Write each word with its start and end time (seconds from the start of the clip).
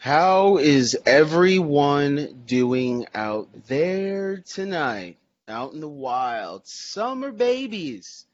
How 0.00 0.58
is 0.58 0.96
everyone 1.06 2.44
doing 2.46 3.08
out 3.16 3.48
there 3.66 4.36
tonight? 4.36 5.16
Out 5.48 5.72
in 5.72 5.80
the 5.80 5.88
wild. 5.88 6.68
Summer 6.68 7.32
babies. 7.32 8.24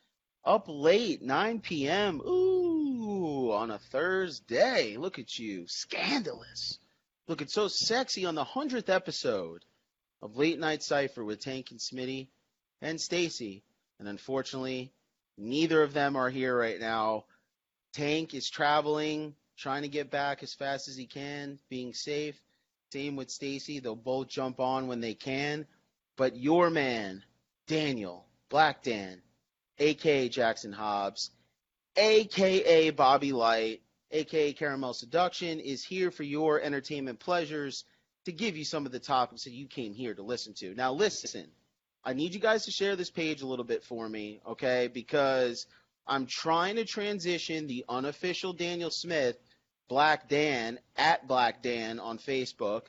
Up 0.44 0.66
late, 0.68 1.22
9 1.22 1.60
p.m. 1.60 2.20
Ooh, 2.20 3.50
on 3.50 3.70
a 3.70 3.78
Thursday. 3.78 4.98
Look 4.98 5.18
at 5.18 5.38
you. 5.38 5.66
Scandalous. 5.66 6.78
Looking 7.28 7.48
so 7.48 7.68
sexy 7.68 8.26
on 8.26 8.34
the 8.34 8.44
100th 8.44 8.90
episode 8.90 9.64
of 10.20 10.36
Late 10.36 10.58
Night 10.58 10.82
Cipher 10.82 11.24
with 11.24 11.40
Tank 11.40 11.70
and 11.70 11.80
Smitty 11.80 12.26
and 12.82 13.00
Stacy. 13.00 13.62
And 13.98 14.06
unfortunately, 14.06 14.92
neither 15.38 15.82
of 15.82 15.94
them 15.94 16.14
are 16.14 16.28
here 16.28 16.54
right 16.54 16.78
now. 16.78 17.24
Tank 17.94 18.34
is 18.34 18.50
traveling 18.50 19.34
trying 19.56 19.82
to 19.82 19.88
get 19.88 20.10
back 20.10 20.42
as 20.42 20.54
fast 20.54 20.88
as 20.88 20.96
he 20.96 21.06
can, 21.06 21.58
being 21.68 21.92
safe. 21.94 22.38
Same 22.92 23.16
with 23.16 23.30
Stacy. 23.30 23.80
They'll 23.80 23.96
both 23.96 24.28
jump 24.28 24.60
on 24.60 24.86
when 24.86 25.00
they 25.00 25.14
can. 25.14 25.66
But 26.16 26.36
your 26.36 26.70
man, 26.70 27.24
Daniel, 27.66 28.26
Black 28.48 28.82
Dan, 28.82 29.20
aka 29.78 30.28
Jackson 30.28 30.72
Hobbs, 30.72 31.30
aka 31.96 32.90
Bobby 32.90 33.32
Light, 33.32 33.82
aka 34.10 34.52
Caramel 34.52 34.94
Seduction, 34.94 35.58
is 35.58 35.82
here 35.82 36.10
for 36.10 36.22
your 36.22 36.60
entertainment 36.60 37.18
pleasures 37.18 37.84
to 38.26 38.32
give 38.32 38.56
you 38.56 38.64
some 38.64 38.86
of 38.86 38.92
the 38.92 39.00
topics 39.00 39.44
that 39.44 39.52
you 39.52 39.66
came 39.66 39.92
here 39.92 40.14
to 40.14 40.22
listen 40.22 40.54
to. 40.54 40.74
Now, 40.74 40.92
listen, 40.92 41.46
I 42.04 42.12
need 42.12 42.34
you 42.34 42.40
guys 42.40 42.64
to 42.66 42.70
share 42.70 42.96
this 42.96 43.10
page 43.10 43.42
a 43.42 43.46
little 43.46 43.64
bit 43.64 43.82
for 43.82 44.08
me, 44.08 44.40
okay? 44.46 44.88
Because 44.92 45.66
I'm 46.06 46.26
trying 46.26 46.76
to 46.76 46.84
transition 46.84 47.66
the 47.66 47.84
unofficial 47.88 48.52
Daniel 48.52 48.90
Smith, 48.90 49.36
Black 49.88 50.28
Dan, 50.28 50.78
at 50.96 51.26
Black 51.26 51.62
Dan 51.62 51.98
on 51.98 52.18
Facebook. 52.18 52.82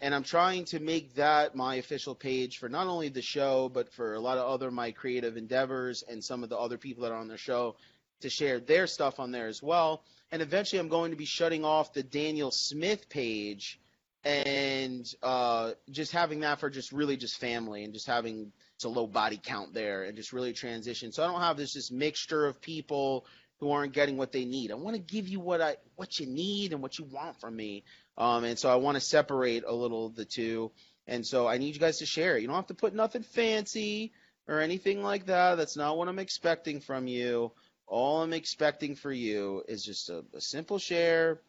And 0.00 0.14
I'm 0.14 0.22
trying 0.22 0.66
to 0.66 0.78
make 0.80 1.14
that 1.14 1.54
my 1.54 1.76
official 1.76 2.14
page 2.14 2.58
for 2.58 2.68
not 2.68 2.86
only 2.86 3.08
the 3.08 3.22
show, 3.22 3.68
but 3.68 3.92
for 3.92 4.14
a 4.14 4.20
lot 4.20 4.38
of 4.38 4.46
other 4.46 4.70
my 4.70 4.90
creative 4.90 5.36
endeavors 5.36 6.02
and 6.02 6.22
some 6.22 6.42
of 6.42 6.48
the 6.48 6.58
other 6.58 6.78
people 6.78 7.02
that 7.02 7.12
are 7.12 7.18
on 7.18 7.28
the 7.28 7.38
show 7.38 7.76
to 8.20 8.30
share 8.30 8.60
their 8.60 8.86
stuff 8.86 9.20
on 9.20 9.30
there 9.30 9.48
as 9.48 9.62
well. 9.62 10.02
And 10.30 10.42
eventually 10.42 10.80
I'm 10.80 10.88
going 10.88 11.10
to 11.12 11.16
be 11.16 11.24
shutting 11.24 11.64
off 11.64 11.92
the 11.92 12.02
Daniel 12.02 12.50
Smith 12.50 13.08
page 13.08 13.78
and 14.26 15.06
uh, 15.22 15.70
just 15.88 16.10
having 16.10 16.40
that 16.40 16.58
for 16.58 16.68
just 16.68 16.90
really 16.90 17.16
just 17.16 17.38
family 17.38 17.84
and 17.84 17.94
just 17.94 18.08
having 18.08 18.50
it's 18.74 18.84
a 18.84 18.88
low 18.88 19.06
body 19.06 19.40
count 19.40 19.72
there 19.72 20.02
and 20.02 20.16
just 20.16 20.32
really 20.32 20.52
transition. 20.52 21.12
So 21.12 21.22
I 21.22 21.28
don't 21.28 21.40
have 21.40 21.56
this 21.56 21.74
just 21.74 21.92
mixture 21.92 22.44
of 22.46 22.60
people 22.60 23.24
who 23.60 23.70
aren't 23.70 23.92
getting 23.92 24.16
what 24.16 24.32
they 24.32 24.44
need. 24.44 24.72
I 24.72 24.74
want 24.74 24.96
to 24.96 25.02
give 25.02 25.28
you 25.28 25.38
what 25.38 25.60
I 25.60 25.76
what 25.94 26.18
you 26.18 26.26
need 26.26 26.72
and 26.72 26.82
what 26.82 26.98
you 26.98 27.04
want 27.04 27.40
from 27.40 27.54
me. 27.54 27.84
Um, 28.18 28.42
and 28.42 28.58
so 28.58 28.68
I 28.68 28.74
want 28.76 28.96
to 28.96 29.00
separate 29.00 29.62
a 29.64 29.72
little 29.72 30.08
the 30.08 30.24
two. 30.24 30.72
And 31.06 31.24
so 31.24 31.46
I 31.46 31.58
need 31.58 31.74
you 31.74 31.80
guys 31.80 31.98
to 31.98 32.06
share. 32.06 32.36
You 32.36 32.48
don't 32.48 32.56
have 32.56 32.66
to 32.66 32.74
put 32.74 32.94
nothing 32.94 33.22
fancy 33.22 34.12
or 34.48 34.58
anything 34.58 35.04
like 35.04 35.26
that. 35.26 35.54
That's 35.54 35.76
not 35.76 35.96
what 35.96 36.08
I'm 36.08 36.18
expecting 36.18 36.80
from 36.80 37.06
you. 37.06 37.52
All 37.86 38.22
I'm 38.22 38.32
expecting 38.32 38.96
for 38.96 39.12
you 39.12 39.62
is 39.68 39.84
just 39.84 40.10
a, 40.10 40.24
a 40.34 40.40
simple 40.40 40.80
share, 40.80 41.40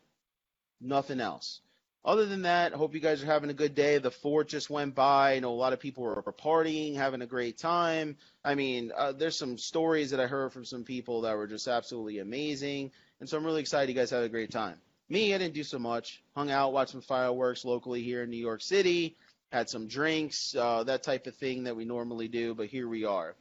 nothing 0.79 1.19
else. 1.19 1.61
Other 2.05 2.25
than 2.25 2.43
that, 2.43 2.73
hope 2.73 2.93
you 2.93 3.01
guys 3.01 3.21
are 3.21 3.25
having 3.25 3.49
a 3.49 3.53
good 3.53 3.75
day. 3.75 3.97
The 3.97 4.11
fort 4.11 4.47
just 4.47 4.69
went 4.69 4.95
by. 4.95 5.33
I 5.33 5.39
know 5.39 5.51
a 5.51 5.55
lot 5.55 5.73
of 5.73 5.79
people 5.79 6.03
were 6.03 6.21
partying, 6.23 6.95
having 6.95 7.21
a 7.21 7.25
great 7.25 7.57
time. 7.57 8.15
I 8.45 8.55
mean, 8.55 8.91
uh, 8.95 9.11
there's 9.11 9.37
some 9.37 9.57
stories 9.57 10.11
that 10.11 10.19
I 10.19 10.27
heard 10.27 10.53
from 10.53 10.63
some 10.63 10.85
people 10.85 11.21
that 11.21 11.35
were 11.35 11.47
just 11.47 11.67
absolutely 11.67 12.19
amazing. 12.19 12.91
And 13.19 13.27
so 13.27 13.37
I'm 13.37 13.45
really 13.45 13.61
excited 13.61 13.89
you 13.89 13.99
guys 13.99 14.09
had 14.09 14.23
a 14.23 14.29
great 14.29 14.51
time. 14.51 14.77
Me, 15.09 15.33
I 15.33 15.37
didn't 15.37 15.53
do 15.53 15.63
so 15.63 15.79
much. 15.79 16.21
Hung 16.35 16.51
out, 16.51 16.73
watched 16.73 16.91
some 16.91 17.01
fireworks 17.01 17.65
locally 17.65 18.03
here 18.03 18.23
in 18.23 18.29
New 18.29 18.37
York 18.37 18.61
City, 18.61 19.17
had 19.51 19.69
some 19.69 19.87
drinks, 19.87 20.55
uh, 20.55 20.83
that 20.83 21.03
type 21.03 21.27
of 21.27 21.35
thing 21.35 21.63
that 21.63 21.75
we 21.75 21.85
normally 21.85 22.27
do, 22.27 22.53
but 22.53 22.67
here 22.67 22.87
we 22.87 23.05
are. 23.05 23.35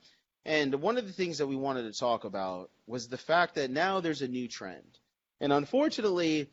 And 0.45 0.77
one 0.77 0.97
of 0.97 1.07
the 1.07 1.13
things 1.13 1.39
that 1.39 1.49
we 1.49 1.57
wanted 1.57 1.93
to 1.93 1.99
talk 1.99 2.25
about 2.25 2.71
was 2.87 3.09
the 3.09 3.19
fact 3.19 3.57
that 3.57 3.71
now 3.71 3.99
there's 4.01 4.23
a 4.23 4.29
new 4.29 4.47
trend. 4.47 4.99
And 5.41 5.53
unfortunately, 5.53 6.49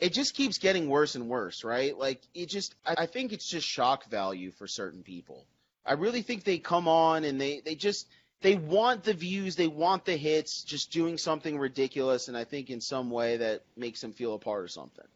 it 0.00 0.12
just 0.14 0.34
keeps 0.34 0.58
getting 0.58 0.88
worse 0.88 1.14
and 1.14 1.28
worse, 1.28 1.62
right? 1.62 1.96
Like 1.96 2.22
it 2.34 2.46
just 2.46 2.74
I 2.84 3.06
think 3.06 3.32
it's 3.32 3.48
just 3.48 3.66
shock 3.66 4.08
value 4.10 4.50
for 4.50 4.66
certain 4.66 5.02
people. 5.02 5.46
I 5.84 5.92
really 5.92 6.22
think 6.22 6.44
they 6.44 6.58
come 6.58 6.88
on 6.88 7.24
and 7.24 7.40
they 7.40 7.60
they 7.60 7.74
just 7.74 8.08
they 8.40 8.56
want 8.56 9.04
the 9.04 9.12
views, 9.12 9.56
they 9.56 9.66
want 9.66 10.06
the 10.06 10.16
hits, 10.16 10.64
just 10.64 10.90
doing 10.90 11.18
something 11.18 11.58
ridiculous 11.58 12.28
and 12.28 12.36
I 12.36 12.44
think 12.44 12.70
in 12.70 12.80
some 12.80 13.10
way 13.10 13.36
that 13.36 13.62
makes 13.76 14.00
them 14.00 14.12
feel 14.12 14.34
a 14.34 14.38
part 14.38 14.64
of 14.64 14.70
something. 14.70 15.06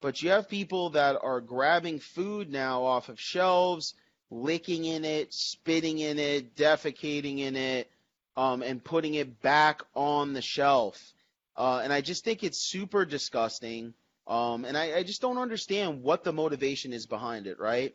But 0.00 0.20
you 0.20 0.30
have 0.30 0.48
people 0.48 0.90
that 0.90 1.16
are 1.22 1.40
grabbing 1.40 2.00
food 2.00 2.50
now 2.50 2.84
off 2.84 3.08
of 3.08 3.20
shelves, 3.20 3.94
licking 4.30 4.84
in 4.84 5.04
it, 5.04 5.32
spitting 5.32 5.98
in 5.98 6.18
it, 6.18 6.56
defecating 6.56 7.38
in 7.38 7.56
it, 7.56 7.90
um, 8.36 8.62
and 8.62 8.82
putting 8.82 9.14
it 9.14 9.40
back 9.40 9.82
on 9.94 10.32
the 10.32 10.42
shelf. 10.42 11.14
Uh, 11.56 11.80
and 11.84 11.92
I 11.92 12.00
just 12.00 12.24
think 12.24 12.42
it's 12.42 12.58
super 12.58 13.04
disgusting. 13.04 13.94
Um, 14.26 14.64
and 14.64 14.76
I, 14.76 14.98
I 14.98 15.02
just 15.02 15.20
don't 15.20 15.38
understand 15.38 16.02
what 16.02 16.24
the 16.24 16.32
motivation 16.32 16.92
is 16.92 17.06
behind 17.06 17.46
it, 17.46 17.58
right? 17.58 17.94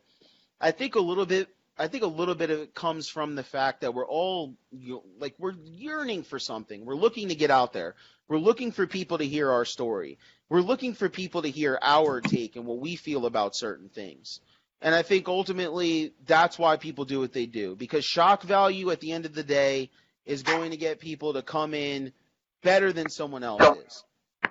I 0.61 0.71
think 0.71 0.95
a 0.95 0.99
little 0.99 1.25
bit. 1.25 1.49
I 1.77 1.87
think 1.87 2.03
a 2.03 2.07
little 2.07 2.35
bit 2.35 2.49
of 2.49 2.59
it 2.59 2.75
comes 2.75 3.07
from 3.07 3.35
the 3.35 3.43
fact 3.43 3.81
that 3.81 3.93
we're 3.93 4.05
all 4.05 4.53
you 4.69 4.95
know, 4.95 5.03
like 5.17 5.33
we're 5.39 5.53
yearning 5.63 6.23
for 6.23 6.37
something. 6.37 6.85
We're 6.85 6.95
looking 6.95 7.29
to 7.29 7.35
get 7.35 7.51
out 7.51 7.71
there. 7.71 7.95
We're 8.27 8.37
looking 8.37 8.73
for 8.73 8.85
people 8.85 9.17
to 9.17 9.25
hear 9.25 9.49
our 9.49 9.63
story. 9.63 10.19
We're 10.49 10.61
looking 10.61 10.93
for 10.93 11.07
people 11.07 11.43
to 11.43 11.49
hear 11.49 11.79
our 11.81 12.19
take 12.19 12.57
and 12.57 12.65
what 12.65 12.79
we 12.79 12.97
feel 12.97 13.25
about 13.25 13.55
certain 13.55 13.87
things. 13.87 14.41
And 14.81 14.93
I 14.93 15.03
think 15.03 15.27
ultimately 15.27 16.13
that's 16.25 16.59
why 16.59 16.77
people 16.77 17.05
do 17.05 17.19
what 17.19 17.33
they 17.33 17.45
do 17.45 17.75
because 17.75 18.05
shock 18.05 18.43
value 18.43 18.91
at 18.91 18.99
the 18.99 19.11
end 19.11 19.25
of 19.25 19.33
the 19.33 19.43
day 19.43 19.89
is 20.25 20.43
going 20.43 20.71
to 20.71 20.77
get 20.77 20.99
people 20.99 21.33
to 21.33 21.41
come 21.41 21.73
in 21.73 22.13
better 22.61 22.93
than 22.93 23.09
someone 23.09 23.43
else 23.43 23.77
is. 23.85 24.03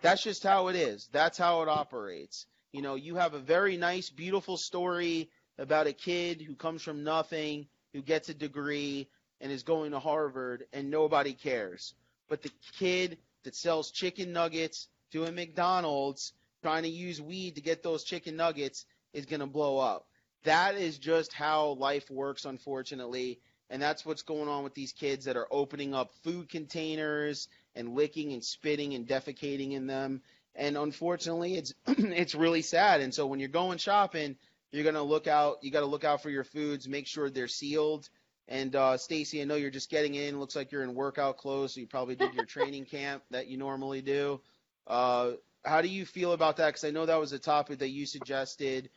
That's 0.02 0.22
just 0.22 0.42
how 0.42 0.68
it 0.68 0.76
is. 0.76 1.08
That's 1.12 1.38
how 1.38 1.62
it 1.62 1.68
operates. 1.68 2.46
You 2.72 2.82
know, 2.82 2.94
you 2.94 3.16
have 3.16 3.34
a 3.34 3.38
very 3.38 3.76
nice, 3.76 4.10
beautiful 4.10 4.56
story 4.56 5.30
about 5.58 5.86
a 5.86 5.92
kid 5.92 6.40
who 6.40 6.54
comes 6.54 6.82
from 6.82 7.02
nothing, 7.02 7.66
who 7.92 8.02
gets 8.02 8.28
a 8.28 8.34
degree, 8.34 9.08
and 9.40 9.50
is 9.50 9.62
going 9.62 9.92
to 9.92 9.98
Harvard, 9.98 10.64
and 10.72 10.90
nobody 10.90 11.32
cares. 11.32 11.94
But 12.28 12.42
the 12.42 12.50
kid 12.78 13.18
that 13.44 13.54
sells 13.54 13.90
chicken 13.90 14.32
nuggets 14.32 14.88
to 15.12 15.24
a 15.24 15.32
McDonald's, 15.32 16.32
trying 16.62 16.82
to 16.82 16.88
use 16.88 17.20
weed 17.20 17.54
to 17.54 17.60
get 17.60 17.82
those 17.82 18.04
chicken 18.04 18.36
nuggets, 18.36 18.84
is 19.12 19.26
going 19.26 19.40
to 19.40 19.46
blow 19.46 19.78
up. 19.78 20.06
That 20.44 20.76
is 20.76 20.98
just 20.98 21.32
how 21.32 21.70
life 21.70 22.10
works, 22.10 22.44
unfortunately. 22.44 23.40
And 23.70 23.82
that's 23.82 24.04
what's 24.04 24.22
going 24.22 24.48
on 24.48 24.64
with 24.64 24.74
these 24.74 24.92
kids 24.92 25.24
that 25.24 25.36
are 25.36 25.48
opening 25.50 25.94
up 25.94 26.12
food 26.22 26.48
containers 26.48 27.48
and 27.74 27.94
licking 27.94 28.32
and 28.32 28.44
spitting 28.44 28.94
and 28.94 29.06
defecating 29.06 29.72
in 29.72 29.86
them. 29.86 30.22
And 30.54 30.76
unfortunately, 30.76 31.56
it's 31.56 31.74
it's 31.86 32.34
really 32.34 32.62
sad. 32.62 33.00
And 33.00 33.14
so 33.14 33.26
when 33.26 33.40
you're 33.40 33.48
going 33.48 33.78
shopping, 33.78 34.36
you're 34.72 34.84
gonna 34.84 35.02
look 35.02 35.26
out. 35.26 35.58
You 35.62 35.70
got 35.70 35.80
to 35.80 35.86
look 35.86 36.04
out 36.04 36.22
for 36.22 36.30
your 36.30 36.44
foods. 36.44 36.88
Make 36.88 37.06
sure 37.06 37.30
they're 37.30 37.48
sealed. 37.48 38.08
And 38.48 38.74
uh, 38.74 38.96
Stacy, 38.96 39.42
I 39.42 39.44
know 39.44 39.56
you're 39.56 39.70
just 39.70 39.90
getting 39.90 40.14
in. 40.14 40.40
Looks 40.40 40.56
like 40.56 40.72
you're 40.72 40.82
in 40.82 40.94
workout 40.94 41.36
clothes. 41.36 41.74
So 41.74 41.80
you 41.80 41.86
probably 41.86 42.16
did 42.16 42.34
your 42.34 42.44
training 42.46 42.86
camp 42.86 43.22
that 43.30 43.46
you 43.48 43.58
normally 43.58 44.00
do. 44.00 44.40
Uh, 44.86 45.32
how 45.64 45.82
do 45.82 45.88
you 45.88 46.06
feel 46.06 46.32
about 46.32 46.56
that? 46.56 46.68
Because 46.68 46.84
I 46.84 46.90
know 46.90 47.06
that 47.06 47.20
was 47.20 47.32
a 47.32 47.38
topic 47.38 47.80
that 47.80 47.90
you 47.90 48.06
suggested 48.06 48.88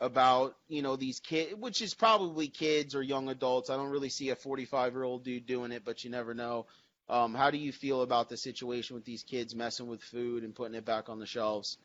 about 0.00 0.54
you 0.68 0.82
know 0.82 0.96
these 0.96 1.20
kids, 1.20 1.54
which 1.54 1.82
is 1.82 1.94
probably 1.94 2.48
kids 2.48 2.94
or 2.94 3.02
young 3.02 3.28
adults. 3.28 3.70
I 3.70 3.76
don't 3.76 3.90
really 3.90 4.10
see 4.10 4.30
a 4.30 4.36
45 4.36 4.92
year 4.92 5.02
old 5.02 5.24
dude 5.24 5.46
doing 5.46 5.72
it, 5.72 5.84
but 5.84 6.04
you 6.04 6.10
never 6.10 6.34
know. 6.34 6.66
Um, 7.08 7.34
how 7.34 7.50
do 7.50 7.58
you 7.58 7.72
feel 7.72 8.02
about 8.02 8.28
the 8.28 8.36
situation 8.36 8.94
with 8.94 9.04
these 9.04 9.22
kids 9.22 9.54
messing 9.54 9.86
with 9.86 10.02
food 10.02 10.44
and 10.44 10.54
putting 10.54 10.74
it 10.74 10.84
back 10.84 11.08
on 11.08 11.18
the 11.18 11.26
shelves? 11.26 11.78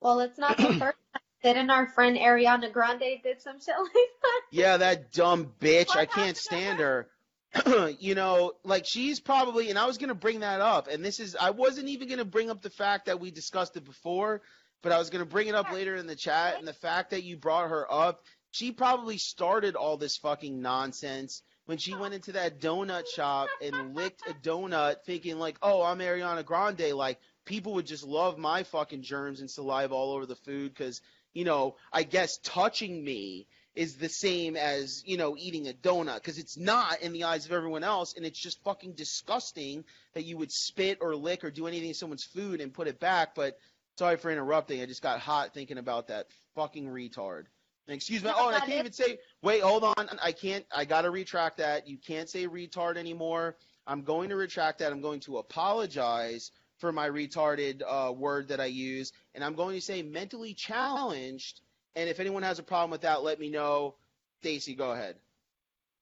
Well, 0.00 0.20
it's 0.20 0.38
not 0.38 0.56
the 0.56 0.64
first 0.64 0.80
time. 0.80 1.22
Didn't 1.42 1.70
our 1.70 1.86
friend 1.86 2.16
Ariana 2.16 2.72
Grande 2.72 3.20
did 3.22 3.42
some 3.42 3.60
shit 3.60 3.74
like 3.78 3.92
that? 3.92 4.40
Yeah, 4.50 4.76
that 4.78 5.12
dumb 5.12 5.52
bitch. 5.60 5.88
What 5.88 5.98
I 5.98 6.06
can't 6.06 6.36
stand 6.36 6.80
her. 6.80 7.08
you 8.00 8.14
know, 8.14 8.52
like 8.64 8.84
she's 8.86 9.20
probably, 9.20 9.70
and 9.70 9.78
I 9.78 9.86
was 9.86 9.98
gonna 9.98 10.14
bring 10.14 10.40
that 10.40 10.60
up, 10.60 10.88
and 10.88 11.04
this 11.04 11.20
is, 11.20 11.36
I 11.36 11.50
wasn't 11.50 11.88
even 11.88 12.08
gonna 12.08 12.24
bring 12.24 12.50
up 12.50 12.62
the 12.62 12.70
fact 12.70 13.06
that 13.06 13.20
we 13.20 13.30
discussed 13.30 13.76
it 13.76 13.84
before, 13.84 14.42
but 14.82 14.92
I 14.92 14.98
was 14.98 15.10
gonna 15.10 15.26
bring 15.26 15.48
it 15.48 15.54
up 15.54 15.72
later 15.72 15.94
in 15.94 16.06
the 16.06 16.16
chat, 16.16 16.58
and 16.58 16.66
the 16.66 16.72
fact 16.72 17.10
that 17.10 17.22
you 17.22 17.36
brought 17.36 17.68
her 17.68 17.86
up, 17.92 18.22
she 18.50 18.72
probably 18.72 19.18
started 19.18 19.76
all 19.76 19.96
this 19.96 20.16
fucking 20.16 20.60
nonsense 20.60 21.42
when 21.66 21.78
she 21.78 21.94
went 21.94 22.14
into 22.14 22.32
that 22.32 22.60
donut 22.60 23.06
shop 23.14 23.48
and 23.62 23.94
licked 23.94 24.22
a 24.28 24.34
donut 24.34 25.04
thinking 25.04 25.38
like, 25.38 25.56
oh, 25.62 25.82
I'm 25.82 25.98
Ariana 25.98 26.44
Grande, 26.44 26.92
like 26.92 27.18
people 27.44 27.74
would 27.74 27.86
just 27.86 28.04
love 28.04 28.38
my 28.38 28.62
fucking 28.64 29.02
germs 29.02 29.40
and 29.40 29.50
saliva 29.50 29.94
all 29.94 30.14
over 30.14 30.26
the 30.26 30.36
food 30.36 30.72
because, 30.72 31.00
you 31.34 31.44
know, 31.44 31.76
I 31.92 32.02
guess 32.02 32.38
touching 32.38 33.04
me 33.04 33.46
is 33.74 33.96
the 33.96 34.08
same 34.08 34.56
as, 34.56 35.02
you 35.04 35.18
know, 35.18 35.36
eating 35.38 35.68
a 35.68 35.72
donut 35.72 36.16
because 36.16 36.38
it's 36.38 36.56
not 36.56 37.02
in 37.02 37.12
the 37.12 37.24
eyes 37.24 37.44
of 37.44 37.52
everyone 37.52 37.84
else 37.84 38.14
and 38.16 38.24
it's 38.24 38.40
just 38.40 38.62
fucking 38.64 38.94
disgusting 38.94 39.84
that 40.14 40.24
you 40.24 40.38
would 40.38 40.50
spit 40.50 40.98
or 41.02 41.14
lick 41.14 41.44
or 41.44 41.50
do 41.50 41.66
anything 41.66 41.90
to 41.90 41.94
someone's 41.94 42.24
food 42.24 42.60
and 42.60 42.72
put 42.72 42.88
it 42.88 42.98
back. 42.98 43.34
But 43.34 43.58
Sorry 43.98 44.18
for 44.18 44.30
interrupting. 44.30 44.82
I 44.82 44.86
just 44.86 45.02
got 45.02 45.20
hot 45.20 45.54
thinking 45.54 45.78
about 45.78 46.08
that 46.08 46.26
fucking 46.54 46.86
retard. 46.86 47.44
Excuse 47.88 48.24
me. 48.24 48.30
Oh, 48.34 48.48
and 48.48 48.56
I 48.56 48.60
can't 48.60 48.80
even 48.80 48.92
say. 48.92 49.18
Wait, 49.42 49.62
hold 49.62 49.84
on. 49.84 50.08
I 50.22 50.32
can't. 50.32 50.64
I 50.74 50.84
gotta 50.84 51.10
retract 51.10 51.58
that. 51.58 51.86
You 51.86 51.98
can't 51.98 52.28
say 52.28 52.46
retard 52.46 52.96
anymore. 52.96 53.56
I'm 53.86 54.02
going 54.02 54.28
to 54.30 54.36
retract 54.36 54.80
that. 54.80 54.90
I'm 54.90 55.00
going 55.00 55.20
to 55.20 55.38
apologize 55.38 56.50
for 56.78 56.92
my 56.92 57.08
retarded 57.08 57.82
uh, 57.86 58.12
word 58.12 58.48
that 58.48 58.60
I 58.60 58.66
use, 58.66 59.12
and 59.34 59.44
I'm 59.44 59.54
going 59.54 59.76
to 59.76 59.80
say 59.80 60.02
mentally 60.02 60.52
challenged. 60.52 61.60
And 61.94 62.08
if 62.08 62.20
anyone 62.20 62.42
has 62.42 62.58
a 62.58 62.62
problem 62.62 62.90
with 62.90 63.02
that, 63.02 63.22
let 63.22 63.38
me 63.38 63.48
know. 63.48 63.94
Stacy, 64.40 64.74
go 64.74 64.90
ahead. 64.90 65.16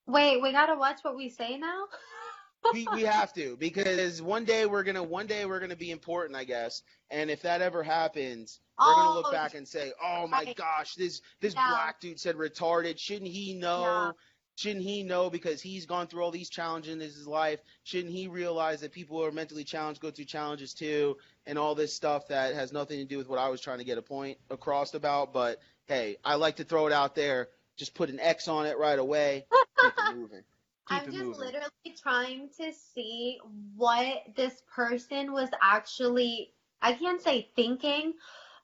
Wait, 0.06 0.42
we 0.42 0.52
gotta 0.52 0.74
watch 0.74 0.98
what 1.02 1.16
we 1.16 1.28
say 1.28 1.56
now? 1.56 1.84
we, 2.72 2.86
we 2.92 3.02
have 3.02 3.32
to 3.34 3.56
because 3.58 4.20
one 4.22 4.44
day 4.44 4.66
we're 4.66 4.82
gonna 4.82 5.02
one 5.02 5.26
day 5.26 5.44
we're 5.44 5.60
gonna 5.60 5.76
be 5.76 5.90
important, 5.90 6.36
I 6.36 6.44
guess. 6.44 6.82
And 7.10 7.30
if 7.30 7.42
that 7.42 7.60
ever 7.62 7.82
happens, 7.82 8.60
we're 8.78 8.94
gonna 8.94 9.14
look 9.14 9.26
Oh, 9.28 9.32
back 9.32 9.54
and 9.54 9.66
say, 9.66 9.92
"Oh 10.02 10.26
my 10.26 10.44
right. 10.44 10.56
gosh, 10.56 10.94
this 10.94 11.20
this 11.40 11.54
Yeah. 11.54 11.68
black 11.68 12.00
dude 12.00 12.18
said 12.20 12.36
retarded. 12.36 12.98
Shouldn't 12.98 13.30
he 13.30 13.54
know? 13.54 13.80
Yeah. 13.82 14.12
Shouldn't 14.56 14.84
he 14.84 15.02
know 15.02 15.30
because 15.30 15.60
he's 15.60 15.84
gone 15.84 16.06
through 16.06 16.22
all 16.22 16.30
these 16.30 16.48
challenges 16.48 16.92
in 16.92 17.00
his 17.00 17.26
life? 17.26 17.60
Shouldn't 17.82 18.12
he 18.12 18.28
realize 18.28 18.80
that 18.82 18.92
people 18.92 19.18
who 19.18 19.24
are 19.24 19.32
mentally 19.32 19.64
challenged 19.64 20.00
go 20.00 20.12
through 20.12 20.26
challenges 20.26 20.74
too, 20.74 21.16
and 21.44 21.58
all 21.58 21.74
this 21.74 21.92
stuff 21.92 22.28
that 22.28 22.54
has 22.54 22.72
nothing 22.72 22.98
to 22.98 23.04
do 23.04 23.18
with 23.18 23.28
what 23.28 23.40
I 23.40 23.48
was 23.48 23.60
trying 23.60 23.78
to 23.78 23.84
get 23.84 23.98
a 23.98 24.02
point 24.02 24.38
across 24.50 24.94
about? 24.94 25.32
But 25.32 25.60
hey, 25.86 26.16
I 26.24 26.36
like 26.36 26.56
to 26.56 26.64
throw 26.64 26.86
it 26.86 26.92
out 26.92 27.14
there. 27.16 27.48
Just 27.76 27.94
put 27.94 28.10
an 28.10 28.20
X 28.20 28.46
on 28.46 28.66
it 28.66 28.78
right 28.78 28.98
away. 28.98 29.46
Keep 29.80 29.92
it 29.98 30.04
moving. 30.16 30.42
I'm 30.88 31.10
just 31.10 31.16
moving. 31.16 31.40
literally 31.40 31.96
trying 32.00 32.50
to 32.60 32.72
see 32.72 33.38
what 33.76 34.24
this 34.36 34.62
person 34.74 35.32
was 35.32 35.48
actually, 35.62 36.52
I 36.82 36.92
can't 36.94 37.20
say 37.20 37.48
thinking, 37.56 38.14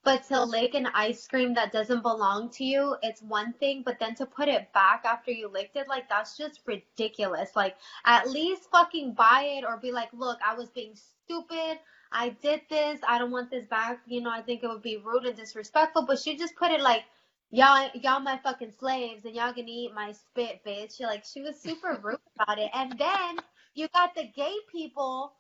but 0.03 0.27
to 0.29 0.43
lick 0.45 0.75
an 0.75 0.87
ice 0.95 1.27
cream 1.27 1.55
that 1.55 1.73
doesn't 1.73 2.03
belong 2.03 2.51
to 2.51 2.65
you, 2.65 2.97
it's 3.03 3.23
one 3.23 3.53
thing, 3.55 3.83
but 3.85 3.99
then 3.99 4.15
to 4.17 4.27
put 4.27 4.49
it 4.49 4.73
back 4.73 5.05
after 5.05 5.31
you 5.31 5.49
licked 5.49 5.77
it, 5.77 5.89
like 5.89 6.09
that's 6.09 6.37
just 6.37 6.61
ridiculous. 6.67 7.51
Like 7.57 7.77
at 8.05 8.31
least 8.31 8.71
fucking 8.71 9.15
buy 9.15 9.59
it 9.59 9.65
or 9.65 9.77
be 9.77 9.93
like, 9.93 10.11
look, 10.13 10.39
I 10.47 10.55
was 10.55 10.71
being 10.71 10.95
stupid. 10.95 11.79
I 12.13 12.31
did 12.43 12.63
this. 12.71 13.01
I 13.07 13.19
don't 13.19 13.31
want 13.31 13.51
this 13.51 13.67
back. 13.67 14.01
You 14.07 14.21
know, 14.23 14.31
I 14.31 14.43
think 14.43 14.63
it 14.63 14.69
would 14.69 14.83
be 14.83 14.97
rude 14.97 15.27
and 15.27 15.37
disrespectful, 15.37 16.07
but 16.07 16.19
she 16.19 16.37
just 16.37 16.57
put 16.57 16.71
it 16.71 16.81
like, 16.81 17.05
y'all 17.51 17.91
y'all 17.95 18.21
my 18.21 18.39
fucking 18.43 18.73
slaves 18.79 19.25
and 19.25 19.35
y'all 19.35 19.53
gonna 19.53 19.67
eat 19.69 19.95
my 19.95 20.13
spit 20.13 20.61
bitch. 20.65 20.97
She, 20.97 21.05
like 21.05 21.25
she 21.25 21.43
was 21.43 21.61
super 21.61 21.99
rude 22.03 22.19
about 22.39 22.59
it. 22.59 22.71
And 22.75 22.99
then 22.99 23.39
you 23.75 23.89
got 23.89 24.15
the 24.15 24.31
gay 24.35 24.55
people 24.71 25.33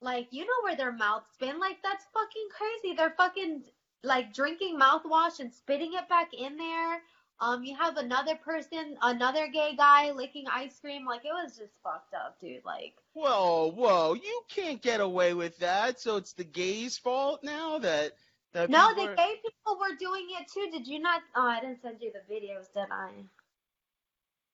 like 0.00 0.28
you 0.30 0.44
know 0.44 0.62
where 0.62 0.76
their 0.76 0.92
mouths 0.92 1.30
been? 1.38 1.58
Like 1.58 1.78
that's 1.82 2.04
fucking 2.12 2.48
crazy. 2.56 2.96
They're 2.96 3.14
fucking 3.16 3.62
like 4.02 4.32
drinking 4.32 4.78
mouthwash 4.78 5.40
and 5.40 5.52
spitting 5.52 5.92
it 5.94 6.08
back 6.08 6.32
in 6.32 6.56
there. 6.56 7.00
Um 7.38 7.64
you 7.64 7.76
have 7.76 7.98
another 7.98 8.36
person 8.36 8.96
another 9.02 9.48
gay 9.48 9.74
guy 9.76 10.12
licking 10.12 10.46
ice 10.50 10.78
cream. 10.80 11.04
Like 11.04 11.24
it 11.24 11.32
was 11.32 11.56
just 11.56 11.82
fucked 11.82 12.14
up 12.14 12.40
dude. 12.40 12.64
Like 12.64 12.94
Whoa, 13.12 13.72
whoa! 13.74 14.14
You 14.14 14.42
can't 14.48 14.82
get 14.82 15.00
away 15.00 15.32
with 15.32 15.58
that. 15.58 16.00
So 16.00 16.16
it's 16.16 16.34
the 16.34 16.44
gays' 16.44 16.98
fault 16.98 17.40
now 17.42 17.78
that 17.78 18.12
that 18.56 18.70
no 18.70 18.94
the 18.94 19.08
gay 19.16 19.34
people 19.42 19.78
were 19.78 19.96
doing 19.98 20.26
it 20.40 20.48
too 20.52 20.68
did 20.72 20.86
you 20.88 20.98
not 21.00 21.22
oh 21.36 21.46
i 21.48 21.60
didn't 21.60 21.80
send 21.82 22.00
you 22.00 22.12
the 22.12 22.34
videos 22.34 22.72
did 22.74 22.90
i 22.90 23.10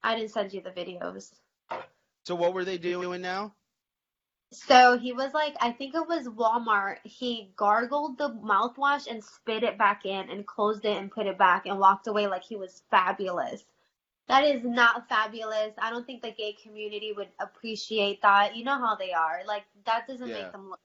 i 0.05 0.17
didn't 0.17 0.31
send 0.31 0.53
you 0.53 0.61
the 0.63 0.71
videos 0.71 1.33
So 2.25 2.35
what 2.37 2.55
were 2.55 2.65
they 2.65 2.79
doing 2.79 3.23
now? 3.23 3.55
So 4.53 4.99
he 4.99 5.13
was 5.13 5.35
like, 5.35 5.57
I 5.61 5.73
think 5.73 5.95
it 5.95 6.09
was 6.09 6.29
Walmart. 6.29 6.99
He 7.05 7.53
gargled 7.57 8.19
the 8.19 8.31
mouthwash 8.31 9.07
and 9.11 9.23
spit 9.25 9.63
it 9.63 9.79
back 9.79 10.07
in 10.07 10.31
and 10.31 10.47
closed 10.47 10.85
it 10.85 10.97
and 10.97 11.11
put 11.11 11.27
it 11.27 11.39
back 11.39 11.67
and 11.67 11.79
walked 11.79 12.07
away 12.07 12.27
like 12.29 12.45
he 12.45 12.57
was 12.57 12.83
fabulous. 12.91 13.65
That 14.29 14.45
is 14.45 14.65
not 14.65 15.09
fabulous. 15.09 15.75
I 15.79 15.91
don't 15.91 16.07
think 16.07 16.23
the 16.23 16.33
gay 16.33 16.55
community 16.63 17.13
would 17.13 17.29
appreciate 17.41 18.23
that. 18.23 18.57
You 18.57 18.65
know 18.65 18.79
how 18.79 18.97
they 18.97 19.13
are. 19.13 19.43
Like 19.47 19.65
that 19.87 20.07
doesn't 20.07 20.31
Yeah. 20.31 20.35
make 20.35 20.53
them 20.53 20.71
look. 20.71 20.81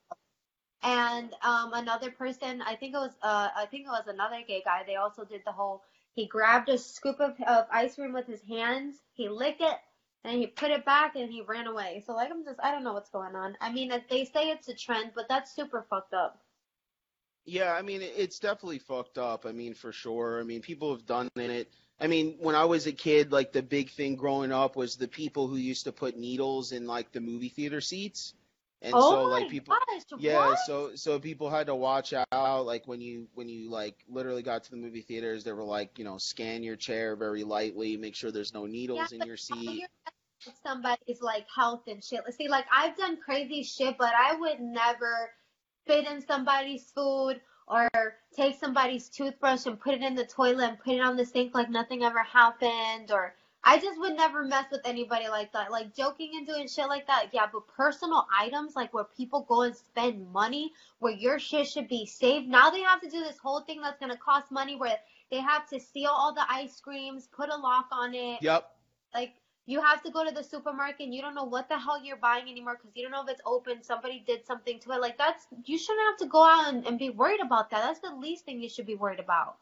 And 0.83 1.33
um 1.43 1.73
another 1.73 2.11
person, 2.11 2.61
I 2.61 2.75
think 2.75 2.93
it 2.93 2.99
was 2.99 3.15
uh 3.21 3.49
I 3.55 3.65
think 3.65 3.85
it 3.85 3.89
was 3.89 4.07
another 4.07 4.41
gay 4.47 4.61
guy. 4.63 4.83
They 4.85 4.95
also 4.95 5.25
did 5.25 5.41
the 5.45 5.51
whole 5.51 5.83
he 6.15 6.25
grabbed 6.25 6.69
a 6.69 6.77
scoop 6.77 7.19
of, 7.19 7.39
of 7.47 7.67
ice 7.71 7.95
cream 7.95 8.13
with 8.13 8.25
his 8.25 8.41
hands, 8.41 8.95
he 9.13 9.29
licked 9.29 9.61
it, 9.61 9.77
and 10.23 10.39
he 10.39 10.47
put 10.47 10.71
it 10.71 10.83
back 10.85 11.15
and 11.15 11.31
he 11.31 11.41
ran 11.41 11.67
away. 11.67 12.03
So 12.05 12.13
like 12.13 12.31
I'm 12.31 12.43
just 12.43 12.59
I 12.61 12.71
don't 12.71 12.83
know 12.83 12.93
what's 12.93 13.09
going 13.09 13.35
on. 13.35 13.57
I 13.61 13.71
mean 13.71 13.91
they 14.09 14.25
say 14.25 14.49
it's 14.49 14.67
a 14.67 14.73
trend, 14.73 15.11
but 15.15 15.27
that's 15.29 15.55
super 15.55 15.85
fucked 15.89 16.13
up. 16.13 16.39
Yeah, 17.45 17.73
I 17.73 17.81
mean 17.81 18.01
it's 18.01 18.39
definitely 18.39 18.79
fucked 18.79 19.17
up. 19.17 19.45
I 19.45 19.51
mean 19.51 19.73
for 19.73 19.91
sure. 19.91 20.39
I 20.39 20.43
mean 20.43 20.61
people 20.61 20.91
have 20.93 21.05
done 21.05 21.29
it. 21.35 21.71
I 21.99 22.07
mean 22.07 22.35
when 22.39 22.55
I 22.55 22.65
was 22.65 22.87
a 22.87 22.91
kid, 22.91 23.31
like 23.31 23.51
the 23.53 23.63
big 23.63 23.89
thing 23.89 24.15
growing 24.15 24.51
up 24.51 24.75
was 24.75 24.95
the 24.95 25.07
people 25.07 25.47
who 25.47 25.55
used 25.55 25.85
to 25.85 25.91
put 25.91 26.17
needles 26.17 26.71
in 26.71 26.85
like 26.87 27.11
the 27.11 27.21
movie 27.21 27.49
theater 27.49 27.81
seats, 27.81 28.33
and 28.81 28.93
oh 28.95 29.11
so 29.11 29.23
like 29.23 29.49
people. 29.49 29.75
gosh, 29.87 30.03
Yeah, 30.19 30.49
what? 30.49 30.59
so 30.59 30.95
so 30.95 31.19
people 31.19 31.49
had 31.49 31.67
to 31.67 31.75
watch 31.75 32.13
out 32.31 32.65
like 32.65 32.87
when 32.87 33.01
you 33.01 33.27
when 33.33 33.49
you 33.49 33.69
like 33.69 33.95
literally 34.07 34.43
got 34.43 34.63
to 34.65 34.71
the 34.71 34.77
movie 34.77 35.01
theaters, 35.01 35.43
they 35.43 35.51
were 35.51 35.63
like, 35.63 35.97
you 35.97 36.05
know, 36.05 36.17
scan 36.17 36.63
your 36.63 36.75
chair 36.75 37.15
very 37.15 37.43
lightly, 37.43 37.97
make 37.97 38.15
sure 38.15 38.31
there's 38.31 38.53
no 38.53 38.65
needles 38.65 39.11
in 39.11 39.21
your 39.21 39.37
seat. 39.37 39.63
you're 39.63 39.89
messing 40.05 40.45
with 40.45 40.55
somebody's 40.63 41.21
like 41.21 41.45
health 41.53 41.83
and 41.87 42.03
shit. 42.03 42.21
let's 42.25 42.37
See, 42.37 42.47
like 42.47 42.65
I've 42.71 42.95
done 42.97 43.17
crazy 43.23 43.63
shit, 43.63 43.97
but 43.97 44.13
I 44.17 44.35
would 44.35 44.59
never 44.59 45.31
spit 45.83 46.05
in 46.05 46.25
somebody's 46.25 46.91
food 46.93 47.41
or 47.67 47.89
take 48.35 48.57
somebody's 48.59 49.09
toothbrush 49.09 49.65
and 49.65 49.79
put 49.79 49.95
it 49.95 50.01
in 50.01 50.15
the 50.15 50.25
toilet 50.25 50.69
and 50.69 50.79
put 50.79 50.93
it 50.93 51.01
on 51.01 51.17
the 51.17 51.25
sink 51.25 51.53
like 51.53 51.69
nothing 51.69 52.03
ever 52.03 52.23
happened 52.23 53.11
or 53.11 53.33
I 53.63 53.79
just 53.79 53.99
would 53.99 54.15
never 54.15 54.45
mess 54.45 54.65
with 54.71 54.81
anybody 54.85 55.27
like 55.27 55.51
that. 55.53 55.71
Like 55.71 55.95
joking 55.95 56.31
and 56.35 56.47
doing 56.47 56.67
shit 56.67 56.87
like 56.87 57.07
that, 57.07 57.29
yeah, 57.33 57.47
but 57.51 57.67
personal 57.67 58.25
items 58.37 58.75
like 58.75 58.93
where 58.93 59.03
people 59.03 59.45
go 59.47 59.63
and 59.63 59.75
spend 59.75 60.31
money, 60.31 60.71
where 60.99 61.13
your 61.13 61.37
shit 61.39 61.67
should 61.67 61.87
be 61.87 62.05
saved. 62.05 62.47
Now 62.47 62.69
they 62.69 62.81
have 62.81 63.01
to 63.01 63.09
do 63.09 63.19
this 63.19 63.37
whole 63.37 63.61
thing 63.61 63.81
that's 63.81 63.99
gonna 63.99 64.17
cost 64.17 64.51
money 64.51 64.75
where 64.75 64.97
they 65.31 65.39
have 65.41 65.67
to 65.69 65.79
steal 65.79 66.11
all 66.11 66.33
the 66.33 66.45
ice 66.49 66.79
creams, 66.79 67.27
put 67.27 67.49
a 67.49 67.57
lock 67.57 67.87
on 67.91 68.13
it. 68.13 68.41
Yep. 68.41 68.69
Like 69.13 69.33
you 69.65 69.81
have 69.81 70.01
to 70.03 70.11
go 70.11 70.23
to 70.25 70.33
the 70.33 70.43
supermarket 70.43 71.01
and 71.01 71.13
you 71.13 71.21
don't 71.21 71.35
know 71.35 71.43
what 71.43 71.67
the 71.67 71.77
hell 71.77 72.01
you're 72.01 72.15
buying 72.15 72.49
anymore 72.49 72.77
because 72.81 72.95
you 72.95 73.03
don't 73.03 73.11
know 73.11 73.23
if 73.23 73.29
it's 73.29 73.41
open. 73.45 73.83
Somebody 73.83 74.23
did 74.25 74.45
something 74.45 74.79
to 74.79 74.91
it. 74.93 75.01
Like 75.01 75.17
that's 75.17 75.45
you 75.65 75.77
shouldn't 75.77 76.07
have 76.07 76.17
to 76.19 76.27
go 76.27 76.43
out 76.43 76.73
and, 76.73 76.87
and 76.87 76.97
be 76.97 77.09
worried 77.09 77.41
about 77.41 77.69
that. 77.71 77.81
That's 77.83 77.99
the 77.99 78.15
least 78.15 78.45
thing 78.45 78.61
you 78.61 78.69
should 78.69 78.85
be 78.85 78.95
worried 78.95 79.19
about. 79.19 79.57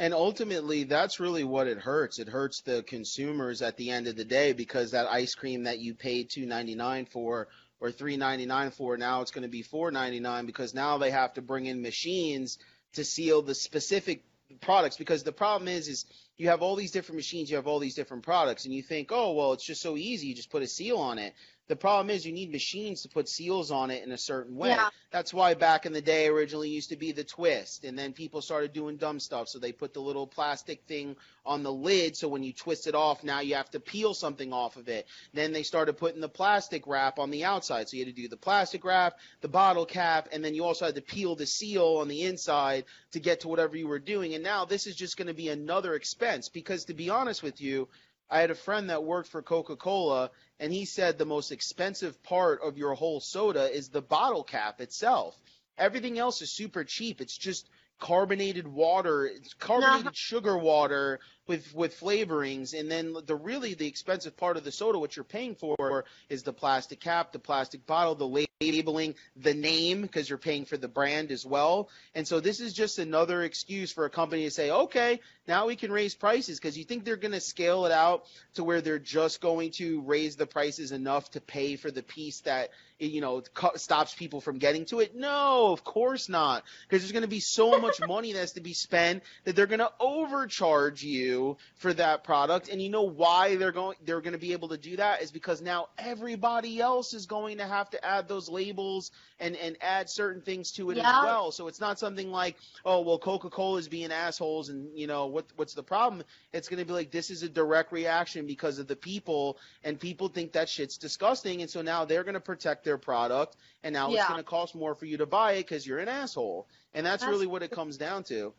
And 0.00 0.14
ultimately, 0.14 0.84
that's 0.84 1.18
really 1.18 1.42
what 1.42 1.66
it 1.66 1.78
hurts. 1.78 2.20
It 2.20 2.28
hurts 2.28 2.60
the 2.60 2.84
consumers 2.84 3.62
at 3.62 3.76
the 3.76 3.90
end 3.90 4.06
of 4.06 4.14
the 4.14 4.24
day 4.24 4.52
because 4.52 4.92
that 4.92 5.08
ice 5.08 5.34
cream 5.34 5.64
that 5.64 5.80
you 5.80 5.94
paid 5.94 6.30
two 6.30 6.46
ninety 6.46 6.76
nine 6.76 7.04
for 7.04 7.48
or 7.80 7.90
three 7.90 8.16
ninety 8.16 8.46
nine 8.46 8.70
for 8.70 8.96
now 8.96 9.22
it's 9.22 9.32
going 9.32 9.42
to 9.42 9.48
be 9.48 9.62
four 9.62 9.90
ninety 9.90 10.20
nine 10.20 10.46
because 10.46 10.72
now 10.72 10.98
they 10.98 11.10
have 11.10 11.34
to 11.34 11.42
bring 11.42 11.66
in 11.66 11.82
machines 11.82 12.58
to 12.92 13.04
seal 13.04 13.42
the 13.42 13.54
specific 13.54 14.22
products 14.60 14.96
because 14.96 15.24
the 15.24 15.32
problem 15.32 15.68
is 15.68 15.88
is 15.88 16.04
you 16.36 16.48
have 16.48 16.62
all 16.62 16.76
these 16.76 16.92
different 16.92 17.16
machines, 17.16 17.50
you 17.50 17.56
have 17.56 17.66
all 17.66 17.80
these 17.80 17.96
different 17.96 18.22
products, 18.22 18.64
and 18.64 18.72
you 18.72 18.82
think, 18.82 19.10
oh 19.10 19.32
well, 19.32 19.52
it's 19.52 19.66
just 19.66 19.82
so 19.82 19.96
easy, 19.96 20.28
you 20.28 20.34
just 20.34 20.50
put 20.50 20.62
a 20.62 20.68
seal 20.68 20.98
on 20.98 21.18
it. 21.18 21.34
The 21.68 21.76
problem 21.76 22.08
is 22.08 22.24
you 22.24 22.32
need 22.32 22.50
machines 22.50 23.02
to 23.02 23.08
put 23.08 23.28
seals 23.28 23.70
on 23.70 23.90
it 23.90 24.02
in 24.02 24.10
a 24.10 24.18
certain 24.18 24.56
way. 24.56 24.70
Yeah. 24.70 24.88
That's 25.10 25.32
why 25.32 25.54
back 25.54 25.86
in 25.86 25.92
the 25.92 26.02
day 26.02 26.26
originally 26.26 26.70
used 26.70 26.90
to 26.90 26.96
be 26.96 27.12
the 27.12 27.24
twist, 27.24 27.84
and 27.84 27.98
then 27.98 28.12
people 28.12 28.42
started 28.42 28.72
doing 28.72 28.96
dumb 28.96 29.20
stuff, 29.20 29.48
so 29.48 29.58
they 29.58 29.72
put 29.72 29.94
the 29.94 30.00
little 30.00 30.26
plastic 30.26 30.82
thing 30.88 31.16
on 31.46 31.62
the 31.62 31.72
lid, 31.72 32.16
so 32.16 32.28
when 32.28 32.42
you 32.42 32.52
twist 32.52 32.86
it 32.86 32.94
off, 32.94 33.24
now 33.24 33.40
you 33.40 33.54
have 33.54 33.70
to 33.70 33.80
peel 33.80 34.12
something 34.12 34.52
off 34.52 34.76
of 34.76 34.88
it. 34.88 35.06
Then 35.32 35.52
they 35.52 35.62
started 35.62 35.94
putting 35.94 36.20
the 36.20 36.28
plastic 36.28 36.86
wrap 36.86 37.18
on 37.18 37.30
the 37.30 37.44
outside, 37.44 37.88
so 37.88 37.96
you 37.96 38.04
had 38.04 38.14
to 38.14 38.22
do 38.22 38.28
the 38.28 38.36
plastic 38.36 38.84
wrap, 38.84 39.18
the 39.40 39.48
bottle 39.48 39.86
cap, 39.86 40.28
and 40.32 40.44
then 40.44 40.54
you 40.54 40.64
also 40.64 40.86
had 40.86 40.94
to 40.94 41.02
peel 41.02 41.36
the 41.36 41.46
seal 41.46 41.98
on 42.00 42.08
the 42.08 42.24
inside 42.24 42.84
to 43.12 43.20
get 43.20 43.40
to 43.40 43.48
whatever 43.48 43.76
you 43.76 43.88
were 43.88 43.98
doing. 43.98 44.34
And 44.34 44.44
now 44.44 44.64
this 44.64 44.86
is 44.86 44.96
just 44.96 45.16
going 45.16 45.28
to 45.28 45.34
be 45.34 45.48
another 45.48 45.94
expense 45.94 46.48
because 46.48 46.84
to 46.86 46.94
be 46.94 47.10
honest 47.10 47.42
with 47.42 47.60
you, 47.60 47.88
I 48.30 48.40
had 48.40 48.50
a 48.50 48.54
friend 48.54 48.90
that 48.90 49.04
worked 49.04 49.28
for 49.28 49.42
Coca-Cola 49.42 50.30
and 50.60 50.72
he 50.72 50.84
said 50.84 51.16
the 51.16 51.24
most 51.24 51.52
expensive 51.52 52.22
part 52.22 52.60
of 52.62 52.76
your 52.76 52.94
whole 52.94 53.20
soda 53.20 53.70
is 53.70 53.88
the 53.88 54.02
bottle 54.02 54.44
cap 54.44 54.80
itself. 54.80 55.36
Everything 55.76 56.18
else 56.18 56.42
is 56.42 56.52
super 56.52 56.84
cheap. 56.84 57.20
It's 57.20 57.38
just 57.38 57.68
carbonated 58.00 58.66
water, 58.66 59.26
it's 59.26 59.54
carbonated 59.54 60.16
sugar 60.16 60.56
water 60.56 61.20
with 61.48 61.74
with 61.74 61.98
flavorings 61.98 62.78
and 62.78 62.90
then 62.90 63.14
the 63.26 63.34
really 63.34 63.74
the 63.74 63.86
expensive 63.86 64.36
part 64.36 64.56
of 64.56 64.64
the 64.64 64.70
soda 64.70 64.98
what 64.98 65.16
you're 65.16 65.24
paying 65.24 65.54
for 65.54 66.04
is 66.28 66.42
the 66.42 66.52
plastic 66.52 67.00
cap, 67.00 67.32
the 67.32 67.38
plastic 67.38 67.86
bottle, 67.86 68.14
the 68.14 68.46
labeling, 68.60 69.14
the 69.36 69.54
name 69.54 70.02
because 70.02 70.28
you're 70.28 70.38
paying 70.38 70.64
for 70.64 70.76
the 70.76 70.88
brand 70.88 71.30
as 71.30 71.44
well. 71.44 71.88
And 72.14 72.28
so 72.28 72.40
this 72.40 72.60
is 72.60 72.72
just 72.72 72.98
another 72.98 73.42
excuse 73.42 73.90
for 73.92 74.04
a 74.04 74.10
company 74.10 74.44
to 74.44 74.50
say, 74.50 74.70
"Okay, 74.70 75.20
now 75.46 75.66
we 75.66 75.76
can 75.76 75.90
raise 75.90 76.14
prices" 76.14 76.58
because 76.58 76.76
you 76.76 76.84
think 76.84 77.04
they're 77.04 77.16
going 77.16 77.32
to 77.32 77.40
scale 77.40 77.86
it 77.86 77.92
out 77.92 78.26
to 78.54 78.64
where 78.64 78.80
they're 78.80 78.98
just 78.98 79.40
going 79.40 79.70
to 79.78 80.02
raise 80.02 80.36
the 80.36 80.46
prices 80.46 80.92
enough 80.92 81.30
to 81.30 81.40
pay 81.40 81.76
for 81.76 81.90
the 81.90 82.02
piece 82.02 82.40
that 82.42 82.70
you 82.98 83.20
know, 83.20 83.42
stops 83.76 84.14
people 84.14 84.40
from 84.40 84.58
getting 84.58 84.84
to 84.86 85.00
it? 85.00 85.14
No, 85.14 85.72
of 85.72 85.84
course 85.84 86.28
not. 86.28 86.64
Because 86.88 87.02
there's 87.02 87.12
going 87.12 87.22
to 87.22 87.28
be 87.28 87.40
so 87.40 87.78
much 87.78 88.00
money 88.06 88.32
that 88.32 88.40
has 88.40 88.52
to 88.52 88.60
be 88.60 88.74
spent 88.74 89.22
that 89.44 89.54
they're 89.54 89.66
going 89.66 89.78
to 89.78 89.92
overcharge 90.00 91.02
you 91.02 91.37
for 91.76 91.92
that 91.94 92.24
product. 92.24 92.68
And 92.68 92.80
you 92.82 92.88
know 92.90 93.02
why 93.02 93.56
they're 93.56 93.72
going, 93.72 93.96
they're 94.04 94.20
going 94.20 94.32
to 94.32 94.38
be 94.38 94.52
able 94.52 94.68
to 94.68 94.76
do 94.76 94.96
that 94.96 95.22
is 95.22 95.30
because 95.30 95.60
now 95.62 95.88
everybody 95.98 96.80
else 96.80 97.14
is 97.14 97.26
going 97.26 97.58
to 97.58 97.66
have 97.66 97.90
to 97.90 98.04
add 98.04 98.28
those 98.28 98.48
labels 98.48 99.10
and, 99.40 99.56
and 99.56 99.76
add 99.80 100.10
certain 100.10 100.42
things 100.42 100.72
to 100.72 100.90
it 100.90 100.96
Yeah. 100.96 101.08
as 101.08 101.24
well. 101.24 101.52
So 101.52 101.68
it's 101.68 101.80
not 101.80 101.98
something 101.98 102.30
like, 102.30 102.56
oh, 102.84 103.00
well, 103.02 103.18
Coca-Cola 103.18 103.78
is 103.78 103.88
being 103.88 104.10
assholes 104.12 104.68
and, 104.68 104.88
you 104.96 105.06
know, 105.06 105.26
what, 105.26 105.46
what's 105.56 105.74
the 105.74 105.82
problem? 105.82 106.22
It's 106.52 106.68
going 106.68 106.80
to 106.80 106.86
be 106.86 106.92
like, 106.92 107.10
this 107.10 107.30
is 107.30 107.42
a 107.42 107.48
direct 107.48 107.92
reaction 107.92 108.46
because 108.46 108.78
of 108.78 108.86
the 108.86 108.96
people 108.96 109.58
and 109.84 109.98
people 109.98 110.28
think 110.28 110.52
that 110.52 110.68
shit's 110.68 110.98
disgusting. 110.98 111.62
And 111.62 111.70
so 111.70 111.82
now 111.82 112.04
they're 112.04 112.24
going 112.24 112.34
to 112.34 112.40
protect 112.40 112.84
their 112.84 112.98
product 112.98 113.56
and 113.82 113.92
now 113.92 114.12
it's 114.12 114.26
going 114.26 114.40
to 114.40 114.44
cost 114.44 114.74
more 114.74 114.94
for 114.94 115.06
you 115.06 115.18
to 115.18 115.26
buy 115.26 115.52
it 115.52 115.66
because 115.68 115.86
you're 115.86 115.98
an 115.98 116.08
asshole. 116.08 116.66
And 116.94 117.04
that's, 117.06 117.22
That's 117.22 117.30
really 117.30 117.46
what 117.46 117.62
it 117.62 117.70
comes 117.70 117.96
down 117.96 118.24
to. 118.24 118.52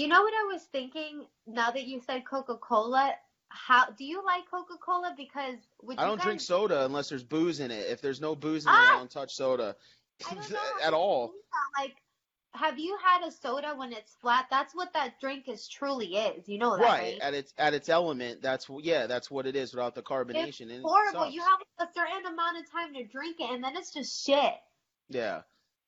You 0.00 0.08
know 0.08 0.22
what 0.22 0.32
I 0.32 0.50
was 0.50 0.62
thinking 0.62 1.26
now 1.46 1.70
that 1.72 1.86
you 1.86 2.00
said 2.00 2.24
Coca-Cola? 2.24 3.12
How 3.50 3.90
do 3.90 4.04
you 4.04 4.24
like 4.24 4.50
Coca-Cola? 4.50 5.12
Because 5.14 5.56
would 5.82 5.98
I 5.98 6.06
don't 6.06 6.16
guys, 6.16 6.24
drink 6.24 6.40
soda 6.40 6.86
unless 6.86 7.10
there's 7.10 7.22
booze 7.22 7.60
in 7.60 7.70
it. 7.70 7.86
If 7.90 8.00
there's 8.00 8.18
no 8.18 8.34
booze 8.34 8.64
in 8.64 8.70
it, 8.70 8.74
Ah! 8.74 8.94
I 8.94 8.98
don't 8.98 9.10
touch 9.10 9.34
soda 9.34 9.76
I 10.30 10.34
don't 10.34 10.50
know 10.52 10.58
at 10.82 10.94
all. 10.94 11.32
Like, 11.78 11.96
have 12.54 12.78
you 12.78 12.96
had 13.04 13.26
a 13.26 13.30
soda 13.30 13.74
when 13.76 13.92
it's 13.92 14.14
flat? 14.22 14.46
That's 14.50 14.74
what 14.74 14.90
that 14.94 15.20
drink 15.20 15.48
is 15.48 15.68
truly 15.68 16.16
is. 16.16 16.48
You 16.48 16.56
know 16.56 16.78
that, 16.78 16.82
Right 16.82 17.02
right? 17.12 17.18
at 17.20 17.34
its 17.34 17.52
at 17.58 17.74
its 17.74 17.90
element, 17.90 18.40
that's 18.40 18.68
yeah, 18.80 19.06
that's 19.06 19.30
what 19.30 19.44
it 19.46 19.54
is 19.54 19.74
without 19.74 19.94
the 19.94 20.02
carbonation. 20.02 20.46
It's 20.48 20.60
and 20.60 20.70
it 20.70 20.82
horrible. 20.82 21.20
sucks. 21.24 21.34
You 21.34 21.42
have 21.42 21.88
a 21.88 21.92
certain 21.94 22.24
amount 22.24 22.56
of 22.58 22.70
time 22.72 22.94
to 22.94 23.04
drink 23.04 23.36
it, 23.38 23.50
and 23.50 23.62
then 23.62 23.76
it's 23.76 23.92
just 23.92 24.24
shit. 24.24 24.54
Yeah. 25.10 25.42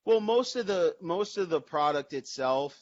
Well, 0.04 0.20
most 0.20 0.56
of 0.56 0.66
the 0.66 0.96
most 1.00 1.38
of 1.38 1.48
the 1.48 1.62
product 1.62 2.12
itself, 2.12 2.78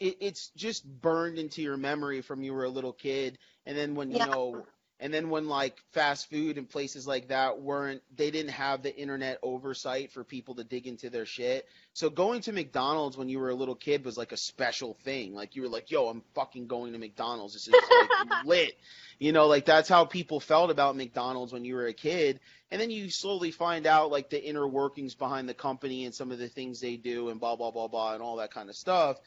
it, 0.00 0.16
it's 0.20 0.50
just 0.56 0.84
burned 0.86 1.38
into 1.38 1.62
your 1.62 1.76
memory 1.76 2.20
from 2.22 2.42
you 2.42 2.52
were 2.54 2.64
a 2.64 2.68
little 2.70 2.92
kid, 2.92 3.38
and 3.66 3.76
then 3.76 3.94
when 3.94 4.10
you 4.10 4.20
Yeah. 4.20 4.26
know, 4.26 4.66
and 5.00 5.12
then 5.12 5.28
when 5.28 5.48
like 5.48 5.82
fast 5.92 6.30
food 6.30 6.56
and 6.56 6.68
places 6.68 7.06
like 7.06 7.28
that 7.28 7.60
weren't, 7.60 8.02
they 8.14 8.30
didn't 8.30 8.52
have 8.52 8.82
the 8.82 8.96
internet 8.96 9.38
oversight 9.42 10.12
for 10.12 10.24
people 10.24 10.54
to 10.54 10.64
dig 10.64 10.86
into 10.86 11.10
their 11.10 11.26
shit. 11.26 11.66
So 11.94 12.08
going 12.10 12.42
to 12.42 12.52
McDonald's 12.52 13.16
when 13.16 13.28
you 13.28 13.40
were 13.40 13.50
a 13.50 13.54
little 13.54 13.74
kid 13.74 14.04
was 14.04 14.16
like 14.16 14.32
a 14.32 14.36
special 14.36 14.94
thing. 15.04 15.34
Like 15.34 15.56
you 15.56 15.62
were 15.62 15.68
like, 15.68 15.90
yo, 15.90 16.08
I'm 16.08 16.22
fucking 16.34 16.68
going 16.68 16.92
to 16.92 16.98
McDonald's. 16.98 17.54
This 17.54 17.68
is 17.68 17.90
like 17.90 18.12
lit. 18.44 18.74
You 19.18 19.32
know, 19.32 19.46
like 19.48 19.64
that's 19.64 19.88
how 19.88 20.04
people 20.04 20.40
felt 20.40 20.70
about 20.70 20.96
McDonald's 20.96 21.52
when 21.52 21.64
you 21.64 21.74
were 21.74 21.86
a 21.86 21.92
kid. 21.92 22.40
And 22.70 22.80
then 22.80 22.90
you 22.90 23.10
slowly 23.10 23.50
find 23.50 23.86
out 23.86 24.10
like 24.10 24.30
the 24.30 24.42
inner 24.42 24.66
workings 24.66 25.14
behind 25.14 25.48
the 25.48 25.54
company 25.54 26.04
and 26.04 26.14
some 26.14 26.30
of 26.32 26.38
the 26.38 26.48
things 26.48 26.80
they 26.80 26.96
do 26.96 27.28
and 27.30 27.40
blah 27.40 27.56
blah 27.56 27.70
blah 27.72 27.88
blah 27.88 28.14
and 28.14 28.22
all 28.22 28.36
that 28.36 28.52
kind 28.52 28.68
of 28.70 28.76
stuff. 28.76 29.18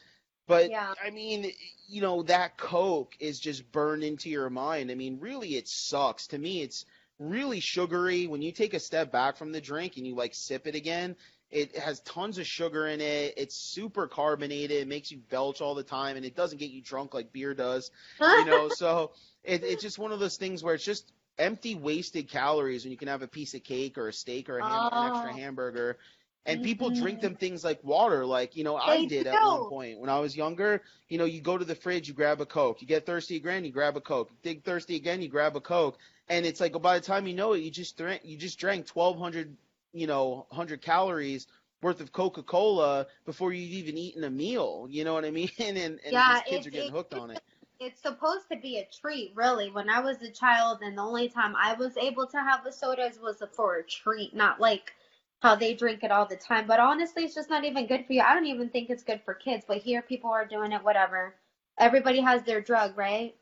But 0.48 0.72
Yeah. 0.72 0.94
I 1.04 1.10
mean, 1.10 1.52
you 1.88 2.02
know, 2.02 2.24
that 2.24 2.58
Coke 2.58 3.16
is 3.20 3.40
just 3.40 3.72
burned 3.72 4.04
into 4.04 4.30
your 4.30 4.50
mind. 4.50 4.90
I 4.90 4.96
mean, 4.96 5.20
really 5.20 5.56
it 5.56 5.68
sucks. 5.68 6.28
To 6.28 6.38
me 6.38 6.62
it's 6.62 6.86
really 7.20 7.60
sugary. 7.60 8.26
When 8.28 8.42
you 8.42 8.52
take 8.52 8.74
a 8.74 8.80
step 8.80 9.12
back 9.12 9.36
from 9.36 9.52
the 9.52 9.62
drink 9.62 9.96
and 9.98 10.06
you 10.06 10.16
like 10.16 10.34
sip 10.34 10.66
it 10.66 10.76
again, 10.76 11.16
it 11.50 11.76
has 11.78 12.00
tons 12.00 12.38
of 12.38 12.46
sugar 12.46 12.88
in 12.88 13.00
it. 13.00 13.34
It's 13.38 13.56
super 13.56 14.08
carbonated. 14.08 14.78
It 14.78 14.88
makes 14.88 15.12
you 15.12 15.18
belch 15.18 15.60
all 15.62 15.76
the 15.76 15.84
time 15.84 16.16
and 16.16 16.26
it 16.26 16.36
doesn't 16.36 16.58
get 16.58 16.70
you 16.70 16.82
drunk 16.82 17.14
like 17.14 17.32
beer 17.32 17.54
does 17.54 17.90
you 18.30 18.44
know 18.44 18.68
so 18.70 19.12
it, 19.44 19.64
it's 19.64 19.82
just 19.82 19.98
one 19.98 20.12
of 20.12 20.20
those 20.20 20.36
things 20.36 20.62
where 20.64 20.74
it's 20.74 20.84
just 20.84 21.12
empty 21.38 21.74
wasted 21.74 22.28
calories 22.28 22.84
when 22.84 22.92
you 22.92 22.98
can 22.98 23.08
have 23.08 23.22
a 23.22 23.28
piece 23.28 23.54
of 23.54 23.62
cake 23.64 23.98
or 23.98 24.08
a 24.08 24.12
steak 24.12 24.48
or 24.50 24.58
a 24.58 24.64
ham, 24.64 24.88
an 24.92 25.02
extra 25.02 25.32
Oh. 25.32 25.34
hamburger 25.34 25.98
and 26.46 26.62
people 26.62 26.90
drink 26.90 27.20
Mhm. 27.20 27.20
them 27.20 27.34
things 27.36 27.64
like 27.64 27.82
water 27.84 28.24
like 28.24 28.56
you 28.56 28.64
know 28.64 28.76
i 28.76 28.98
They 28.98 29.04
did 29.04 29.26
at 29.26 29.42
one 29.42 29.64
point 29.64 29.98
when 30.00 30.10
i 30.10 30.18
was 30.18 30.36
younger. 30.36 30.82
You 31.08 31.18
know 31.18 31.24
you 31.24 31.40
go 31.40 31.56
to 31.58 31.64
the 31.64 31.74
fridge 31.74 32.08
you 32.08 32.14
grab 32.14 32.40
a 32.40 32.46
coke. 32.46 32.80
You 32.80 32.86
get 32.88 33.06
thirsty 33.06 33.36
again 33.36 33.64
you 33.64 33.72
grab 33.72 33.96
a 33.96 34.00
coke. 34.00 34.30
You 34.30 34.54
get 34.54 34.64
thirsty 34.64 34.96
again 34.96 35.22
you 35.22 35.28
grab 35.28 35.56
a 35.56 35.60
coke. 35.60 35.98
And 36.28 36.44
it's 36.46 36.60
like 36.60 36.80
by 36.82 36.98
the 36.98 37.04
time 37.04 37.26
you 37.26 37.34
know 37.34 37.52
it 37.52 37.60
you 37.60 37.70
just 37.70 37.96
drank 37.96 38.22
you 38.24 38.36
just 38.38 38.58
drank 38.58 38.88
1200 38.88 39.56
you 39.92 40.06
know 40.06 40.46
100 40.48 40.82
calories 40.82 41.46
worth 41.82 42.00
of 42.00 42.12
coca-cola 42.12 43.06
before 43.24 43.52
you've 43.52 43.72
even 43.72 43.96
eaten 43.98 44.24
a 44.24 44.30
meal. 44.30 44.86
You 44.90 45.04
know 45.04 45.14
what 45.14 45.24
i 45.24 45.30
mean? 45.32 45.50
And, 45.58 46.00
and 46.04 46.24
Yeah, 46.24 46.26
these 46.26 46.42
kids 46.42 46.66
it- 46.66 46.66
are 46.66 46.70
getting 46.70 46.90
it- 46.90 46.92
hooked 46.92 47.14
on 47.14 47.30
it. 47.30 47.40
it's 47.80 48.00
supposed 48.00 48.48
to 48.50 48.56
be 48.56 48.78
a 48.78 48.84
treat, 48.86 49.32
really. 49.34 49.70
When 49.70 49.88
I 49.88 50.00
was 50.00 50.22
a 50.22 50.30
child, 50.30 50.82
and 50.82 50.96
the 50.98 51.02
only 51.02 51.28
time 51.28 51.54
I 51.56 51.74
was 51.74 51.96
able 51.96 52.26
to 52.28 52.38
have 52.40 52.64
the 52.64 52.72
sodas 52.72 53.18
was 53.20 53.42
for 53.52 53.76
a 53.76 53.84
treat, 53.84 54.34
not 54.34 54.60
like 54.60 54.92
how 55.40 55.54
they 55.54 55.74
drink 55.74 56.02
it 56.02 56.10
all 56.10 56.26
the 56.26 56.36
time. 56.36 56.66
But 56.66 56.80
honestly, 56.80 57.24
it's 57.24 57.34
just 57.34 57.50
not 57.50 57.64
even 57.64 57.86
good 57.86 58.06
for 58.06 58.12
you. 58.12 58.22
I 58.22 58.34
don't 58.34 58.46
even 58.46 58.68
think 58.68 58.90
it's 58.90 59.02
good 59.02 59.20
for 59.24 59.34
kids. 59.34 59.64
But 59.66 59.78
here, 59.78 60.02
people 60.02 60.30
are 60.30 60.46
doing 60.46 60.72
it. 60.72 60.84
Whatever. 60.84 61.34
Everybody 61.78 62.20
has 62.20 62.42
their 62.42 62.60
drug, 62.60 62.98
right? 62.98 63.34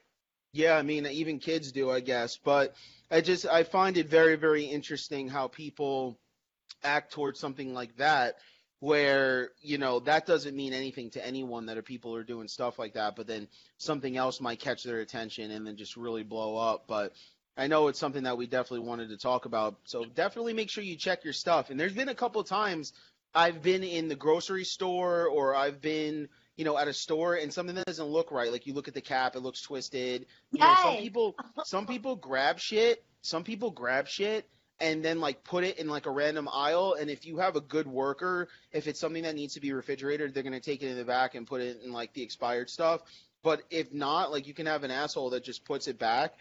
Yeah, 0.53 0.76
I 0.76 0.83
mean, 0.83 1.07
even 1.07 1.38
kids 1.38 1.73
do, 1.73 1.91
I 1.91 2.00
guess. 2.00 2.37
But 2.37 2.75
I 3.11 3.21
just 3.21 3.47
I 3.47 3.62
find 3.62 3.97
it 3.97 4.09
very, 4.09 4.37
very 4.37 4.65
interesting 4.65 5.29
how 5.29 5.49
people 5.49 6.19
act 6.83 7.12
towards 7.12 7.41
something 7.41 7.73
like 7.73 7.97
that, 7.97 8.37
where 8.81 9.50
you 9.61 9.79
know 9.79 10.00
that 10.00 10.26
doesn't 10.26 10.57
mean 10.57 10.73
anything 10.73 11.11
to 11.11 11.26
anyone 11.26 11.67
that 11.67 11.79
are 11.79 11.83
people 11.83 12.15
are 12.15 12.25
doing 12.25 12.49
stuff 12.49 12.79
like 12.79 12.95
that, 12.95 13.17
but 13.17 13.26
then 13.26 13.49
something 13.79 14.17
else 14.17 14.41
might 14.41 14.61
catch 14.61 14.83
their 14.83 15.00
attention 15.00 15.50
and 15.50 15.67
then 15.67 15.76
just 15.76 15.97
really 15.97 16.23
blow 16.23 16.57
up. 16.57 16.85
But 16.87 17.12
I 17.57 17.69
know 17.69 17.89
it's 17.89 17.99
something 17.99 18.25
that 18.25 18.37
we 18.37 18.47
definitely 18.47 18.87
wanted 18.87 19.09
to 19.11 19.17
talk 19.17 19.47
about. 19.47 19.77
So 19.85 20.05
definitely 20.05 20.53
make 20.53 20.71
sure 20.71 20.85
you 20.85 20.97
check 20.97 21.25
your 21.25 21.33
stuff. 21.33 21.71
And 21.71 21.81
there's 21.81 21.95
been 21.95 22.09
a 22.09 22.15
couple 22.15 22.41
of 22.41 22.47
times 22.47 22.93
I've 23.35 23.63
been 23.63 23.83
in 23.83 24.09
the 24.09 24.17
grocery 24.17 24.65
store 24.65 25.27
or 25.27 25.55
I've 25.55 25.81
been 25.81 26.29
you 26.57 26.65
know, 26.65 26.77
at 26.79 26.89
a 26.89 26.93
store 26.93 27.35
and 27.35 27.53
something 27.53 27.75
that 27.77 27.87
doesn't 27.87 28.07
look 28.07 28.33
right. 28.33 28.51
Like 28.51 28.67
you 28.67 28.73
look 28.73 28.89
at 28.89 28.95
the 28.95 29.01
cap, 29.01 29.37
it 29.37 29.41
looks 29.41 29.61
twisted. 29.61 30.27
You 30.53 30.61
know, 30.61 30.75
some 30.83 30.97
people 30.97 31.37
some 31.65 31.87
people 31.87 32.17
grab 32.17 32.59
shit, 32.59 33.05
some 33.21 33.45
people 33.45 33.71
grab 33.71 34.09
shit 34.09 34.49
and 34.81 35.05
then 35.05 35.21
like 35.21 35.45
put 35.45 35.65
it 35.65 35.79
in 35.79 35.89
like 35.89 36.07
a 36.07 36.11
random 36.11 36.49
aisle 36.53 36.97
and 36.99 37.09
if 37.11 37.25
you 37.25 37.39
have 37.39 37.57
a 37.57 37.61
good 37.61 37.87
worker, 37.87 38.49
if 38.73 38.87
it's 38.87 39.01
something 39.01 39.23
that 39.23 39.35
needs 39.35 39.55
to 39.55 39.61
be 39.61 39.73
refrigerated, 39.73 40.33
they're 40.33 40.43
going 40.43 40.53
to 40.53 40.61
take 40.61 40.83
it 40.83 40.91
in 40.91 40.97
the 40.97 41.05
back 41.05 41.35
and 41.35 41.47
put 41.47 41.61
it 41.61 41.81
in 41.85 41.93
like 41.93 42.13
the 42.15 42.23
expired 42.23 42.71
stuff. 42.71 43.03
But 43.43 43.63
if 43.71 43.93
not, 43.93 44.33
like 44.33 44.47
you 44.47 44.55
can 44.55 44.67
have 44.67 44.83
an 44.83 44.91
asshole 44.91 45.31
that 45.31 45.45
just 45.45 45.65
puts 45.65 45.89
it 45.89 45.99
back 45.99 46.35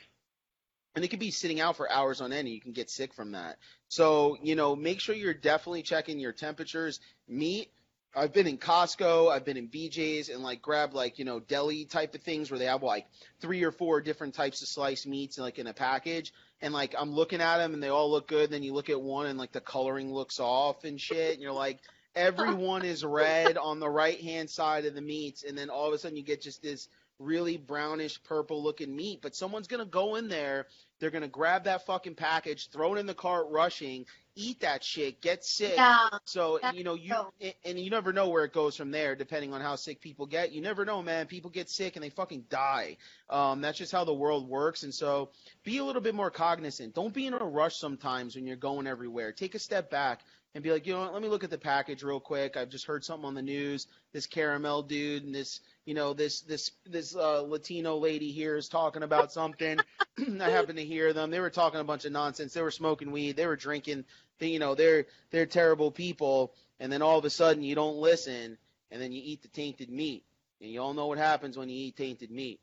and 0.96 1.04
it 1.04 1.10
could 1.10 1.20
be 1.20 1.32
sitting 1.32 1.60
out 1.60 1.76
for 1.76 1.92
hours 1.92 2.22
on 2.22 2.32
end 2.32 2.48
and 2.48 2.56
you 2.56 2.62
can 2.62 2.72
get 2.72 2.90
sick 2.90 3.14
from 3.14 3.34
that. 3.34 3.58
So, 3.90 4.38
you 4.42 4.56
know, 4.56 4.76
make 4.76 5.00
sure 5.00 5.14
you're 5.14 5.34
definitely 5.34 5.84
checking 5.84 6.20
your 6.20 6.32
temperatures. 6.32 7.00
Meat, 7.28 7.70
I've 8.16 8.32
been 8.32 8.48
in 8.48 8.58
Costco, 8.58 9.30
I've 9.30 9.44
been 9.44 9.58
in 9.58 9.68
BJ's 9.68 10.30
and 10.30 10.42
like 10.42 10.62
grab 10.62 10.94
like, 10.94 11.20
you 11.20 11.26
know, 11.26 11.42
deli 11.42 11.84
type 11.84 12.16
of 12.16 12.22
things 12.22 12.50
where 12.50 12.58
they 12.58 12.66
have 12.66 12.82
like 12.82 13.06
three 13.42 13.64
or 13.64 13.72
four 13.72 14.00
different 14.00 14.36
types 14.36 14.62
of 14.62 14.70
sliced 14.70 15.06
meats 15.06 15.38
like 15.38 15.60
in 15.60 15.68
a 15.68 15.74
package 15.74 16.34
and 16.62 16.74
like 16.74 16.96
I'm 16.98 17.12
looking 17.12 17.42
at 17.42 17.58
them 17.58 17.74
and 17.74 17.84
they 17.84 17.90
all 17.90 18.10
look 18.10 18.28
good, 18.28 18.50
then 18.50 18.64
you 18.64 18.74
look 18.74 18.90
at 18.90 19.02
one 19.02 19.28
and 19.28 19.38
like 19.38 19.52
the 19.52 19.60
coloring 19.60 20.14
looks 20.14 20.40
off 20.40 20.86
and 20.86 21.00
shit 21.00 21.34
and 21.34 21.42
you're 21.42 21.52
like 21.52 21.80
everyone 22.16 22.86
is 22.86 23.04
red 23.06 23.58
on 23.58 23.82
the 23.82 23.90
right 23.90 24.22
hand 24.22 24.50
side 24.50 24.86
of 24.86 24.96
the 24.96 25.02
meats 25.02 25.44
and 25.44 25.58
then 25.58 25.70
all 25.70 25.90
of 25.90 25.94
a 25.94 25.98
sudden 25.98 26.16
you 26.16 26.24
get 26.24 26.42
just 26.42 26.62
this 26.62 26.88
really 27.20 27.58
brownish 27.58 28.22
purple 28.24 28.62
looking 28.62 28.96
meat 28.96 29.20
but 29.22 29.36
someone's 29.36 29.68
going 29.68 29.80
to 29.84 29.90
go 29.90 30.16
in 30.16 30.28
there 30.28 30.68
they're 31.00 31.12
going 31.12 31.22
to 31.22 31.28
grab 31.28 31.64
that 31.64 31.86
fucking 31.86 32.16
package 32.16 32.70
throw 32.70 32.96
it 32.96 33.00
in 33.00 33.06
the 33.06 33.14
cart 33.14 33.48
rushing 33.50 34.06
eat 34.38 34.60
that 34.60 34.84
shit 34.84 35.22
get 35.22 35.46
sick. 35.46 35.76
Yeah. 35.78 36.10
so 36.26 36.60
you 36.74 36.84
know 36.84 36.94
you 36.96 37.10
true. 37.14 37.32
and- 37.40 37.54
and 37.64 37.80
you 37.80 37.90
never 37.90 38.12
know 38.12 38.28
where 38.28 38.44
it 38.44 38.52
goes 38.52 38.76
from 38.76 38.92
there 38.92 39.16
depending 39.16 39.54
on 39.54 39.62
how 39.62 39.78
sick 39.78 40.02
people 40.02 40.26
get. 40.26 40.52
You 40.52 40.60
never 40.62 40.84
know 40.84 41.02
man. 41.02 41.26
People 41.28 41.50
get 41.50 41.70
sick 41.70 41.96
and 41.96 42.04
they 42.04 42.10
fucking 42.10 42.44
die. 42.50 42.98
Um, 43.30 43.62
that's 43.62 43.78
just 43.78 43.94
how 43.94 44.04
the 44.04 44.14
world 44.14 44.50
works. 44.50 44.84
And 44.84 44.94
so 44.94 45.30
be 45.64 45.78
a 45.78 45.86
little 45.86 46.02
bit 46.02 46.16
more 46.16 46.30
cognizant. 46.30 46.94
Don't 46.94 47.14
be 47.14 47.28
in 47.28 47.34
a 47.34 47.38
rush 47.38 47.78
sometimes 47.78 48.36
when 48.36 48.46
you're 48.46 48.58
going 48.58 48.88
everywhere. 48.88 49.32
Take 49.32 49.56
a 49.56 49.60
step 49.60 49.90
back 49.90 50.20
and 50.56 50.64
be 50.64 50.72
like, 50.72 50.88
you 50.88 50.94
know 50.94 51.02
what, 51.02 51.14
let 51.14 51.22
me 51.22 51.28
look 51.28 51.44
at 51.44 51.50
the 51.50 51.58
package 51.58 52.02
real 52.02 52.22
quick. 52.22 52.56
I've 52.56 52.70
just 52.70 52.86
heard 52.86 53.04
something 53.04 53.26
on 53.26 53.34
the 53.34 53.42
news. 53.42 53.88
This 54.14 54.26
caramel 54.26 54.84
dude 54.84 55.26
and 55.26 55.36
this, 55.36 55.60
you 55.86 55.94
know, 55.94 56.14
this 56.14 56.42
this 56.42 56.72
this 56.86 57.14
uh, 57.14 57.42
Latino 57.42 57.98
lady 57.98 58.32
here 58.32 58.56
is 58.56 58.70
talking 58.70 59.04
about 59.04 59.34
something. 59.34 59.78
I 60.18 60.50
happened 60.50 60.78
to 60.78 60.86
hear 60.86 61.12
them. 61.12 61.30
They 61.30 61.42
were 61.42 61.50
talking 61.50 61.82
a 61.82 61.84
bunch 61.84 62.06
of 62.06 62.14
nonsense. 62.14 62.54
They 62.54 62.62
were 62.62 62.72
smoking 62.72 63.12
weed. 63.12 63.36
They 63.36 63.48
were 63.48 63.58
drinking. 63.58 64.06
They, 64.40 64.48
you 64.48 64.60
know, 64.60 64.76
they're 64.76 65.08
they're 65.30 65.46
terrible 65.46 65.92
people. 65.92 66.54
And 66.80 66.90
then 66.90 67.02
all 67.02 67.20
of 67.20 67.26
a 67.26 67.30
sudden 67.30 67.62
you 67.62 67.76
don't 67.76 67.98
listen, 67.98 68.58
and 68.92 69.02
then 69.02 69.12
you 69.12 69.22
eat 69.24 69.42
the 69.42 69.50
tainted 69.50 69.90
meat. 69.90 70.24
And 70.62 70.72
you 70.72 70.82
all 70.82 70.94
know 70.94 71.08
what 71.08 71.18
happens 71.18 71.58
when 71.58 71.68
you 71.68 71.76
eat 71.76 71.98
tainted 71.98 72.32
meat. 72.32 72.62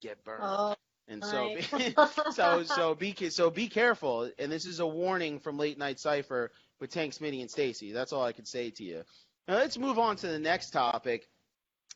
Get 0.00 0.22
burned. 0.22 0.42
Oh, 0.44 0.76
and 1.08 1.24
so, 1.24 1.56
so 2.32 2.62
so 2.62 2.94
be 2.94 3.14
so 3.30 3.50
be 3.50 3.68
careful. 3.68 4.30
And 4.38 4.52
this 4.52 4.66
is 4.66 4.78
a 4.78 4.86
warning 4.86 5.40
from 5.40 5.58
Late 5.58 5.78
Night 5.78 5.98
Cipher 5.98 6.52
with 6.80 6.90
Tank 6.90 7.14
Smitty 7.14 7.40
and 7.40 7.50
Stacy. 7.50 7.92
That's 7.92 8.12
all 8.12 8.22
I 8.22 8.32
can 8.32 8.44
say 8.44 8.70
to 8.70 8.84
you. 8.84 9.02
Now 9.46 9.54
let's 9.56 9.78
move 9.78 9.98
on 9.98 10.16
to 10.16 10.26
the 10.28 10.38
next 10.38 10.70
topic. 10.70 11.28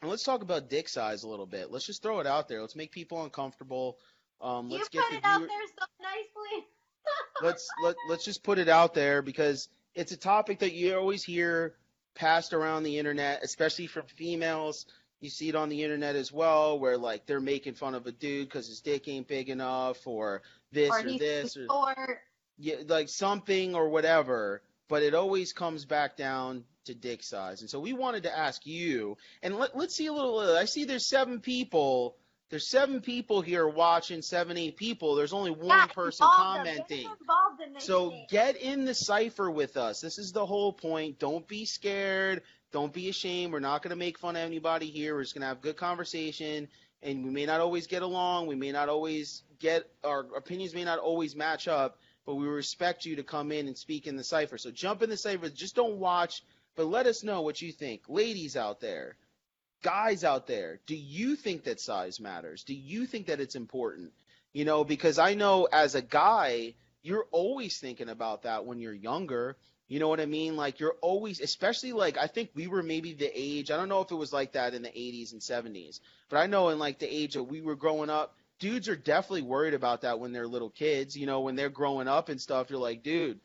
And 0.01 0.11
let's 0.11 0.25
talk 0.25 0.43
about 0.43 0.69
dick 0.69 0.89
size 0.89 1.23
a 1.23 1.29
little 1.29 1.47
bit. 1.47 1.71
Let's 1.71 1.87
just 1.87 2.03
throw 2.03 2.21
it 2.21 2.27
out 2.27 2.49
there. 2.49 2.61
Let's 2.61 2.75
make 2.75 2.91
people 2.91 3.23
uncomfortable. 3.23 3.99
Um, 4.41 4.69
let's 4.69 4.89
put 4.89 4.93
get 4.93 5.11
the. 5.11 5.15
You 5.15 5.21
put 5.21 5.29
it 5.29 5.33
out 5.33 5.41
there 5.41 5.67
so 5.79 5.87
nicely. 6.03 6.67
let's 7.43 7.69
let 7.83 7.97
let's 8.09 8.25
just 8.25 8.43
put 8.43 8.59
it 8.59 8.69
out 8.69 8.95
there 8.95 9.23
because 9.23 9.69
it's 9.95 10.13
a 10.13 10.17
topic 10.17 10.61
that 10.61 10.73
you 10.73 10.97
always 10.97 11.23
hear 11.23 11.75
passed 12.15 12.53
around 12.53 12.83
the 12.83 12.99
internet, 12.99 13.41
especially 13.43 13.87
from 13.87 14.07
females. 14.07 14.87
You 15.21 15.31
see 15.31 15.49
it 15.49 15.55
on 15.55 15.69
the 15.69 15.85
internet 15.85 16.17
as 16.17 16.33
well, 16.33 16.79
where 16.79 16.99
like 16.99 17.27
they're 17.27 17.41
making 17.41 17.75
fun 17.75 17.95
of 17.95 18.07
a 18.07 18.13
dude 18.13 18.49
because 18.49 18.67
his 18.67 18.81
dick 18.81 19.07
ain't 19.07 19.29
big 19.29 19.51
enough, 19.51 20.05
or 20.07 20.43
this 20.73 20.91
or 20.91 20.99
or, 20.99 21.19
this, 21.19 21.57
or 21.71 22.21
yeah, 22.59 22.77
like 22.89 23.09
something 23.09 23.75
or 23.77 23.89
whatever. 23.89 24.63
But 24.89 25.03
it 25.03 25.15
always 25.15 25.53
comes 25.53 25.85
back 25.85 26.17
down 26.17 26.65
to 26.85 26.95
dick 26.95 27.23
size. 27.23 27.61
And 27.61 27.71
so 27.71 27.81
we 27.81 27.93
wanted 27.93 28.25
to 28.25 28.37
ask 28.37 28.67
you, 28.67 29.17
and 29.43 29.57
let, 29.57 29.77
let's 29.77 29.97
see 29.97 30.07
a 30.07 30.13
little. 30.13 30.39
Uh, 30.39 30.59
I 30.59 30.65
see 30.65 30.85
there's 30.85 31.09
seven 31.09 31.41
people. 31.41 32.17
There's 32.51 32.69
seven 32.69 33.01
people 33.01 33.41
here 33.41 33.67
watching, 33.67 34.21
seven, 34.21 34.59
eight 34.59 34.77
people. 34.77 35.15
There's 35.15 35.33
only 35.33 35.51
one 35.53 35.69
Yeah, 35.69 35.87
person 35.87 36.27
commenting. 36.31 36.99
in 37.01 37.81
So 37.81 38.13
get 38.29 38.57
in 38.57 38.85
the 38.85 38.95
cipher 38.95 39.51
with 39.51 39.79
us. 39.79 40.01
This 40.01 40.19
is 40.19 40.33
the 40.33 40.45
whole 40.45 40.73
point. 40.73 41.19
Don't 41.19 41.49
be 41.49 41.65
scared. 41.65 42.43
Don't 42.71 42.93
be 42.93 43.09
ashamed. 43.09 43.55
We're 43.55 43.61
not 43.61 43.83
going 43.83 43.91
to 43.91 43.97
make 43.97 44.19
fun 44.19 44.37
of 44.37 44.43
anybody 44.43 44.87
here. 44.87 45.15
We're 45.15 45.23
just 45.23 45.35
going 45.35 45.43
to 45.43 45.49
have 45.49 45.63
good 45.63 45.79
conversation. 45.79 46.69
And 47.03 47.25
we 47.25 47.31
may 47.31 47.47
not 47.47 47.61
always 47.61 47.87
get 47.87 48.03
along. 48.03 48.49
We 48.49 48.55
may 48.55 48.71
not 48.73 48.91
always 48.91 49.43
get 49.59 49.89
our 50.05 50.27
opinions 50.37 50.75
may 50.75 50.85
not 50.85 50.99
always 50.99 51.35
match 51.35 51.69
up. 51.69 51.99
But 52.25 52.37
we 52.37 52.47
respect 52.47 53.05
you 53.05 53.17
to 53.17 53.23
come 53.23 53.51
in 53.51 53.67
and 53.67 53.77
speak 53.77 54.07
in 54.07 54.17
the 54.17 54.25
cipher. 54.25 54.59
So 54.59 54.71
jump 54.71 55.03
in 55.03 55.11
the 55.11 55.17
cipher. 55.17 55.49
Just 55.49 55.75
don't 55.75 55.99
watch, 55.99 56.43
but 56.77 56.87
let 56.87 57.07
us 57.07 57.25
know 57.25 57.43
what 57.43 57.61
you 57.61 57.73
think. 57.73 58.03
Ladies 58.09 58.57
out 58.57 58.81
there, 58.81 59.17
guys 59.83 60.25
out 60.25 60.47
there, 60.47 60.81
do 60.87 60.95
you 60.97 61.37
think 61.37 61.65
that 61.65 61.81
size 61.81 62.21
matters? 62.21 62.65
Do 62.65 62.75
you 62.75 63.07
think 63.07 63.27
that 63.27 63.41
it's 63.41 63.57
important? 63.57 64.13
You 64.53 64.65
know, 64.65 64.85
because 64.85 65.19
I 65.19 65.35
know 65.35 65.69
as 65.73 65.95
a 65.95 66.03
guy, 66.03 66.75
you're 67.03 67.27
always 67.33 67.79
thinking 67.79 68.09
about 68.09 68.43
that 68.43 68.65
when 68.65 68.79
you're 68.79 68.93
younger. 68.93 69.57
You 69.89 69.99
know 69.99 70.09
what 70.09 70.21
I 70.21 70.27
mean? 70.27 70.57
Like 70.57 70.81
you're 70.81 70.97
always, 71.03 71.41
especially 71.41 71.93
like 71.93 72.17
I 72.17 72.27
think 72.27 72.51
we 72.55 72.67
were 72.67 72.83
maybe 72.83 73.13
the 73.13 73.31
age. 73.35 73.71
I 73.71 73.77
don't 73.77 73.89
know 73.89 74.01
if 74.01 74.11
it 74.11 74.17
was 74.17 74.33
like 74.33 74.53
that 74.53 74.75
in 74.75 74.83
the 74.83 74.89
80s 74.89 75.33
and 75.33 75.41
70s, 75.41 76.01
but 76.29 76.39
I 76.39 76.47
know 76.47 76.69
in 76.69 76.79
like 76.79 76.99
the 76.99 77.13
age 77.13 77.35
that 77.35 77.43
we 77.43 77.61
were 77.61 77.77
growing 77.77 78.09
up, 78.09 78.37
dudes 78.63 78.89
are 78.89 78.95
definitely 78.95 79.43
worried 79.43 79.75
about 79.75 80.03
that 80.03 80.21
when 80.21 80.33
they're 80.33 80.47
little 80.47 80.71
kids. 80.71 81.17
You 81.17 81.27
know, 81.27 81.41
when 81.41 81.57
they're 81.57 81.69
growing 81.69 82.07
up 82.07 82.29
and 82.29 82.41
stuff, 82.41 82.71
you're 82.71 82.79
like, 82.79 83.03
dude, 83.03 83.41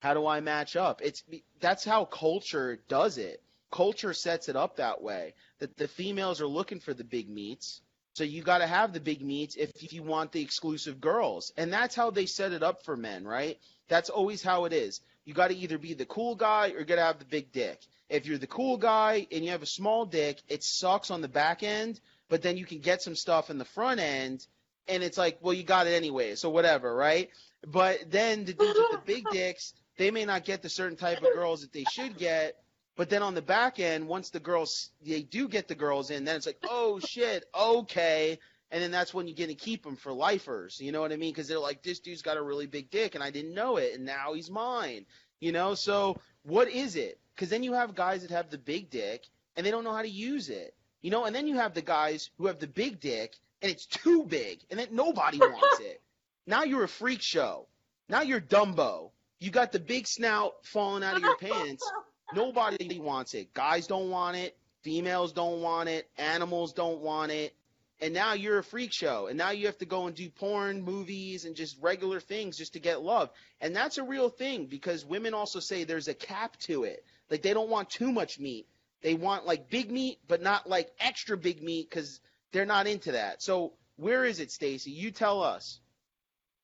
how 0.00 0.12
do 0.12 0.26
I 0.26 0.40
match 0.40 0.74
up? 0.74 1.00
It's 1.02 1.22
that's 1.60 1.84
how 1.84 2.04
culture 2.04 2.80
does 2.88 3.16
it. 3.16 3.40
Culture 3.70 4.12
sets 4.12 4.48
it 4.48 4.56
up 4.56 4.76
that 4.76 5.00
way. 5.00 5.34
That 5.60 5.76
the 5.76 5.86
females 5.86 6.40
are 6.40 6.48
looking 6.48 6.80
for 6.80 6.92
the 6.92 7.04
big 7.04 7.30
meats. 7.30 7.80
So 8.14 8.24
you 8.24 8.42
got 8.42 8.58
to 8.58 8.66
have 8.66 8.92
the 8.92 8.98
big 8.98 9.22
meats 9.22 9.54
if, 9.54 9.70
if 9.82 9.92
you 9.92 10.02
want 10.02 10.32
the 10.32 10.42
exclusive 10.42 11.00
girls. 11.00 11.52
And 11.56 11.72
that's 11.72 11.94
how 11.94 12.10
they 12.10 12.26
set 12.26 12.52
it 12.52 12.64
up 12.64 12.82
for 12.82 12.96
men, 12.96 13.24
right? 13.24 13.58
That's 13.88 14.10
always 14.10 14.42
how 14.42 14.64
it 14.64 14.72
is. 14.72 15.00
You 15.24 15.34
got 15.34 15.48
to 15.48 15.56
either 15.56 15.78
be 15.78 15.94
the 15.94 16.06
cool 16.06 16.34
guy 16.34 16.70
or 16.70 16.80
you 16.80 16.84
got 16.86 16.96
to 16.96 17.02
have 17.02 17.18
the 17.20 17.24
big 17.24 17.52
dick. 17.52 17.78
If 18.08 18.26
you're 18.26 18.38
the 18.38 18.46
cool 18.48 18.78
guy 18.78 19.28
and 19.30 19.44
you 19.44 19.50
have 19.50 19.62
a 19.62 19.66
small 19.66 20.06
dick, 20.06 20.40
it 20.48 20.64
sucks 20.64 21.10
on 21.10 21.20
the 21.20 21.28
back 21.28 21.62
end, 21.62 22.00
but 22.28 22.42
then 22.42 22.56
you 22.56 22.64
can 22.64 22.80
get 22.80 23.02
some 23.02 23.14
stuff 23.14 23.50
in 23.50 23.58
the 23.58 23.64
front 23.64 24.00
end 24.00 24.46
and 24.88 25.02
it's 25.02 25.18
like, 25.18 25.38
well, 25.40 25.54
you 25.54 25.62
got 25.62 25.86
it 25.86 25.90
anyway, 25.90 26.34
so 26.34 26.50
whatever, 26.50 26.94
right? 26.94 27.30
But 27.66 28.10
then 28.10 28.44
the 28.44 28.52
dudes 28.52 28.78
with 28.78 28.92
the 28.92 29.02
big 29.04 29.24
dicks, 29.32 29.74
they 29.96 30.10
may 30.10 30.24
not 30.24 30.44
get 30.44 30.62
the 30.62 30.68
certain 30.68 30.96
type 30.96 31.18
of 31.18 31.34
girls 31.34 31.62
that 31.62 31.72
they 31.72 31.84
should 31.90 32.16
get. 32.16 32.56
But 32.96 33.10
then 33.10 33.22
on 33.22 33.34
the 33.34 33.42
back 33.42 33.78
end, 33.78 34.08
once 34.08 34.30
the 34.30 34.40
girls 34.40 34.90
they 35.04 35.22
do 35.22 35.48
get 35.48 35.68
the 35.68 35.74
girls 35.74 36.10
in, 36.10 36.24
then 36.24 36.36
it's 36.36 36.46
like, 36.46 36.58
oh 36.68 36.98
shit, 36.98 37.44
okay. 37.54 38.38
And 38.70 38.82
then 38.82 38.90
that's 38.90 39.12
when 39.14 39.28
you're 39.28 39.46
to 39.46 39.54
keep 39.54 39.84
them 39.84 39.96
for 39.96 40.12
lifers. 40.12 40.80
You 40.80 40.92
know 40.92 41.00
what 41.00 41.12
I 41.12 41.16
mean? 41.16 41.32
Because 41.32 41.46
they're 41.46 41.58
like, 41.58 41.82
this 41.82 42.00
dude's 42.00 42.22
got 42.22 42.36
a 42.36 42.42
really 42.42 42.66
big 42.66 42.90
dick, 42.90 43.14
and 43.14 43.22
I 43.22 43.30
didn't 43.30 43.54
know 43.54 43.76
it, 43.76 43.94
and 43.94 44.04
now 44.04 44.32
he's 44.32 44.50
mine. 44.50 45.06
You 45.40 45.52
know? 45.52 45.74
So 45.74 46.18
what 46.42 46.68
is 46.68 46.96
it? 46.96 47.20
Because 47.34 47.50
then 47.50 47.62
you 47.62 47.74
have 47.74 47.94
guys 47.94 48.22
that 48.22 48.30
have 48.30 48.50
the 48.50 48.58
big 48.58 48.90
dick, 48.90 49.26
and 49.56 49.64
they 49.64 49.70
don't 49.70 49.84
know 49.84 49.94
how 49.94 50.02
to 50.02 50.08
use 50.08 50.48
it. 50.48 50.74
You 51.02 51.10
know? 51.10 51.24
And 51.26 51.36
then 51.36 51.46
you 51.46 51.56
have 51.56 51.74
the 51.74 51.82
guys 51.82 52.30
who 52.38 52.46
have 52.46 52.58
the 52.58 52.66
big 52.66 52.98
dick, 52.98 53.36
and 53.66 53.74
it's 53.74 53.86
too 53.86 54.22
big, 54.22 54.60
and 54.70 54.78
that 54.78 54.92
nobody 54.92 55.38
wants 55.38 55.80
it. 55.80 56.00
Now 56.48 56.62
you're 56.62 56.84
a 56.84 56.88
freak 56.88 57.22
show. 57.22 57.66
Now 58.08 58.22
you're 58.22 58.40
Dumbo. 58.40 59.10
You 59.40 59.50
got 59.50 59.72
the 59.72 59.80
big 59.80 60.06
snout 60.06 60.52
falling 60.62 61.02
out 61.02 61.16
of 61.16 61.22
your 61.22 61.36
pants. 61.38 61.82
Nobody 62.36 63.00
wants 63.00 63.34
it. 63.34 63.52
Guys 63.52 63.88
don't 63.88 64.10
want 64.10 64.36
it. 64.36 64.56
Females 64.84 65.32
don't 65.32 65.60
want 65.60 65.88
it. 65.88 66.08
Animals 66.16 66.72
don't 66.72 67.00
want 67.00 67.32
it. 67.32 67.52
And 68.00 68.14
now 68.14 68.34
you're 68.34 68.58
a 68.58 68.62
freak 68.62 68.92
show. 68.92 69.26
And 69.26 69.36
now 69.36 69.50
you 69.50 69.66
have 69.66 69.78
to 69.78 69.86
go 69.86 70.06
and 70.06 70.14
do 70.14 70.30
porn, 70.30 70.82
movies, 70.82 71.46
and 71.46 71.56
just 71.56 71.82
regular 71.82 72.20
things 72.20 72.56
just 72.56 72.74
to 72.74 72.78
get 72.78 73.02
love. 73.02 73.30
And 73.60 73.74
that's 73.74 73.98
a 73.98 74.04
real 74.04 74.28
thing 74.28 74.66
because 74.66 75.04
women 75.04 75.34
also 75.34 75.58
say 75.58 75.82
there's 75.82 76.06
a 76.06 76.14
cap 76.14 76.56
to 76.60 76.84
it. 76.84 77.04
Like 77.28 77.42
they 77.42 77.54
don't 77.54 77.70
want 77.70 77.90
too 77.90 78.12
much 78.12 78.38
meat. 78.38 78.68
They 79.02 79.14
want 79.14 79.46
like 79.46 79.68
big 79.68 79.90
meat, 79.90 80.20
but 80.28 80.42
not 80.42 80.68
like 80.68 80.92
extra 81.00 81.36
big 81.36 81.60
meat 81.60 81.90
because 81.90 82.20
they're 82.52 82.66
not 82.66 82.86
into 82.86 83.12
that. 83.12 83.42
So 83.42 83.72
where 83.96 84.24
is 84.24 84.40
it, 84.40 84.50
Stacy? 84.50 84.90
You 84.90 85.10
tell 85.10 85.42
us. 85.42 85.80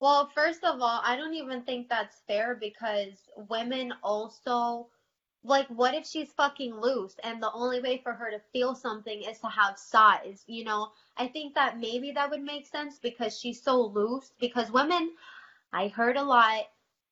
Well, 0.00 0.30
first 0.34 0.64
of 0.64 0.80
all, 0.80 1.00
I 1.04 1.16
don't 1.16 1.34
even 1.34 1.62
think 1.62 1.88
that's 1.88 2.22
fair 2.26 2.56
because 2.56 3.12
women 3.48 3.92
also, 4.02 4.88
like, 5.44 5.68
what 5.68 5.94
if 5.94 6.06
she's 6.06 6.32
fucking 6.32 6.74
loose 6.74 7.14
and 7.22 7.40
the 7.40 7.52
only 7.52 7.80
way 7.80 8.00
for 8.02 8.12
her 8.12 8.30
to 8.30 8.40
feel 8.52 8.74
something 8.74 9.22
is 9.22 9.38
to 9.40 9.48
have 9.48 9.78
size? 9.78 10.42
You 10.46 10.64
know, 10.64 10.88
I 11.16 11.28
think 11.28 11.54
that 11.54 11.78
maybe 11.78 12.12
that 12.12 12.30
would 12.30 12.42
make 12.42 12.66
sense 12.66 12.98
because 12.98 13.38
she's 13.38 13.62
so 13.62 13.80
loose. 13.80 14.32
Because 14.40 14.72
women, 14.72 15.12
I 15.72 15.88
heard 15.88 16.16
a 16.16 16.24
lot 16.24 16.64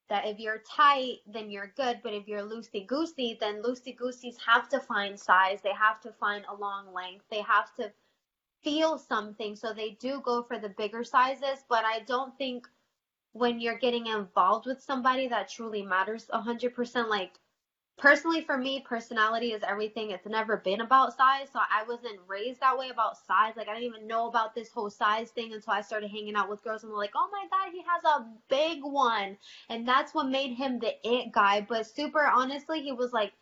that 0.09 0.26
if 0.26 0.40
you're 0.40 0.62
tight, 0.68 1.18
then 1.33 1.50
you're 1.50 1.72
good, 1.76 2.00
but 2.02 2.12
if 2.12 2.26
you're 2.26 2.42
loosey 2.42 2.87
goosey, 2.87 3.38
then 3.40 3.62
loosey 3.62 3.96
gooseys 3.96 4.37
have 4.44 4.68
to 4.68 4.80
find 4.80 5.18
size, 5.18 5.61
they 5.62 5.72
have 5.72 6.00
to 6.00 6.12
find 6.18 6.44
a 6.50 6.54
long 6.54 6.92
length, 6.92 7.24
they 7.30 7.40
have 7.42 7.72
to 7.76 7.90
feel 8.62 8.99
something, 8.99 9.57
so 9.57 9.73
they 9.73 9.90
do 10.01 10.20
go 10.20 10.42
for 10.42 10.59
the 10.59 10.68
bigger 10.70 11.05
sizes, 11.05 11.64
but 11.68 11.85
I 11.85 12.01
don't 12.01 12.37
think 12.38 12.66
when 13.33 13.61
you're 13.61 13.79
getting 13.79 14.07
involved 14.07 14.66
with 14.66 14.83
somebody 14.83 15.29
that 15.29 15.49
truly 15.49 15.83
matters 15.83 16.27
100% 16.33 17.09
like 17.09 17.38
personally 17.96 18.40
for 18.40 18.57
me 18.57 18.81
personality 18.81 19.53
is 19.53 19.62
everything. 19.62 20.11
It's 20.11 20.27
never 20.27 20.57
been 20.57 20.81
about 20.81 21.16
size 21.16 21.49
so 21.53 21.61
i 21.70 21.85
wasn't 21.87 22.18
raised 22.27 22.61
that 22.61 22.77
way 22.79 22.88
about 22.88 23.16
size. 23.18 23.55
Like 23.57 23.68
i 23.68 23.75
didn't 23.75 23.94
even 23.94 24.07
know 24.09 24.29
about 24.29 24.55
this 24.55 24.70
whole 24.70 24.90
size 24.90 25.31
thing 25.31 25.53
until 25.53 25.73
i 25.75 25.81
started 25.83 26.11
hanging 26.11 26.35
out 26.35 26.51
with 26.51 26.62
girls 26.64 26.83
and 26.83 26.90
they're 26.90 26.99
like 26.99 27.12
oh 27.14 27.29
my 27.31 27.46
god 27.51 27.73
he 27.73 27.83
has 27.83 28.03
a 28.05 28.27
big 28.49 28.83
one. 28.83 29.37
And 29.68 29.87
that's 29.87 30.14
what 30.14 30.29
made 30.29 30.55
him 30.55 30.79
the 30.81 30.94
it 31.05 31.31
guy 31.33 31.61
but 31.68 31.87
super 31.87 32.27
honestly 32.27 32.83
he 32.83 32.92
was 32.92 33.12
like 33.12 33.33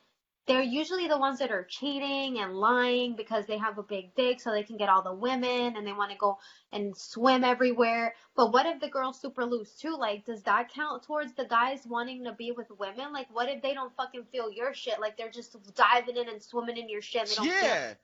they're 0.49 0.63
usually 0.63 1.07
the 1.09 1.19
ones 1.19 1.39
that 1.41 1.53
are 1.53 1.65
cheating 1.65 2.41
and 2.41 2.55
lying 2.57 3.17
because 3.17 3.47
they 3.47 3.59
have 3.59 3.79
a 3.79 3.83
big 3.85 4.15
dick 4.17 4.41
so 4.41 4.51
they 4.51 4.65
can 4.65 4.79
get 4.79 4.89
all 4.89 5.03
the 5.03 5.15
women 5.15 5.77
and 5.77 5.87
they 5.87 5.93
want 5.93 6.11
to 6.11 6.17
go 6.19 6.39
and 6.73 6.97
swim 6.97 7.45
everywhere. 7.45 8.15
But 8.35 8.53
what 8.53 8.67
if 8.67 8.81
the 8.81 8.89
girl's 8.89 9.21
super 9.21 9.45
loose 9.45 9.77
too? 9.77 9.97
Like, 9.97 10.25
does 10.25 10.43
that 10.45 10.73
count 10.73 11.05
towards 11.05 11.35
the 11.35 11.45
guys 11.45 11.87
wanting 11.87 12.25
to 12.25 12.33
be 12.33 12.53
with 12.53 12.69
women? 12.79 13.13
Like, 13.13 13.29
what 13.33 13.49
if 13.49 13.63
they 13.63 13.75
don't 13.75 13.95
fucking 13.97 14.25
feel 14.33 14.51
your 14.51 14.75
shit? 14.75 15.01
Like, 15.01 15.17
they're 15.19 15.31
just 15.31 15.57
diving 15.75 16.17
in 16.17 16.29
and 16.29 16.43
swimming 16.43 16.79
in 16.79 16.89
your 16.89 17.03
shit 17.03 17.23
and 17.23 17.31
they 17.31 17.35
don't 17.37 17.47
feel 17.47 17.69
Yeah. 17.69 17.95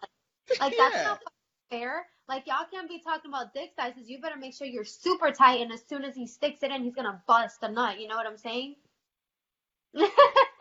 like 0.60 0.76
that's 0.76 0.94
Yeah. 0.96 1.04
not 1.04 1.20
fair. 1.70 2.06
Like 2.28 2.46
y'all 2.46 2.66
can't 2.70 2.88
be 2.88 3.00
talking 3.00 3.30
about 3.30 3.52
dick 3.52 3.72
sizes. 3.76 4.08
You 4.08 4.20
better 4.20 4.36
make 4.36 4.54
sure 4.54 4.66
you're 4.66 4.84
super 4.84 5.30
tight, 5.30 5.60
and 5.60 5.72
as 5.72 5.82
soon 5.86 6.04
as 6.04 6.14
he 6.14 6.26
sticks 6.26 6.62
it 6.62 6.70
in, 6.70 6.82
he's 6.82 6.94
gonna 6.94 7.22
bust 7.26 7.58
a 7.62 7.70
nut. 7.70 8.00
You 8.00 8.08
know 8.08 8.16
what 8.16 8.26
I'm 8.26 8.38
saying? 8.38 8.76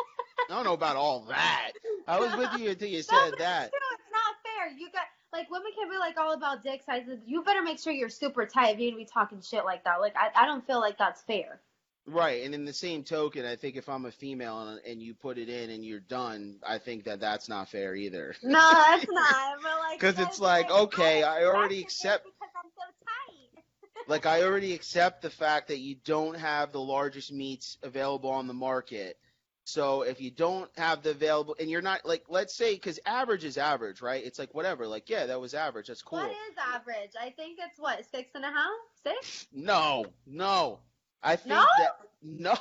I 0.49 0.53
don't 0.55 0.63
know 0.63 0.73
about 0.73 0.95
all 0.95 1.25
that. 1.29 1.71
I 2.07 2.19
was 2.19 2.35
with 2.35 2.59
you 2.59 2.69
until 2.71 2.89
you 2.89 3.01
said 3.01 3.33
that. 3.39 3.69
true. 3.71 3.79
It's 3.93 4.11
not 4.11 4.35
fair. 4.43 4.71
You 4.77 4.89
got 4.91 5.03
like 5.31 5.49
women 5.49 5.71
can 5.77 5.89
be 5.89 5.97
like 5.97 6.17
all 6.17 6.33
about 6.33 6.63
dick 6.63 6.81
sizes. 6.85 7.19
You 7.25 7.43
better 7.43 7.61
make 7.63 7.79
sure 7.79 7.93
you're 7.93 8.09
super 8.09 8.45
tight 8.45 8.75
if 8.75 8.79
you're 8.79 8.91
gonna 8.91 9.03
be 9.03 9.09
talking 9.11 9.41
shit 9.41 9.65
like 9.65 9.83
that. 9.85 9.99
Like 10.01 10.15
I, 10.15 10.43
I 10.43 10.45
don't 10.45 10.65
feel 10.65 10.79
like 10.79 10.97
that's 10.97 11.21
fair. 11.21 11.59
Right, 12.05 12.43
and 12.43 12.53
in 12.53 12.65
the 12.65 12.73
same 12.73 13.05
token, 13.05 13.45
I 13.45 13.55
think 13.55 13.77
if 13.77 13.87
I'm 13.87 14.03
a 14.03 14.11
female 14.11 14.59
and, 14.67 14.81
and 14.85 15.01
you 15.01 15.13
put 15.13 15.37
it 15.37 15.47
in 15.47 15.69
and 15.69 15.85
you're 15.85 16.01
done, 16.01 16.57
I 16.67 16.77
think 16.77 17.05
that 17.05 17.21
that's 17.21 17.47
not 17.47 17.69
fair 17.69 17.95
either. 17.95 18.35
No, 18.43 18.69
that's 18.73 19.05
not. 19.09 19.57
But 19.61 19.79
like, 19.79 20.19
it's 20.27 20.39
like, 20.41 20.69
okay, 20.69 21.23
I 21.23 21.45
already 21.45 21.79
accept- 21.79 22.25
because 22.25 22.49
I'm 22.57 22.69
so 22.75 22.83
tight. 23.05 23.63
Like 24.09 24.25
I 24.25 24.43
already 24.43 24.73
accept 24.73 25.21
the 25.21 25.29
fact 25.29 25.69
that 25.69 25.79
you 25.79 25.95
don't 26.03 26.37
have 26.37 26.73
the 26.73 26.81
largest 26.81 27.31
meats 27.31 27.77
available 27.83 28.31
on 28.31 28.47
the 28.47 28.53
market. 28.53 29.17
So 29.65 30.01
if 30.01 30.19
you 30.19 30.29
don't 30.29 30.69
have 30.77 31.03
the 31.03 31.11
available, 31.11 31.55
and 31.59 31.69
you're 31.69 31.81
not 31.81 32.05
like, 32.05 32.25
let's 32.27 32.53
say, 32.53 32.73
because 32.73 32.99
average 33.05 33.45
is 33.45 33.57
average, 33.57 34.01
right? 34.01 34.23
It's 34.23 34.37
like 34.37 34.53
whatever. 34.53 34.87
Like 34.87 35.09
yeah, 35.09 35.25
that 35.27 35.39
was 35.39 35.53
average. 35.53 35.87
That's 35.87 36.01
cool. 36.01 36.19
What 36.19 36.29
is 36.31 36.57
average? 36.73 37.11
I 37.19 37.29
think 37.31 37.59
it's 37.61 37.79
what 37.79 38.03
six 38.11 38.31
and 38.35 38.43
a 38.43 38.47
half, 38.49 38.71
six. 39.03 39.47
No, 39.53 40.05
no. 40.27 40.79
I 41.21 41.37
think 41.37 41.55
No? 41.55 41.65
that 41.79 41.97
no. 42.21 42.55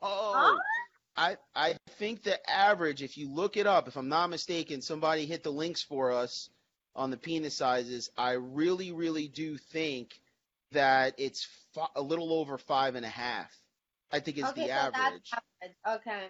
Huh? 0.00 0.58
I 1.16 1.36
I 1.54 1.74
think 1.98 2.22
the 2.22 2.50
average, 2.50 3.02
if 3.02 3.18
you 3.18 3.28
look 3.28 3.56
it 3.58 3.66
up, 3.66 3.86
if 3.86 3.96
I'm 3.96 4.08
not 4.08 4.30
mistaken, 4.30 4.80
somebody 4.80 5.26
hit 5.26 5.42
the 5.42 5.52
links 5.52 5.82
for 5.82 6.12
us 6.12 6.48
on 6.96 7.10
the 7.10 7.18
penis 7.18 7.54
sizes. 7.56 8.10
I 8.16 8.32
really, 8.32 8.92
really 8.92 9.28
do 9.28 9.58
think 9.58 10.18
that 10.72 11.14
it's 11.18 11.46
fi- 11.74 11.88
a 11.94 12.02
little 12.02 12.32
over 12.32 12.56
five 12.56 12.94
and 12.94 13.04
a 13.04 13.10
half. 13.10 13.50
I 14.12 14.20
think 14.20 14.38
is 14.38 14.44
okay, 14.44 14.62
the 14.62 14.68
so 14.68 14.72
average. 14.72 15.30
that's 15.30 15.42
average. 15.62 16.00
Okay. 16.00 16.26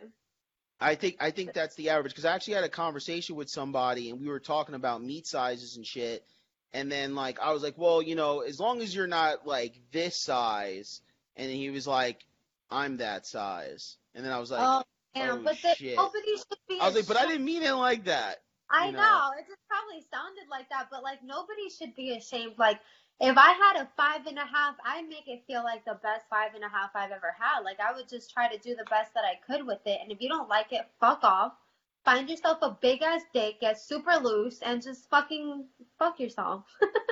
I 0.80 0.94
think 0.94 1.16
I 1.20 1.30
think 1.30 1.52
that's 1.52 1.74
the 1.76 1.90
average 1.90 2.12
because 2.12 2.24
I 2.24 2.34
actually 2.34 2.54
had 2.54 2.64
a 2.64 2.68
conversation 2.68 3.36
with 3.36 3.48
somebody 3.48 4.10
and 4.10 4.20
we 4.20 4.28
were 4.28 4.40
talking 4.40 4.74
about 4.74 5.02
meat 5.02 5.26
sizes 5.26 5.76
and 5.76 5.86
shit. 5.86 6.24
And 6.72 6.90
then 6.90 7.14
like 7.14 7.40
I 7.40 7.52
was 7.52 7.62
like, 7.62 7.78
well, 7.78 8.02
you 8.02 8.14
know, 8.14 8.40
as 8.40 8.58
long 8.58 8.80
as 8.80 8.94
you're 8.94 9.06
not 9.06 9.46
like 9.46 9.74
this 9.92 10.16
size, 10.16 11.00
and 11.36 11.50
he 11.50 11.70
was 11.70 11.86
like, 11.86 12.24
I'm 12.70 12.98
that 12.98 13.26
size. 13.26 13.96
And 14.14 14.24
then 14.24 14.32
I 14.32 14.38
was 14.38 14.50
like, 14.50 14.60
oh, 14.62 14.82
damn. 15.14 15.38
oh, 15.38 15.42
but 15.42 15.60
the, 15.62 15.74
shit. 15.74 15.96
nobody 15.96 16.36
should 16.36 16.58
be. 16.68 16.78
I 16.80 16.86
was 16.86 16.96
like, 16.96 17.06
but 17.06 17.16
I 17.16 17.26
didn't 17.26 17.44
mean 17.44 17.62
it 17.62 17.72
like 17.72 18.04
that. 18.04 18.42
I 18.70 18.90
know. 18.90 18.98
know. 18.98 19.30
It 19.38 19.46
just 19.46 19.60
probably 19.68 20.04
sounded 20.10 20.44
like 20.50 20.68
that, 20.70 20.88
but 20.90 21.02
like 21.02 21.18
nobody 21.22 21.68
should 21.68 21.94
be 21.94 22.16
ashamed. 22.16 22.54
Like 22.58 22.80
if 23.22 23.38
I 23.38 23.52
had 23.52 23.82
a 23.82 23.88
five 23.96 24.26
and 24.26 24.37
a 24.37 24.44
half, 24.44 24.74
I'd 24.85 25.08
make 25.08 25.28
it 25.28 25.44
feel 25.46 25.62
like 25.62 25.85
the 25.85 25.98
best 26.02 26.26
five 26.28 26.54
and 26.54 26.64
a 26.64 26.68
half 26.68 26.90
I've 26.94 27.12
ever 27.12 27.35
had. 27.38 27.61
Like 27.61 27.78
I 27.78 27.92
would 27.94 28.08
just 28.08 28.32
try 28.32 28.48
to 28.48 28.58
do 28.58 28.74
the 28.74 28.85
best 28.90 29.14
that 29.14 29.24
I 29.24 29.38
could 29.46 29.64
with 29.64 29.80
it. 29.87 30.00
And 30.02 30.11
if 30.11 30.20
you 30.20 30.28
don't 30.28 30.48
like 30.48 30.72
it, 30.72 30.88
fuck 30.98 31.20
off. 31.22 31.52
Find 32.04 32.28
yourself 32.28 32.58
a 32.62 32.76
big 32.80 33.00
ass 33.00 33.22
dick, 33.32 33.61
get 33.61 33.80
super 33.80 34.16
loose, 34.16 34.61
and 34.61 34.82
just 34.82 35.08
fucking 35.08 35.66
fuck 35.98 36.18
yourself. 36.18 36.64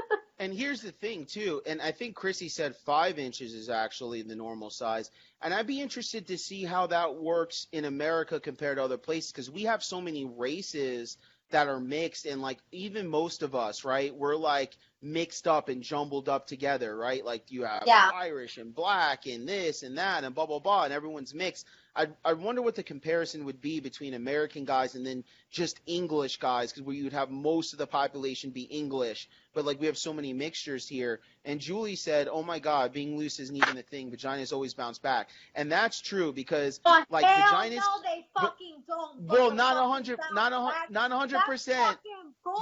And 0.40 0.54
here's 0.54 0.80
the 0.80 0.90
thing 0.90 1.26
too, 1.26 1.60
and 1.66 1.82
I 1.82 1.92
think 1.92 2.16
Chrissy 2.16 2.48
said 2.48 2.74
five 2.74 3.18
inches 3.18 3.52
is 3.52 3.68
actually 3.68 4.22
the 4.22 4.34
normal 4.34 4.70
size. 4.70 5.10
And 5.42 5.52
I'd 5.52 5.66
be 5.66 5.82
interested 5.82 6.28
to 6.28 6.38
see 6.38 6.64
how 6.64 6.86
that 6.86 7.14
works 7.14 7.66
in 7.72 7.84
America 7.84 8.40
compared 8.40 8.78
to 8.78 8.84
other 8.84 8.96
places 8.96 9.32
because 9.32 9.50
we 9.50 9.64
have 9.64 9.84
so 9.84 10.00
many 10.00 10.24
races 10.24 11.18
that 11.50 11.68
are 11.68 11.80
mixed 11.80 12.26
and 12.26 12.42
like 12.42 12.58
even 12.72 13.08
most 13.08 13.42
of 13.42 13.54
us, 13.54 13.84
right? 13.84 14.14
We're 14.14 14.36
like 14.36 14.76
mixed 15.02 15.48
up 15.48 15.68
and 15.68 15.82
jumbled 15.82 16.28
up 16.28 16.46
together, 16.46 16.96
right? 16.96 17.24
Like 17.24 17.50
you 17.50 17.64
have 17.64 17.84
Yeah. 17.86 18.10
Irish 18.10 18.58
and 18.58 18.74
black 18.74 19.26
and 19.26 19.48
this 19.48 19.82
and 19.82 19.98
that 19.98 20.24
and 20.24 20.34
blah 20.34 20.46
blah 20.46 20.60
blah 20.60 20.84
and 20.84 20.92
everyone's 20.92 21.34
mixed. 21.34 21.66
I 21.96 22.08
I 22.24 22.32
wonder 22.34 22.62
what 22.62 22.74
the 22.74 22.82
comparison 22.82 23.44
would 23.46 23.60
be 23.60 23.80
between 23.80 24.14
American 24.14 24.64
guys 24.64 24.94
and 24.94 25.04
then 25.06 25.24
just 25.50 25.80
English 25.86 26.38
guys 26.38 26.70
because 26.72 26.84
where 26.84 26.94
you 26.94 27.04
would 27.04 27.12
have 27.12 27.30
most 27.30 27.72
of 27.72 27.78
the 27.78 27.86
population 27.86 28.50
be 28.50 28.62
English, 28.62 29.28
but 29.54 29.64
like 29.64 29.80
we 29.80 29.86
have 29.86 29.98
so 29.98 30.12
many 30.12 30.32
mixtures 30.32 30.86
here. 30.86 31.20
And 31.44 31.60
Julie 31.60 31.96
said, 31.96 32.28
"Oh 32.30 32.42
my 32.42 32.58
God, 32.58 32.92
being 32.92 33.16
loose 33.18 33.40
isn't 33.40 33.56
even 33.56 33.76
a 33.78 33.82
thing. 33.82 34.10
Vaginas 34.10 34.52
always 34.52 34.74
bounce 34.74 34.98
back," 34.98 35.28
and 35.54 35.70
that's 35.70 36.00
true 36.00 36.32
because 36.32 36.78
But 36.78 37.06
Like, 37.10 37.24
vaginas- 37.26 37.76
no, 37.76 38.02
they 38.04 38.26
fucking 38.38 38.84
don't. 38.86 39.22
well, 39.22 39.50
not 39.50 39.76
a 39.76 39.88
hundred, 39.88 40.20
not 40.32 40.52
a 40.52 40.92
not 40.92 41.10
a 41.12 41.16
hundred 41.16 41.40
percent. 41.40 41.98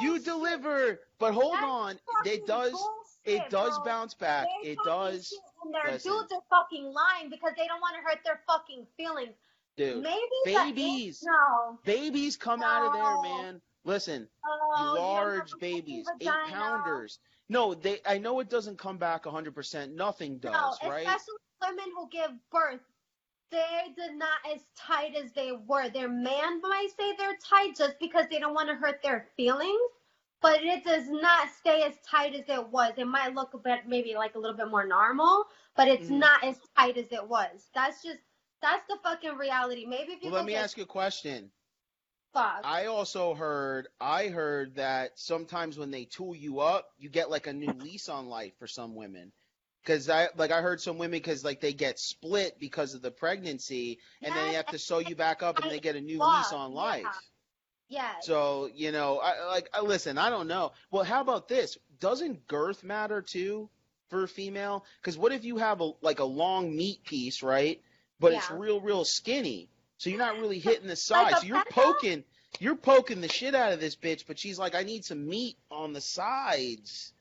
You 0.01 0.19
deliver, 0.19 1.01
but 1.19 1.33
hold 1.35 1.55
That's 1.55 1.65
on, 1.65 2.01
it 2.25 2.47
does. 2.47 2.73
bullshit, 2.73 3.43
It 3.45 3.51
does 3.51 3.75
bro. 3.77 3.85
bounce 3.85 4.15
back. 4.15 4.47
They 4.63 4.71
It 4.71 4.79
does, 4.85 5.29
shit 5.29 5.39
And 5.65 5.75
their 5.75 5.93
Listen. 5.93 6.13
dudes 6.13 6.33
are 6.33 6.43
fucking 6.51 6.85
lying 6.93 7.31
because 7.31 7.53
they 7.57 7.67
don't 7.67 7.81
want 7.81 7.97
to 7.97 8.03
hurt 8.03 8.19
their 8.25 8.41
fucking 8.47 8.87
feelings. 8.97 9.35
dude. 9.77 10.03
Maybe 10.03 10.19
babies. 10.45 11.23
no. 11.25 11.79
Babies 11.85 12.37
come 12.37 12.63
out 12.63 12.87
of 12.87 12.93
there, 12.93 13.23
man. 13.23 13.61
Listen, 13.85 14.29
Oh, 14.47 14.95
large 14.99 15.35
have 15.35 15.47
a 15.47 15.49
fucking 15.51 15.59
babies, 15.61 16.07
eight 16.21 16.29
pounders. 16.49 17.19
No, 17.49 17.75
they. 17.75 18.01
I 18.05 18.19
know 18.19 18.41
it 18.41 18.51
doesn't 18.51 18.79
come 18.79 18.99
back 18.99 19.27
a 19.27 19.31
hundred 19.31 19.55
percent. 19.55 19.95
Nothing 19.95 20.39
does, 20.39 20.53
No, 20.83 20.89
right? 20.89 21.07
especially 21.07 21.35
women 21.63 21.87
who 21.97 22.09
give 22.11 22.31
birth. 22.51 22.81
They 23.51 23.95
did 23.97 24.15
not 24.17 24.37
as 24.55 24.61
tight 24.77 25.15
as 25.17 25.33
they 25.33 25.53
were. 25.53 25.89
Their 25.89 26.11
man 26.11 26.61
might 26.61 26.89
say 26.99 27.15
they're 27.17 27.39
tight 27.43 27.75
just 27.77 27.99
because 27.99 28.27
they 28.31 28.39
don't 28.39 28.53
want 28.53 28.69
to 28.69 28.75
hurt 28.75 29.01
their 29.03 29.29
feelings, 29.39 29.81
but 30.41 30.63
it 30.63 30.85
does 30.85 31.09
not 31.09 31.49
stay 31.51 31.83
as 31.83 31.95
tight 32.07 32.35
as 32.35 32.49
it 32.49 32.69
was. 32.69 32.93
It 32.97 33.07
might 33.07 33.35
look 33.35 33.55
a 33.55 33.59
bit, 33.59 33.81
maybe 33.87 34.15
like 34.15 34.35
a 34.35 34.39
little 34.39 34.57
bit 34.57 34.69
more 34.69 34.87
normal, 34.87 35.47
but 35.77 35.89
it's 35.89 36.09
Mhm. 36.09 36.21
not 36.21 36.45
as 36.45 36.59
tight 36.77 36.97
as 36.97 37.11
it 37.13 37.27
was. 37.27 37.69
That's 37.75 38.03
just, 38.03 38.19
that's 38.63 38.87
the 38.89 38.99
fucking 39.03 39.37
reality. 39.37 39.85
Maybe 39.87 40.13
if 40.13 40.23
you 40.23 40.31
Well, 40.31 40.41
let 40.41 40.47
me 40.47 40.53
get 40.55 40.65
ask 40.65 40.77
you 40.77 40.85
a 40.85 40.87
question. 40.87 41.51
fucked. 42.33 42.65
I 42.65 42.87
also 42.87 43.35
heard 43.35 43.89
I 44.01 44.29
heard 44.29 44.75
that 44.77 45.19
sometimes 45.19 45.79
when 45.79 45.91
they 45.91 46.05
tool 46.05 46.35
you 46.35 46.61
up, 46.61 46.93
you 46.99 47.09
get 47.09 47.31
like 47.31 47.47
a 47.47 47.53
new 47.53 47.73
lease 47.73 48.09
on 48.09 48.29
life 48.29 48.53
for 48.59 48.67
some 48.67 48.95
women. 48.95 49.33
Cause 49.85 50.11
I 50.11 50.29
like 50.37 50.51
I 50.51 50.61
heard 50.61 50.81
some 50.81 50.99
women 50.99 51.19
because 51.19 51.45
like 51.45 51.61
they 51.61 51.73
get 51.73 51.99
split 51.99 52.59
because 52.59 52.95
of 52.95 53.01
the 53.01 53.11
pregnancy, 53.11 53.99
and 54.23 54.35
then 54.37 54.45
they 54.45 54.53
have 54.53 54.67
to 54.69 54.79
sew 54.79 54.99
you 54.99 55.17
back 55.17 55.43
up, 55.43 55.59
and 55.59 55.71
they 55.71 55.81
get 55.81 55.97
a 55.97 56.01
new 56.01 56.19
lease 56.21 56.53
on 56.53 56.73
Yeah. 56.75 57.28
Yes. 57.89 58.27
So 58.27 58.71
you 58.75 58.93
know, 58.93 59.19
I 59.19 59.47
like 59.47 59.69
I 59.73 59.81
listen. 59.81 60.19
I 60.19 60.31
don't 60.31 60.49
know. 60.49 60.73
Well, 60.91 61.05
how 61.05 61.21
about 61.21 61.49
this? 61.49 61.79
Doesn't 62.01 62.47
girth 62.47 62.85
matter 62.85 63.23
too 63.23 63.69
for 64.09 64.23
a 64.25 64.29
female? 64.29 64.85
Because 65.01 65.19
what 65.19 65.33
if 65.33 65.45
you 65.45 65.59
have 65.59 65.81
a 65.81 65.93
like 66.01 66.21
a 66.21 66.25
long 66.25 66.75
meat 66.77 67.05
piece, 67.05 67.43
right? 67.43 67.81
But 68.21 68.33
it's 68.33 68.51
real, 68.51 68.81
real 68.81 69.05
skinny. 69.05 69.69
So 69.99 70.11
you're 70.11 70.19
not 70.19 70.39
really 70.39 70.59
hitting 70.59 70.89
the 70.89 70.97
sides. 70.97 71.39
a 71.39 71.41
so 71.41 71.47
you're 71.47 71.65
poking, 71.71 72.25
you're 72.59 72.77
poking 72.77 73.21
the 73.21 73.29
shit 73.29 73.55
out 73.55 73.73
of 73.73 73.81
this 73.81 73.97
bitch. 73.97 74.25
But 74.27 74.39
she's 74.39 74.59
like, 74.59 74.75
I 74.75 74.83
need 74.83 75.05
some 75.05 75.29
meat 75.29 75.57
on 75.71 75.93
the 75.93 76.01
sides 76.01 77.13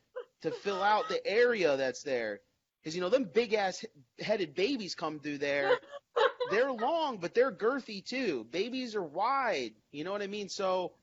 to 0.42 0.52
fill 0.52 0.82
out 0.82 1.10
the 1.10 1.26
area 1.26 1.78
that's 1.78 2.04
there. 2.04 2.40
Because 2.88 2.96
you 2.96 3.02
know 3.02 3.10
them 3.10 3.26
big 3.26 3.54
ass 3.54 3.84
headed 4.18 4.56
babies 4.56 4.96
come 4.96 5.20
through 5.20 5.40
there. 5.40 5.78
They're 6.52 6.72
long, 6.72 7.18
but 7.18 7.34
they're 7.34 7.52
girthy 7.52 8.02
too. 8.02 8.48
Babies 8.50 8.96
are 8.96 9.04
wide. 9.04 9.74
You 9.92 10.06
know 10.06 10.14
what 10.14 10.22
I 10.22 10.28
mean? 10.28 10.48
So 10.48 10.94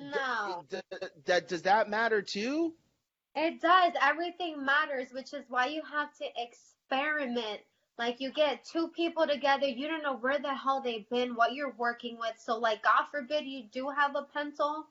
no. 0.00 0.64
d- 0.68 0.80
d- 0.90 1.06
that 1.26 1.46
does 1.46 1.62
that 1.62 1.88
matter 1.88 2.20
too? 2.20 2.74
It 3.36 3.60
does. 3.60 3.92
Everything 4.02 4.64
matters, 4.64 5.12
which 5.12 5.32
is 5.32 5.44
why 5.48 5.66
you 5.66 5.82
have 5.88 6.12
to 6.16 6.24
experiment. 6.36 7.60
Like 7.96 8.16
you 8.18 8.32
get 8.32 8.64
two 8.64 8.88
people 8.88 9.24
together, 9.24 9.68
you 9.68 9.86
don't 9.86 10.02
know 10.02 10.16
where 10.16 10.40
the 10.40 10.52
hell 10.52 10.82
they've 10.82 11.08
been, 11.10 11.36
what 11.36 11.52
you're 11.54 11.76
working 11.78 12.18
with. 12.18 12.34
So 12.38 12.58
like 12.58 12.82
God 12.82 13.04
forbid 13.12 13.44
you 13.44 13.62
do 13.72 13.88
have 13.88 14.16
a 14.16 14.26
pencil 14.34 14.86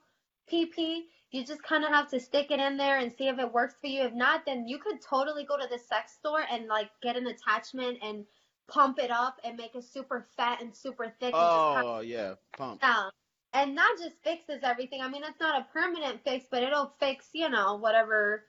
PP, 0.50 1.00
you 1.34 1.44
just 1.44 1.64
kind 1.64 1.82
of 1.84 1.90
have 1.90 2.08
to 2.10 2.20
stick 2.20 2.52
it 2.52 2.60
in 2.60 2.76
there 2.76 2.98
and 3.00 3.12
see 3.12 3.26
if 3.26 3.40
it 3.40 3.52
works 3.52 3.74
for 3.80 3.88
you. 3.88 4.02
If 4.02 4.14
not, 4.14 4.46
then 4.46 4.68
you 4.68 4.78
could 4.78 5.00
totally 5.02 5.44
go 5.44 5.56
to 5.56 5.66
the 5.68 5.78
sex 5.78 6.12
store 6.12 6.44
and 6.48 6.68
like 6.68 6.90
get 7.02 7.16
an 7.16 7.26
attachment 7.26 7.98
and 8.02 8.24
pump 8.68 9.00
it 9.00 9.10
up 9.10 9.40
and 9.42 9.56
make 9.56 9.74
it 9.74 9.84
super 9.84 10.24
fat 10.36 10.62
and 10.62 10.74
super 10.74 11.12
thick 11.18 11.34
and 11.34 11.50
Oh 11.82 12.00
yeah, 12.00 12.34
pump. 12.56 12.80
yeah. 12.80 13.10
And 13.52 13.76
that 13.76 13.96
just 14.00 14.16
fixes 14.22 14.60
everything. 14.62 15.00
I 15.02 15.08
mean, 15.08 15.24
it's 15.24 15.40
not 15.40 15.60
a 15.60 15.66
permanent 15.72 16.22
fix, 16.22 16.46
but 16.48 16.62
it'll 16.62 16.92
fix, 17.00 17.30
you 17.32 17.48
know, 17.48 17.74
whatever 17.76 18.44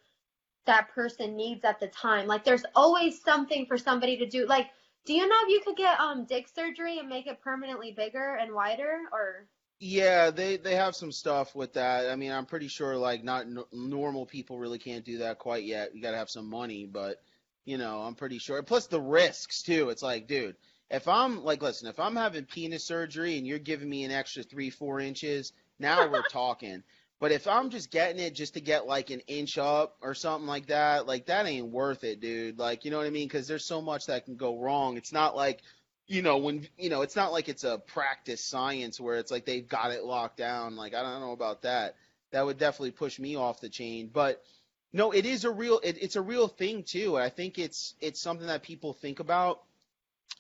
that 0.68 0.90
person 0.90 1.36
needs 1.36 1.66
at 1.66 1.80
the 1.80 1.88
time. 1.88 2.28
Like 2.28 2.44
there's 2.44 2.66
always 2.76 3.20
something 3.22 3.66
for 3.66 3.80
somebody 3.80 4.16
to 4.18 4.28
do. 4.28 4.46
Like, 4.46 4.68
do 5.06 5.14
you 5.14 5.28
know 5.28 5.36
if 5.44 5.50
you 5.50 5.62
could 5.66 5.76
get 5.78 6.00
um 6.00 6.26
dick 6.26 6.48
surgery 6.54 7.00
and 7.00 7.10
make 7.10 7.26
it 7.26 7.42
permanently 7.42 7.94
bigger 7.94 8.36
and 8.40 8.54
wider 8.54 9.00
or 9.12 9.48
Yeah, 9.80 10.32
they 10.32 10.58
they 10.58 10.76
have 10.76 10.96
some 10.96 11.12
stuff 11.12 11.54
with 11.54 11.74
that. 11.74 12.10
I 12.10 12.16
mean, 12.16 12.32
I'm 12.32 12.46
pretty 12.46 12.68
sure 12.70 12.96
like 12.98 13.24
not 13.24 13.42
n- 13.46 13.64
normal 13.74 14.26
people 14.26 14.58
really 14.58 14.80
can't 14.80 15.04
do 15.06 15.18
that 15.20 15.38
quite 15.40 15.66
yet. 15.66 15.94
You 15.94 16.02
got 16.02 16.12
to 16.12 16.18
have 16.18 16.30
some 16.30 16.50
money, 16.50 16.86
but 16.86 17.22
you 17.66 17.78
know, 17.78 18.02
I'm 18.02 18.16
pretty 18.16 18.38
sure. 18.40 18.62
Plus 18.64 18.88
the 18.88 19.02
risks 19.02 19.64
too. 19.64 19.90
It's 19.90 20.02
like, 20.02 20.28
dude, 20.28 20.56
if 20.90 21.08
I'm 21.08 21.44
like, 21.44 21.62
listen, 21.62 21.90
if 21.90 22.00
I'm 22.00 22.16
having 22.16 22.46
penis 22.46 22.86
surgery 22.86 23.38
and 23.38 23.46
you're 23.46 23.60
giving 23.60 23.90
me 23.90 24.04
an 24.06 24.12
extra 24.12 24.44
three, 24.44 24.70
four 24.70 25.00
inches, 25.02 25.52
now 25.80 26.08
we're 26.10 26.24
talking. 26.32 26.84
But 27.20 27.32
if 27.32 27.48
I'm 27.48 27.70
just 27.70 27.92
getting 27.92 28.20
it 28.20 28.36
just 28.36 28.54
to 28.56 28.62
get 28.62 28.88
like 28.88 29.10
an 29.10 29.22
inch 29.28 29.58
up 29.58 29.98
or 30.02 30.14
something 30.14 30.48
like 30.48 30.68
that, 30.68 31.06
like 31.08 31.26
that 31.26 31.48
ain't 31.48 31.68
worth 31.72 32.04
it, 32.04 32.20
dude. 32.22 32.60
Like, 32.60 32.86
you 32.86 32.92
know 32.92 32.98
what 32.98 33.08
I 33.08 33.10
mean? 33.10 33.28
Because 33.28 33.48
there's 33.48 33.66
so 33.66 33.82
much 33.82 34.06
that 34.08 34.26
can 34.26 34.36
go 34.36 34.58
wrong. 34.60 34.96
It's 34.98 35.14
not 35.14 35.36
like, 35.36 35.62
you 36.08 36.22
know, 36.22 36.38
when 36.38 36.68
you 36.78 36.90
know, 36.90 37.02
it's 37.02 37.16
not 37.16 37.32
like 37.32 37.50
it's 37.50 37.64
a 37.64 37.78
practice 37.80 38.44
science 38.44 39.00
where 39.00 39.18
it's 39.18 39.32
like 39.32 39.46
they've 39.46 39.68
got 39.68 39.92
it 39.92 40.04
locked 40.04 40.38
down. 40.38 40.76
Like, 40.76 40.94
I 40.94 41.02
don't 41.02 41.22
know 41.22 41.32
about 41.32 41.64
that. 41.64 41.96
That 42.32 42.46
would 42.46 42.58
definitely 42.58 42.92
push 42.92 43.20
me 43.20 43.36
off 43.36 43.62
the 43.62 43.70
chain. 43.70 44.10
But 44.14 44.44
no, 44.94 45.12
it 45.12 45.26
is 45.26 45.46
a 45.46 45.52
real, 45.52 45.80
it, 45.84 45.98
it's 46.02 46.16
a 46.16 46.22
real 46.22 46.48
thing 46.48 46.84
too. 46.84 47.18
I 47.18 47.30
think 47.30 47.58
it's 47.58 47.96
it's 48.02 48.22
something 48.22 48.48
that 48.48 48.64
people 48.64 48.94
think 48.94 49.20
about 49.20 49.62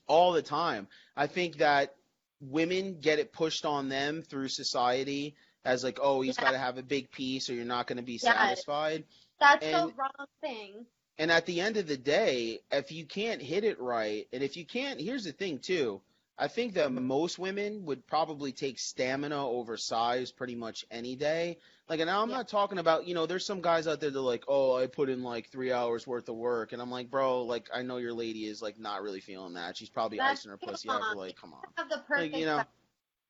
all 0.07 0.33
the 0.33 0.41
time. 0.41 0.87
I 1.15 1.27
think 1.27 1.57
that 1.57 1.95
women 2.41 2.99
get 2.99 3.19
it 3.19 3.33
pushed 3.33 3.65
on 3.65 3.89
them 3.89 4.21
through 4.21 4.49
society 4.49 5.35
as 5.63 5.83
like, 5.83 5.99
oh, 6.01 6.21
he's 6.21 6.37
Yeah. 6.37 6.43
got 6.45 6.51
to 6.51 6.57
have 6.59 6.77
a 6.77 6.83
big 6.83 7.09
piece 7.11 7.49
or 7.49 7.53
you're 7.53 7.65
not 7.65 7.87
going 7.87 7.97
to 7.97 8.03
be 8.03 8.19
Yeah. 8.21 8.33
satisfied. 8.33 9.03
that's 9.39 9.65
the 9.65 9.91
wrong 9.97 10.27
thing. 10.41 10.85
And 11.17 11.31
at 11.31 11.45
the 11.45 11.61
end 11.61 11.77
of 11.77 11.87
the 11.87 11.97
day, 11.97 12.59
if 12.71 12.91
you 12.91 13.05
can't 13.05 13.41
hit 13.41 13.63
it 13.63 13.79
right, 13.79 14.27
and 14.33 14.43
if 14.43 14.57
you 14.57 14.65
can't, 14.65 14.99
here's 14.99 15.23
the 15.23 15.31
thing 15.31 15.59
too. 15.59 16.01
I 16.37 16.49
think 16.49 16.73
that 16.73 16.91
most 16.91 17.39
women 17.39 17.85
would 17.85 18.05
probably 18.07 18.51
take 18.51 18.77
stamina 18.77 19.47
over 19.47 19.77
size 19.77 20.31
pretty 20.33 20.55
much 20.55 20.85
any 20.91 21.15
day. 21.15 21.57
Like, 21.87 22.01
and 22.01 22.07
now 22.07 22.21
I'm 22.21 22.29
Yeah. 22.29 22.37
not 22.37 22.49
talking 22.49 22.77
about, 22.77 23.07
you 23.07 23.13
know, 23.13 23.25
there's 23.25 23.45
some 23.45 23.61
guys 23.61 23.87
out 23.87 24.01
there 24.01 24.09
that 24.09 24.19
are 24.19 24.21
like, 24.21 24.43
oh, 24.49 24.75
I 24.75 24.87
put 24.87 25.07
in 25.07 25.23
like 25.23 25.49
three 25.49 25.71
hours 25.71 26.05
worth 26.05 26.27
of 26.27 26.35
work, 26.35 26.73
and 26.73 26.81
I'm 26.81 26.91
like, 26.91 27.09
bro, 27.09 27.43
like, 27.43 27.69
I 27.73 27.83
know 27.83 27.97
your 27.97 28.13
lady 28.13 28.45
is 28.47 28.61
like 28.61 28.77
not 28.77 29.01
really 29.01 29.21
feeling 29.21 29.53
that. 29.53 29.77
She's 29.77 29.89
probably 29.89 30.17
That's 30.17 30.41
icing 30.41 30.51
her 30.51 30.57
pussy 30.57 30.89
out. 30.89 31.03
But 31.07 31.17
like, 31.17 31.37
come 31.39 31.53
on. 31.53 31.61
Have 31.77 31.87
the 31.87 31.95
Like, 31.95 32.05
perfect 32.07 32.35
you 32.35 32.45
know. 32.45 32.63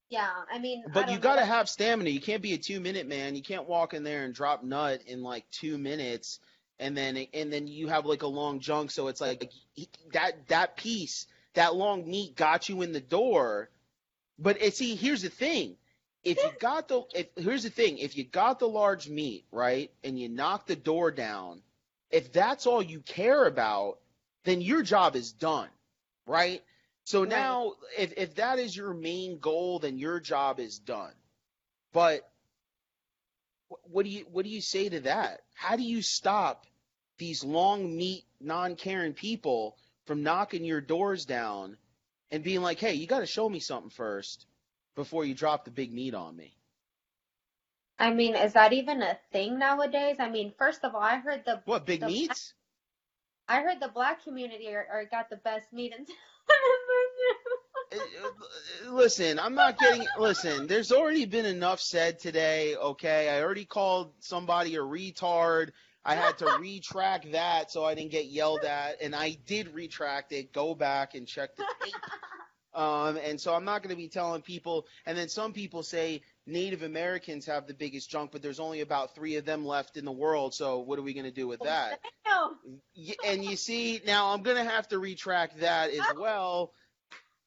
Yeah, 0.10 0.30
I 0.52 0.60
mean, 0.60 0.84
But 0.88 1.08
don't 1.08 1.14
you 1.14 1.20
got 1.20 1.36
to 1.36 1.46
have 1.46 1.68
stamina. 1.68 2.10
You 2.10 2.22
can't 2.22 2.42
be 2.42 2.54
a 2.54 2.58
two 2.58 2.80
minute 2.80 3.08
man. 3.08 3.36
You 3.36 3.42
can't 3.42 3.68
walk 3.68 3.94
in 3.94 4.04
there 4.04 4.24
and 4.24 4.34
drop 4.34 4.64
nut 4.64 5.02
in 5.08 5.22
like 5.24 5.50
two 5.52 5.78
minutes, 5.78 6.40
and 6.80 6.96
then 6.96 7.18
and 7.34 7.52
then 7.52 7.68
you 7.68 7.88
have 7.88 8.06
like 8.06 8.24
a 8.24 8.28
long 8.28 8.60
junk. 8.60 8.92
So 8.92 9.08
it's 9.08 9.22
like 9.22 9.52
that 10.14 10.48
that 10.48 10.78
piece 10.78 11.28
that 11.54 11.76
long 11.76 12.08
meat 12.10 12.36
got 12.36 12.70
you 12.70 12.82
in 12.82 12.92
the 12.94 13.02
door. 13.02 13.70
But 14.38 14.62
it, 14.62 14.76
see, 14.76 14.96
here's 14.96 15.22
the 15.22 15.30
thing. 15.30 15.78
If 16.24 16.44
you 16.44 16.52
got 16.60 16.88
the 16.88 17.04
if 17.14 17.28
here's 17.38 17.64
the 17.64 17.70
thing, 17.70 17.98
if 18.00 18.18
you 18.18 18.24
got 18.24 18.60
the 18.60 18.68
large 18.68 19.10
meat, 19.10 19.46
right, 19.52 19.92
and 20.04 20.20
you 20.20 20.30
knock 20.30 20.68
the 20.68 20.76
door 20.76 21.12
down, 21.12 21.62
if 22.12 22.32
that's 22.34 22.66
all 22.68 22.82
you 22.82 23.00
care 23.02 23.46
about, 23.46 24.00
then 24.44 24.62
your 24.62 24.82
job 24.84 25.16
is 25.16 25.32
done, 25.34 25.70
right? 26.28 26.64
So 27.06 27.22
Right. 27.22 27.30
now 27.30 27.74
if 27.98 28.14
if 28.18 28.36
that 28.36 28.60
is 28.60 28.76
your 28.76 28.94
main 28.94 29.40
goal, 29.40 29.80
then 29.80 29.98
your 29.98 30.20
job 30.20 30.60
is 30.60 30.80
done. 30.80 31.14
But 31.94 32.30
what 33.84 34.04
do 34.04 34.10
you 34.10 34.26
what 34.32 34.46
do 34.46 34.52
you 34.52 34.62
say 34.62 34.90
to 34.90 35.00
that? 35.02 35.42
How 35.54 35.76
do 35.76 35.84
you 35.84 36.02
stop 36.02 36.66
these 37.18 37.44
long 37.44 37.96
meat 37.96 38.26
non-caring 38.40 39.14
people 39.14 39.78
from 40.06 40.24
knocking 40.24 40.66
your 40.66 40.82
doors 40.82 41.26
down 41.26 41.78
and 42.32 42.44
being 42.44 42.62
like, 42.62 42.80
"Hey, 42.80 42.94
you 42.94 43.08
got 43.08 43.20
to 43.20 43.26
show 43.26 43.48
me 43.50 43.60
something 43.60 43.90
first 43.90 44.46
before 44.96 45.26
you 45.26 45.34
drop 45.34 45.66
the 45.66 45.72
big 45.72 45.94
meat 45.94 46.14
on 46.14 46.36
me." 46.36 46.56
I 47.98 48.14
mean, 48.14 48.36
is 48.36 48.54
that 48.54 48.74
even 48.74 49.02
a 49.02 49.18
thing 49.32 49.58
nowadays? 49.58 50.18
I 50.20 50.30
mean, 50.30 50.54
first 50.58 50.84
of 50.84 50.94
all, 50.94 51.02
I 51.02 51.18
heard 51.18 51.46
the 51.46 51.62
What 51.66 51.86
big 51.86 52.02
the 52.02 52.08
meats? 52.08 52.54
I 53.48 53.62
heard 53.62 53.80
the 53.80 53.88
black 53.88 54.24
community 54.24 54.68
are, 54.74 54.88
are 54.92 55.06
got 55.06 55.30
the 55.30 55.38
best 55.38 55.72
meat 55.72 55.94
in 55.98 56.06
Listen, 58.90 59.40
I'm 59.40 59.56
not 59.56 59.78
getting. 59.78 60.06
Listen, 60.18 60.68
there's 60.68 60.92
already 60.92 61.26
been 61.26 61.46
enough 61.46 61.80
said 61.80 62.20
today. 62.20 62.76
Okay, 62.76 63.30
I 63.30 63.42
already 63.42 63.66
called 63.66 64.14
somebody 64.20 64.76
a 64.76 64.80
retard. 64.80 65.70
I 66.04 66.16
had 66.16 66.38
to 66.40 66.46
retract 66.60 67.32
that 67.32 67.72
so 67.72 67.84
I 67.84 67.96
didn't 67.96 68.12
get 68.12 68.26
yelled 68.26 68.64
at, 68.64 69.02
and 69.02 69.16
I 69.16 69.38
did 69.46 69.74
retract 69.74 70.32
it. 70.32 70.54
Go 70.54 70.76
back 70.76 71.16
and 71.16 71.28
check 71.28 71.56
the 71.56 71.66
tape. 71.84 71.94
Um, 72.76 73.18
and 73.24 73.40
so 73.40 73.54
I'm 73.54 73.64
not 73.64 73.82
going 73.84 73.96
to 73.96 74.02
be 74.02 74.10
telling 74.10 74.42
people. 74.42 74.86
And 75.06 75.18
then 75.18 75.30
some 75.30 75.54
people 75.54 75.82
say 75.82 76.22
Native 76.46 76.84
Americans 76.84 77.46
have 77.46 77.68
the 77.68 77.74
biggest 77.74 78.10
junk, 78.10 78.32
but 78.32 78.42
there's 78.42 78.60
only 78.60 78.82
about 78.82 79.16
three 79.16 79.38
of 79.38 79.46
them 79.46 79.66
left 79.66 79.96
in 79.96 80.04
the 80.04 80.12
world. 80.12 80.54
So 80.54 80.80
what 80.80 81.00
are 81.00 81.02
we 81.02 81.14
going 81.14 81.26
to 81.26 81.32
do 81.32 81.48
with 81.48 81.62
that? 81.62 82.00
And 83.26 83.46
you 83.46 83.56
see, 83.56 84.02
now 84.06 84.34
I'm 84.34 84.42
going 84.42 84.58
to 84.58 84.70
have 84.70 84.88
to 84.90 85.00
retract 85.00 85.62
that 85.62 85.92
as 85.92 86.04
well. 86.18 86.74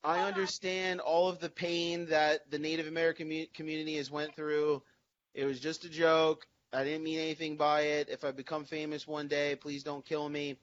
I 0.05 0.21
understand 0.21 1.01
all 1.01 1.29
of 1.29 1.41
the 1.41 1.51
pain 1.51 2.07
that 2.07 2.51
the 2.51 2.59
Native 2.59 2.87
American 2.87 3.47
community 3.55 3.97
has 3.97 4.11
went 4.11 4.35
through. 4.35 4.83
It 5.35 5.45
was 5.45 5.61
just 5.61 5.85
a 5.85 5.89
joke. 5.89 6.47
I 6.73 6.85
didn't 6.85 7.05
mean 7.05 7.19
anything 7.19 7.57
by 7.57 7.83
it. 7.83 8.09
If 8.09 8.25
I 8.25 8.31
become 8.31 8.65
famous 8.65 9.07
one 9.07 9.29
day, 9.29 9.57
please 9.57 9.83
don't 9.83 10.05
kill 10.05 10.29
me. 10.29 10.57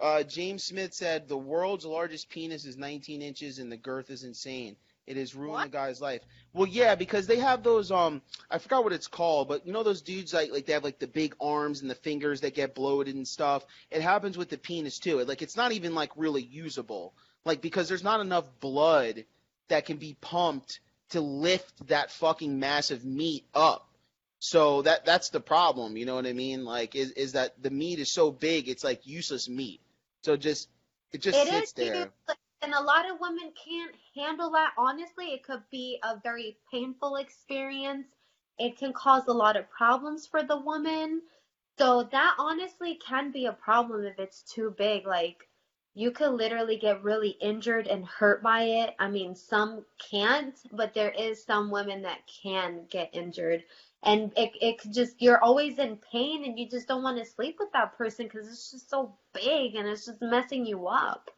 Uh, 0.00 0.22
James 0.22 0.64
Smith 0.64 0.94
said 0.94 1.28
the 1.28 1.36
world's 1.36 1.84
largest 1.84 2.28
penis 2.28 2.64
is 2.64 2.76
19 2.76 3.22
inches 3.22 3.58
and 3.58 3.70
the 3.70 3.76
girth 3.76 4.10
is 4.10 4.24
insane. 4.24 4.76
It 5.06 5.16
has 5.16 5.34
ruined 5.34 5.52
What? 5.52 5.64
the 5.64 5.70
guy's 5.70 6.00
life. 6.00 6.22
Well, 6.52 6.68
yeah, 6.68 6.94
because 6.94 7.26
they 7.26 7.38
have 7.38 7.62
those 7.62 7.90
um, 7.90 8.22
I 8.50 8.58
forgot 8.58 8.84
what 8.84 8.92
it's 8.92 9.08
called, 9.08 9.48
but 9.48 9.66
you 9.66 9.72
know 9.72 9.82
those 9.82 10.00
dudes 10.02 10.32
like 10.32 10.50
like 10.52 10.66
they 10.66 10.72
have 10.72 10.84
like 10.84 10.98
the 10.98 11.08
big 11.08 11.34
arms 11.40 11.82
and 11.82 11.90
the 11.90 11.94
fingers 11.96 12.40
that 12.42 12.54
get 12.54 12.74
bloated 12.74 13.14
and 13.16 13.26
stuff. 13.26 13.64
It 13.90 14.00
happens 14.00 14.38
with 14.38 14.48
the 14.48 14.58
penis 14.58 14.98
too. 14.98 15.18
It, 15.18 15.28
like 15.28 15.42
it's 15.42 15.56
not 15.56 15.72
even 15.72 15.94
like 15.94 16.10
really 16.16 16.42
usable, 16.42 17.14
like 17.44 17.60
because 17.60 17.88
there's 17.88 18.04
not 18.04 18.20
enough 18.20 18.48
blood 18.60 19.24
that 19.68 19.86
can 19.86 19.96
be 19.96 20.16
pumped 20.20 20.80
to 21.10 21.20
lift 21.20 21.88
that 21.88 22.10
fucking 22.10 22.58
massive 22.58 23.04
meat 23.04 23.44
up. 23.54 23.88
So 24.38 24.82
that 24.82 25.04
that's 25.04 25.30
the 25.30 25.40
problem, 25.40 25.96
you 25.96 26.04
know 26.04 26.16
what 26.16 26.26
I 26.26 26.32
mean? 26.32 26.64
Like 26.64 26.96
is 26.96 27.12
is 27.12 27.32
that 27.32 27.62
the 27.62 27.70
meat 27.70 27.98
is 27.98 28.10
so 28.10 28.32
big, 28.32 28.68
it's 28.68 28.82
like 28.82 29.06
useless 29.06 29.48
meat. 29.48 29.80
So 30.22 30.36
just 30.36 30.68
it 31.12 31.22
just 31.22 31.38
It 31.38 31.48
sits 31.48 31.72
is 31.72 31.72
there. 31.72 32.10
and 32.62 32.74
a 32.74 32.80
lot 32.82 33.08
of 33.10 33.20
women 33.20 33.52
can't 33.64 33.94
handle 34.16 34.50
that. 34.52 34.72
Honestly, 34.76 35.26
it 35.26 35.44
could 35.44 35.62
be 35.70 35.98
a 36.02 36.18
very 36.22 36.56
painful 36.72 37.16
experience. 37.16 38.06
It 38.58 38.78
can 38.78 38.92
cause 38.92 39.26
a 39.28 39.32
lot 39.32 39.56
of 39.56 39.70
problems 39.70 40.26
for 40.26 40.42
the 40.42 40.58
woman. 40.58 41.22
So 41.78 42.02
that 42.10 42.34
honestly 42.38 42.98
can 43.06 43.30
be 43.32 43.46
a 43.46 43.52
problem 43.52 44.04
if 44.04 44.18
it's 44.18 44.42
too 44.42 44.74
big. 44.76 45.06
Like 45.06 45.48
you 45.94 46.10
could 46.10 46.32
literally 46.32 46.78
get 46.78 47.02
really 47.02 47.36
injured 47.40 47.86
and 47.86 48.04
hurt 48.06 48.42
by 48.42 48.62
it. 48.62 48.94
I 48.98 49.08
mean, 49.08 49.34
some 49.34 49.84
can't, 50.10 50.54
but 50.72 50.94
there 50.94 51.10
is 51.10 51.44
some 51.44 51.70
women 51.70 52.02
that 52.02 52.20
can 52.42 52.86
get 52.90 53.10
injured. 53.12 53.62
And 54.02 54.32
it, 54.36 54.52
it 54.60 54.78
could 54.80 54.92
just, 54.92 55.20
you're 55.20 55.42
always 55.42 55.78
in 55.78 55.96
pain 55.96 56.44
and 56.44 56.58
you 56.58 56.68
just 56.68 56.88
don't 56.88 57.02
want 57.02 57.18
to 57.18 57.24
sleep 57.24 57.56
with 57.60 57.72
that 57.72 57.96
person 57.96 58.26
because 58.26 58.48
it's 58.48 58.70
just 58.70 58.90
so 58.90 59.14
big 59.34 59.74
and 59.74 59.86
it's 59.86 60.06
just 60.06 60.22
messing 60.22 60.66
you 60.66 60.88
up. 60.88 61.30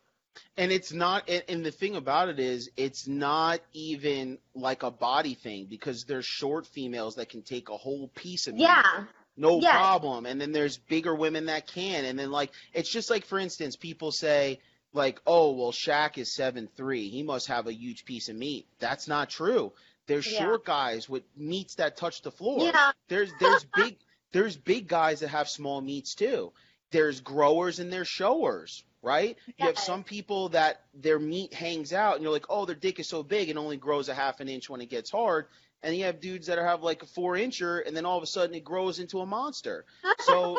And 0.57 0.73
it's 0.73 0.93
not, 0.93 1.29
and, 1.29 1.65
the 1.65 1.71
thing 1.71 1.97
about 1.97 2.29
it 2.29 2.41
is, 2.41 2.71
it's 2.77 3.07
not 3.07 3.61
even 3.73 4.39
like 4.55 4.83
a 4.83 4.91
body 4.91 5.35
thing 5.35 5.67
because 5.69 6.05
there's 6.05 6.27
short 6.27 6.67
females 6.67 7.17
that 7.17 7.29
can 7.29 7.43
take 7.43 7.69
a 7.69 7.77
whole 7.77 8.09
piece 8.15 8.47
of 8.47 8.57
Yeah, 8.57 9.05
no 9.37 9.61
yes. 9.61 9.73
problem. 9.73 10.27
And 10.27 10.41
then 10.41 10.53
there's 10.53 10.77
bigger 10.77 11.15
women 11.15 11.47
that 11.47 11.67
can. 11.67 12.05
And 12.05 12.19
then 12.19 12.31
like, 12.31 12.53
it's 12.73 12.91
just 12.91 13.11
like, 13.11 13.25
for 13.25 13.39
instance, 13.39 13.77
people 13.77 14.13
say 14.13 14.61
like, 14.93 15.21
oh, 15.27 15.53
well, 15.53 15.73
Shaq 15.73 16.19
is 16.19 16.35
seven 16.35 16.69
three, 16.77 17.09
he 17.09 17.23
must 17.23 17.49
have 17.49 17.67
a 17.67 17.75
huge 17.75 18.05
piece 18.05 18.29
of 18.29 18.37
meat. 18.37 18.67
That's 18.79 19.09
not 19.09 19.31
true. 19.31 19.73
There's 20.07 20.31
Yeah. 20.31 20.39
short 20.41 20.65
guys 20.65 21.09
with 21.09 21.23
meats 21.37 21.77
that 21.77 21.97
touch 21.97 22.23
the 22.23 22.31
floor. 22.31 22.67
yeah, 22.67 22.93
There's 23.09 23.31
there's 23.41 23.65
big 23.77 23.97
there's 24.33 24.57
big 24.57 24.87
guys 24.89 25.21
that 25.21 25.29
have 25.29 25.49
small 25.49 25.81
meats 25.81 26.15
too. 26.15 26.53
There's 26.91 27.21
growers 27.21 27.79
and 27.81 27.93
there's 27.93 28.09
showers, 28.09 28.85
right? 29.03 29.37
You 29.59 29.67
have 29.67 29.79
some 29.79 30.05
people 30.05 30.51
that 30.51 30.83
their 30.95 31.19
meat 31.19 31.53
hangs 31.55 31.93
out 31.93 32.15
and 32.15 32.23
you're 32.23 32.33
like, 32.33 32.47
oh, 32.49 32.67
their 32.67 32.75
dick 32.77 33.01
is 33.01 33.09
so 33.09 33.23
big 33.25 33.49
it 33.49 33.57
only 33.57 33.77
grows 33.77 34.09
a 34.09 34.15
half 34.15 34.39
an 34.41 34.49
inch 34.49 34.69
when 34.71 34.81
it 34.81 34.91
gets 34.91 35.11
hard. 35.11 35.47
And 35.85 35.95
you 35.95 36.05
have 36.05 36.19
dudes 36.19 36.49
that 36.49 36.59
have 36.59 36.83
like 36.83 37.03
a 37.03 37.07
four 37.07 37.35
incher 37.35 37.87
and 37.87 37.97
then 37.97 38.07
all 38.07 38.17
of 38.17 38.25
a 38.25 38.27
sudden 38.27 38.57
it 38.57 38.65
grows 38.65 38.99
into 38.99 39.21
a 39.21 39.27
monster. 39.27 39.85
So 40.21 40.57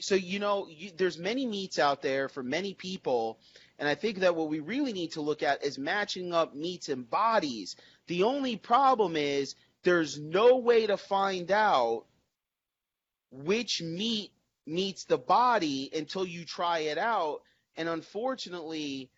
so 0.00 0.14
you 0.14 0.38
know 0.38 0.68
you, 0.68 0.90
there's 0.96 1.18
many 1.18 1.46
meats 1.46 1.78
out 1.78 2.02
there 2.02 2.28
for 2.28 2.42
many 2.42 2.74
people 2.74 3.38
and 3.78 3.88
i 3.88 3.94
think 3.94 4.18
that 4.18 4.36
what 4.36 4.48
we 4.48 4.60
really 4.60 4.92
need 4.92 5.12
to 5.12 5.20
look 5.20 5.42
at 5.42 5.64
is 5.64 5.78
matching 5.78 6.32
up 6.32 6.54
meats 6.54 6.88
and 6.88 7.08
bodies 7.08 7.76
the 8.06 8.22
only 8.22 8.56
problem 8.56 9.16
is 9.16 9.54
there's 9.82 10.18
no 10.18 10.58
way 10.58 10.86
to 10.86 10.96
find 10.96 11.50
out 11.50 12.04
which 13.30 13.82
meat 13.82 14.30
meets 14.66 15.04
the 15.04 15.18
body 15.18 15.90
until 15.94 16.26
you 16.26 16.44
try 16.44 16.80
it 16.80 16.98
out 16.98 17.40
and 17.76 17.88
unfortunately 17.88 19.10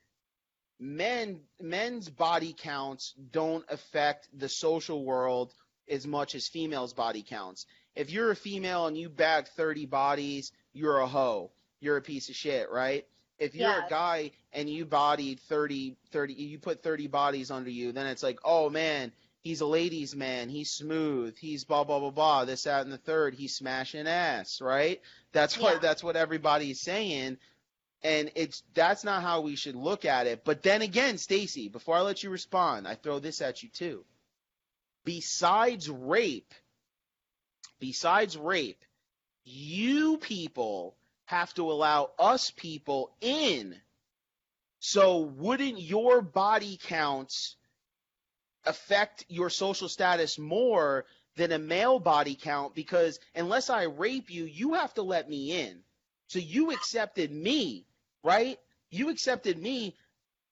men 0.80 1.40
men's 1.60 2.08
body 2.08 2.54
counts 2.56 3.12
don't 3.30 3.64
affect 3.68 4.28
the 4.36 4.48
social 4.48 5.04
world 5.04 5.52
as 5.88 6.06
much 6.06 6.34
as 6.34 6.48
females 6.48 6.94
body 6.94 7.22
counts. 7.22 7.66
If 7.94 8.10
you're 8.10 8.30
a 8.30 8.36
female 8.36 8.86
and 8.86 8.96
you 8.96 9.08
bag 9.08 9.46
30 9.48 9.86
bodies 9.86 10.52
you're 10.72 10.98
a 10.98 11.06
hoe. 11.06 11.50
You're 11.80 11.96
a 11.98 12.02
piece 12.02 12.28
of 12.30 12.34
shit 12.36 12.70
right? 12.70 13.06
If 13.38 13.54
you're 13.54 13.70
a 13.70 13.86
guy 13.88 14.32
and 14.52 14.68
you 14.68 14.84
bodied 14.86 15.40
30 15.40 15.96
30 16.12 16.32
you 16.34 16.58
put 16.58 16.82
30 16.82 17.08
bodies 17.08 17.50
under 17.50 17.70
you 17.70 17.92
then 17.92 18.06
it's 18.06 18.22
like 18.22 18.38
oh 18.44 18.70
man 18.70 19.12
he's 19.42 19.60
a 19.62 19.66
ladies 19.66 20.14
man. 20.14 20.48
He's 20.48 20.70
smooth. 20.70 21.36
He's 21.36 21.64
blah 21.64 21.84
blah 21.84 21.98
blah 21.98 22.10
blah 22.10 22.44
this 22.44 22.64
that 22.64 22.82
and 22.84 22.92
the 22.92 22.98
third. 22.98 23.34
He's 23.34 23.54
smashing 23.54 24.06
ass 24.06 24.60
right? 24.60 25.00
That's 25.32 25.56
Yeah. 25.56 25.62
what 25.64 25.82
that's 25.82 26.02
what 26.02 26.16
everybody's 26.16 26.80
saying 26.80 27.38
and 28.02 28.30
it's 28.34 28.62
that's 28.74 29.04
not 29.04 29.22
how 29.22 29.42
we 29.42 29.56
should 29.56 29.76
look 29.76 30.04
at 30.04 30.26
it. 30.26 30.44
But 30.44 30.62
then 30.62 30.82
again 30.82 31.18
stacy 31.18 31.68
before 31.68 31.96
i 31.96 32.00
let 32.00 32.22
you 32.22 32.30
respond 32.30 32.86
i 32.88 32.94
throw 32.94 33.18
this 33.18 33.40
at 33.40 33.62
you 33.62 33.68
too. 33.68 34.04
Besides 35.04 35.88
rape 35.88 36.54
besides 37.78 38.36
rape 38.36 38.84
you 39.44 40.18
people 40.18 40.96
have 41.26 41.52
to 41.54 41.70
allow 41.70 42.10
us 42.18 42.50
people 42.50 43.12
in. 43.20 43.76
So 44.80 45.20
wouldn't 45.20 45.80
your 45.80 46.22
body 46.22 46.78
counts 46.82 47.56
affect 48.64 49.24
your 49.28 49.50
social 49.50 49.88
status 49.88 50.38
more 50.38 51.04
than 51.36 51.52
a 51.52 51.58
male 51.58 52.00
body 52.00 52.34
count? 52.34 52.74
Because 52.74 53.20
unless 53.34 53.70
I 53.70 53.84
rape 53.84 54.30
you, 54.30 54.44
you 54.44 54.74
have 54.74 54.92
to 54.94 55.02
let 55.02 55.28
me 55.28 55.60
in. 55.60 55.80
So 56.28 56.38
you 56.38 56.70
accepted 56.72 57.30
me, 57.30 57.86
right? 58.22 58.58
You 58.90 59.10
accepted 59.10 59.58
me. 59.58 59.96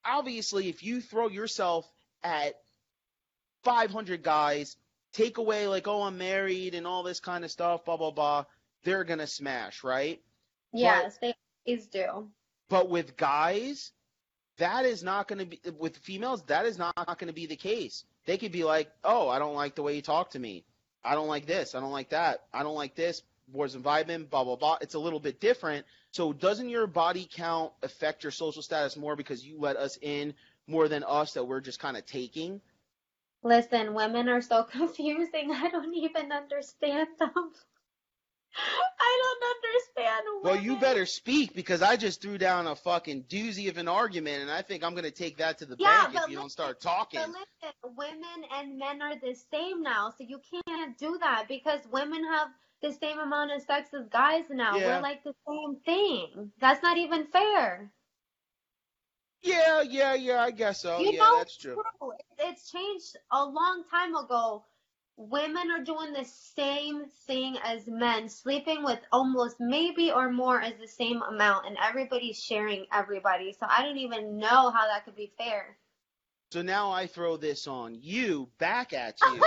Obviously, 0.04 0.68
if 0.68 0.82
you 0.82 1.00
throw 1.00 1.28
yourself 1.28 1.90
at 2.22 2.54
500 3.64 4.22
guys, 4.22 4.76
take 5.12 5.38
away 5.38 5.66
like, 5.66 5.88
oh, 5.88 6.02
I'm 6.02 6.18
married 6.18 6.74
and 6.74 6.86
all 6.86 7.02
this 7.02 7.20
kind 7.20 7.44
of 7.44 7.50
stuff, 7.50 7.84
blah, 7.84 7.96
blah, 7.96 8.10
blah, 8.10 8.44
they're 8.84 9.04
going 9.04 9.18
to 9.18 9.26
smash, 9.26 9.82
right? 9.84 10.20
yes, 10.72 11.18
they 11.20 11.34
always 11.66 11.86
do. 11.86 12.28
But 12.68 12.90
with 12.90 13.16
guys, 13.16 13.92
that 14.58 14.84
is 14.84 15.02
not 15.02 15.28
going 15.28 15.38
to 15.38 15.46
be 15.46 15.60
with 15.78 15.96
females. 15.98 16.42
That 16.44 16.66
is 16.66 16.78
not 16.78 16.94
going 16.94 17.28
to 17.28 17.32
be 17.32 17.46
the 17.46 17.56
case. 17.56 18.04
They 18.26 18.36
could 18.36 18.52
be 18.52 18.64
like, 18.64 18.90
"Oh, 19.02 19.28
I 19.28 19.38
don't 19.38 19.54
like 19.54 19.74
the 19.74 19.82
way 19.82 19.96
you 19.96 20.02
talk 20.02 20.30
to 20.30 20.38
me. 20.38 20.64
I 21.02 21.14
don't 21.14 21.28
like 21.28 21.46
this. 21.46 21.74
I 21.74 21.80
don't 21.80 21.92
like 21.92 22.10
that. 22.10 22.44
I 22.52 22.62
don't 22.62 22.74
like 22.74 22.94
this." 22.94 23.22
And 23.54 23.84
vibing, 23.84 24.28
blah 24.28 24.44
blah 24.44 24.56
blah. 24.56 24.78
It's 24.80 24.94
a 24.94 24.98
little 24.98 25.20
bit 25.20 25.40
different. 25.40 25.86
So 26.10 26.32
doesn't 26.32 26.68
your 26.68 26.86
body 26.86 27.28
count 27.30 27.72
affect 27.82 28.22
your 28.22 28.32
social 28.32 28.62
status 28.62 28.96
more 28.96 29.16
because 29.16 29.44
you 29.44 29.58
let 29.58 29.76
us 29.76 29.98
in 30.02 30.34
more 30.66 30.88
than 30.88 31.02
us 31.04 31.32
that 31.32 31.44
we're 31.44 31.60
just 31.60 31.80
kind 31.80 31.96
of 31.96 32.04
taking. 32.06 32.60
Listen, 33.42 33.94
women 33.94 34.28
are 34.28 34.42
so 34.42 34.62
confusing. 34.70 35.52
I 35.52 35.68
don't 35.70 35.94
even 35.94 36.30
understand 36.30 37.08
them. 37.18 37.52
I 39.00 39.22
don't 39.22 39.66
understand 39.66 40.24
Women. 40.42 40.56
Well, 40.56 40.64
you 40.64 40.76
better 40.76 41.04
speak 41.04 41.54
because 41.54 41.82
I 41.82 41.96
just 41.96 42.22
threw 42.22 42.38
down 42.38 42.66
a 42.68 42.76
fucking 42.76 43.24
doozy 43.24 43.68
of 43.68 43.76
an 43.76 43.88
argument, 43.88 44.42
and 44.42 44.50
I 44.50 44.62
think 44.62 44.84
I'm 44.84 44.94
gonna 44.94 45.10
take 45.10 45.38
that 45.38 45.58
to 45.58 45.66
the 45.66 45.76
Yeah, 45.78 46.04
bank 46.04 46.16
if 46.16 46.30
you 46.30 46.36
don't 46.36 46.50
start 46.50 46.80
talking. 46.80 47.20
But 47.20 47.28
listen, 47.28 47.96
women 47.96 48.44
and 48.54 48.78
men 48.78 49.02
are 49.02 49.16
the 49.16 49.34
same 49.50 49.82
now, 49.82 50.12
so 50.16 50.24
you 50.24 50.40
can't 50.66 50.96
do 50.96 51.18
that 51.20 51.46
because 51.48 51.80
women 51.90 52.24
have 52.24 52.48
the 52.82 52.92
same 52.92 53.18
amount 53.18 53.52
of 53.52 53.62
sex 53.62 53.90
as 53.94 54.06
guys 54.08 54.44
now. 54.50 54.76
Yeah. 54.76 54.96
We're 54.96 55.02
like 55.02 55.24
the 55.24 55.34
same 55.48 55.76
thing. 55.84 56.52
That's 56.60 56.82
not 56.82 56.96
even 56.96 57.26
fair. 57.26 57.90
Yeah, 59.42 59.82
yeah, 59.82 60.14
yeah. 60.14 60.42
I 60.42 60.50
guess 60.50 60.80
so. 60.80 60.98
You 60.98 61.12
yeah, 61.12 61.18
know, 61.18 61.38
that's 61.38 61.56
true. 61.56 61.74
True. 62.00 62.12
It's 62.38 62.70
changed 62.70 63.16
a 63.32 63.44
long 63.44 63.84
time 63.90 64.14
ago. 64.16 64.64
Women 65.16 65.70
are 65.72 65.82
doing 65.82 66.12
the 66.12 66.24
same 66.24 67.06
thing 67.26 67.56
as 67.64 67.88
men, 67.88 68.28
sleeping 68.28 68.84
with 68.84 69.00
almost 69.10 69.56
maybe 69.58 70.12
or 70.12 70.30
more 70.30 70.60
as 70.60 70.74
the 70.80 70.86
same 70.86 71.22
amount, 71.22 71.66
and 71.66 71.76
everybody's 71.82 72.40
sharing 72.40 72.86
everybody. 72.92 73.52
So 73.58 73.66
I 73.68 73.82
don't 73.82 73.98
even 73.98 74.38
know 74.38 74.70
how 74.70 74.86
that 74.86 75.04
could 75.04 75.16
be 75.16 75.32
fair. 75.36 75.76
So 76.52 76.62
now 76.62 76.90
I 76.92 77.06
throw 77.06 77.36
this 77.36 77.66
on 77.66 77.98
you, 78.00 78.48
back 78.58 78.92
at 78.92 79.18
you. 79.32 79.42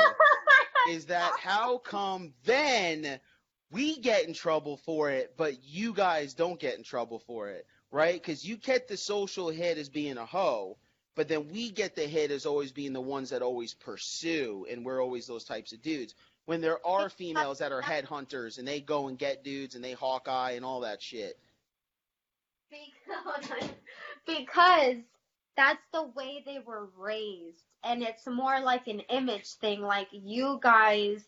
Is 0.90 1.06
that 1.08 1.32
how 1.40 1.78
come 1.78 2.34
then 2.46 3.20
we 3.72 3.98
get 3.98 4.28
in 4.28 4.34
trouble 4.34 4.78
for 4.78 5.10
it, 5.10 5.34
but 5.38 5.64
you 5.64 5.94
guys 5.94 6.34
don't 6.34 6.60
get 6.60 6.78
in 6.78 6.84
trouble 6.84 7.20
for 7.20 7.50
it, 7.50 7.66
right? 7.92 8.22
Because 8.22 8.46
you 8.46 8.58
get 8.58 8.88
the 8.88 8.98
social 8.98 9.50
hit 9.50 9.78
as 9.78 9.90
being 9.90 10.18
a 10.18 10.26
hoe, 10.26 10.78
but 11.16 11.28
then 11.28 11.50
we 11.50 11.72
get 11.72 11.96
the 11.96 12.06
hit 12.06 12.32
as 12.32 12.46
always 12.46 12.72
being 12.72 12.94
the 12.94 13.02
ones 13.02 13.30
that 13.30 13.42
always 13.42 13.74
pursue, 13.74 14.66
and 14.70 14.86
we're 14.86 15.02
always 15.02 15.28
those 15.28 15.46
types 15.46 15.72
of 15.72 15.82
dudes. 15.82 16.16
When 16.46 16.62
there 16.62 16.86
are 16.86 17.10
females 17.10 17.60
that 17.60 17.72
are 17.72 17.82
headhunters 17.82 18.58
and 18.58 18.68
they 18.68 18.82
go 18.82 19.08
and 19.08 19.18
get 19.18 19.44
dudes 19.44 19.76
and 19.76 19.84
they 19.84 19.94
Hawkeye 19.94 20.52
and 20.52 20.66
all 20.66 20.82
that 20.82 21.02
shit. 21.02 21.38
Because, 22.70 23.70
because 24.26 24.96
that's 25.56 25.84
the 25.92 26.04
way 26.04 26.44
they 26.46 26.60
were 26.60 26.90
raised. 26.98 27.64
And 27.84 28.02
it's 28.04 28.28
more 28.28 28.60
like 28.60 28.88
an 28.88 29.02
image 29.10 29.48
thing. 29.56 29.82
Like, 29.82 30.08
you 30.12 30.60
guys 30.62 31.26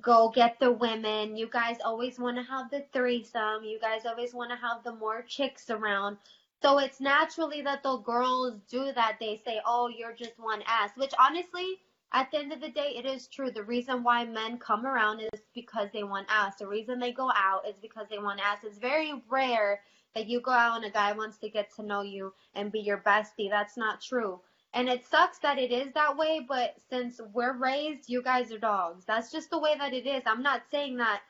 go 0.00 0.30
get 0.30 0.58
the 0.60 0.70
women. 0.70 1.36
You 1.36 1.48
guys 1.48 1.78
always 1.84 2.18
want 2.18 2.36
to 2.36 2.42
have 2.44 2.70
the 2.70 2.84
threesome. 2.92 3.64
You 3.64 3.80
guys 3.80 4.06
always 4.06 4.34
want 4.34 4.50
to 4.50 4.56
have 4.56 4.84
the 4.84 4.94
more 4.94 5.22
chicks 5.22 5.70
around. 5.70 6.18
So 6.62 6.78
it's 6.78 7.00
naturally 7.00 7.62
that 7.62 7.82
the 7.82 7.96
girls 7.98 8.60
do 8.70 8.92
that. 8.92 9.16
They 9.18 9.40
say, 9.44 9.60
oh, 9.66 9.88
you're 9.88 10.14
just 10.14 10.38
one 10.38 10.62
ass. 10.66 10.90
Which 10.96 11.14
honestly, 11.18 11.80
at 12.12 12.30
the 12.30 12.38
end 12.38 12.52
of 12.52 12.60
the 12.60 12.70
day, 12.70 12.94
it 12.96 13.06
is 13.06 13.28
true. 13.28 13.50
The 13.50 13.62
reason 13.62 14.02
why 14.02 14.24
men 14.24 14.58
come 14.58 14.84
around 14.84 15.20
is 15.20 15.40
because 15.54 15.88
they 15.92 16.02
want 16.02 16.26
ass. 16.28 16.56
The 16.56 16.66
reason 16.66 16.98
they 16.98 17.12
go 17.12 17.30
out 17.34 17.66
is 17.68 17.76
because 17.80 18.06
they 18.10 18.18
want 18.18 18.40
ass. 18.40 18.58
It's 18.62 18.78
very 18.78 19.14
rare 19.28 19.80
that 20.14 20.28
you 20.28 20.40
go 20.40 20.50
out 20.52 20.76
and 20.76 20.84
a 20.84 20.90
guy 20.90 21.12
wants 21.12 21.38
to 21.38 21.48
get 21.50 21.74
to 21.76 21.82
know 21.82 22.02
you 22.02 22.32
and 22.54 22.72
be 22.72 22.80
your 22.80 22.98
bestie. 22.98 23.50
That's 23.50 23.76
not 23.76 24.00
true. 24.00 24.40
And 24.72 24.88
it 24.88 25.04
sucks 25.06 25.38
that 25.40 25.58
it 25.58 25.72
is 25.72 25.92
that 25.94 26.16
way, 26.16 26.44
but 26.46 26.76
since 26.88 27.20
we're 27.32 27.56
raised, 27.56 28.08
you 28.08 28.22
guys 28.22 28.52
are 28.52 28.58
dogs. 28.58 29.04
That's 29.04 29.30
just 29.32 29.50
the 29.50 29.58
way 29.58 29.74
that 29.78 29.92
it 29.92 30.06
is. 30.06 30.22
I'm 30.26 30.42
not 30.42 30.62
saying 30.70 30.96
that, 30.98 31.22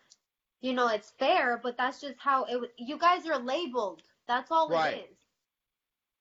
you 0.61 0.75
know, 0.75 0.89
it's 0.89 1.13
fair, 1.19 1.59
but 1.63 1.77
that's 1.79 2.01
just 2.01 2.19
how 2.19 2.45
it. 2.45 2.73
You 2.79 2.99
guys 2.99 3.27
are 3.27 3.39
labeled. 3.39 4.03
That's 4.29 4.51
all 4.51 4.69
Right. 4.69 4.95
it 4.95 5.11
is. 5.11 5.17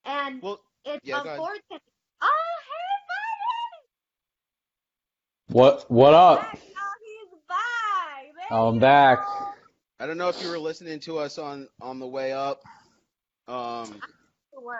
And 0.06 0.42
Well, 0.42 0.62
it's 0.86 1.06
yeah, 1.06 1.16
go 1.16 1.20
ahead. 1.30 1.40
unfortunate. 1.40 1.82
Oh, 2.22 2.56
hey, 2.66 2.98
buddy! 5.48 5.58
What 5.60 5.92
what 5.92 6.14
up? 6.14 6.40
Oh, 6.54 6.58
he's 6.58 7.40
back. 7.48 8.34
There 8.50 8.58
I'm 8.58 8.80
back. 8.80 9.26
go. 9.26 9.49
I 10.00 10.06
don't 10.08 10.18
know 10.18 10.30
if 10.30 10.42
you 10.42 10.50
were 10.50 10.60
listening 10.60 11.00
to 11.02 11.18
us 11.20 11.38
on 11.38 11.68
on 11.82 12.00
the 12.00 12.08
way 12.08 12.32
up. 12.34 12.62
Um, 13.48 14.00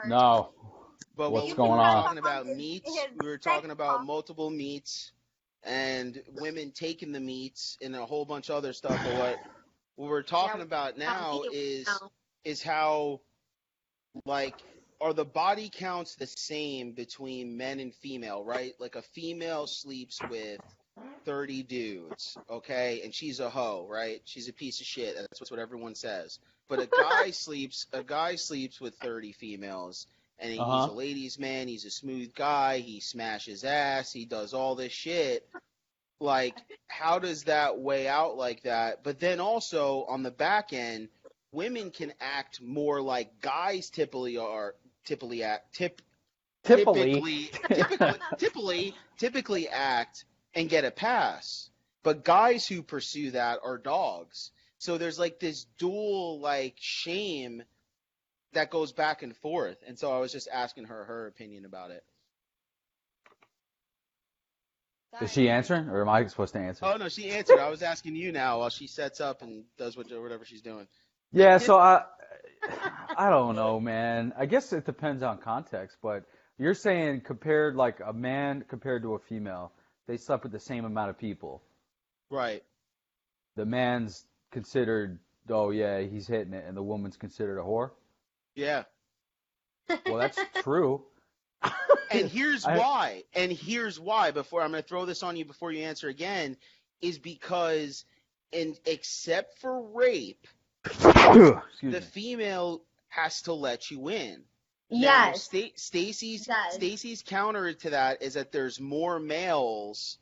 No. 0.06 0.54
But 1.16 1.32
What's 1.32 1.48
when 1.48 1.56
going 1.56 1.72
we 1.72 1.78
were 1.78 1.84
on? 1.84 2.04
talking 2.04 2.18
about 2.20 2.46
His- 2.46 2.58
meats, 2.58 2.98
we 3.20 3.28
were 3.28 3.38
talking 3.38 3.72
about 3.72 4.06
multiple 4.06 4.50
meats 4.50 5.12
and 5.64 6.22
women 6.30 6.72
taking 6.72 7.12
the 7.12 7.20
meats 7.20 7.78
and 7.82 7.94
a 7.96 8.06
whole 8.06 8.24
bunch 8.26 8.50
of 8.50 8.56
other 8.56 8.72
stuff. 8.72 8.98
But 9.04 9.14
what 9.20 9.40
what 9.96 10.10
we're 10.10 10.22
talking 10.24 10.62
about 10.62 10.98
now 10.98 11.42
is 11.52 11.88
now. 11.88 12.12
is 12.46 12.64
how 12.64 13.20
like 14.26 14.56
are 15.02 15.14
the 15.14 15.26
body 15.26 15.70
counts 15.70 16.16
the 16.16 16.28
same 16.28 16.94
between 16.94 17.58
men 17.58 17.80
and 17.82 17.94
female, 17.96 18.44
right? 18.46 18.74
Like 18.80 18.96
a 18.96 19.02
female 19.02 19.68
sleeps 19.68 20.20
with 20.30 20.62
30 21.26 21.64
dudes, 21.64 22.38
okay? 22.50 23.02
And 23.04 23.14
she's 23.14 23.40
a 23.40 23.50
hoe, 23.50 23.86
right? 23.90 24.22
She's 24.26 24.48
a 24.50 24.54
piece 24.54 24.80
of 24.80 24.86
shit. 24.86 25.16
That's 25.16 25.52
what 25.52 25.60
everyone 25.60 25.96
says. 25.96 26.40
But 26.68 26.80
a 26.80 26.88
guy 26.88 27.32
sleeps 27.32 27.88
a 27.94 28.04
guy 28.04 28.36
sleeps 28.36 28.80
with 28.80 28.96
30 28.96 29.32
females 29.34 30.08
and 30.40 30.52
he's 30.52 30.60
Uh-huh. 30.60 30.92
a 30.92 30.94
ladies 30.94 31.38
man, 31.38 31.68
he's 31.68 31.86
a 31.86 31.92
smooth 31.92 32.34
guy, 32.34 32.80
he 32.80 33.00
smashes 33.00 33.64
ass, 33.64 34.12
he 34.14 34.26
does 34.26 34.54
all 34.54 34.76
this 34.76 34.94
shit. 34.94 35.48
Like 36.20 36.56
how 36.88 37.20
does 37.20 37.44
that 37.46 37.80
weigh 37.80 38.08
out 38.08 38.38
like 38.38 38.64
that? 38.64 39.04
But 39.04 39.20
then 39.20 39.40
also 39.40 40.06
on 40.08 40.24
the 40.24 40.32
back 40.32 40.74
end, 40.74 41.10
women 41.52 41.92
can 41.92 42.14
act 42.20 42.62
more 42.62 43.02
like 43.02 43.42
guys 43.42 43.90
typically 43.90 44.38
are 44.38 44.76
typically 45.06 45.44
act 45.44 45.74
tip 45.76 46.02
Typically. 46.64 47.14
typically 47.14 47.50
typically 47.74 48.20
typically 48.38 48.96
typically 49.18 49.70
act 49.70 50.26
and 50.60 50.70
get 50.70 50.84
a 50.84 50.92
pass. 50.92 51.70
But 52.04 52.26
guys 52.26 52.68
who 52.68 52.84
pursue 52.84 53.32
that 53.32 53.60
are 53.64 53.78
dogs. 53.78 54.52
So 54.78 54.98
there's 54.98 55.18
like 55.18 55.40
this 55.40 55.66
dual 55.78 56.42
like 56.42 56.76
shame 56.80 57.64
that 58.54 58.70
goes 58.70 58.92
back 58.92 59.24
and 59.24 59.36
forth. 59.38 59.78
And 59.88 59.98
so 59.98 60.12
I 60.12 60.20
was 60.20 60.34
just 60.34 60.50
asking 60.52 60.86
her 60.86 61.06
her 61.06 61.28
opinion 61.28 61.64
about 61.64 61.92
it. 61.92 62.04
Is 65.22 65.32
she 65.32 65.50
answering 65.50 65.88
or 65.90 66.02
am 66.02 66.10
I 66.10 66.26
supposed 66.28 66.54
to 66.54 66.60
answer? 66.60 66.86
Oh 66.86 66.98
no, 66.98 67.08
she 67.08 67.30
answered. 67.30 67.60
I 67.60 67.70
was 67.70 67.82
asking 67.82 68.16
you 68.16 68.32
now 68.34 68.60
while 68.60 68.70
she 68.70 68.88
sets 68.88 69.22
up 69.22 69.42
and 69.42 69.64
does 69.78 69.96
what 69.96 70.08
whatever 70.12 70.44
she's 70.44 70.62
doing. 70.62 70.88
Yeah, 71.32 71.58
so 71.58 71.78
I 71.78 72.04
I 73.18 73.30
don't 73.30 73.56
know, 73.56 73.80
man. 73.80 74.34
I 74.38 74.46
guess 74.46 74.74
it 74.74 74.86
depends 74.86 75.24
on 75.24 75.38
context, 75.38 75.98
but 76.04 76.26
you're 76.58 76.74
saying 76.74 77.22
compared 77.22 77.76
like 77.76 78.00
a 78.06 78.12
man 78.12 78.66
compared 78.68 79.04
to 79.04 79.16
a 79.16 79.20
female, 79.20 79.72
they 80.10 80.18
slept 80.18 80.42
with 80.42 80.52
the 80.52 80.60
same 80.60 80.86
amount 80.86 81.12
of 81.12 81.20
people. 81.20 81.62
Right. 82.32 82.64
The 83.56 83.66
man's 83.66 84.26
considered, 84.52 85.20
oh 85.48 85.70
yeah, 85.70 86.02
he's 86.02 86.26
hitting 86.26 86.54
it, 86.54 86.66
and 86.68 86.76
the 86.76 86.82
woman's 86.82 87.16
considered 87.16 87.60
a 87.60 87.62
whore. 87.62 87.92
Yeah. 88.56 88.84
Well, 90.08 90.18
that's 90.18 90.40
true. 90.64 91.04
And 92.10 92.28
here's 92.28 92.66
I- 92.66 92.76
why. 92.76 93.24
And 93.36 93.52
here's 93.52 94.00
why. 94.00 94.32
Before 94.32 94.64
I'm 94.64 94.72
going 94.72 94.82
to 94.82 94.90
throw 94.90 95.06
this 95.06 95.22
on 95.22 95.38
you 95.38 95.46
before 95.46 95.72
you 95.72 95.84
answer 95.84 96.10
again, 96.10 96.58
is 97.02 97.20
because, 97.20 98.04
and 98.52 98.76
except 98.86 99.60
for 99.60 99.80
rape, 99.94 100.48
the 100.84 101.62
me. 101.84 102.00
female 102.00 102.82
has 103.10 103.44
to 103.44 103.54
let 103.54 103.92
you 103.92 104.10
in. 104.10 104.42
Now, 104.92 104.98
Yes. 105.00 105.44
Sta- 105.44 105.74
Stacy's. 105.76 106.48
Stacy's 106.72 107.22
counter 107.22 107.74
to 107.74 107.90
that 107.92 108.22
is 108.22 108.34
that 108.34 108.52
there's 108.52 108.80
more 108.80 109.20
males. 109.20 110.18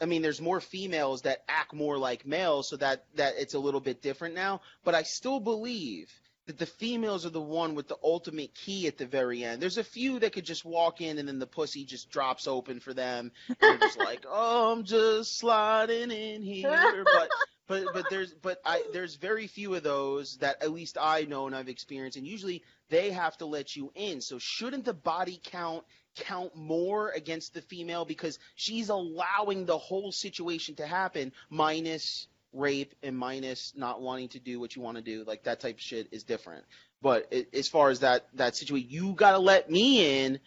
I 0.00 0.04
mean, 0.04 0.22
there's 0.22 0.40
more 0.40 0.60
females 0.60 1.22
that 1.22 1.42
act 1.48 1.72
more 1.72 1.96
like 1.98 2.26
males, 2.26 2.68
so 2.68 2.76
that 2.76 3.04
that 3.14 3.34
it's 3.38 3.54
a 3.54 3.58
little 3.58 3.80
bit 3.80 4.02
different 4.02 4.34
now. 4.34 4.60
But 4.84 4.94
I 4.94 5.02
still 5.02 5.40
believe 5.40 6.12
that 6.46 6.58
the 6.58 6.66
females 6.66 7.26
are 7.26 7.30
the 7.30 7.40
one 7.40 7.74
with 7.74 7.88
the 7.88 7.96
ultimate 8.04 8.54
key 8.54 8.86
at 8.86 8.98
the 8.98 9.06
very 9.06 9.42
end. 9.42 9.60
There's 9.60 9.78
a 9.78 9.84
few 9.84 10.20
that 10.20 10.32
could 10.32 10.44
just 10.44 10.64
walk 10.64 11.00
in 11.00 11.18
and 11.18 11.26
then 11.26 11.40
the 11.40 11.46
pussy 11.46 11.84
just 11.84 12.08
drops 12.08 12.46
open 12.46 12.78
for 12.78 12.94
them. 12.94 13.32
And 13.48 13.56
they're 13.58 13.78
just 13.78 13.98
like, 13.98 14.24
oh, 14.28 14.70
I'm 14.76 14.84
just 14.84 15.38
sliding 15.38 16.10
in 16.12 16.42
here. 16.42 17.04
But 17.12 17.30
but 17.68 17.84
but 17.94 18.10
there's 18.10 18.32
but 18.32 18.60
I 18.64 18.84
there's 18.92 19.16
very 19.16 19.48
few 19.48 19.74
of 19.74 19.82
those 19.82 20.36
that 20.36 20.62
at 20.62 20.70
least 20.70 20.96
I 21.00 21.22
know 21.22 21.48
and 21.48 21.56
I've 21.56 21.68
experienced, 21.68 22.16
and 22.16 22.24
usually 22.26 22.62
they 22.88 23.10
have 23.10 23.36
to 23.38 23.46
let 23.46 23.76
you 23.76 23.92
in. 23.94 24.20
So 24.20 24.38
shouldn't 24.38 24.84
the 24.84 24.94
body 24.94 25.40
count 25.42 25.84
count 26.16 26.56
more 26.56 27.10
against 27.10 27.54
the 27.54 27.60
female 27.62 28.04
because 28.04 28.38
she's 28.54 28.88
allowing 28.88 29.66
the 29.66 29.76
whole 29.78 30.10
situation 30.10 30.74
to 30.74 30.86
happen 30.86 31.32
minus 31.50 32.26
rape 32.52 32.94
and 33.02 33.16
minus 33.16 33.74
not 33.76 34.00
wanting 34.00 34.28
to 34.28 34.38
do 34.40 34.58
what 34.58 34.74
you 34.74 34.80
want 34.82 34.96
to 34.96 35.02
do 35.02 35.24
like 35.26 35.44
that 35.44 35.60
type 35.60 35.74
of 35.76 35.80
shit 35.80 36.08
is 36.10 36.24
different 36.24 36.64
but 37.02 37.26
it, 37.30 37.54
as 37.54 37.68
far 37.68 37.90
as 37.90 38.00
that 38.00 38.26
that 38.34 38.56
situation 38.56 38.88
you 38.90 39.12
got 39.12 39.32
to 39.32 39.38
let 39.38 39.70
me 39.70 40.24
in 40.24 40.40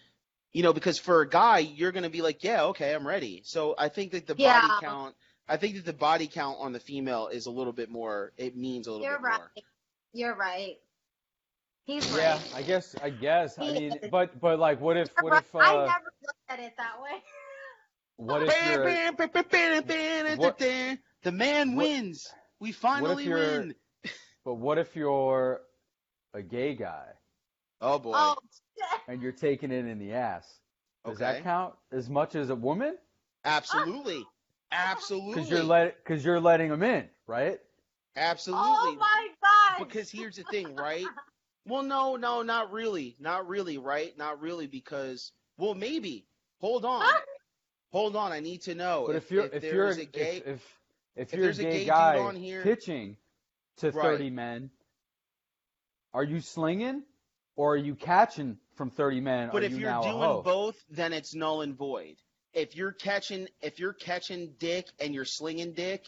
you 0.54 0.64
know 0.64 0.74
because 0.74 0.98
for 0.98 1.22
a 1.22 1.30
guy 1.30 1.60
you're 1.60 1.92
going 1.92 2.04
to 2.04 2.10
be 2.10 2.24
like 2.24 2.44
yeah 2.44 2.64
okay 2.64 2.96
i'm 2.96 3.08
ready 3.08 3.42
so 3.46 3.76
i 3.78 3.90
think 3.90 4.12
that 4.12 4.26
the 4.26 4.34
Yeah. 4.38 4.62
body 4.62 4.74
count 4.80 5.16
i 5.48 5.56
think 5.58 5.76
that 5.76 5.86
the 5.86 5.94
body 5.94 6.26
count 6.28 6.58
on 6.60 6.74
the 6.74 6.80
female 6.80 7.28
is 7.28 7.46
a 7.46 7.52
little 7.52 7.74
bit 7.74 7.92
more 7.92 8.32
it 8.38 8.58
means 8.58 8.88
a 8.88 8.92
little 8.92 9.06
You're 9.06 9.14
bit 9.14 9.22
right. 9.22 9.40
more 9.40 9.52
You're 10.14 10.36
right. 10.36 10.78
He's 11.90 12.16
Yeah, 12.16 12.34
right. 12.34 12.54
I 12.56 12.62
guess. 12.62 12.96
I 13.02 13.10
guess. 13.10 13.58
I 13.58 13.72
mean, 13.74 13.94
is. 13.94 14.10
but 14.12 14.40
but 14.40 14.60
like, 14.60 14.80
what 14.80 14.96
if 14.96 15.10
what 15.22 15.32
Right. 15.34 15.42
if 15.44 15.56
I 15.56 15.76
uh, 15.76 15.86
never 15.88 16.12
looked 16.22 16.40
at 16.48 16.60
it 16.60 16.74
that 16.78 17.02
way. 17.02 17.24
what 18.18 18.44
if 18.44 18.66
you're 18.68 18.84
What- 20.38 20.60
The 21.24 21.32
man 21.32 21.76
what- 21.76 21.84
wins. 21.84 22.32
We 22.60 22.72
finally 22.74 23.24
you're- 23.24 23.42
win. 23.42 23.76
but 24.46 24.56
what 24.56 24.78
if 24.78 24.96
you're 24.96 25.62
a 26.36 26.44
gay 26.44 26.76
guy 26.76 27.08
Oh 27.82 27.98
boy. 27.98 28.12
Oh, 28.14 28.36
and 29.08 29.20
you're 29.20 29.32
taking 29.32 29.72
it 29.72 29.86
in 29.86 29.98
the 29.98 30.14
ass? 30.14 30.60
Does 31.06 31.16
okay. 31.16 31.24
that 31.34 31.44
count 31.44 31.74
as 31.92 32.08
much 32.08 32.36
as 32.36 32.52
a 32.52 32.56
woman? 32.56 33.00
Absolutely. 33.46 34.24
Absolutely. 34.72 35.34
Because 35.34 35.50
you're 35.50 35.64
let 35.64 35.98
because 36.04 36.24
you're 36.24 36.40
letting 36.40 36.70
them 36.70 36.84
in, 36.84 37.10
right? 37.26 37.60
Absolutely. 38.16 38.68
oh 38.68 38.96
my 39.00 39.28
god. 39.42 39.88
Because 39.88 40.12
here's 40.12 40.36
the 40.36 40.44
thing, 40.44 40.76
right? 40.76 41.08
Well, 41.70 41.84
no, 41.84 42.16
no, 42.16 42.42
not 42.42 42.72
really. 42.72 43.16
Not 43.20 43.48
really, 43.48 43.78
right? 43.78 44.18
Not 44.18 44.42
really 44.42 44.68
because 44.68 45.32
well, 45.58 45.76
maybe. 45.76 46.26
Hold 46.60 46.84
on. 46.84 47.06
Hold 47.92 48.16
on, 48.16 48.32
I 48.32 48.40
need 48.40 48.62
to 48.64 48.76
know. 48.76 49.06
But 49.08 49.16
if, 49.16 49.32
you're 49.32 49.46
if, 49.46 49.64
you're 49.64 49.88
a, 49.88 49.92
a 49.92 50.06
gay 50.06 50.38
if, 50.38 50.48
if 50.48 50.80
if 51.16 51.34
if 51.34 51.34
you're 51.34 51.42
a 51.42 51.46
there's 51.46 51.60
a 51.60 51.64
gay, 51.64 51.72
gay 51.80 51.86
guy 51.86 52.18
on 52.18 52.36
here- 52.36 52.64
pitching 52.64 53.18
to 53.78 53.92
Right. 53.92 54.18
30 54.18 54.30
men, 54.32 54.70
are 56.14 56.24
you 56.24 56.42
slinging 56.42 57.04
or 57.56 57.74
are 57.74 57.78
you 57.78 57.96
catching 57.96 58.58
from 58.76 58.90
30 58.90 59.22
men? 59.22 59.50
But 59.52 59.64
if 59.64 59.72
you 59.72 59.80
you're 59.80 59.90
now 59.90 60.02
doing 60.02 60.44
both, 60.44 60.76
then 60.90 61.14
it's 61.14 61.34
null 61.34 61.62
and 61.62 61.76
void. 61.76 62.18
If 62.54 62.76
you're 62.76 62.92
catching 62.92 63.48
if 63.62 63.80
you're 63.80 63.94
catching 63.94 64.54
dick 64.60 64.88
and 65.00 65.14
you're 65.14 65.26
slinging 65.26 65.74
dick, 65.74 66.06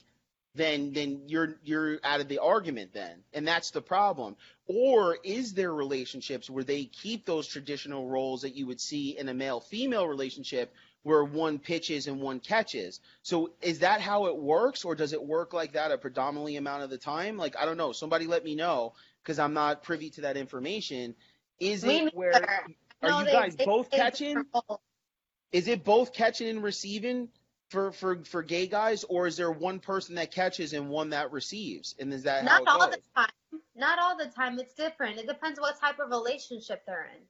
then 0.56 0.92
then 0.94 1.24
you're 1.28 1.56
you're 1.64 2.00
out 2.04 2.20
of 2.22 2.28
the 2.28 2.40
argument 2.40 2.94
then. 2.94 3.24
And 3.34 3.48
that's 3.48 3.72
the 3.72 3.82
problem. 3.82 4.36
Or 4.68 5.18
is 5.24 5.54
there 5.54 5.74
relationships 5.74 6.50
where 6.50 6.64
they 6.64 6.86
keep 6.86 7.26
those 7.26 7.48
traditional 7.48 8.08
roles 8.10 8.42
that 8.42 8.56
you 8.56 8.68
would 8.68 8.82
see 8.82 9.18
in 9.18 9.30
a 9.30 9.34
male 9.34 9.60
female 9.62 10.08
relationship 10.08 10.74
where 11.04 11.24
one 11.24 11.60
pitches 11.60 12.08
and 12.08 12.22
one 12.22 12.40
catches? 12.40 13.00
So 13.24 13.52
is 13.62 13.80
that 13.80 14.02
how 14.02 14.28
it 14.28 14.38
works 14.38 14.84
or 14.86 14.96
does 14.96 15.14
it 15.14 15.24
work 15.24 15.54
like 15.54 15.74
that 15.74 15.92
a 15.92 15.98
predominantly 15.98 16.58
amount 16.58 16.84
of 16.84 16.90
the 16.90 16.98
time? 16.98 17.38
Like 17.38 17.56
I 17.58 17.66
don't 17.66 17.78
know, 17.78 17.92
somebody 17.94 18.28
let 18.28 18.44
me 18.44 18.56
know 18.56 18.94
because 19.24 19.40
I'm 19.40 19.54
not 19.54 19.84
privy 19.84 20.10
to 20.12 20.22
that 20.22 20.38
information. 20.38 21.16
Is 21.60 21.86
Me 21.86 22.08
it 22.08 22.14
where 22.14 22.32
neither. 22.32 22.76
are 23.04 23.10
No, 23.10 23.20
you 23.20 23.26
guys 23.26 23.56
both 23.56 23.90
catching? 23.90 24.46
Is 25.52 25.68
it 25.68 25.84
both 25.84 26.14
catching 26.14 26.50
and 26.50 26.64
receiving 26.64 27.30
for 27.72 27.94
for 27.94 28.24
for 28.26 28.44
gay 28.44 28.68
guys, 28.68 29.06
or 29.06 29.28
is 29.28 29.38
there 29.38 29.52
one 29.52 29.80
person 29.80 30.16
that 30.16 30.32
catches 30.32 30.74
and 30.74 30.90
one 30.90 31.12
that 31.12 31.32
receives? 31.32 31.96
And 32.00 32.14
is 32.14 32.24
that 32.24 32.44
Not 32.44 32.68
all 32.68 32.80
goes? 32.80 32.98
the 32.98 33.02
time. 33.16 33.62
Not 33.76 33.98
all 33.98 34.18
the 34.18 34.26
time. 34.26 34.60
It's 34.60 34.74
different. 34.74 35.18
It 35.18 35.28
depends 35.28 35.60
what 35.60 35.80
type 35.80 36.00
of 36.00 36.10
relationship 36.10 36.84
they're 36.86 37.10
in. 37.16 37.22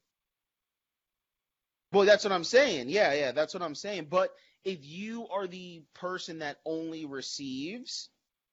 Well, 1.92 2.06
that's 2.08 2.24
what 2.24 2.34
I'm 2.34 2.44
saying. 2.44 2.90
Yeah, 2.90 3.14
yeah, 3.14 3.32
that's 3.34 3.54
what 3.54 3.62
I'm 3.62 3.76
saying. 3.76 4.08
But 4.10 4.34
if 4.64 4.80
you 4.82 5.28
are 5.28 5.46
the 5.46 5.84
person 5.94 6.40
that 6.40 6.58
only 6.66 7.06
receives, 7.06 8.10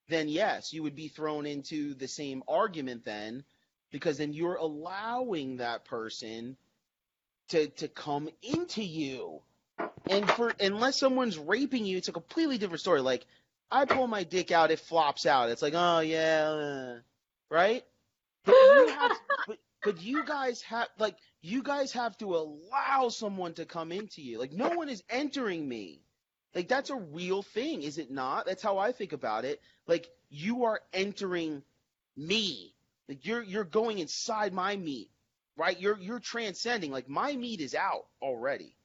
then 0.09 0.29
yes, 0.29 0.71
you 0.71 0.83
would 0.83 0.95
be 0.95 1.07
thrown 1.07 1.47
into 1.47 1.95
the 1.95 2.07
same 2.07 2.43
argument 2.47 3.03
then, 3.03 3.43
because 3.91 4.19
then 4.19 4.33
you're 4.33 4.55
allowing 4.55 5.57
that 5.57 5.85
person 5.85 6.55
to 7.49 7.67
to 7.67 7.87
come 7.87 8.29
into 8.43 8.83
you. 8.83 9.41
And 10.09 10.29
for 10.31 10.51
unless 10.59 10.99
someone's 10.99 11.37
raping 11.37 11.85
you, 11.85 11.97
it's 11.97 12.07
a 12.07 12.11
completely 12.13 12.57
different 12.57 12.81
story. 12.81 12.99
Like 12.99 13.25
I 13.71 13.85
pull 13.85 14.07
my 14.07 14.23
dick 14.23 14.51
out, 14.51 14.71
it 14.71 14.79
flops 14.79 15.27
out. 15.27 15.49
It's 15.51 15.61
like, 15.61 15.75
oh 15.75 15.99
yeah, 15.99 16.49
uh, 16.49 16.99
right? 17.49 17.83
But 18.43 18.55
you 18.55 18.87
have, 18.87 19.11
but, 19.47 19.57
but 19.83 20.01
you 20.01 20.25
guys 20.25 20.61
have 20.63 20.87
like 20.97 21.15
you 21.41 21.61
guys 21.61 21.91
have 21.93 22.17
to 22.17 22.35
allow 22.35 23.09
someone 23.09 23.53
to 23.53 23.65
come 23.65 23.91
into 23.91 24.23
you. 24.23 24.39
Like 24.39 24.51
no 24.51 24.69
one 24.69 24.89
is 24.89 25.03
entering 25.11 25.67
me. 25.69 26.01
Like 26.55 26.67
that's 26.67 26.89
a 26.89 26.95
real 26.95 27.43
thing, 27.43 27.83
is 27.83 27.99
it 27.99 28.09
not? 28.09 28.47
That's 28.47 28.63
how 28.63 28.79
I 28.79 28.91
think 28.91 29.13
about 29.13 29.45
it. 29.45 29.61
Like 29.85 30.09
you 30.31 30.65
are 30.65 30.81
entering 30.91 31.61
me. 32.17 32.73
Like 33.07 33.27
you're 33.27 33.43
you're 33.43 33.63
going 33.63 33.99
inside 33.99 34.53
my 34.53 34.75
meat, 34.75 35.11
right? 35.55 35.79
You're 35.79 35.99
you're 35.99 36.19
transcending. 36.19 36.91
Like 36.91 37.07
my 37.07 37.35
meat 37.35 37.61
is 37.61 37.75
out 37.75 38.07
already. 38.23 38.75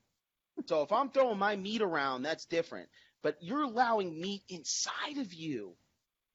So 0.66 0.82
if 0.82 0.92
I'm 0.92 1.11
throwing 1.11 1.38
my 1.38 1.57
meat 1.57 1.82
around, 1.82 2.22
that's 2.22 2.46
different. 2.46 2.88
But 3.22 3.36
you're 3.40 3.62
allowing 3.62 4.20
meat 4.20 4.42
inside 4.48 5.18
of 5.18 5.32
you. 5.32 5.74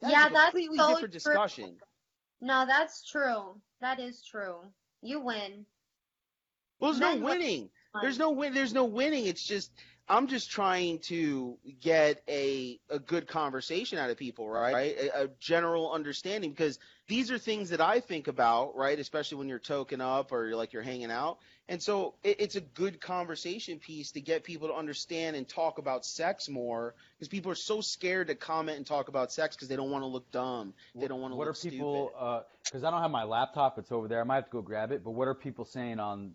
That's 0.02 0.14
Yeah, 0.14 0.28
a 0.28 0.30
that's 0.32 0.46
completely 0.52 0.78
so 0.78 0.88
different 0.90 1.14
true. 1.14 1.34
discussion. 1.34 1.78
No, 2.42 2.66
that's 2.66 3.08
true. 3.10 3.62
That 3.82 4.00
is 4.00 4.22
true. 4.24 4.60
You 5.02 5.20
win. 5.22 5.66
Well, 6.80 6.92
there's 6.92 7.00
no 7.02 7.12
Men 7.14 7.22
like- 7.24 7.40
winning. 7.40 7.70
There's 8.02 8.18
no 8.20 8.32
win. 8.32 8.54
There's 8.54 8.74
no 8.74 8.86
winning. 8.86 9.26
It's 9.26 9.44
just 9.44 9.72
I'm 10.10 10.26
just 10.28 10.50
trying 10.50 11.00
to 11.04 11.58
get 11.82 12.24
a 12.28 12.80
a 12.90 12.98
good 13.00 13.28
conversation 13.28 14.00
out 14.00 14.10
of 14.10 14.18
people, 14.18 14.50
right? 14.50 14.76
A, 14.98 15.24
a 15.26 15.28
general 15.40 15.92
understanding 15.92 16.50
because 16.50 16.80
these 17.08 17.30
are 17.32 17.38
things 17.38 17.70
that 17.70 17.80
I 17.80 18.00
think 18.00 18.28
about, 18.28 18.76
right? 18.76 18.98
Especially 19.00 19.38
when 19.38 19.48
you're 19.48 19.60
token 19.60 20.02
up 20.02 20.32
or 20.32 20.48
you're 20.48 20.58
like 20.58 20.74
you're 20.74 20.82
hanging 20.82 21.12
out, 21.12 21.38
and 21.68 21.82
so 21.82 22.16
it, 22.24 22.38
it's 22.42 22.56
a 22.56 22.62
good 22.62 23.00
conversation 23.00 23.78
piece 23.78 24.12
to 24.14 24.22
get 24.22 24.44
people 24.44 24.70
to 24.70 24.74
understand 24.74 25.36
and 25.36 25.48
talk 25.48 25.78
about 25.78 26.04
sex 26.06 26.50
more 26.50 26.96
because 27.16 27.28
people 27.28 27.52
are 27.52 27.56
so 27.56 27.80
scared 27.80 28.28
to 28.28 28.36
comment 28.36 28.78
and 28.78 28.88
talk 28.88 29.10
about 29.10 29.32
sex 29.32 29.56
because 29.56 29.68
they 29.68 29.76
don't 29.76 29.92
want 29.92 30.02
to 30.02 30.08
look 30.08 30.32
dumb. 30.32 30.74
They 30.96 31.08
don't 31.08 31.22
want 31.22 31.34
to 31.34 31.36
What 31.38 31.48
look 31.48 31.56
are 31.58 31.70
people? 31.70 32.08
stupid. 32.08 32.20
Uh, 32.20 32.42
because 32.64 32.84
I 32.84 32.92
don't 32.92 33.02
have 33.02 33.12
my 33.12 33.24
laptop, 33.24 33.78
it's 33.78 33.92
over 33.92 34.08
there. 34.08 34.22
I 34.22 34.24
might 34.24 34.36
have 34.36 34.46
to 34.46 34.52
go 34.52 34.62
grab 34.62 34.92
it. 34.92 35.04
But 35.04 35.12
what 35.12 35.28
are 35.28 35.34
people 35.36 35.66
saying 35.66 36.00
on 36.00 36.34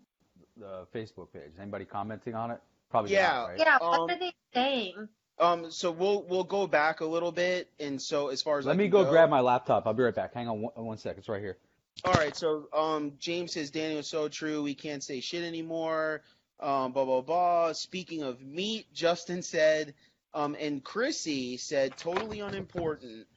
the 0.57 0.85
Facebook 0.93 1.31
page? 1.33 1.51
Anybody 1.59 1.85
commenting 1.85 2.35
on 2.35 2.51
it? 2.51 2.59
Probably 2.89 3.11
Yeah. 3.11 3.31
not, 3.31 3.45
right? 3.49 3.59
Yeah, 3.59 3.77
Um, 3.81 4.01
what 4.01 4.11
are 4.11 4.19
they 4.19 4.33
saying? 4.53 5.09
Um, 5.37 5.69
so 5.69 5.91
we'll 5.91 6.23
we'll 6.23 6.45
go 6.45 6.65
back 6.65 7.01
a 7.01 7.05
little 7.05 7.31
bit, 7.31 7.69
and 7.79 8.01
so 8.01 8.29
as 8.29 8.41
far 8.41 8.57
as 8.57 8.65
I 8.65 8.69
Let 8.69 8.77
me 8.77 8.85
can 8.85 8.91
go 8.91 9.09
grab 9.09 9.29
my 9.29 9.41
laptop. 9.41 9.85
I'll 9.85 9.93
be 9.93 10.03
right 10.03 10.15
back. 10.15 10.33
Hang 10.33 10.47
on 10.47 10.61
one, 10.61 10.71
one 10.75 10.97
sec. 10.97 11.17
It's 11.17 11.27
right 11.27 11.41
here. 11.41 11.57
All 12.05 12.13
right, 12.13 12.35
so 12.35 12.67
um, 12.73 13.13
James 13.19 13.53
says 13.53 13.69
Daniel 13.69 13.99
is 13.99 14.07
so 14.07 14.27
true. 14.29 14.63
We 14.63 14.75
can't 14.75 15.03
say 15.03 15.19
shit 15.19 15.43
anymore. 15.43 16.21
Um, 16.61 16.93
blah 16.93 17.03
blah 17.03 17.21
blah. 17.21 17.73
Speaking 17.73 18.23
of 18.23 18.41
meat, 18.41 18.87
Justin 18.93 19.41
said, 19.41 19.93
um, 20.33 20.55
and 20.57 20.81
Chrissy 20.83 21.57
said 21.57 21.97
totally 21.97 22.39
unimportant. 22.39 23.27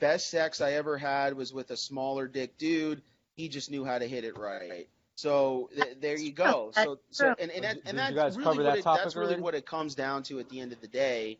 Best 0.00 0.30
sex 0.30 0.60
I 0.60 0.72
ever 0.72 0.98
had 0.98 1.34
was 1.34 1.52
with 1.52 1.70
a 1.70 1.76
smaller 1.76 2.26
dick 2.26 2.58
dude. 2.58 3.00
He 3.36 3.48
just 3.48 3.70
knew 3.70 3.84
how 3.84 3.98
to 3.98 4.08
hit 4.08 4.24
it 4.24 4.36
right. 4.36 4.88
So 5.16 5.70
th- 5.74 5.98
there 6.00 6.18
you 6.18 6.32
go. 6.32 6.70
So 6.74 6.98
so 7.10 7.34
and 7.38 7.50
and, 7.50 7.64
that, 7.64 7.78
and 7.86 7.98
that's 7.98 8.36
really 8.36 8.44
cover 8.44 8.62
what 8.62 8.64
that 8.64 8.78
it, 8.78 8.82
topic 8.82 9.04
that's 9.04 9.16
really 9.16 9.40
what 9.40 9.54
it 9.54 9.66
comes 9.66 9.94
down 9.94 10.22
to 10.24 10.40
at 10.40 10.48
the 10.48 10.60
end 10.60 10.72
of 10.72 10.80
the 10.80 10.88
day. 10.88 11.38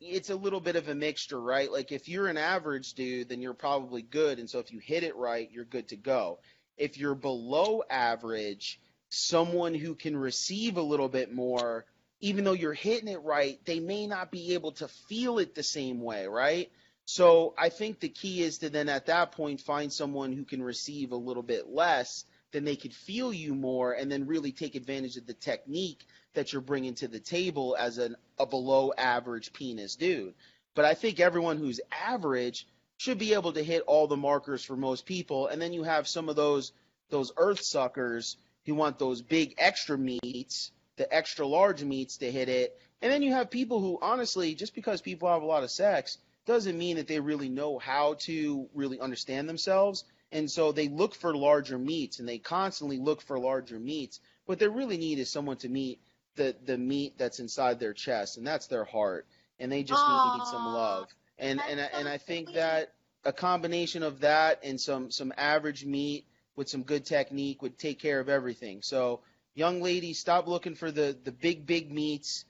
It's 0.00 0.30
a 0.30 0.36
little 0.36 0.60
bit 0.60 0.76
of 0.76 0.88
a 0.88 0.94
mixture, 0.94 1.40
right? 1.40 1.70
Like 1.70 1.92
if 1.92 2.08
you're 2.08 2.26
an 2.26 2.36
average 2.36 2.94
dude, 2.94 3.28
then 3.28 3.40
you're 3.40 3.54
probably 3.54 4.02
good, 4.02 4.38
and 4.38 4.50
so 4.50 4.58
if 4.58 4.72
you 4.72 4.80
hit 4.80 5.04
it 5.04 5.16
right, 5.16 5.48
you're 5.52 5.64
good 5.64 5.88
to 5.88 5.96
go. 5.96 6.40
If 6.76 6.98
you're 6.98 7.14
below 7.14 7.82
average, 7.88 8.80
someone 9.08 9.74
who 9.74 9.94
can 9.94 10.16
receive 10.16 10.76
a 10.76 10.82
little 10.82 11.08
bit 11.08 11.32
more, 11.32 11.84
even 12.20 12.44
though 12.44 12.52
you're 12.52 12.74
hitting 12.74 13.08
it 13.08 13.22
right, 13.22 13.60
they 13.64 13.78
may 13.78 14.06
not 14.06 14.32
be 14.32 14.54
able 14.54 14.72
to 14.72 14.88
feel 14.88 15.38
it 15.38 15.54
the 15.54 15.62
same 15.62 16.00
way, 16.00 16.26
right? 16.26 16.70
So 17.06 17.54
I 17.56 17.68
think 17.68 18.00
the 18.00 18.08
key 18.08 18.42
is 18.42 18.58
to 18.58 18.70
then 18.70 18.88
at 18.88 19.06
that 19.06 19.32
point 19.32 19.60
find 19.60 19.92
someone 19.92 20.32
who 20.32 20.44
can 20.44 20.62
receive 20.62 21.12
a 21.12 21.16
little 21.16 21.42
bit 21.42 21.68
less, 21.68 22.24
then 22.54 22.64
they 22.64 22.76
could 22.76 22.94
feel 22.94 23.32
you 23.32 23.52
more, 23.52 23.92
and 23.92 24.10
then 24.10 24.28
really 24.28 24.52
take 24.52 24.76
advantage 24.76 25.16
of 25.16 25.26
the 25.26 25.34
technique 25.34 26.06
that 26.34 26.52
you're 26.52 26.62
bringing 26.62 26.94
to 26.94 27.08
the 27.08 27.18
table 27.18 27.76
as 27.76 27.98
an, 27.98 28.14
a 28.38 28.46
below 28.46 28.92
average 28.96 29.52
penis 29.52 29.96
dude. 29.96 30.34
But 30.76 30.84
I 30.84 30.94
think 30.94 31.18
everyone 31.18 31.58
who's 31.58 31.80
average 31.90 32.68
should 32.96 33.18
be 33.18 33.34
able 33.34 33.52
to 33.54 33.64
hit 33.64 33.82
all 33.88 34.06
the 34.06 34.16
markers 34.16 34.64
for 34.64 34.76
most 34.76 35.04
people, 35.04 35.48
and 35.48 35.60
then 35.60 35.72
you 35.72 35.82
have 35.82 36.06
some 36.06 36.28
of 36.28 36.36
those 36.36 36.72
those 37.10 37.32
earth 37.36 37.60
suckers 37.60 38.36
who 38.66 38.76
want 38.76 38.98
those 38.98 39.20
big 39.20 39.54
extra 39.58 39.98
meats, 39.98 40.70
the 40.96 41.12
extra 41.12 41.44
large 41.44 41.82
meats 41.82 42.18
to 42.18 42.30
hit 42.30 42.48
it, 42.48 42.80
and 43.02 43.10
then 43.12 43.22
you 43.22 43.32
have 43.32 43.50
people 43.50 43.80
who 43.80 43.98
honestly, 44.00 44.54
just 44.54 44.76
because 44.76 45.02
people 45.02 45.28
have 45.28 45.42
a 45.42 45.46
lot 45.46 45.64
of 45.64 45.72
sex, 45.72 46.18
doesn't 46.46 46.78
mean 46.78 46.96
that 46.96 47.08
they 47.08 47.18
really 47.18 47.48
know 47.48 47.80
how 47.80 48.14
to 48.20 48.68
really 48.74 49.00
understand 49.00 49.48
themselves. 49.48 50.04
And 50.32 50.50
so 50.50 50.72
they 50.72 50.88
look 50.88 51.14
for 51.14 51.36
larger 51.36 51.78
meats 51.78 52.18
and 52.18 52.28
they 52.28 52.38
constantly 52.38 52.98
look 52.98 53.22
for 53.22 53.38
larger 53.38 53.78
meats. 53.78 54.20
What 54.46 54.58
they 54.58 54.68
really 54.68 54.96
need 54.96 55.18
is 55.18 55.30
someone 55.30 55.56
to 55.58 55.68
meet 55.68 56.00
the, 56.36 56.54
the 56.64 56.76
meat 56.76 57.14
that's 57.16 57.38
inside 57.38 57.78
their 57.78 57.92
chest, 57.92 58.36
and 58.36 58.46
that's 58.46 58.66
their 58.66 58.84
heart. 58.84 59.26
And 59.60 59.70
they 59.70 59.84
just 59.84 60.02
need 60.02 60.44
some 60.46 60.64
love. 60.64 61.06
And 61.38 61.60
and 61.68 61.80
I- 61.80 61.88
so 61.90 61.98
and 61.98 62.08
I 62.08 62.18
think 62.18 62.48
sweet. 62.48 62.56
that 62.56 62.92
a 63.24 63.32
combination 63.32 64.02
of 64.02 64.20
that 64.20 64.60
and 64.64 64.80
some 64.80 65.10
some 65.10 65.32
average 65.36 65.84
meat 65.84 66.26
with 66.56 66.68
some 66.68 66.82
good 66.82 67.04
technique 67.04 67.62
would 67.62 67.78
take 67.78 68.00
care 68.00 68.20
of 68.20 68.28
everything. 68.28 68.82
So 68.82 69.20
young 69.54 69.80
ladies, 69.80 70.18
stop 70.18 70.48
looking 70.48 70.74
for 70.74 70.90
the 70.90 71.16
the 71.24 71.32
big 71.32 71.66
big 71.66 71.92
meats, 71.92 72.44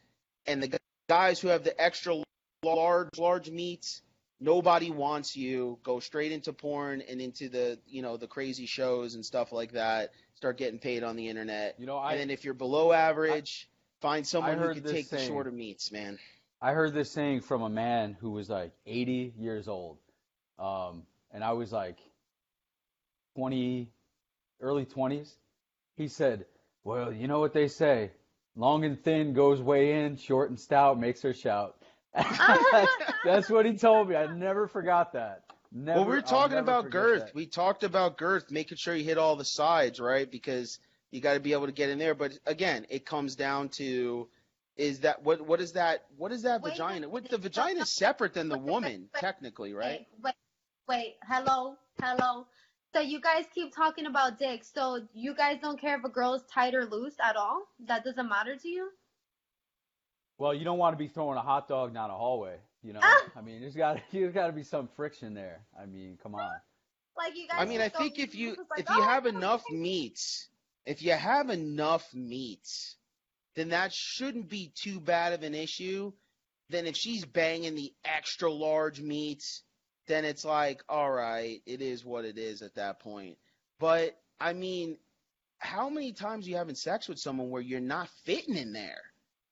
and 0.47 0.63
the 0.63 0.79
guys 1.09 1.41
who 1.41 1.49
have 1.49 1.65
the 1.65 1.79
extra 1.81 2.23
large 2.63 3.19
large 3.19 3.51
meats, 3.51 4.01
nobody 4.41 4.91
wants 4.91 5.37
you. 5.37 5.79
Go 5.83 6.01
straight 6.01 6.33
into 6.33 6.53
porn 6.53 7.03
and 7.03 7.21
into 7.21 7.49
the 7.49 7.79
you 7.87 8.03
know 8.03 8.17
the 8.17 8.27
crazy 8.27 8.67
shows 8.67 9.15
and 9.15 9.25
stuff 9.25 9.53
like 9.53 9.73
that. 9.73 10.13
Start 10.35 10.59
getting 10.59 10.79
paid 10.79 11.03
on 11.03 11.17
the 11.17 11.29
internet. 11.29 11.77
You 11.79 11.87
know, 11.87 11.97
I 11.97 12.13
and 12.13 12.21
then 12.21 12.31
if 12.31 12.45
you're 12.45 12.55
below 12.55 12.93
average, 12.93 13.69
find 14.01 14.27
someone 14.27 14.59
who 14.59 14.75
can 14.75 14.85
take 14.85 15.09
the 15.09 15.19
shorter 15.19 15.51
meats, 15.51 15.93
man. 15.93 16.19
I 16.61 16.73
heard 16.73 16.95
this 16.95 17.11
saying 17.11 17.43
from 17.43 17.63
a 17.63 17.69
man 17.69 18.17
who 18.21 18.31
was 18.31 18.49
like 18.49 18.73
80 18.87 19.35
years 19.39 19.69
old. 19.69 19.99
Um, 20.59 21.03
and 21.31 21.45
I 21.45 21.53
was 21.53 21.73
like 21.73 21.99
20, 23.37 23.91
early 24.61 24.87
20s. 24.87 25.31
He 25.97 26.09
said, 26.09 26.47
Well, 26.83 27.13
you 27.13 27.29
know 27.29 27.41
what 27.41 27.53
they 27.53 27.69
say 27.69 28.13
long 28.57 28.85
and 28.85 29.03
thin 29.03 29.33
goes 29.33 29.61
way 29.61 30.05
in, 30.05 30.17
short 30.17 30.51
and 30.51 30.59
stout 30.59 30.99
makes 30.99 31.23
her 31.23 31.33
shout. 31.33 31.77
That's 33.25 33.51
what 33.51 33.67
he 33.67 33.77
told 33.77 34.09
me. 34.09 34.17
I 34.17 34.27
never 34.27 34.69
forgot 34.69 35.13
that. 35.15 35.43
Never, 35.73 36.01
well, 36.01 36.09
we 36.09 36.11
were 36.13 36.17
I'll 36.19 36.23
talking 36.23 36.59
about 36.59 36.91
girth. 36.91 37.27
that. 37.27 37.35
We 37.35 37.47
talked 37.47 37.83
about 37.83 38.17
girth, 38.17 38.51
making 38.51 38.79
sure 38.79 38.95
you 38.95 39.05
hit 39.05 39.19
all 39.19 39.35
the 39.35 39.45
sides, 39.45 39.99
right? 39.99 40.31
Because 40.31 40.79
you 41.11 41.21
got 41.21 41.35
to 41.35 41.41
be 41.41 41.53
able 41.53 41.67
to 41.67 41.73
get 41.73 41.91
in 41.91 41.99
there. 41.99 42.15
But 42.15 42.39
again, 42.47 42.87
it 42.91 43.05
comes 43.05 43.35
down 43.35 43.71
to 43.71 44.29
is 44.77 45.01
that 45.01 45.23
what 45.23 45.41
what 45.41 45.61
is 45.61 45.73
that 45.73 46.05
what 46.17 46.33
is 46.33 46.43
that 46.43 46.63
Wait 46.63 46.73
vagina? 46.73 47.09
What 47.09 47.29
the 47.29 47.39
vagina 47.39 47.83
is 47.83 47.95
separate 47.95 48.35
than 48.35 48.49
the 48.49 48.57
Wait, 48.57 48.65
wait, 48.65 48.73
woman, 48.73 49.09
wait. 49.13 49.21
technically, 49.21 49.73
right? 49.73 50.07
Wait, 50.23 50.23
wait, 50.23 50.35
wait. 50.89 51.15
Hello, 51.29 51.77
hello. 52.01 52.47
So 52.93 53.01
you 53.01 53.21
guys 53.21 53.45
keep 53.53 53.75
talking 53.75 54.07
about 54.07 54.39
dicks. 54.39 54.71
So 54.73 55.01
you 55.15 55.35
guys 55.35 55.59
don't 55.61 55.81
care 55.81 55.99
if 55.99 56.05
a 56.05 56.09
girl 56.09 56.35
is 56.35 56.43
tight 56.53 56.75
or 56.75 56.85
loose 56.87 57.17
at 57.21 57.35
all? 57.35 57.63
That 57.87 58.05
doesn't 58.05 58.29
matter 58.29 58.55
to 58.55 58.69
you? 58.69 58.91
Well, 60.39 60.55
you 60.55 60.65
don't 60.65 60.79
want 60.79 60.95
to 60.95 60.99
be 60.99 61.09
throwing 61.09 61.39
a 61.39 61.43
hot 61.43 61.69
dog 61.69 61.95
down 61.95 62.11
a 62.11 62.15
hallway, 62.15 62.57
you 62.83 62.93
know? 62.93 63.01
Ah! 63.03 63.25
I 63.37 63.41
mean, 63.41 63.61
there's 63.61 63.77
got 63.77 64.01
there's 64.13 64.35
got 64.35 64.49
to 64.49 64.53
be 64.53 64.63
some 64.65 64.89
friction 64.97 65.35
there. 65.35 65.61
I 65.81 65.87
mean, 65.87 66.19
come 66.23 66.35
on. 66.35 66.51
Like 67.17 67.37
you 67.37 67.47
guys. 67.47 67.59
I 67.61 67.65
mean, 67.67 67.81
I 67.81 67.89
think 67.89 68.19
if 68.19 68.35
you 68.35 68.57
like, 68.71 68.81
if 68.81 68.91
you 68.91 68.97
"Oh, 68.99 69.03
have 69.03 69.27
enough 69.27 69.63
okay." 69.69 69.77
meats, 69.77 70.49
if 70.85 71.03
you 71.03 71.13
have 71.13 71.51
enough 71.51 72.13
meats, 72.13 72.97
then 73.55 73.69
that 73.69 73.93
shouldn't 73.93 74.49
be 74.49 74.73
too 74.75 75.01
bad 75.01 75.33
of 75.33 75.43
an 75.43 75.55
issue. 75.55 76.13
Then 76.71 76.87
if 76.87 76.97
she's 76.97 77.25
banging 77.25 77.77
the 77.77 77.93
extra 78.05 78.51
large 78.51 79.01
meats, 79.01 79.63
then 80.09 80.25
it's 80.25 80.45
like, 80.45 80.83
all 80.89 81.11
right, 81.11 81.63
it 81.67 81.81
is 81.81 82.05
what 82.05 82.25
it 82.25 82.39
is 82.39 82.63
at 82.63 82.75
that 82.75 83.01
point. 83.01 83.37
But 83.79 84.19
I 84.41 84.53
mean, 84.53 84.99
how 85.59 85.89
many 85.89 86.13
times 86.13 86.47
are 86.47 86.51
you 86.51 86.57
having 86.57 86.75
sex 86.75 87.09
with 87.09 87.19
someone 87.19 87.51
where 87.51 87.63
you're 87.63 87.81
not 87.81 88.09
fitting 88.25 88.57
in 88.57 88.73
there? 88.73 89.01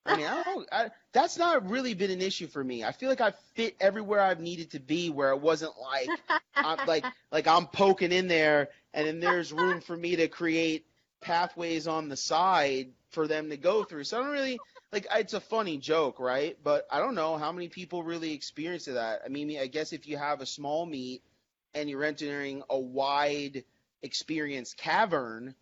I 0.04 0.16
mean, 0.16 0.26
I 0.26 0.42
don't. 0.42 0.68
I, 0.72 0.90
that's 1.12 1.38
not 1.38 1.68
really 1.68 1.94
been 1.94 2.10
an 2.10 2.20
issue 2.20 2.48
for 2.48 2.62
me. 2.62 2.82
I 2.84 2.92
feel 2.92 3.08
like 3.08 3.20
I 3.20 3.32
fit 3.54 3.76
everywhere 3.80 4.20
I've 4.20 4.40
needed 4.40 4.72
to 4.72 4.80
be, 4.80 5.10
where 5.10 5.30
it 5.30 5.40
wasn't 5.40 5.72
like 5.80 6.08
I'm 6.56 6.86
like 6.86 7.04
like 7.32 7.46
I'm 7.46 7.66
poking 7.66 8.10
in 8.10 8.26
there, 8.26 8.68
and 8.92 9.06
then 9.06 9.20
there's 9.20 9.52
room 9.52 9.80
for 9.80 9.96
me 9.96 10.16
to 10.16 10.28
create 10.28 10.86
pathways 11.20 11.86
on 11.86 12.08
the 12.08 12.16
side 12.16 12.90
for 13.10 13.28
them 13.28 13.50
to 13.50 13.56
go 13.56 13.84
through. 13.84 14.04
So 14.04 14.18
I 14.18 14.22
don't 14.24 14.32
really 14.32 14.58
like. 14.92 15.06
It's 15.14 15.34
a 15.34 15.40
funny 15.40 15.78
joke, 15.78 16.18
right? 16.18 16.56
But 16.62 16.86
I 16.90 16.98
don't 16.98 17.14
know 17.14 17.36
how 17.36 17.52
many 17.52 17.68
people 17.68 18.02
really 18.02 18.32
experience 18.32 18.86
that. 18.86 19.22
I 19.24 19.28
mean, 19.28 19.56
I 19.58 19.68
guess 19.68 19.92
if 19.92 20.08
you 20.08 20.16
have 20.16 20.40
a 20.40 20.46
small 20.46 20.84
meet 20.84 21.22
and 21.74 21.88
you're 21.88 22.04
entering 22.04 22.64
a 22.68 22.78
wide 22.78 23.62
experience 24.02 24.74
cavern, 24.74 25.54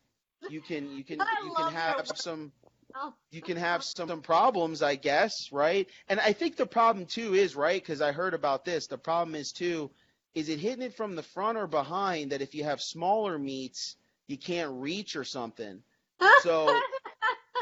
you 0.48 0.62
can 0.62 0.96
you 0.96 1.04
can 1.04 1.18
you 1.44 1.52
can 1.54 1.72
have 1.72 2.10
some 2.14 2.52
Oh. 2.94 3.14
you 3.30 3.42
can 3.42 3.56
have 3.56 3.82
some, 3.82 4.08
some 4.08 4.22
problems, 4.22 4.82
I 4.82 4.96
guess, 4.96 5.50
right? 5.52 5.88
And 6.08 6.20
I 6.20 6.32
think 6.32 6.56
the 6.56 6.66
problem 6.66 7.06
too 7.06 7.34
is 7.34 7.56
right 7.56 7.80
because 7.80 8.00
I 8.00 8.12
heard 8.12 8.34
about 8.34 8.64
this. 8.64 8.86
The 8.86 8.98
problem 8.98 9.34
is 9.34 9.52
too, 9.52 9.90
is 10.34 10.48
it 10.48 10.58
hitting 10.58 10.82
it 10.82 10.94
from 10.94 11.16
the 11.16 11.22
front 11.22 11.58
or 11.58 11.66
behind? 11.66 12.32
That 12.32 12.42
if 12.42 12.54
you 12.54 12.64
have 12.64 12.80
smaller 12.80 13.38
meats, 13.38 13.96
you 14.26 14.38
can't 14.38 14.70
reach 14.72 15.16
or 15.16 15.24
something. 15.24 15.82
So, 16.42 16.80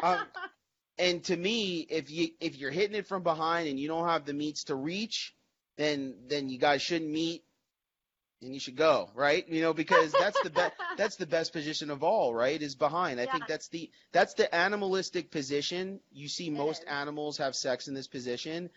um, 0.05 0.21
and 0.99 1.23
to 1.25 1.37
me, 1.37 1.81
if 1.81 2.11
you 2.11 2.31
if 2.41 2.57
you're 2.57 2.71
hitting 2.71 2.97
it 2.97 3.07
from 3.09 3.23
behind 3.23 3.69
and 3.69 3.79
you 3.79 3.89
don't 3.89 4.09
have 4.09 4.25
the 4.25 4.33
meats 4.33 4.65
to 4.65 4.75
reach, 4.77 5.35
then 5.77 6.15
then 6.29 6.49
you 6.49 6.59
guys 6.59 6.83
shouldn't 6.83 7.11
meet, 7.11 7.43
and 8.43 8.55
you 8.55 8.61
should 8.61 8.77
go, 8.77 9.11
right? 9.15 9.49
You 9.49 9.63
know, 9.63 9.73
because 9.73 10.13
that's 10.13 10.41
the 10.43 10.51
best 10.51 10.75
that's 10.97 11.17
the 11.17 11.27
best 11.27 11.53
position 11.53 11.91
of 11.91 12.03
all, 12.03 12.35
right? 12.35 12.61
Is 12.61 12.75
behind. 12.75 13.21
I 13.21 13.27
think 13.27 13.47
that's 13.47 13.69
the 13.69 13.91
that's 14.13 14.35
the 14.35 14.53
animalistic 14.55 15.31
position. 15.31 16.01
You 16.13 16.29
see 16.29 16.51
most 16.51 16.85
animals 16.89 17.39
have 17.39 17.57
sex 17.57 17.89
in 17.89 17.95
this 17.95 18.07
position, 18.07 18.71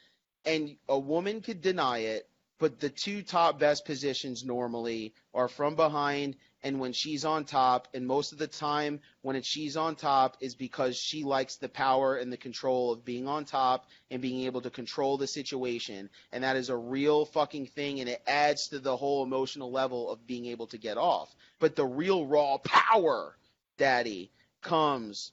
and 0.45 0.75
a 0.89 0.97
woman 0.97 1.41
could 1.41 1.61
deny 1.61 1.99
it, 1.99 2.27
but 2.59 2.79
the 2.79 2.89
two 2.89 3.21
top 3.21 3.59
best 3.59 3.85
positions 3.85 4.43
normally 4.43 5.13
are 5.33 5.47
from 5.47 5.75
behind 5.75 6.35
and 6.63 6.79
when 6.79 6.93
she's 6.93 7.25
on 7.25 7.45
top. 7.45 7.87
And 7.93 8.05
most 8.05 8.31
of 8.31 8.37
the 8.37 8.47
time, 8.47 8.99
when 9.21 9.35
it's 9.35 9.47
she's 9.47 9.77
on 9.77 9.95
top, 9.95 10.37
is 10.41 10.55
because 10.55 10.97
she 10.97 11.23
likes 11.23 11.55
the 11.55 11.69
power 11.69 12.15
and 12.15 12.31
the 12.31 12.37
control 12.37 12.91
of 12.91 13.05
being 13.05 13.27
on 13.27 13.45
top 13.45 13.87
and 14.09 14.21
being 14.21 14.45
able 14.45 14.61
to 14.61 14.69
control 14.69 15.17
the 15.17 15.27
situation. 15.27 16.09
And 16.31 16.43
that 16.43 16.55
is 16.55 16.69
a 16.69 16.77
real 16.77 17.25
fucking 17.25 17.67
thing, 17.67 17.99
and 17.99 18.09
it 18.09 18.21
adds 18.27 18.67
to 18.69 18.79
the 18.79 18.95
whole 18.95 19.23
emotional 19.23 19.71
level 19.71 20.09
of 20.09 20.25
being 20.27 20.45
able 20.47 20.67
to 20.67 20.77
get 20.77 20.97
off. 20.97 21.33
But 21.59 21.75
the 21.75 21.85
real 21.85 22.25
raw 22.25 22.57
power, 22.57 23.35
daddy, 23.77 24.31
comes 24.61 25.31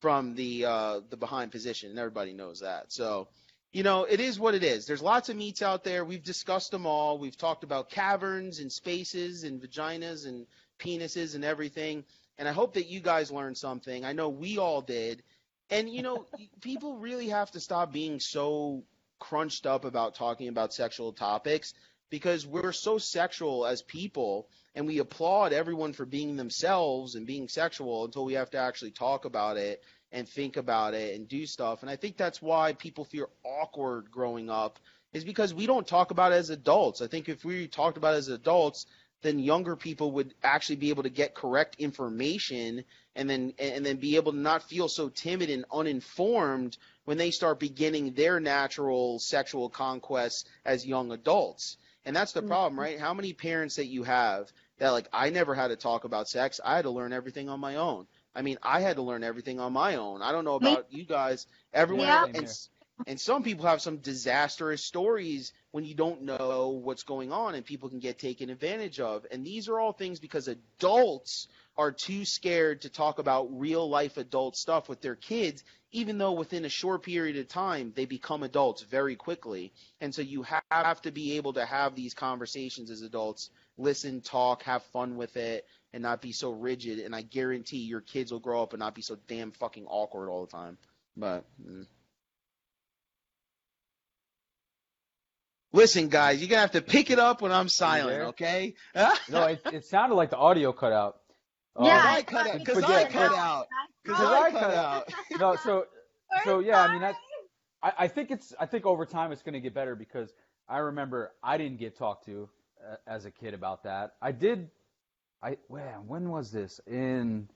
from 0.00 0.34
the 0.34 0.64
uh, 0.64 1.00
the 1.10 1.16
behind 1.16 1.52
position, 1.52 1.90
and 1.90 1.98
everybody 1.98 2.32
knows 2.32 2.60
that. 2.60 2.90
So, 2.90 3.28
you 3.72 3.82
know, 3.82 4.04
it 4.04 4.18
is 4.18 4.40
what 4.40 4.54
it 4.54 4.64
is. 4.64 4.86
There's 4.86 5.02
lots 5.02 5.28
of 5.28 5.36
meats 5.36 5.62
out 5.62 5.84
there. 5.84 6.04
We've 6.04 6.22
discussed 6.22 6.70
them 6.70 6.86
all. 6.86 7.18
We've 7.18 7.36
talked 7.36 7.64
about 7.64 7.90
caverns 7.90 8.58
and 8.58 8.72
spaces 8.72 9.44
and 9.44 9.60
vaginas 9.60 10.26
and 10.26 10.46
penises 10.80 11.34
and 11.34 11.44
everything. 11.44 12.04
And 12.38 12.48
I 12.48 12.52
hope 12.52 12.74
that 12.74 12.88
you 12.88 13.00
guys 13.00 13.30
learned 13.30 13.58
something. 13.58 14.04
I 14.04 14.12
know 14.12 14.28
we 14.28 14.58
all 14.58 14.80
did. 14.80 15.22
And 15.70 15.88
you 15.88 16.02
know, 16.02 16.26
people 16.60 16.96
really 16.96 17.28
have 17.28 17.50
to 17.52 17.60
stop 17.60 17.92
being 17.92 18.18
so 18.18 18.82
crunched 19.18 19.66
up 19.66 19.84
about 19.84 20.14
talking 20.14 20.48
about 20.48 20.74
sexual 20.74 21.12
topics 21.12 21.74
because 22.08 22.46
we're 22.46 22.72
so 22.72 22.98
sexual 22.98 23.66
as 23.66 23.82
people 23.82 24.48
and 24.74 24.86
we 24.86 24.98
applaud 24.98 25.52
everyone 25.52 25.92
for 25.92 26.04
being 26.04 26.36
themselves 26.36 27.14
and 27.14 27.26
being 27.26 27.48
sexual 27.48 28.04
until 28.04 28.24
we 28.24 28.34
have 28.34 28.50
to 28.50 28.58
actually 28.58 28.90
talk 28.90 29.24
about 29.24 29.56
it 29.56 29.82
and 30.12 30.28
think 30.28 30.56
about 30.56 30.94
it 30.94 31.14
and 31.14 31.28
do 31.28 31.46
stuff. 31.46 31.82
And 31.82 31.90
I 31.90 31.96
think 31.96 32.16
that's 32.16 32.42
why 32.42 32.72
people 32.72 33.04
feel 33.04 33.28
awkward 33.44 34.10
growing 34.10 34.50
up 34.50 34.78
is 35.12 35.24
because 35.24 35.54
we 35.54 35.66
don't 35.66 35.86
talk 35.86 36.10
about 36.10 36.32
it 36.32 36.36
as 36.36 36.50
adults. 36.50 37.00
I 37.00 37.06
think 37.06 37.28
if 37.28 37.44
we 37.44 37.66
talked 37.68 37.96
about 37.96 38.14
it 38.14 38.18
as 38.18 38.28
adults, 38.28 38.86
then 39.22 39.38
younger 39.38 39.76
people 39.76 40.12
would 40.12 40.34
actually 40.42 40.76
be 40.76 40.90
able 40.90 41.02
to 41.02 41.10
get 41.10 41.34
correct 41.34 41.76
information 41.78 42.84
and 43.14 43.28
then 43.28 43.52
and 43.58 43.84
then 43.84 43.96
be 43.96 44.16
able 44.16 44.32
to 44.32 44.38
not 44.38 44.62
feel 44.62 44.88
so 44.88 45.08
timid 45.08 45.50
and 45.50 45.64
uninformed 45.72 46.76
when 47.04 47.18
they 47.18 47.30
start 47.30 47.58
beginning 47.58 48.12
their 48.12 48.40
natural 48.40 49.18
sexual 49.18 49.68
conquests 49.68 50.44
as 50.64 50.86
young 50.86 51.12
adults. 51.12 51.76
And 52.04 52.16
that's 52.16 52.32
the 52.32 52.40
mm-hmm. 52.40 52.48
problem, 52.48 52.80
right? 52.80 52.98
How 52.98 53.12
many 53.12 53.32
parents 53.32 53.76
that 53.76 53.86
you 53.86 54.04
have 54.04 54.50
that 54.78 54.90
like 54.90 55.08
I 55.12 55.30
never 55.30 55.54
had 55.54 55.68
to 55.68 55.76
talk 55.76 56.04
about 56.04 56.28
sex. 56.28 56.60
I 56.64 56.76
had 56.76 56.82
to 56.82 56.90
learn 56.90 57.12
everything 57.12 57.48
on 57.48 57.60
my 57.60 57.76
own. 57.76 58.06
I 58.34 58.42
mean, 58.42 58.58
I 58.62 58.80
had 58.80 58.96
to 58.96 59.02
learn 59.02 59.22
everything 59.22 59.60
on 59.60 59.72
my 59.72 59.96
own. 59.96 60.22
I 60.22 60.32
don't 60.32 60.44
know 60.44 60.58
Me- 60.58 60.72
about 60.72 60.86
you 60.90 61.04
guys. 61.04 61.46
Everyone 61.72 62.06
Yeah. 62.06 62.26
and 62.34 62.48
and 63.06 63.20
some 63.20 63.42
people 63.42 63.66
have 63.66 63.80
some 63.80 63.98
disastrous 63.98 64.84
stories 64.84 65.52
when 65.72 65.84
you 65.84 65.94
don't 65.94 66.22
know 66.22 66.70
what's 66.70 67.04
going 67.04 67.32
on 67.32 67.54
and 67.54 67.64
people 67.64 67.88
can 67.88 68.00
get 68.00 68.18
taken 68.18 68.50
advantage 68.50 68.98
of. 68.98 69.24
And 69.30 69.44
these 69.44 69.68
are 69.68 69.78
all 69.78 69.92
things 69.92 70.18
because 70.18 70.48
adults 70.48 71.46
are 71.76 71.92
too 71.92 72.24
scared 72.24 72.82
to 72.82 72.88
talk 72.88 73.18
about 73.18 73.58
real 73.58 73.88
life 73.88 74.16
adult 74.16 74.56
stuff 74.56 74.88
with 74.88 75.00
their 75.00 75.14
kids, 75.14 75.62
even 75.92 76.18
though 76.18 76.32
within 76.32 76.64
a 76.64 76.68
short 76.68 77.04
period 77.04 77.36
of 77.36 77.48
time 77.48 77.92
they 77.94 78.04
become 78.04 78.42
adults 78.42 78.82
very 78.82 79.14
quickly. 79.14 79.72
And 80.00 80.14
so 80.14 80.22
you 80.22 80.44
have 80.70 81.00
to 81.02 81.12
be 81.12 81.36
able 81.36 81.52
to 81.52 81.64
have 81.64 81.94
these 81.94 82.14
conversations 82.14 82.90
as 82.90 83.02
adults, 83.02 83.50
listen, 83.78 84.20
talk, 84.20 84.64
have 84.64 84.82
fun 84.92 85.16
with 85.16 85.36
it, 85.36 85.66
and 85.92 86.02
not 86.02 86.20
be 86.20 86.32
so 86.32 86.50
rigid. 86.50 86.98
And 86.98 87.14
I 87.14 87.22
guarantee 87.22 87.78
your 87.78 88.00
kids 88.00 88.32
will 88.32 88.40
grow 88.40 88.62
up 88.62 88.72
and 88.72 88.80
not 88.80 88.94
be 88.94 89.02
so 89.02 89.16
damn 89.28 89.52
fucking 89.52 89.86
awkward 89.86 90.28
all 90.28 90.44
the 90.44 90.52
time. 90.52 90.78
But. 91.16 91.44
Mm. 91.64 91.86
Listen, 95.72 96.08
guys, 96.08 96.40
you're 96.40 96.48
gonna 96.48 96.62
have 96.62 96.72
to 96.72 96.82
pick 96.82 97.10
it 97.10 97.18
up 97.18 97.42
when 97.42 97.52
I'm 97.52 97.68
silent, 97.68 98.22
okay? 98.30 98.74
No, 99.28 99.44
it, 99.46 99.60
it 99.72 99.84
sounded 99.86 100.16
like 100.16 100.30
the 100.30 100.36
audio 100.36 100.72
cut 100.72 100.92
out. 100.92 101.20
Uh, 101.76 101.84
Yeah, 101.86 102.02
I 102.04 102.16
I 102.16 102.22
cut 102.22 102.46
out 102.48 102.58
because 102.58 102.82
I 102.82 103.04
cut 103.04 103.32
out. 103.34 103.66
Because 104.02 104.20
Oh, 104.20 104.26
I 104.34 104.46
I 104.46 104.50
cut 104.50 104.60
cut 104.60 104.74
out. 104.74 105.12
No, 105.38 105.56
so 105.56 105.86
so 106.44 106.58
yeah, 106.58 106.80
I 106.82 106.88
mean 106.92 107.00
sorry. 107.00 107.12
that's 107.12 107.18
I, 107.98 108.04
I 108.04 108.08
think 108.08 108.30
it's 108.30 108.52
I 108.58 108.66
think 108.66 108.84
over 108.84 109.06
time 109.06 109.30
it's 109.32 109.42
going 109.42 109.54
to 109.54 109.60
get 109.60 109.72
better 109.74 109.94
because 109.94 110.32
I 110.68 110.78
remember 110.78 111.32
I 111.42 111.56
didn't 111.56 111.78
get 111.78 111.96
talked 111.96 112.26
to 112.26 112.48
uh, 112.84 112.96
as 113.06 113.24
a 113.24 113.30
kid 113.30 113.54
about 113.54 113.84
that. 113.84 114.14
I 114.20 114.32
did. 114.32 114.70
I 115.42 115.56
man, 115.70 116.06
when 116.08 116.28
was 116.30 116.50
this? 116.50 116.80
In 116.86 117.48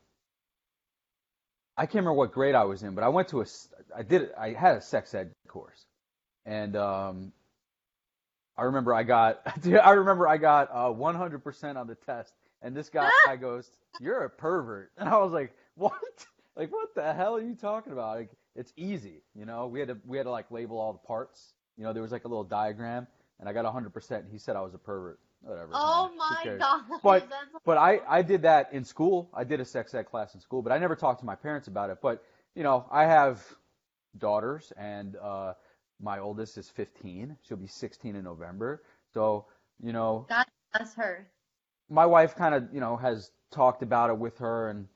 I 1.77 1.87
can't 1.87 1.97
remember 1.97 2.15
what 2.15 2.33
grade 2.33 2.55
I 2.55 2.65
was 2.65 2.83
in, 2.85 2.95
but 2.95 3.03
I 3.03 3.09
went 3.09 3.29
to 3.29 3.41
a 3.43 3.47
I 3.95 4.03
did 4.03 4.31
I 4.39 4.53
had 4.53 4.77
a 4.77 4.81
sex 4.81 5.13
ed 5.15 5.33
course, 5.49 5.85
and 6.47 6.77
um, 6.77 7.33
I 8.57 8.63
remember 8.63 8.95
I 8.95 9.03
got 9.03 9.41
I 9.83 9.91
remember 9.91 10.29
I 10.29 10.37
got 10.37 10.71
uh, 10.73 10.93
100% 10.93 11.77
on 11.77 11.87
the 11.87 11.95
test, 11.95 12.35
and 12.63 12.77
this 12.77 12.89
guy 12.89 13.11
goes, 13.41 13.71
"You're 14.01 14.25
a 14.25 14.31
pervert," 14.31 14.93
and 14.99 15.09
I 15.09 15.19
was 15.19 15.33
like, 15.33 15.55
"What? 15.75 16.27
Like 16.57 16.73
what 16.73 16.95
the 16.95 17.13
hell 17.13 17.37
are 17.37 17.43
you 17.43 17.55
talking 17.55 17.93
about?" 17.93 18.17
Like 18.17 18.31
it's 18.55 18.73
easy, 18.77 19.23
you 19.35 19.45
know. 19.45 19.67
We 19.67 19.81
had 19.81 19.89
to 19.89 19.99
we 20.07 20.17
had 20.17 20.25
to 20.25 20.31
like 20.31 20.51
label 20.51 20.79
all 20.79 20.93
the 20.93 21.07
parts. 21.07 21.55
You 21.77 21.85
know, 21.85 21.93
there 21.93 22.03
was 22.03 22.13
like 22.13 22.25
a 22.25 22.29
little 22.29 22.45
diagram, 22.45 23.07
and 23.41 23.49
I 23.49 23.53
got 23.53 23.65
100%. 23.65 24.11
And 24.13 24.31
he 24.31 24.39
said 24.39 24.55
I 24.55 24.61
was 24.61 24.75
a 24.75 24.79
pervert. 24.79 25.19
Whatever. 25.43 25.71
Oh 25.75 26.09
man, 26.09 26.19
my 26.19 26.59
god. 26.59 27.01
But 27.03 27.29
but 27.65 27.77
I 27.77 28.01
I 28.09 28.23
did 28.23 28.43
that 28.43 28.73
in 28.73 28.85
school. 28.85 29.29
I 29.35 29.45
did 29.45 29.61
a 29.61 29.65
sex 29.65 29.93
ed 29.93 30.05
class 30.05 30.35
in 30.35 30.41
school, 30.41 30.63
but 30.63 30.73
I 30.73 30.79
never 30.79 30.97
talked 30.97 31.21
to 31.21 31.27
my 31.27 31.35
parents 31.35 31.69
about 31.69 31.91
it. 31.91 31.99
But 32.01 32.25
you 32.55 32.63
know, 32.63 32.87
I 32.91 33.05
have 33.05 33.45
daughters, 34.17 34.73
and 34.79 35.17
uh, 35.17 35.55
my 36.01 36.19
oldest 36.19 36.59
is 36.59 36.69
15. 36.71 37.37
She'll 37.43 37.57
be 37.57 37.67
16 37.67 38.17
in 38.17 38.25
November. 38.25 38.83
So 39.13 39.47
you 39.83 39.93
know, 39.93 40.27
God 40.29 40.47
bless 40.73 40.95
her. 40.95 41.29
my 41.91 42.07
wife 42.07 42.35
kind 42.37 42.55
of 42.55 42.69
you 42.73 42.81
know 42.81 42.97
has 42.97 43.31
talked 43.51 43.83
about 43.83 44.11
it 44.11 44.19
with 44.19 44.39
her, 44.39 44.69
and 44.71 44.89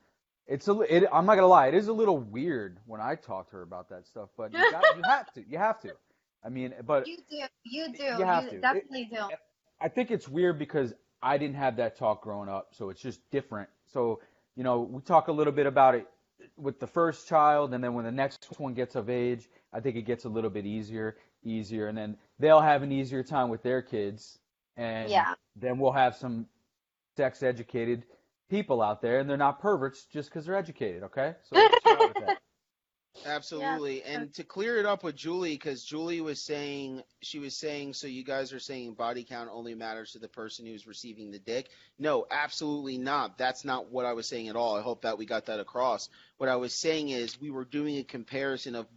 it's 0.47 0.67
a 0.67 0.79
it, 0.81 1.03
I'm 1.11 1.25
not 1.25 1.35
gonna 1.35 1.47
lie, 1.47 1.67
it 1.67 1.75
is 1.75 1.87
a 1.87 1.93
little 1.93 2.17
weird 2.17 2.79
when 2.85 3.01
I 3.01 3.15
talk 3.15 3.49
to 3.51 3.57
her 3.57 3.61
about 3.61 3.89
that 3.89 4.07
stuff. 4.07 4.29
But 4.37 4.53
you, 4.53 4.71
got, 4.71 4.83
you 4.95 5.03
have 5.05 5.33
to, 5.33 5.43
you 5.49 5.57
have 5.57 5.79
to. 5.81 5.91
I 6.43 6.49
mean, 6.49 6.73
but 6.85 7.07
You 7.07 7.17
do. 7.29 7.37
You 7.63 7.93
do. 7.93 8.03
You 8.03 8.25
have 8.25 8.49
to. 8.49 8.55
It- 8.55 8.61
definitely 8.61 9.09
do. 9.11 9.29
I 9.81 9.87
think 9.89 10.11
it's 10.11 10.27
weird 10.27 10.59
because 10.59 10.93
I 11.21 11.37
didn't 11.37 11.55
have 11.55 11.77
that 11.77 11.97
talk 11.97 12.21
growing 12.21 12.49
up, 12.49 12.69
so 12.71 12.89
it's 12.89 13.01
just 13.01 13.21
different. 13.31 13.69
So, 13.93 14.21
you 14.55 14.63
know, 14.63 14.81
we 14.81 15.01
talk 15.01 15.27
a 15.29 15.31
little 15.31 15.53
bit 15.53 15.65
about 15.65 15.95
it 15.95 16.07
with 16.59 16.79
the 16.79 16.87
first 16.87 17.27
child, 17.27 17.73
and 17.73 17.83
then 17.83 17.93
when 17.93 18.05
the 18.05 18.11
next 18.11 18.45
one 18.59 18.73
gets 18.73 18.95
of 18.95 19.09
age, 19.09 19.49
I 19.73 19.79
think 19.79 19.95
it 19.95 20.03
gets 20.03 20.25
a 20.25 20.29
little 20.29 20.49
bit 20.49 20.65
easier, 20.65 21.17
easier, 21.43 21.87
and 21.87 21.97
then 21.97 22.17
they'll 22.39 22.61
have 22.61 22.83
an 22.83 22.91
easier 22.91 23.23
time 23.23 23.49
with 23.49 23.63
their 23.63 23.81
kids, 23.81 24.39
and 24.77 25.09
Yeah. 25.09 25.35
then 25.55 25.79
we'll 25.79 25.91
have 25.91 26.15
some 26.15 26.47
sex 27.17 27.43
educated 27.43 28.05
people 28.49 28.81
out 28.81 29.01
there, 29.01 29.19
and 29.19 29.29
they're 29.29 29.37
not 29.37 29.59
perverts 29.59 30.05
just 30.05 30.29
because 30.29 30.45
they're 30.45 30.55
educated, 30.55 31.03
okay? 31.03 31.35
So 31.43 31.55
chill 33.15 33.23
out 33.23 33.23
with 33.23 33.23
that. 33.23 33.35
Absolutely. 33.35 34.03
And 34.03 34.33
to 34.35 34.43
clear 34.43 34.77
it 34.77 34.85
up 34.85 35.03
with 35.03 35.15
Julie, 35.15 35.53
because 35.53 35.83
Julie 35.83 36.21
was 36.21 36.41
saying, 36.41 37.03
she 37.21 37.39
was 37.39 37.55
saying, 37.55 37.93
so 37.93 38.07
you 38.07 38.23
guys 38.23 38.53
are 38.53 38.59
saying 38.59 38.93
body 38.93 39.23
count 39.23 39.49
only 39.51 39.75
matters 39.75 40.13
to 40.13 40.19
the 40.19 40.27
person 40.27 40.65
who's 40.65 40.87
receiving 40.87 41.31
the 41.31 41.39
dick. 41.39 41.69
No, 41.97 42.25
absolutely 42.29 42.97
not. 42.97 43.37
That's 43.37 43.65
not 43.65 43.91
what 43.91 44.05
I 44.05 44.13
was 44.13 44.27
saying 44.27 44.49
at 44.49 44.55
all. 44.55 44.77
I 44.77 44.81
hope 44.81 45.01
that 45.03 45.17
we 45.17 45.25
got 45.25 45.47
that 45.47 45.59
across. 45.59 46.09
What 46.37 46.49
I 46.49 46.55
was 46.55 46.73
saying 46.73 47.09
is 47.09 47.39
we 47.39 47.51
were 47.51 47.65
doing 47.65 47.97
a 47.97 48.03
comparison 48.03 48.75
of 48.75 48.87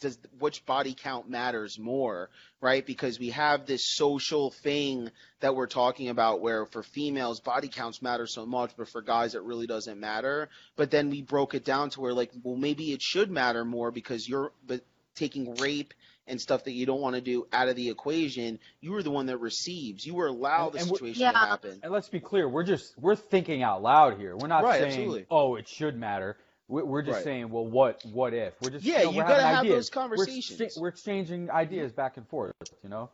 does 0.00 0.18
which 0.38 0.64
body 0.66 0.94
count 0.94 1.28
matters 1.28 1.78
more, 1.78 2.28
right? 2.60 2.84
Because 2.84 3.18
we 3.18 3.30
have 3.30 3.64
this 3.66 3.86
social 3.96 4.50
thing 4.50 5.10
that 5.40 5.54
we're 5.54 5.66
talking 5.66 6.08
about 6.08 6.40
where 6.40 6.66
for 6.66 6.82
females 6.82 7.40
body 7.40 7.68
counts 7.68 8.02
matter 8.02 8.26
so 8.26 8.44
much, 8.44 8.72
but 8.76 8.88
for 8.88 9.02
guys 9.02 9.34
it 9.34 9.42
really 9.42 9.66
doesn't 9.66 9.98
matter. 9.98 10.48
But 10.76 10.90
then 10.90 11.10
we 11.10 11.22
broke 11.22 11.54
it 11.54 11.64
down 11.64 11.90
to 11.90 12.00
where 12.00 12.12
like, 12.12 12.32
well, 12.42 12.56
maybe 12.56 12.92
it 12.92 13.00
should 13.02 13.30
matter 13.30 13.64
more 13.64 13.90
because 13.90 14.28
you're 14.28 14.52
but 14.66 14.82
taking 15.14 15.54
rape 15.56 15.94
and 16.26 16.40
stuff 16.40 16.64
that 16.64 16.72
you 16.72 16.86
don't 16.86 17.00
want 17.02 17.14
to 17.14 17.20
do 17.20 17.46
out 17.52 17.68
of 17.68 17.76
the 17.76 17.90
equation. 17.90 18.58
You 18.80 18.92
were 18.92 19.02
the 19.02 19.10
one 19.10 19.26
that 19.26 19.38
receives. 19.38 20.04
You 20.06 20.14
were 20.14 20.26
allowed 20.26 20.68
And- 20.68 20.74
the 20.74 20.78
and 20.80 20.88
situation 20.88 21.20
Yeah. 21.20 21.32
to 21.32 21.38
happen. 21.38 21.80
And 21.82 21.92
let's 21.92 22.08
be 22.08 22.18
clear, 22.20 22.48
we're 22.48 22.64
just 22.64 22.98
we're 22.98 23.14
thinking 23.16 23.62
out 23.62 23.82
loud 23.82 24.18
here. 24.18 24.36
We're 24.36 24.48
not 24.48 24.64
Right, 24.64 24.80
saying, 24.80 24.92
absolutely. 24.92 25.26
"Oh, 25.30 25.54
it 25.56 25.68
should 25.68 25.96
matter." 25.96 26.36
We're, 26.68 27.02
just 27.02 27.16
Right. 27.16 27.24
saying, 27.24 27.50
"Well, 27.50 27.66
what 27.66 28.02
what 28.06 28.32
if?" 28.32 28.54
We're 28.62 28.70
just 28.70 28.84
Yeah, 28.84 29.00
you, 29.00 29.04
know, 29.04 29.10
you 29.10 29.16
we're 29.18 29.24
gotta 29.24 29.42
have 29.42 29.58
ideas. 29.60 29.74
those 29.76 29.90
conversations. 29.90 30.76
We're, 30.76 30.82
we're 30.82 30.88
exchanging 30.88 31.50
ideas 31.50 31.92
back 31.92 32.16
and 32.16 32.26
forth. 32.28 32.54
You 32.82 32.88
know, 32.88 33.10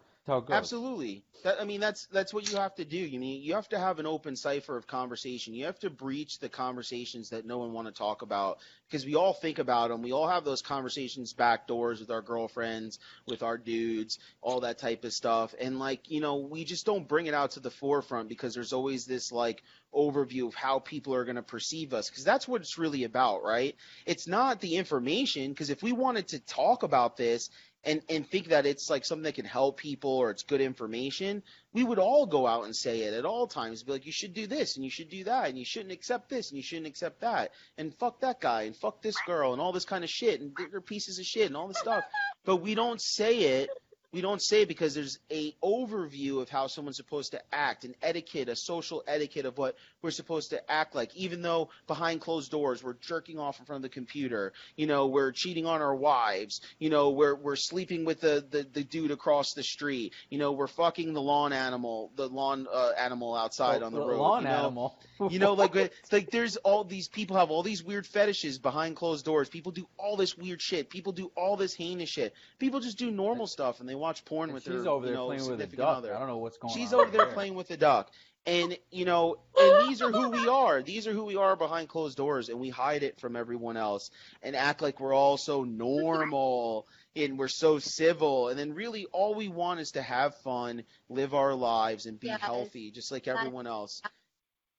Absolutely. 0.54 1.24
That, 1.44 1.60
I 1.60 1.64
mean, 1.64 1.80
that's 1.80 2.06
that's 2.06 2.34
what 2.34 2.50
you 2.50 2.58
have 2.58 2.74
to 2.74 2.84
do. 2.84 2.98
You 2.98 3.18
mean 3.18 3.42
you 3.42 3.54
have 3.54 3.68
to 3.70 3.78
have 3.78 3.98
an 3.98 4.06
open 4.06 4.36
cipher 4.36 4.76
of 4.76 4.86
conversation. 4.86 5.54
You 5.54 5.64
have 5.64 5.78
to 5.80 5.88
breach 5.88 6.38
the 6.38 6.50
conversations 6.50 7.30
that 7.30 7.46
no 7.46 7.58
one 7.58 7.72
want 7.72 7.88
to 7.88 7.94
talk 7.94 8.20
about 8.20 8.58
because 8.88 9.06
we 9.06 9.14
all 9.14 9.32
think 9.32 9.58
about 9.58 9.88
them. 9.88 10.02
We 10.02 10.12
all 10.12 10.28
have 10.28 10.44
those 10.44 10.60
conversations 10.60 11.32
back 11.32 11.66
doors 11.66 12.00
with 12.00 12.10
our 12.10 12.20
girlfriends, 12.20 12.98
with 13.26 13.42
our 13.42 13.56
dudes, 13.56 14.18
all 14.42 14.60
that 14.60 14.78
type 14.78 15.04
of 15.04 15.14
stuff. 15.14 15.54
And 15.58 15.78
like, 15.78 16.10
you 16.10 16.20
know, 16.20 16.36
we 16.36 16.64
just 16.64 16.84
don't 16.84 17.08
bring 17.08 17.26
it 17.26 17.34
out 17.34 17.52
to 17.52 17.60
the 17.60 17.70
forefront 17.70 18.28
because 18.28 18.54
there's 18.54 18.74
always 18.74 19.06
this 19.06 19.32
like 19.32 19.62
overview 19.94 20.46
of 20.46 20.54
how 20.54 20.78
people 20.78 21.14
are 21.14 21.24
going 21.24 21.36
to 21.36 21.42
perceive 21.42 21.94
us 21.94 22.10
because 22.10 22.24
that's 22.24 22.46
what 22.46 22.60
it's 22.60 22.78
really 22.78 23.04
about, 23.04 23.42
right? 23.42 23.74
It's 24.06 24.28
not 24.28 24.60
the 24.60 24.76
information 24.76 25.50
because 25.50 25.70
if 25.70 25.82
we 25.82 25.92
wanted 25.92 26.28
to 26.28 26.38
talk 26.40 26.82
about 26.82 27.16
this 27.16 27.48
and 27.84 28.02
and 28.08 28.28
think 28.28 28.48
that 28.48 28.66
it's 28.66 28.90
like 28.90 29.04
something 29.04 29.24
that 29.24 29.34
can 29.34 29.44
help 29.44 29.78
people 29.78 30.10
or 30.10 30.30
it's 30.30 30.42
good 30.42 30.60
information, 30.60 31.42
we 31.72 31.82
would 31.82 31.98
all 31.98 32.26
go 32.26 32.46
out 32.46 32.64
and 32.64 32.76
say 32.76 33.00
it 33.00 33.14
at 33.14 33.24
all 33.24 33.46
times. 33.46 33.82
Be 33.82 33.92
like, 33.92 34.06
you 34.06 34.12
should 34.12 34.34
do 34.34 34.46
this 34.46 34.76
and 34.76 34.84
you 34.84 34.90
should 34.90 35.08
do 35.08 35.24
that 35.24 35.48
and 35.48 35.58
you 35.58 35.64
shouldn't 35.64 35.92
accept 35.92 36.28
this 36.28 36.50
and 36.50 36.56
you 36.56 36.62
shouldn't 36.62 36.86
accept 36.86 37.20
that 37.20 37.52
and 37.78 37.94
fuck 37.94 38.20
that 38.20 38.40
guy 38.40 38.62
and 38.62 38.76
fuck 38.76 39.02
this 39.02 39.16
girl 39.26 39.52
and 39.52 39.60
all 39.60 39.72
this 39.72 39.84
kind 39.84 40.04
of 40.04 40.10
shit 40.10 40.40
and 40.40 40.52
they're 40.70 40.80
pieces 40.80 41.18
of 41.18 41.24
shit 41.24 41.46
and 41.46 41.56
all 41.56 41.68
this 41.68 41.78
stuff. 41.78 42.04
But 42.44 42.56
we 42.56 42.74
don't 42.74 43.00
say 43.00 43.38
it. 43.38 43.70
We 44.12 44.20
don't 44.20 44.42
say 44.42 44.64
because 44.64 44.94
there's 44.94 45.18
a 45.30 45.54
overview 45.62 46.40
of 46.42 46.48
how 46.48 46.66
someone's 46.66 46.96
supposed 46.96 47.30
to 47.32 47.40
act, 47.52 47.84
an 47.84 47.94
etiquette, 48.02 48.48
a 48.48 48.56
social 48.56 49.04
etiquette 49.06 49.46
of 49.46 49.56
what 49.56 49.76
we're 50.02 50.10
supposed 50.10 50.50
to 50.50 50.70
act 50.70 50.94
like. 50.96 51.14
Even 51.16 51.42
though 51.42 51.68
behind 51.86 52.20
closed 52.20 52.50
doors 52.50 52.82
we're 52.82 52.94
jerking 52.94 53.38
off 53.38 53.60
in 53.60 53.66
front 53.66 53.78
of 53.78 53.82
the 53.82 53.88
computer, 53.94 54.52
you 54.76 54.86
know, 54.86 55.06
we're 55.06 55.30
cheating 55.30 55.64
on 55.66 55.80
our 55.80 55.94
wives, 55.94 56.60
you 56.78 56.90
know, 56.90 57.10
we're 57.10 57.34
we're 57.36 57.56
sleeping 57.56 58.04
with 58.04 58.20
the 58.20 58.44
the, 58.50 58.66
the 58.72 58.82
dude 58.82 59.12
across 59.12 59.52
the 59.54 59.62
street, 59.62 60.12
you 60.28 60.38
know, 60.38 60.52
we're 60.52 60.66
fucking 60.66 61.12
the 61.12 61.22
lawn 61.22 61.52
animal, 61.52 62.10
the 62.16 62.28
lawn 62.28 62.66
uh, 62.72 62.90
animal 62.98 63.36
outside 63.36 63.82
Oh, 63.82 63.86
on 63.86 63.92
the 63.92 64.00
the 64.00 64.06
road, 64.06 64.18
lawn 64.18 64.42
you 64.42 64.48
know? 64.48 64.54
animal. 64.58 64.98
You 65.28 65.38
know, 65.38 65.52
like 65.52 65.74
like 66.12 66.30
there's 66.30 66.56
all 66.56 66.82
these 66.82 67.06
people 67.08 67.36
have 67.36 67.50
all 67.50 67.62
these 67.62 67.84
weird 67.84 68.06
fetishes 68.06 68.58
behind 68.58 68.96
closed 68.96 69.24
doors. 69.24 69.48
People 69.48 69.70
do 69.72 69.86
all 69.98 70.16
this 70.16 70.36
weird 70.36 70.60
shit. 70.60 70.90
People 70.90 71.12
do 71.12 71.30
all 71.36 71.56
this 71.56 71.74
heinous 71.74 72.08
shit. 72.08 72.34
People 72.58 72.80
just 72.80 72.98
do 72.98 73.10
normal 73.10 73.46
stuff 73.46 73.78
and 73.80 73.88
they 73.88 73.94
watch 74.00 74.24
porn 74.24 74.44
And 74.48 74.54
with 74.54 74.64
she's 74.64 74.72
their 74.82 74.88
over 74.88 75.06
you 75.06 75.12
there 75.12 75.16
know, 75.16 75.26
playing 75.26 75.42
with 75.42 75.60
a 75.60 75.62
significant 75.62 75.78
duck. 75.78 75.98
other. 75.98 76.14
I 76.14 76.18
don't 76.18 76.28
know 76.28 76.38
what's 76.38 76.58
going 76.58 76.74
She's 76.74 76.76
on. 76.78 76.86
She's 76.86 76.92
over 76.94 77.10
there 77.10 77.26
playing 77.34 77.54
with 77.54 77.68
the 77.68 77.76
duck. 77.76 78.10
And 78.46 78.78
you 78.90 79.04
know, 79.04 79.36
and 79.58 79.88
these 79.88 80.00
are 80.02 80.10
who 80.10 80.30
we 80.30 80.48
are. 80.48 80.82
These 80.82 81.06
are 81.06 81.12
who 81.12 81.24
we 81.24 81.36
are 81.36 81.56
behind 81.56 81.88
closed 81.88 82.16
doors, 82.16 82.48
and 82.48 82.58
we 82.58 82.70
hide 82.70 83.02
it 83.02 83.20
from 83.20 83.36
everyone 83.36 83.76
else 83.76 84.10
and 84.42 84.56
act 84.56 84.80
like 84.80 84.98
we're 84.98 85.14
all 85.14 85.36
so 85.36 85.62
normal 85.64 86.86
and 87.14 87.38
we're 87.38 87.48
so 87.48 87.78
civil. 87.78 88.48
And 88.48 88.58
then 88.58 88.74
really, 88.74 89.04
all 89.12 89.34
we 89.34 89.48
want 89.48 89.80
is 89.80 89.92
to 89.92 90.02
have 90.02 90.34
fun, 90.38 90.84
live 91.10 91.34
our 91.34 91.54
lives, 91.54 92.06
and 92.06 92.18
be 92.18 92.28
Yes. 92.28 92.40
healthy, 92.40 92.90
just 92.90 93.12
like 93.12 93.28
everyone 93.28 93.66
else. 93.66 94.02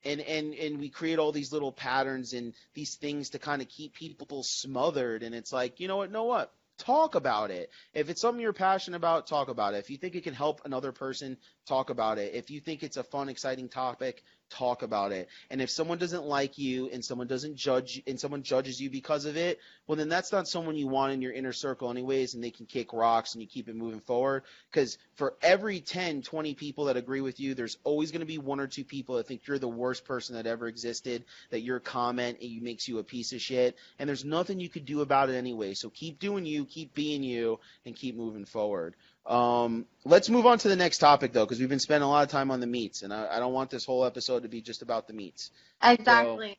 And 0.04 0.22
and 0.22 0.56
and 0.56 0.80
we 0.80 0.90
create 0.90 1.20
all 1.20 1.32
these 1.32 1.54
little 1.54 1.72
patterns 1.72 2.34
and 2.34 2.56
these 2.74 2.96
things 2.96 3.30
to 3.32 3.40
kind 3.40 3.62
of 3.62 3.68
keep 3.70 3.94
people 3.94 4.42
smothered. 4.44 5.22
And 5.22 5.36
it's 5.36 5.54
like, 5.54 5.80
you 5.80 5.88
know 5.88 5.98
what? 5.98 6.12
Know 6.12 6.24
what? 6.24 6.52
Talk 6.82 7.14
about 7.14 7.52
it. 7.52 7.70
If 7.94 8.10
it's 8.10 8.22
something 8.22 8.42
you're 8.42 8.54
passionate 8.54 8.98
about, 8.98 9.28
talk 9.28 9.50
about 9.50 9.76
it. 9.76 9.78
If 9.78 9.92
you 9.92 9.98
think 9.98 10.16
it 10.16 10.24
can 10.24 10.34
help 10.34 10.62
another 10.66 10.92
person, 10.92 11.38
talk 11.72 11.90
about 11.90 12.18
it. 12.18 12.34
If 12.34 12.52
you 12.52 12.60
think 12.60 12.84
it's 12.84 12.98
a 12.98 13.04
fun, 13.04 13.30
exciting 13.30 13.70
topic, 13.70 14.24
talk 14.52 14.84
about 14.84 15.14
it. 15.14 15.30
And 15.50 15.62
if 15.62 15.70
someone 15.70 15.98
doesn't 15.98 16.26
like 16.26 16.58
you 16.58 16.90
and 16.90 17.04
someone 17.04 17.28
doesn't 17.28 17.56
judge 17.56 18.02
and 18.06 18.20
someone 18.20 18.44
judges 18.44 18.82
you 18.82 18.90
because 18.90 19.24
of 19.24 19.38
it, 19.38 19.60
well 19.88 19.96
then 19.96 20.10
that's 20.10 20.34
not 20.34 20.48
someone 20.48 20.76
you 20.76 20.88
want 20.88 21.14
in 21.14 21.22
your 21.22 21.32
inner 21.32 21.54
circle 21.54 21.90
anyways 21.90 22.34
and 22.34 22.44
they 22.44 22.52
can 22.52 22.66
kick 22.66 22.92
rocks 22.92 23.34
and 23.34 23.42
you 23.42 23.48
keep 23.48 23.70
it 23.70 23.76
moving 23.76 24.02
forward 24.02 24.44
cuz 24.74 24.98
for 25.16 25.36
every 25.42 25.80
10, 25.80 26.22
20 26.22 26.54
people 26.56 26.86
that 26.86 26.98
agree 26.98 27.22
with 27.22 27.40
you, 27.40 27.54
there's 27.54 27.78
always 27.86 28.12
going 28.12 28.20
to 28.20 28.26
be 28.26 28.38
one 28.38 28.60
or 28.60 28.68
two 28.68 28.84
people 28.84 29.16
that 29.16 29.28
think 29.28 29.48
you're 29.48 29.58
the 29.58 29.68
worst 29.68 30.04
person 30.04 30.36
that 30.36 30.48
ever 30.48 30.68
existed, 30.68 31.24
that 31.50 31.62
your 31.62 31.80
comment 31.80 32.38
it 32.42 32.62
makes 32.62 32.88
you 32.88 33.00
a 33.00 33.04
piece 33.04 33.32
of 33.32 33.42
shit, 33.42 33.78
and 34.00 34.10
there's 34.10 34.26
nothing 34.26 34.60
you 34.60 34.70
could 34.70 34.86
do 34.86 35.02
about 35.02 35.30
it 35.30 35.36
anyway. 35.36 35.74
So 35.74 35.90
keep 35.90 36.20
doing 36.20 36.46
you, 36.46 36.66
keep 36.66 36.94
being 36.94 37.24
you 37.24 37.60
and 37.86 37.96
keep 37.96 38.16
moving 38.16 38.46
forward. 38.46 38.96
Um, 39.26 39.86
let's 40.04 40.30
move 40.30 40.46
on 40.46 40.58
to 40.60 40.68
the 40.68 40.76
next 40.76 40.98
topic 40.98 41.32
though, 41.34 41.46
because 41.46 41.60
we've 41.60 41.70
been 41.70 41.80
spending 41.80 42.08
a 42.08 42.10
lot 42.10 42.24
of 42.24 42.30
time 42.30 42.52
on 42.52 42.60
the 42.60 42.68
meats, 42.68 43.04
and 43.04 43.14
I, 43.14 43.28
I 43.36 43.40
don't 43.40 43.54
want 43.54 43.70
this 43.70 43.86
whole 43.86 44.06
episode 44.06 44.44
to 44.44 44.50
be 44.50 44.62
just 44.62 44.82
about 44.82 45.08
the 45.08 45.14
meats. 45.14 45.52
Exactly. 45.84 46.58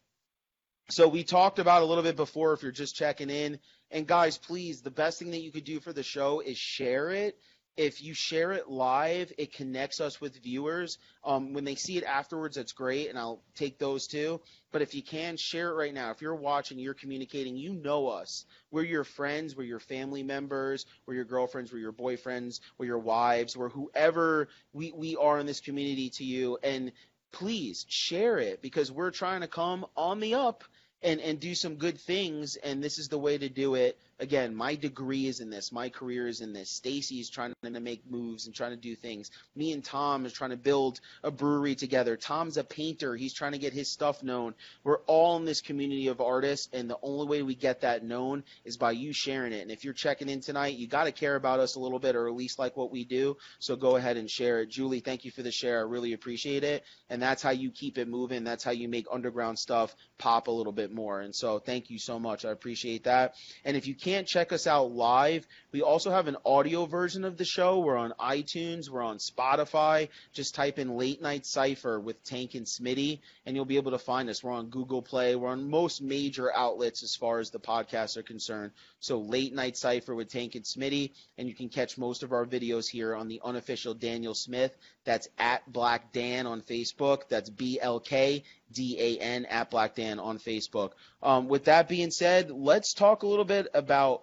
So 0.91 1.09
we 1.09 1.25
talked 1.25 1.59
about 1.59 1.83
a 1.83 1.85
little 1.85 2.05
bit 2.05 2.17
before 2.17 2.53
if 2.53 2.63
you're 2.63 2.73
just 2.73 2.95
checking 2.95 3.31
in. 3.31 3.59
And 3.91 4.07
guys, 4.07 4.39
please, 4.39 4.81
the 4.81 4.91
best 4.91 5.19
thing 5.19 5.31
that 5.31 5.43
you 5.43 5.53
could 5.53 5.65
do 5.65 5.81
for 5.81 5.93
the 5.93 6.03
show 6.03 6.41
is 6.41 6.59
share 6.59 7.11
it. 7.11 7.39
If 7.77 8.03
you 8.03 8.13
share 8.13 8.53
it 8.53 8.69
live, 8.69 9.33
it 9.39 9.55
connects 9.55 10.01
us 10.01 10.21
with 10.21 10.43
viewers. 10.43 10.99
Um, 11.25 11.55
when 11.55 11.65
they 11.65 11.75
see 11.75 11.97
it 11.97 12.05
afterwards, 12.05 12.57
that's 12.57 12.73
great, 12.73 13.09
and 13.09 13.19
I'll 13.19 13.43
take 13.55 13.79
those 13.79 14.07
too. 14.07 14.41
But 14.73 14.83
if 14.83 14.95
you 14.95 15.03
can, 15.03 15.37
share 15.39 15.71
it 15.71 15.75
right 15.75 15.95
now. 15.95 16.11
If 16.11 16.21
you're 16.21 16.35
watching, 16.35 16.79
you're 16.79 16.93
communicating, 16.93 17.57
you 17.57 17.73
know 17.73 18.09
us. 18.09 18.45
We're 18.71 18.85
your 18.85 19.05
friends, 19.05 19.57
we're 19.57 19.65
your 19.65 19.81
family 19.81 20.23
members, 20.23 20.85
we're 21.07 21.15
your 21.15 21.25
girlfriends, 21.25 21.73
we're 21.73 21.79
your 21.79 21.93
boyfriends, 21.93 22.61
we're 22.77 22.87
your 22.87 22.99
wives, 22.99 23.57
we're 23.57 23.71
whoever 23.71 24.49
we, 24.75 24.93
we 24.93 25.17
are 25.17 25.39
in 25.39 25.47
this 25.47 25.61
community 25.61 26.11
to 26.11 26.25
you. 26.25 26.59
And 26.63 26.93
please 27.33 27.87
share 27.89 28.39
it 28.39 28.61
because 28.61 28.93
we're 28.93 29.11
trying 29.11 29.41
to 29.41 29.49
come 29.49 29.87
on 29.97 30.21
the 30.21 30.35
up 30.35 30.65
and 31.03 31.21
and 31.21 31.41
do 31.41 31.55
some 31.55 31.77
good 31.77 31.99
things 31.99 32.57
and 32.57 32.83
this 32.83 32.99
is 32.99 33.09
the 33.09 33.19
way 33.19 33.37
to 33.37 33.49
do 33.49 33.75
it 33.75 33.99
again, 34.23 34.55
my 34.55 34.77
degree 34.77 35.27
is 35.27 35.41
in 35.41 35.51
this, 35.51 35.73
my 35.73 35.89
career 35.89 36.29
is 36.29 36.41
in 36.41 36.53
this. 36.53 36.71
Stacy's 36.71 37.29
trying 37.29 37.53
to 37.65 37.81
make 37.81 38.09
moves 38.09 38.47
and 38.47 38.55
trying 38.55 38.71
to 38.71 38.77
do 38.77 38.95
things. 38.95 39.31
Me 39.57 39.73
and 39.73 39.85
Tom 39.85 40.25
is 40.25 40.33
trying 40.33 40.51
to 40.51 40.57
build 40.57 41.01
a 41.25 41.31
brewery 41.31 41.75
together. 41.75 42.17
Tom's 42.17 42.57
a 42.57 42.63
painter, 42.63 43.17
he's 43.17 43.35
trying 43.35 43.53
to 43.53 43.59
get 43.59 43.73
his 43.73 43.91
stuff 43.91 44.23
known. 44.23 44.55
We're 44.85 45.01
all 45.07 45.37
in 45.37 45.45
this 45.45 45.61
community 45.61 46.07
of 46.07 46.21
artists, 46.21 46.69
and 46.73 46.89
the 46.89 46.99
only 47.03 47.27
way 47.27 47.43
we 47.43 47.57
get 47.57 47.81
that 47.81 48.05
known 48.05 48.45
is 48.65 48.77
by 48.77 48.93
you 48.93 49.13
sharing 49.13 49.53
it. 49.53 49.63
And 49.63 49.73
if 49.73 49.85
you're 49.85 49.93
checking 49.93 50.29
in 50.29 50.41
tonight, 50.41 50.77
you 50.77 50.87
got 50.87 51.05
to 51.05 51.13
care 51.13 51.35
about 51.35 51.59
us 51.59 51.75
a 51.75 51.81
little 51.81 51.99
bit, 51.99 52.15
or 52.15 52.29
at 52.29 52.35
least 52.35 52.61
like 52.61 52.77
what 52.77 52.93
we 52.93 53.05
do. 53.05 53.37
So 53.59 53.75
go 53.75 53.97
ahead 53.97 54.17
and 54.17 54.31
share 54.31 54.61
it. 54.61 54.71
Julie, 54.71 55.01
thank 55.01 55.25
you 55.25 55.33
for 55.33 55.43
the 55.43 55.51
share. 55.51 55.81
I 55.81 55.83
really 55.83 56.13
appreciate 56.13 56.63
it. 56.63 56.85
And 57.11 57.21
that's 57.21 57.43
how 57.43 57.51
you 57.51 57.73
keep 57.73 57.99
it 57.99 58.07
moving. 58.07 58.45
That's 58.45 58.63
how 58.63 58.71
you 58.71 58.89
make 58.89 59.07
underground 59.11 59.59
stuff 59.59 59.97
pop 60.19 60.47
a 60.47 60.53
little 60.53 60.73
bit 60.73 60.93
more. 60.93 61.21
And 61.21 61.35
so 61.35 61.59
thank 61.59 61.91
you 61.91 61.99
so 61.99 62.21
much. 62.21 62.45
I 62.45 62.51
appreciate 62.51 63.05
that. 63.05 63.35
And 63.65 63.77
if 63.77 63.89
you 63.89 63.95
can't 63.97 64.12
check 64.27 64.53
us 64.53 64.67
out 64.67 64.93
live, 64.93 65.47
we 65.73 65.83
also 65.83 66.11
have 66.11 66.29
an 66.29 66.37
audio 66.45 66.87
version 66.87 67.25
of 67.25 67.37
the 67.37 67.45
show. 67.45 67.81
We're 67.81 67.97
on 67.97 68.13
iTunes, 68.21 68.91
we're 68.91 69.03
on 69.03 69.19
Spotify. 69.19 70.09
Just 70.33 70.55
type 70.55 70.79
in 70.79 70.97
Late 70.97 71.23
Night 71.23 71.47
Cipher 71.47 71.99
with 71.99 72.23
Tank 72.23 72.55
and 72.55 72.67
Smitty, 72.67 73.21
and 73.47 73.57
you'll 73.57 73.65
be 73.65 73.77
able 73.77 73.93
to 73.93 73.99
find 73.99 74.29
us. 74.29 74.45
We're 74.45 74.53
on 74.53 74.69
Google 74.69 75.03
Play. 75.03 75.35
We're 75.35 75.49
on 75.49 75.71
most 75.71 76.03
major 76.03 76.55
outlets 76.55 77.03
as 77.03 77.17
far 77.17 77.39
as 77.39 77.51
the 77.51 77.59
podcasts 77.59 78.17
are 78.17 78.23
concerned. 78.23 78.73
So 79.01 79.19
Late 79.19 79.55
Night 79.55 79.77
Cipher 79.77 80.15
with 80.15 80.29
Tank 80.29 80.55
and 80.55 80.65
Smitty, 80.65 81.13
and 81.39 81.49
you 81.49 81.55
can 81.55 81.69
catch 81.69 81.97
most 81.97 82.23
of 82.23 82.33
our 82.33 82.45
videos 82.45 82.89
here 82.89 83.15
on 83.15 83.29
the 83.29 83.41
unofficial 83.45 83.95
Daniel 83.95 84.35
Smith. 84.35 84.77
That's 85.05 85.29
at 85.39 85.71
Black 85.73 86.13
Dan 86.13 86.47
on 86.47 86.61
Facebook. 86.61 87.29
That's 87.29 87.51
B 87.51 87.79
L 87.81 87.99
K 87.99 88.45
D 88.73 88.97
A 88.99 89.19
N 89.19 89.45
at 89.47 89.71
Black 89.71 89.95
Dan 89.95 90.19
on 90.19 90.39
Facebook. 90.39 90.93
Um, 91.23 91.49
with 91.49 91.65
that 91.65 91.89
being 91.89 92.11
said, 92.11 92.51
let's 92.51 92.95
talk 92.95 93.23
a 93.23 93.27
little 93.27 93.45
bit 93.45 93.69
about 93.75 94.23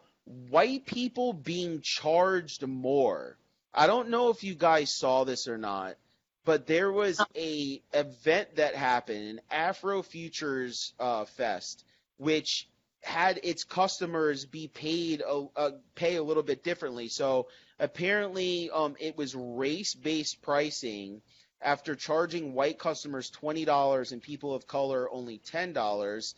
white 0.50 0.86
people 0.86 1.34
being 1.34 1.82
charged 1.82 2.68
more. 2.68 3.38
I 3.74 3.88
don't 3.88 4.10
know 4.10 4.30
if 4.30 4.44
you 4.44 4.56
guys 4.56 4.96
saw 4.96 5.24
this 5.24 5.48
or 5.48 5.58
not, 5.58 5.96
but 6.46 6.68
there 6.68 6.92
was 6.92 7.22
a 7.36 7.82
event 7.94 8.56
that 8.56 8.76
happened, 8.76 9.30
an 9.30 9.42
Afro 9.52 10.02
Futures 10.02 10.94
uh, 11.00 11.26
Fest, 11.26 11.86
which 12.18 12.68
had 13.02 13.40
its 13.44 13.64
customers 13.64 14.46
be 14.46 14.68
paid 14.68 15.22
a, 15.22 15.46
a, 15.56 15.72
pay 15.96 16.18
a 16.18 16.24
little 16.24 16.44
bit 16.44 16.64
differently. 16.64 17.08
So 17.08 17.48
apparently, 17.80 18.70
um, 18.72 18.96
it 19.00 19.18
was 19.18 19.36
race-based 19.36 20.42
pricing. 20.42 21.22
After 21.62 21.96
charging 21.96 22.54
white 22.54 22.80
customers 22.80 23.30
twenty 23.30 23.66
dollars 23.66 24.12
and 24.12 24.22
people 24.22 24.54
of 24.54 24.68
color 24.68 25.10
only 25.12 25.40
ten 25.40 25.74
dollars, 25.74 26.36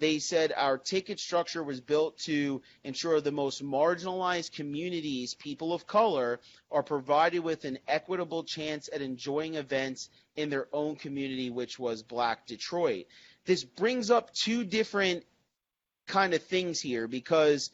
they 0.00 0.18
said 0.18 0.52
our 0.56 0.76
ticket 0.76 1.20
structure 1.20 1.62
was 1.62 1.80
built 1.80 2.18
to 2.18 2.60
ensure 2.82 3.20
the 3.20 3.30
most 3.30 3.62
marginalized 3.62 4.52
communities, 4.52 5.34
people 5.34 5.72
of 5.72 5.86
color, 5.86 6.40
are 6.70 6.82
provided 6.82 7.38
with 7.40 7.64
an 7.64 7.78
equitable 7.86 8.42
chance 8.42 8.90
at 8.92 9.00
enjoying 9.00 9.54
events 9.54 10.10
in 10.34 10.50
their 10.50 10.66
own 10.72 10.96
community, 10.96 11.50
which 11.50 11.78
was 11.78 12.02
Black 12.02 12.44
Detroit. 12.46 13.06
This 13.44 13.62
brings 13.62 14.10
up 14.10 14.34
two 14.34 14.64
different 14.64 15.24
kind 16.06 16.34
of 16.34 16.42
things 16.42 16.80
here 16.80 17.06
because 17.06 17.70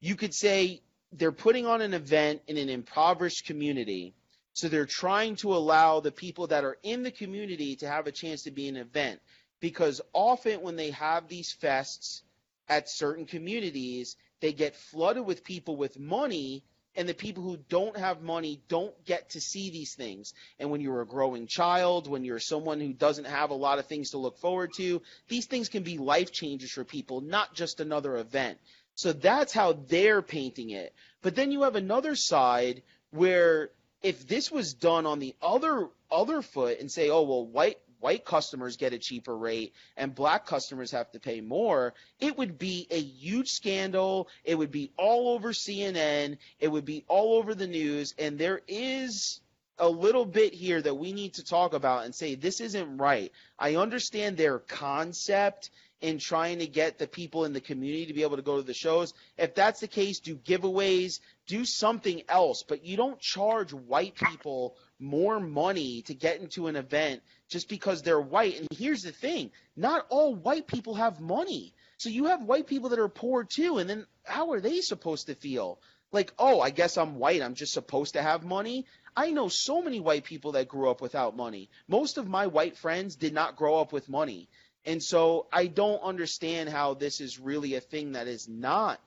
you 0.00 0.14
could 0.14 0.32
say 0.34 0.80
they're 1.12 1.32
putting 1.32 1.66
on 1.66 1.80
an 1.80 1.94
event 1.94 2.42
in 2.46 2.56
an 2.56 2.68
impoverished 2.68 3.46
community. 3.46 4.14
So 4.54 4.68
they're 4.68 4.86
trying 4.86 5.36
to 5.36 5.54
allow 5.54 6.00
the 6.00 6.12
people 6.12 6.46
that 6.46 6.64
are 6.64 6.78
in 6.82 7.02
the 7.02 7.10
community 7.10 7.76
to 7.76 7.88
have 7.88 8.06
a 8.06 8.12
chance 8.12 8.44
to 8.44 8.50
be 8.50 8.68
an 8.68 8.76
event 8.76 9.20
because 9.60 10.00
often 10.12 10.62
when 10.62 10.76
they 10.76 10.90
have 10.90 11.28
these 11.28 11.56
fests 11.60 12.22
at 12.68 12.88
certain 12.88 13.26
communities, 13.26 14.16
they 14.40 14.52
get 14.52 14.76
flooded 14.76 15.26
with 15.26 15.44
people 15.44 15.76
with 15.76 15.98
money, 15.98 16.64
and 16.96 17.08
the 17.08 17.14
people 17.14 17.42
who 17.42 17.56
don't 17.56 17.96
have 17.96 18.22
money 18.22 18.60
don't 18.68 18.94
get 19.04 19.30
to 19.30 19.40
see 19.40 19.70
these 19.70 19.94
things. 19.94 20.32
And 20.60 20.70
when 20.70 20.80
you're 20.80 21.00
a 21.00 21.06
growing 21.06 21.46
child, 21.46 22.08
when 22.08 22.24
you're 22.24 22.38
someone 22.38 22.80
who 22.80 22.92
doesn't 22.92 23.26
have 23.26 23.50
a 23.50 23.54
lot 23.54 23.78
of 23.78 23.86
things 23.86 24.10
to 24.10 24.18
look 24.18 24.38
forward 24.38 24.70
to, 24.76 25.02
these 25.28 25.46
things 25.46 25.68
can 25.68 25.82
be 25.82 25.98
life 25.98 26.30
changers 26.30 26.70
for 26.70 26.84
people, 26.84 27.20
not 27.20 27.54
just 27.54 27.80
another 27.80 28.16
event. 28.16 28.58
So 28.94 29.12
that's 29.12 29.52
how 29.52 29.72
they're 29.72 30.22
painting 30.22 30.70
it. 30.70 30.94
But 31.22 31.34
then 31.34 31.50
you 31.50 31.62
have 31.62 31.74
another 31.74 32.14
side 32.14 32.82
where 33.10 33.70
if 34.04 34.28
this 34.28 34.52
was 34.52 34.74
done 34.74 35.06
on 35.06 35.18
the 35.18 35.34
other 35.42 35.88
other 36.12 36.42
foot 36.42 36.78
and 36.78 36.92
say, 36.92 37.10
oh 37.10 37.22
well, 37.22 37.46
white 37.46 37.78
white 38.00 38.24
customers 38.26 38.76
get 38.76 38.92
a 38.92 38.98
cheaper 38.98 39.34
rate 39.34 39.72
and 39.96 40.14
black 40.14 40.44
customers 40.44 40.90
have 40.90 41.10
to 41.10 41.18
pay 41.18 41.40
more, 41.40 41.94
it 42.20 42.36
would 42.36 42.58
be 42.58 42.86
a 42.90 43.00
huge 43.00 43.48
scandal. 43.48 44.28
It 44.44 44.56
would 44.56 44.70
be 44.70 44.92
all 44.98 45.30
over 45.30 45.52
CNN. 45.52 46.36
It 46.60 46.68
would 46.68 46.84
be 46.84 47.02
all 47.08 47.38
over 47.38 47.54
the 47.54 47.66
news. 47.66 48.14
And 48.18 48.38
there 48.38 48.60
is 48.68 49.40
a 49.78 49.88
little 49.88 50.26
bit 50.26 50.52
here 50.52 50.82
that 50.82 50.94
we 50.94 51.14
need 51.14 51.34
to 51.34 51.44
talk 51.44 51.72
about 51.72 52.04
and 52.04 52.14
say 52.14 52.34
this 52.34 52.60
isn't 52.60 52.98
right. 52.98 53.32
I 53.58 53.76
understand 53.76 54.36
their 54.36 54.58
concept 54.58 55.70
in 56.04 56.18
trying 56.18 56.58
to 56.58 56.66
get 56.66 56.98
the 56.98 57.06
people 57.06 57.46
in 57.46 57.54
the 57.54 57.60
community 57.62 58.04
to 58.04 58.12
be 58.12 58.22
able 58.22 58.36
to 58.36 58.42
go 58.42 58.58
to 58.58 58.62
the 58.62 58.74
shows. 58.74 59.14
If 59.38 59.54
that's 59.54 59.80
the 59.80 59.88
case, 59.88 60.20
do 60.20 60.36
giveaways, 60.36 61.20
do 61.46 61.64
something 61.64 62.22
else, 62.28 62.64
but 62.66 62.84
you 62.84 62.96
don't 62.96 63.20
charge 63.20 63.72
white 63.72 64.14
people 64.14 64.76
more 64.98 65.40
money 65.40 66.02
to 66.02 66.14
get 66.14 66.40
into 66.40 66.66
an 66.68 66.76
event 66.76 67.22
just 67.48 67.68
because 67.68 68.02
they're 68.02 68.20
white. 68.20 68.58
And 68.58 68.68
here's 68.70 69.02
the 69.02 69.12
thing 69.12 69.50
not 69.76 70.06
all 70.08 70.34
white 70.34 70.66
people 70.66 70.94
have 70.94 71.20
money. 71.20 71.74
So 71.98 72.08
you 72.08 72.26
have 72.26 72.42
white 72.42 72.66
people 72.66 72.90
that 72.90 72.98
are 72.98 73.08
poor 73.08 73.44
too. 73.44 73.78
And 73.78 73.88
then 73.88 74.06
how 74.24 74.52
are 74.52 74.60
they 74.60 74.80
supposed 74.80 75.26
to 75.26 75.34
feel? 75.34 75.80
Like, 76.12 76.32
oh, 76.38 76.60
I 76.60 76.70
guess 76.70 76.96
I'm 76.96 77.18
white. 77.18 77.42
I'm 77.42 77.54
just 77.54 77.72
supposed 77.72 78.14
to 78.14 78.22
have 78.22 78.44
money. 78.44 78.86
I 79.16 79.30
know 79.30 79.48
so 79.48 79.82
many 79.82 80.00
white 80.00 80.24
people 80.24 80.52
that 80.52 80.68
grew 80.68 80.90
up 80.90 81.00
without 81.00 81.36
money. 81.36 81.70
Most 81.88 82.18
of 82.18 82.28
my 82.28 82.46
white 82.46 82.76
friends 82.76 83.16
did 83.16 83.34
not 83.34 83.56
grow 83.56 83.80
up 83.80 83.92
with 83.92 84.08
money. 84.08 84.48
And 84.84 85.02
so 85.02 85.46
I 85.52 85.66
don't 85.66 86.02
understand 86.02 86.68
how 86.68 86.94
this 86.94 87.20
is 87.20 87.38
really 87.38 87.74
a 87.74 87.80
thing 87.80 88.12
that 88.12 88.28
is 88.28 88.48
not 88.48 89.00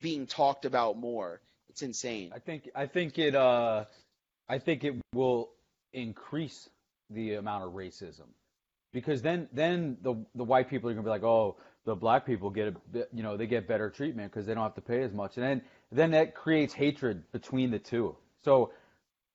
being 0.00 0.26
talked 0.26 0.64
about 0.64 0.96
more. 0.98 1.40
It's 1.76 1.82
insane. 1.82 2.32
I 2.34 2.38
think 2.38 2.70
I 2.74 2.86
think 2.86 3.18
it 3.18 3.34
uh 3.34 3.84
I 4.48 4.58
think 4.58 4.82
it 4.82 4.94
will 5.12 5.50
increase 5.92 6.70
the 7.10 7.34
amount 7.34 7.64
of 7.64 7.72
racism 7.72 8.28
because 8.94 9.20
then 9.20 9.46
then 9.52 9.98
the 10.00 10.14
the 10.34 10.42
white 10.42 10.70
people 10.70 10.88
are 10.88 10.94
going 10.94 11.04
to 11.04 11.06
be 11.06 11.10
like, 11.10 11.22
"Oh, 11.22 11.58
the 11.84 11.94
black 11.94 12.24
people 12.24 12.48
get 12.48 12.68
a 12.68 12.70
bit, 12.90 13.10
you 13.12 13.22
know, 13.22 13.36
they 13.36 13.46
get 13.46 13.68
better 13.68 13.90
treatment 13.90 14.32
because 14.32 14.46
they 14.46 14.54
don't 14.54 14.62
have 14.62 14.74
to 14.76 14.80
pay 14.80 15.02
as 15.02 15.12
much." 15.12 15.36
And 15.36 15.44
then 15.44 15.62
then 15.92 16.12
that 16.12 16.34
creates 16.34 16.72
hatred 16.72 17.30
between 17.30 17.70
the 17.70 17.78
two. 17.78 18.16
So 18.42 18.72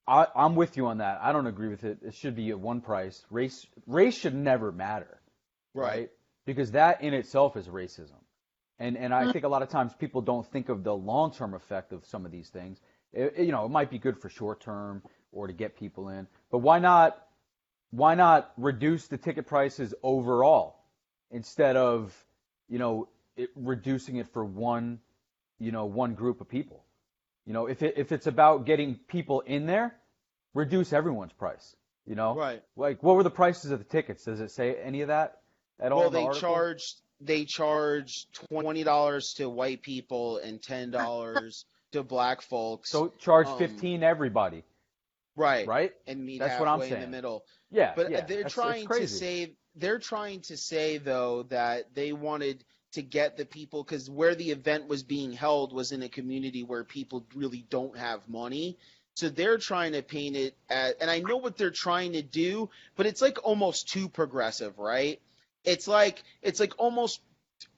I, 0.07 0.25
I'm 0.35 0.55
with 0.55 0.77
you 0.77 0.87
on 0.87 0.97
that. 0.97 1.19
I 1.21 1.33
don't 1.33 1.45
agree 1.45 1.69
with 1.69 1.83
it. 1.83 1.99
It 2.01 2.15
should 2.15 2.35
be 2.35 2.49
at 2.49 2.59
one 2.59 2.81
price. 2.81 3.23
Race 3.29 3.67
race 3.85 4.17
should 4.17 4.33
never 4.33 4.71
matter, 4.71 5.21
right? 5.75 5.85
right? 5.85 6.09
Because 6.47 6.71
that 6.71 7.03
in 7.03 7.13
itself 7.13 7.55
is 7.55 7.67
racism. 7.67 8.20
And 8.81 8.97
and 8.97 9.13
I 9.13 9.23
mm-hmm. 9.23 9.31
think 9.31 9.45
a 9.45 9.47
lot 9.47 9.61
of 9.61 9.69
times 9.69 9.93
people 9.93 10.21
don't 10.21 10.45
think 10.51 10.69
of 10.69 10.83
the 10.83 10.93
long 10.93 11.31
term 11.31 11.53
effect 11.53 11.93
of 11.93 12.03
some 12.03 12.25
of 12.25 12.31
these 12.31 12.49
things. 12.49 12.81
It, 13.13 13.37
you 13.37 13.51
know, 13.51 13.63
it 13.65 13.69
might 13.69 13.91
be 13.91 13.99
good 13.99 14.17
for 14.17 14.27
short 14.27 14.59
term 14.59 15.03
or 15.31 15.45
to 15.45 15.53
get 15.53 15.77
people 15.77 16.09
in, 16.09 16.27
but 16.49 16.57
why 16.57 16.79
not 16.79 17.15
why 17.91 18.15
not 18.15 18.51
reduce 18.57 19.07
the 19.07 19.17
ticket 19.17 19.45
prices 19.45 19.93
overall 20.01 20.83
instead 21.29 21.77
of 21.77 22.11
you 22.69 22.79
know 22.79 23.07
it, 23.37 23.51
reducing 23.55 24.15
it 24.15 24.27
for 24.33 24.43
one 24.43 24.99
you 25.59 25.71
know 25.71 25.85
one 25.85 26.15
group 26.15 26.41
of 26.41 26.49
people? 26.49 26.83
You 27.45 27.53
know 27.53 27.67
if 27.67 27.83
it, 27.83 27.93
if 27.97 28.11
it's 28.11 28.25
about 28.25 28.65
getting 28.65 28.95
people 29.07 29.41
in 29.41 29.67
there 29.67 29.95
reduce 30.55 30.91
everyone's 30.91 31.33
price 31.33 31.75
you 32.07 32.15
know? 32.15 32.35
Right. 32.35 32.63
Like 32.75 33.03
what 33.03 33.15
were 33.15 33.23
the 33.23 33.29
prices 33.29 33.69
of 33.69 33.77
the 33.77 33.85
tickets? 33.85 34.25
Does 34.25 34.39
it 34.39 34.49
say 34.49 34.75
any 34.75 35.01
of 35.01 35.09
that 35.09 35.37
at 35.79 35.91
well, 35.91 36.05
all 36.05 36.09
well 36.09 36.33
they 36.33 36.39
charged 36.39 36.99
they 37.21 37.45
charge 37.45 38.27
twenty 38.49 38.83
dollars 38.83 39.33
to 39.37 39.49
white 39.49 39.81
people 39.81 40.37
and 40.37 40.61
ten 40.61 40.91
dollars 40.91 41.65
to 41.91 42.03
black 42.03 42.41
folks. 42.41 42.89
So 42.89 43.13
charge 43.19 43.47
um, 43.47 43.57
15 43.57 44.03
everybody. 44.03 44.63
Right. 45.35 45.67
Right? 45.67 45.93
And 46.07 46.25
meet 46.25 46.39
That's 46.39 46.53
halfway 46.53 46.65
what 46.65 46.73
I'm 46.73 46.79
saying. 46.81 46.93
in 46.93 47.01
the 47.01 47.07
middle. 47.07 47.43
Yeah, 47.69 47.93
but 47.95 48.11
yeah, 48.11 48.21
they're 48.21 48.43
trying 48.43 48.87
to 48.87 49.07
say 49.07 49.53
they're 49.75 49.99
trying 49.99 50.41
to 50.41 50.57
say 50.57 50.97
though 50.97 51.43
that 51.43 51.93
they 51.95 52.11
wanted 52.11 52.63
to 52.93 53.01
get 53.01 53.37
the 53.37 53.45
people 53.45 53.83
because 53.83 54.09
where 54.09 54.35
the 54.35 54.51
event 54.51 54.87
was 54.87 55.03
being 55.03 55.31
held 55.31 55.73
was 55.73 55.93
in 55.93 56.03
a 56.03 56.09
community 56.09 56.63
where 56.63 56.83
people 56.83 57.25
really 57.33 57.65
don't 57.69 57.97
have 57.97 58.27
money. 58.27 58.77
So 59.15 59.29
they're 59.29 59.57
trying 59.57 59.93
to 59.93 60.01
paint 60.01 60.35
it 60.35 60.55
as, 60.69 60.95
and 60.99 61.09
I 61.09 61.19
know 61.19 61.37
what 61.37 61.57
they're 61.57 61.69
trying 61.69 62.13
to 62.13 62.21
do, 62.21 62.69
but 62.95 63.05
it's 63.05 63.21
like 63.21 63.37
almost 63.43 63.89
too 63.89 64.09
progressive, 64.09 64.77
right? 64.77 65.21
It's 65.63 65.87
like 65.87 66.21
it's 66.41 66.59
like 66.59 66.73
almost 66.77 67.21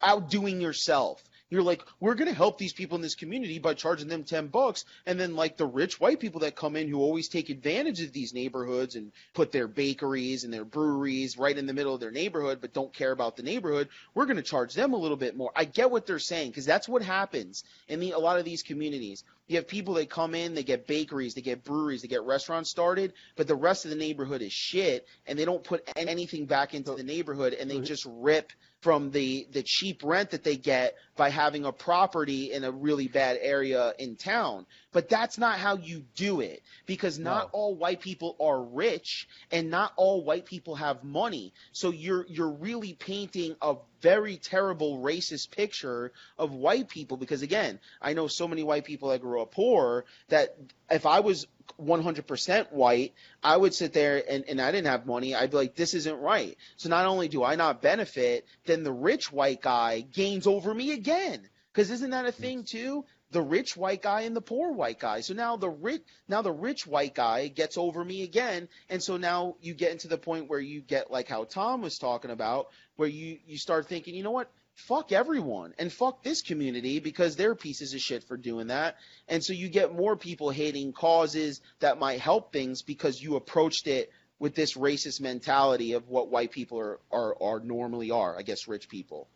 outdoing 0.02 0.62
yourself 0.62 1.24
You're 1.54 1.62
like, 1.62 1.84
we're 2.00 2.16
going 2.16 2.30
to 2.30 2.36
help 2.36 2.58
these 2.58 2.74
people 2.74 2.96
in 2.96 3.04
this 3.04 3.14
community 3.14 3.60
by 3.60 3.76
charging 3.76 4.08
them 4.08 4.24
10 4.24 4.48
bucks. 4.48 4.86
And 5.06 5.20
then, 5.20 5.36
like, 5.36 5.56
the 5.56 5.68
rich 5.68 6.00
white 6.00 6.20
people 6.20 6.42
that 6.42 6.56
come 6.56 6.76
in 6.76 6.88
who 6.88 7.00
always 7.00 7.28
take 7.28 7.50
advantage 7.50 8.02
of 8.02 8.12
these 8.12 8.34
neighborhoods 8.34 8.96
and 8.96 9.12
put 9.36 9.52
their 9.52 9.68
bakeries 9.68 10.44
and 10.44 10.54
their 10.54 10.66
breweries 10.66 11.38
right 11.38 11.56
in 11.56 11.68
the 11.68 11.74
middle 11.74 11.94
of 11.94 12.00
their 12.00 12.12
neighborhood, 12.12 12.60
but 12.60 12.74
don't 12.74 12.92
care 12.92 13.12
about 13.12 13.36
the 13.36 13.44
neighborhood, 13.44 13.90
we're 14.16 14.26
going 14.26 14.38
to 14.38 14.42
charge 14.42 14.74
them 14.74 14.94
a 14.94 14.98
little 14.98 15.16
bit 15.16 15.38
more. 15.38 15.52
I 15.56 15.66
get 15.66 15.92
what 15.92 16.08
they're 16.08 16.18
saying 16.18 16.50
because 16.50 16.66
that's 16.66 16.90
what 16.90 17.04
happens 17.04 17.64
in 17.88 18.00
the, 18.00 18.12
a 18.12 18.20
lot 18.20 18.40
of 18.40 18.46
these 18.46 18.64
communities. 18.64 19.24
You 19.48 19.58
have 19.58 19.68
people 19.68 19.94
that 19.96 20.10
come 20.10 20.34
in, 20.34 20.56
they 20.56 20.64
get 20.64 20.88
bakeries, 20.88 21.36
they 21.36 21.42
get 21.42 21.64
breweries, 21.64 22.02
they 22.02 22.08
get 22.08 22.24
restaurants 22.24 22.70
started, 22.70 23.14
but 23.36 23.48
the 23.48 23.56
rest 23.56 23.86
of 23.86 23.92
the 23.92 23.98
neighborhood 23.98 24.42
is 24.42 24.54
shit, 24.54 25.06
and 25.28 25.38
they 25.38 25.46
don't 25.46 25.64
put 25.64 25.88
anything 25.96 26.46
back 26.46 26.74
into 26.74 26.96
the 26.96 27.04
neighborhood, 27.04 27.54
and 27.54 27.70
they 27.70 27.80
just 27.80 28.08
rip 28.10 28.52
from 28.84 29.12
the 29.12 29.48
the 29.52 29.64
cheap 29.64 30.02
rent 30.04 30.32
that 30.32 30.44
they 30.44 30.58
get 30.58 30.96
by 31.16 31.30
having 31.30 31.66
a 31.66 31.72
property 31.72 32.52
in 32.52 32.66
a 32.66 32.72
really 32.72 33.08
bad 33.08 33.38
area 33.42 33.94
in 33.98 34.18
town. 34.18 34.66
But 34.92 35.08
that's 35.10 35.38
not 35.38 35.58
how 35.58 35.78
you 35.78 36.04
do 36.16 36.42
it 36.42 36.62
because 36.86 37.18
not 37.18 37.46
No. 37.46 37.50
all 37.54 37.76
white 37.76 38.02
people 38.02 38.36
are 38.42 38.62
rich 38.62 39.28
and 39.52 39.70
not 39.70 39.94
all 39.96 40.24
white 40.24 40.46
people 40.46 40.76
have 40.76 41.04
money. 41.04 41.54
So 41.72 41.92
you're 41.92 42.26
you're 42.28 42.52
really 42.52 42.94
painting 42.94 43.56
a 43.62 43.76
very 44.02 44.36
terrible 44.38 45.00
racist 45.00 45.52
picture 45.52 46.12
of 46.38 46.52
white 46.52 46.90
people 46.90 47.16
because 47.16 47.42
again, 47.42 47.80
I 48.02 48.14
know 48.14 48.28
so 48.28 48.50
many 48.50 48.64
white 48.64 48.84
people 48.84 49.10
that 49.10 49.22
grew 49.22 49.42
up 49.42 49.52
poor 49.54 50.04
that 50.28 50.58
if 50.92 51.06
I 51.06 51.22
was 51.22 51.48
100% 51.82 52.72
white, 52.72 53.14
I 53.44 53.58
would 53.58 53.74
sit 53.74 53.94
there 53.94 54.24
and, 54.30 54.46
and 54.48 54.62
I 54.62 54.72
didn't 54.72 54.88
have 54.88 55.06
money. 55.06 55.36
I'd 55.36 55.52
be 55.52 55.58
like, 55.58 55.76
this 55.76 55.94
isn't 55.94 56.20
right. 56.20 56.58
So 56.78 56.90
not 56.90 57.06
only 57.06 57.28
do 57.28 57.44
I 57.44 57.56
not 57.56 57.82
benefit, 57.82 58.46
then 58.66 58.84
the 58.84 58.92
rich 58.92 59.32
white 59.32 59.62
guy 59.62 60.02
gains 60.02 60.48
over 60.48 60.74
me 60.74 60.92
again. 60.92 61.48
Because 61.74 61.90
isn't 61.90 62.12
that 62.12 62.26
a 62.26 62.32
thing 62.32 62.64
too? 62.64 63.06
The 63.32 63.42
rich 63.42 63.76
white 63.76 64.04
guy 64.04 64.22
and 64.22 64.36
the 64.36 64.42
poor 64.42 64.72
white 64.72 65.00
guy. 65.00 65.22
So 65.22 65.34
now 65.34 65.58
the 65.58 65.70
rich 65.70 66.04
now 66.28 66.44
the 66.44 66.52
rich 66.52 66.86
white 66.86 67.16
guy 67.16 67.48
gets 67.48 67.80
over 67.80 68.06
me 68.06 68.22
again, 68.22 68.70
and 68.90 69.02
so 69.02 69.18
now 69.18 69.56
you 69.60 69.74
get 69.74 69.92
into 69.92 70.08
the 70.08 70.20
point 70.20 70.50
where 70.50 70.60
you 70.60 70.82
get 70.82 71.10
like 71.10 71.28
how 71.28 71.46
Tom 71.46 71.82
was 71.82 71.98
talking 71.98 72.30
about, 72.30 72.68
where 72.96 73.10
you 73.10 73.40
you 73.48 73.58
start 73.58 73.88
thinking, 73.88 74.14
you 74.14 74.22
know 74.22 74.30
what? 74.30 74.52
Fuck 74.76 75.12
everyone 75.12 75.74
and 75.78 75.92
fuck 75.94 76.24
this 76.24 76.42
community 76.42 77.00
because 77.00 77.36
they're 77.36 77.56
pieces 77.56 77.94
of 77.94 78.00
shit 78.00 78.24
for 78.24 78.38
doing 78.38 78.68
that. 78.68 78.96
And 79.28 79.44
so 79.44 79.54
you 79.54 79.70
get 79.70 79.96
more 79.96 80.16
people 80.18 80.50
hating 80.50 80.94
causes 80.94 81.62
that 81.80 82.00
might 82.00 82.20
help 82.20 82.52
things 82.52 82.82
because 82.82 83.22
you 83.22 83.36
approached 83.36 83.88
it 83.88 84.12
with 84.40 84.56
this 84.56 84.76
racist 84.76 85.22
mentality 85.22 85.94
of 85.94 86.10
what 86.10 86.30
white 86.30 86.52
people 86.52 86.80
are, 86.80 87.00
are, 87.12 87.36
are 87.42 87.60
normally 87.60 88.12
are, 88.12 88.38
I 88.38 88.42
guess 88.42 88.68
rich 88.68 88.90
people. 88.90 89.28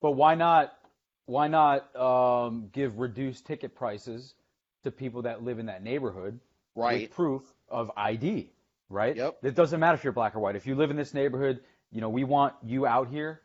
But 0.00 0.12
why 0.12 0.34
not? 0.34 0.74
Why 1.26 1.48
not 1.48 1.94
um, 1.94 2.70
give 2.72 2.98
reduced 2.98 3.44
ticket 3.46 3.74
prices 3.74 4.34
to 4.84 4.90
people 4.90 5.22
that 5.22 5.44
live 5.44 5.58
in 5.58 5.66
that 5.66 5.82
neighborhood 5.82 6.40
Right. 6.74 7.02
with 7.02 7.10
proof 7.10 7.42
of 7.68 7.90
ID? 7.96 8.50
Right. 8.88 9.14
Yep. 9.14 9.38
It 9.42 9.54
doesn't 9.54 9.78
matter 9.78 9.94
if 9.94 10.04
you're 10.04 10.14
black 10.14 10.34
or 10.34 10.40
white. 10.40 10.56
If 10.56 10.66
you 10.66 10.74
live 10.74 10.90
in 10.90 10.96
this 10.96 11.12
neighborhood, 11.12 11.60
you 11.92 12.00
know 12.00 12.08
we 12.08 12.24
want 12.24 12.54
you 12.64 12.86
out 12.86 13.08
here, 13.08 13.42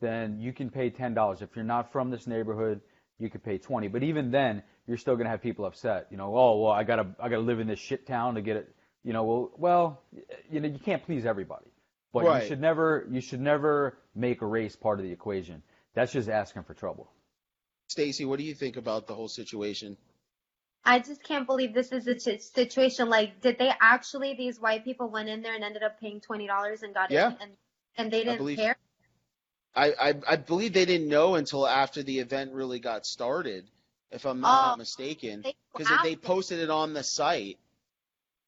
then 0.00 0.40
you 0.40 0.52
can 0.52 0.70
pay 0.70 0.90
ten 0.90 1.14
dollars. 1.14 1.42
If 1.42 1.50
you're 1.56 1.64
not 1.64 1.92
from 1.92 2.10
this 2.10 2.26
neighborhood, 2.26 2.80
you 3.18 3.30
could 3.30 3.42
pay 3.44 3.58
twenty. 3.58 3.88
But 3.88 4.02
even 4.02 4.30
then, 4.30 4.62
you're 4.86 4.96
still 4.98 5.16
gonna 5.16 5.30
have 5.30 5.42
people 5.42 5.64
upset. 5.64 6.08
You 6.10 6.16
know, 6.16 6.36
oh 6.36 6.58
well, 6.62 6.72
I 6.72 6.84
gotta 6.84 7.06
I 7.20 7.28
gotta 7.28 7.42
live 7.42 7.60
in 7.60 7.66
this 7.66 7.78
shit 7.80 8.06
town 8.06 8.34
to 8.34 8.42
get 8.42 8.56
it. 8.56 8.74
You 9.02 9.12
know, 9.12 9.24
well, 9.24 9.50
well, 9.56 10.02
you 10.50 10.60
know, 10.60 10.68
you 10.68 10.78
can't 10.78 11.04
please 11.04 11.26
everybody. 11.26 11.66
But 12.12 12.24
Right. 12.24 12.42
you 12.42 12.48
should 12.48 12.60
never 12.60 13.06
you 13.10 13.20
should 13.20 13.40
never 13.40 13.98
make 14.14 14.40
a 14.42 14.46
race 14.46 14.76
part 14.76 14.98
of 15.00 15.04
the 15.04 15.12
equation. 15.12 15.62
That's 15.94 16.12
just 16.12 16.28
asking 16.28 16.62
for 16.64 16.74
trouble. 16.74 17.10
Stacy, 17.88 18.24
what 18.24 18.38
do 18.38 18.44
you 18.44 18.54
think 18.54 18.76
about 18.76 19.06
the 19.06 19.14
whole 19.14 19.28
situation? 19.28 19.96
I 20.86 20.98
just 20.98 21.22
can't 21.22 21.46
believe 21.46 21.72
this 21.72 21.92
is 21.92 22.06
a 22.06 22.18
situation. 22.38 23.08
Like, 23.08 23.40
did 23.40 23.58
they 23.58 23.70
actually? 23.80 24.34
These 24.34 24.60
white 24.60 24.84
people 24.84 25.08
went 25.08 25.28
in 25.28 25.40
there 25.42 25.54
and 25.54 25.64
ended 25.64 25.82
up 25.82 25.98
paying 26.00 26.20
twenty 26.20 26.46
dollars 26.46 26.82
and 26.82 26.92
got 26.94 27.10
Yeah. 27.10 27.28
in, 27.28 27.36
and 27.40 27.50
and 27.96 28.12
they 28.12 28.24
didn't 28.24 28.38
believe- 28.38 28.58
care. 28.58 28.76
I, 29.76 29.92
I 30.00 30.14
I 30.28 30.36
believe 30.36 30.72
they 30.72 30.84
didn't 30.84 31.08
know 31.08 31.34
until 31.34 31.66
after 31.66 32.02
the 32.02 32.18
event 32.20 32.52
really 32.52 32.78
got 32.78 33.06
started, 33.06 33.64
if 34.10 34.24
I'm 34.24 34.40
not 34.40 34.74
Oh, 34.74 34.76
mistaken, 34.76 35.42
because 35.72 35.88
they 36.02 36.12
after- 36.12 36.16
posted 36.16 36.58
it 36.60 36.70
on 36.70 36.92
the 36.94 37.02
site. 37.02 37.58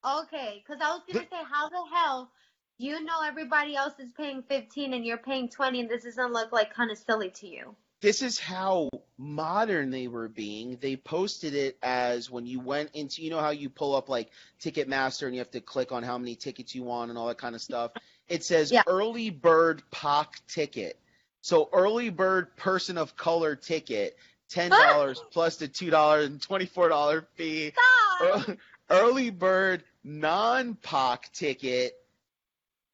Okay, 0.04 0.62
because 0.64 0.80
I 0.82 0.90
was 0.90 1.02
gonna 1.12 1.26
say, 1.28 1.42
how 1.50 1.68
the 1.68 1.82
hell 1.92 2.30
you 2.78 3.02
know 3.02 3.22
everybody 3.24 3.74
else 3.74 3.94
is 3.98 4.12
paying 4.12 4.42
fifteen 4.42 4.94
and 4.94 5.04
you're 5.04 5.16
paying 5.18 5.48
twenty, 5.48 5.80
and 5.80 5.88
this 5.90 6.04
doesn't 6.04 6.32
look 6.32 6.52
like 6.52 6.72
kind 6.72 6.90
of 6.90 6.98
silly 6.98 7.30
to 7.30 7.46
you? 7.48 7.74
This 8.02 8.20
is 8.22 8.38
how 8.38 8.90
modern 9.18 9.90
they 9.90 10.06
were 10.06 10.28
being. 10.28 10.76
They 10.80 10.96
posted 10.96 11.54
it 11.54 11.78
as 11.82 12.30
when 12.30 12.46
you 12.46 12.60
went 12.60 12.90
into, 12.94 13.22
you 13.22 13.30
know 13.30 13.40
how 13.40 13.50
you 13.50 13.70
pull 13.70 13.96
up 13.96 14.08
like 14.10 14.30
Ticketmaster 14.60 15.24
and 15.26 15.34
you 15.34 15.40
have 15.40 15.50
to 15.52 15.60
click 15.62 15.90
on 15.92 16.02
how 16.02 16.18
many 16.18 16.36
tickets 16.36 16.74
you 16.74 16.84
want 16.84 17.08
and 17.08 17.18
all 17.18 17.26
that 17.28 17.38
kind 17.38 17.54
of 17.54 17.62
stuff. 17.62 17.92
It 18.28 18.44
says 18.44 18.70
Yeah. 18.70 18.82
early 18.86 19.30
bird 19.30 19.82
POC 19.90 20.26
ticket. 20.46 20.98
So 21.40 21.68
early 21.72 22.10
bird 22.10 22.56
person 22.56 22.98
of 22.98 23.16
color 23.16 23.56
ticket, 23.56 24.16
ten 24.48 24.72
ah! 24.72 24.92
dollars 24.92 25.22
plus 25.30 25.56
the 25.56 25.68
two 25.68 25.90
dollars 25.90 26.26
and 26.26 26.40
twenty 26.40 26.66
four 26.66 26.88
dollar 26.88 27.26
fee. 27.34 27.72
Stop. 28.18 28.56
Early 28.88 29.30
bird 29.30 29.82
non-POC 30.04 31.32
ticket, 31.32 31.94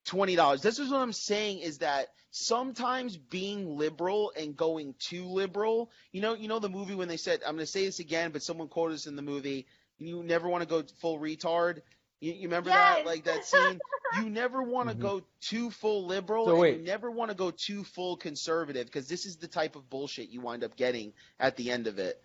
twenty 0.05 0.37
dollars. 0.37 0.63
This 0.63 0.79
is 0.79 0.91
what 0.91 1.01
I'm 1.01 1.13
saying 1.13 1.59
is 1.59 1.79
that 1.79 2.09
sometimes 2.33 3.17
being 3.17 3.77
liberal 3.77 4.33
and 4.37 4.57
going 4.57 4.95
too 4.99 5.27
liberal, 5.27 5.91
you 6.13 6.23
know, 6.23 6.35
you 6.35 6.49
know 6.49 6.59
the 6.59 6.69
movie 6.69 6.95
when 6.95 7.09
they 7.09 7.19
said, 7.19 7.41
I'm 7.47 7.55
going 7.55 7.67
to 7.67 7.71
say 7.71 7.85
this 7.85 8.01
again, 8.01 8.31
but 8.33 8.43
someone 8.43 8.69
quoted 8.69 8.95
us 8.95 9.07
in 9.07 9.17
the 9.17 9.23
movie, 9.23 9.67
you 9.99 10.23
never 10.23 10.49
want 10.49 10.63
to 10.63 10.69
go 10.69 10.83
full 11.01 11.19
retard. 11.19 11.83
You, 12.23 12.33
you 12.35 12.43
remember 12.45 12.71
that, 12.71 13.05
like 13.05 13.25
that 13.25 13.45
scene? 13.45 13.81
You 14.19 14.29
never 14.29 14.63
want 14.63 14.91
to 14.91 14.95
Mhm. 14.95 15.01
go 15.01 15.23
too 15.41 15.71
full 15.71 16.05
liberal, 16.05 16.45
So 16.45 16.51
and 16.53 16.61
wait. 16.61 16.77
you 16.77 16.83
never 16.85 17.11
want 17.11 17.31
to 17.31 17.35
go 17.35 17.51
too 17.51 17.83
full 17.83 18.19
conservative, 18.19 18.85
because 18.85 19.09
this 19.09 19.25
is 19.25 19.37
the 19.39 19.49
type 19.49 19.75
of 19.75 19.89
bullshit 19.89 20.29
you 20.29 20.43
wind 20.43 20.63
up 20.65 20.77
getting 20.77 21.15
at 21.41 21.57
the 21.57 21.71
end 21.71 21.87
of 21.87 21.99
it. 21.99 22.23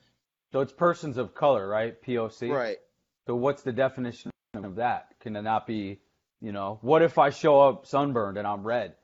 So 0.52 0.60
it's 0.60 0.74
persons 0.74 1.16
of 1.16 1.34
color, 1.34 1.66
right? 1.66 1.96
POC. 2.02 2.52
Right. 2.52 2.78
So 3.26 3.36
what's 3.38 3.62
the 3.64 3.72
definition 3.72 4.32
of 4.54 4.76
that? 4.76 5.18
Can 5.22 5.38
it 5.38 5.44
not 5.44 5.66
be, 5.66 6.02
you 6.42 6.52
know, 6.52 6.78
what 6.82 7.04
if 7.04 7.18
I 7.18 7.30
show 7.30 7.62
up 7.62 7.86
sunburned 7.86 8.38
and 8.38 8.46
I'm 8.46 8.68
red? 8.68 8.98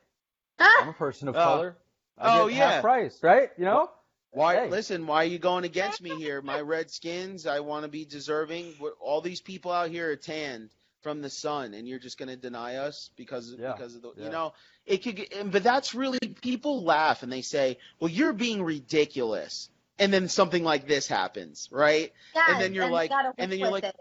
I'm 0.59 0.89
a 0.89 0.93
person 0.93 1.29
of 1.29 1.35
Oh. 1.37 1.41
color. 1.41 1.77
I 2.17 2.37
Oh, 2.41 2.47
yeah. 2.47 2.69
half 2.69 2.81
price, 2.81 3.23
right? 3.23 3.49
You 3.57 3.63
know? 3.63 3.89
Why? 4.31 4.55
Hey. 4.55 4.69
Listen, 4.69 5.07
why 5.07 5.23
are 5.23 5.27
you 5.27 5.39
going 5.39 5.63
against 5.63 6.01
me 6.01 6.17
here? 6.17 6.41
My 6.41 6.59
red 6.59 6.91
skins, 6.91 7.47
I 7.47 7.61
want 7.61 7.83
to 7.83 7.89
be 7.89 8.03
deserving. 8.03 8.73
All 8.99 9.21
these 9.21 9.39
people 9.39 9.71
out 9.71 9.89
here 9.89 10.11
are 10.11 10.15
tanned 10.17 10.69
from 11.03 11.21
the 11.21 11.29
sun, 11.29 11.73
and 11.73 11.87
you're 11.87 11.99
just 11.99 12.17
going 12.17 12.29
to 12.29 12.35
deny 12.35 12.75
us 12.77 13.11
because 13.15 13.53
Yeah, 13.59 13.73
because 13.73 13.95
of 13.95 14.01
the 14.01 14.13
yeah. 14.17 14.23
you 14.25 14.29
know 14.31 14.53
it 14.85 15.03
could. 15.03 15.17
get- 15.17 15.51
But 15.51 15.61
that's 15.63 15.93
really 15.93 16.19
people 16.41 16.83
laugh 16.83 17.21
and 17.23 17.31
they 17.31 17.41
say, 17.43 17.77
"Well, 17.99 18.09
you're 18.09 18.33
being 18.33 18.63
ridiculous," 18.63 19.69
and 19.99 20.11
then 20.11 20.27
something 20.29 20.63
like 20.63 20.87
this 20.87 21.07
happens, 21.07 21.67
right? 21.71 22.11
yeah, 22.35 22.45
and 22.49 22.61
then 22.61 22.73
you're 22.73 22.85
you 22.87 22.91
like- 22.91 23.11
and 23.37 23.51
then 23.51 23.59
you're 23.59 23.69
like, 23.71 23.83
it. 23.83 23.95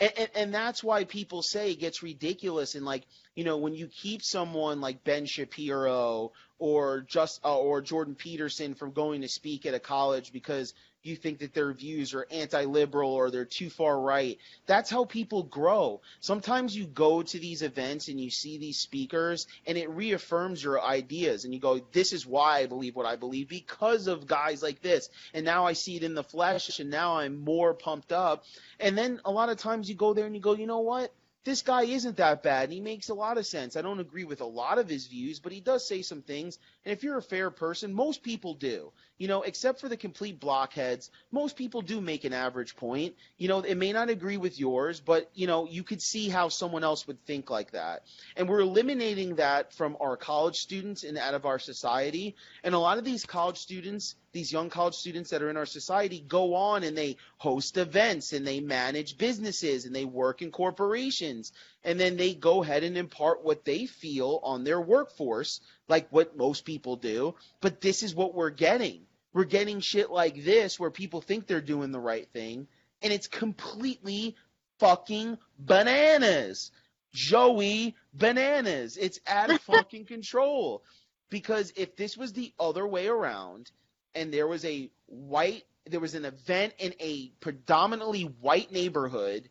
and, 0.00 0.12
and, 0.16 0.28
and 0.34 0.54
that's 0.54 0.82
why 0.82 1.04
people 1.04 1.42
say 1.42 1.70
it 1.72 1.78
gets 1.78 2.02
ridiculous 2.02 2.74
and 2.74 2.84
like 2.84 3.04
you 3.34 3.44
know 3.44 3.58
when 3.58 3.74
you 3.74 3.86
keep 3.86 4.22
someone 4.22 4.80
like 4.80 5.04
Ben 5.04 5.26
Shapiro 5.26 6.32
or 6.58 7.00
just 7.02 7.40
uh, 7.44 7.56
or 7.58 7.80
Jordan 7.82 8.14
Peterson 8.14 8.74
from 8.74 8.92
going 8.92 9.20
to 9.22 9.28
speak 9.28 9.66
at 9.66 9.74
a 9.74 9.78
college 9.80 10.32
because 10.32 10.74
you 11.02 11.16
think 11.16 11.38
that 11.38 11.54
their 11.54 11.72
views 11.72 12.14
are 12.14 12.26
anti-liberal 12.30 13.12
or 13.12 13.30
they're 13.30 13.44
too 13.44 13.70
far 13.70 13.98
right 14.00 14.38
that's 14.66 14.90
how 14.90 15.04
people 15.04 15.42
grow 15.42 16.00
sometimes 16.20 16.76
you 16.76 16.84
go 16.84 17.22
to 17.22 17.38
these 17.38 17.62
events 17.62 18.08
and 18.08 18.20
you 18.20 18.30
see 18.30 18.58
these 18.58 18.78
speakers 18.78 19.46
and 19.66 19.78
it 19.78 19.90
reaffirms 19.90 20.62
your 20.62 20.80
ideas 20.82 21.44
and 21.44 21.54
you 21.54 21.60
go 21.60 21.80
this 21.92 22.12
is 22.12 22.26
why 22.26 22.58
I 22.58 22.66
believe 22.66 22.96
what 22.96 23.06
I 23.06 23.16
believe 23.16 23.48
because 23.48 24.06
of 24.06 24.26
guys 24.26 24.62
like 24.62 24.82
this 24.82 25.08
and 25.34 25.44
now 25.44 25.66
I 25.66 25.72
see 25.72 25.96
it 25.96 26.02
in 26.02 26.14
the 26.14 26.22
flesh 26.22 26.78
and 26.78 26.90
now 26.90 27.18
I'm 27.18 27.44
more 27.44 27.74
pumped 27.74 28.12
up 28.12 28.44
and 28.78 28.96
then 28.96 29.20
a 29.24 29.30
lot 29.30 29.48
of 29.48 29.58
times 29.58 29.88
you 29.88 29.94
go 29.94 30.14
there 30.14 30.26
and 30.26 30.34
you 30.34 30.40
go, 30.40 30.54
you 30.54 30.66
know 30.66 30.80
what? 30.80 31.12
This 31.44 31.62
guy 31.62 31.84
isn't 31.84 32.18
that 32.18 32.42
bad 32.42 32.64
and 32.64 32.72
he 32.72 32.80
makes 32.80 33.08
a 33.08 33.14
lot 33.14 33.38
of 33.38 33.46
sense. 33.46 33.76
I 33.76 33.82
don't 33.82 34.00
agree 34.00 34.24
with 34.24 34.40
a 34.40 34.46
lot 34.46 34.78
of 34.78 34.88
his 34.88 35.06
views, 35.06 35.40
but 35.40 35.52
he 35.52 35.60
does 35.60 35.88
say 35.88 36.02
some 36.02 36.20
things. 36.22 36.58
And 36.84 36.92
if 36.92 37.02
you're 37.02 37.18
a 37.18 37.22
fair 37.22 37.50
person, 37.50 37.92
most 37.92 38.22
people 38.22 38.54
do. 38.54 38.92
You 39.18 39.28
know, 39.28 39.42
except 39.42 39.80
for 39.80 39.88
the 39.90 39.98
complete 39.98 40.40
blockheads, 40.40 41.10
most 41.30 41.54
people 41.54 41.82
do 41.82 42.00
make 42.00 42.24
an 42.24 42.32
average 42.32 42.74
point. 42.74 43.16
You 43.36 43.48
know, 43.48 43.60
it 43.60 43.74
may 43.74 43.92
not 43.92 44.08
agree 44.08 44.38
with 44.38 44.58
yours, 44.58 44.98
but 44.98 45.30
you 45.34 45.46
know, 45.46 45.66
you 45.66 45.82
could 45.82 46.00
see 46.00 46.30
how 46.30 46.48
someone 46.48 46.84
else 46.84 47.06
would 47.06 47.22
think 47.26 47.50
like 47.50 47.72
that. 47.72 48.04
And 48.34 48.48
we're 48.48 48.60
eliminating 48.60 49.34
that 49.34 49.74
from 49.74 49.98
our 50.00 50.16
college 50.16 50.56
students 50.56 51.04
and 51.04 51.18
out 51.18 51.34
of 51.34 51.44
our 51.44 51.58
society. 51.58 52.34
And 52.64 52.74
a 52.74 52.78
lot 52.78 52.96
of 52.96 53.04
these 53.04 53.26
college 53.26 53.58
students, 53.58 54.14
these 54.32 54.50
young 54.50 54.70
college 54.70 54.94
students 54.94 55.30
that 55.30 55.42
are 55.42 55.50
in 55.50 55.58
our 55.58 55.66
society 55.66 56.24
go 56.26 56.54
on 56.54 56.82
and 56.82 56.96
they 56.96 57.18
host 57.36 57.76
events 57.76 58.32
and 58.32 58.46
they 58.46 58.60
manage 58.60 59.18
businesses 59.18 59.84
and 59.84 59.94
they 59.94 60.06
work 60.06 60.40
in 60.40 60.50
corporations 60.50 61.52
and 61.84 61.98
then 61.98 62.16
they 62.16 62.34
go 62.34 62.62
ahead 62.62 62.84
and 62.84 62.96
impart 62.96 63.44
what 63.44 63.64
they 63.64 63.86
feel 63.86 64.40
on 64.42 64.64
their 64.64 64.80
workforce 64.80 65.60
like 65.88 66.06
what 66.10 66.36
most 66.36 66.64
people 66.64 66.96
do 66.96 67.34
but 67.60 67.80
this 67.80 68.02
is 68.02 68.14
what 68.14 68.34
we're 68.34 68.50
getting 68.50 69.06
we're 69.32 69.44
getting 69.44 69.80
shit 69.80 70.10
like 70.10 70.44
this 70.44 70.78
where 70.78 70.90
people 70.90 71.20
think 71.20 71.46
they're 71.46 71.60
doing 71.60 71.92
the 71.92 72.00
right 72.00 72.28
thing, 72.32 72.66
and 73.02 73.12
it's 73.12 73.28
completely 73.28 74.36
fucking 74.78 75.38
bananas. 75.58 76.72
Joey 77.12 77.96
bananas. 78.12 78.96
It's 78.96 79.20
out 79.26 79.50
of 79.50 79.60
fucking 79.62 80.06
control. 80.06 80.82
Because 81.28 81.72
if 81.76 81.96
this 81.96 82.16
was 82.16 82.32
the 82.32 82.52
other 82.58 82.86
way 82.86 83.06
around 83.06 83.70
and 84.14 84.32
there 84.32 84.48
was 84.48 84.64
a 84.64 84.90
white 85.06 85.64
there 85.86 86.00
was 86.00 86.14
an 86.14 86.24
event 86.24 86.74
in 86.78 86.94
a 87.00 87.32
predominantly 87.40 88.22
white 88.22 88.70
neighborhood 88.70 89.48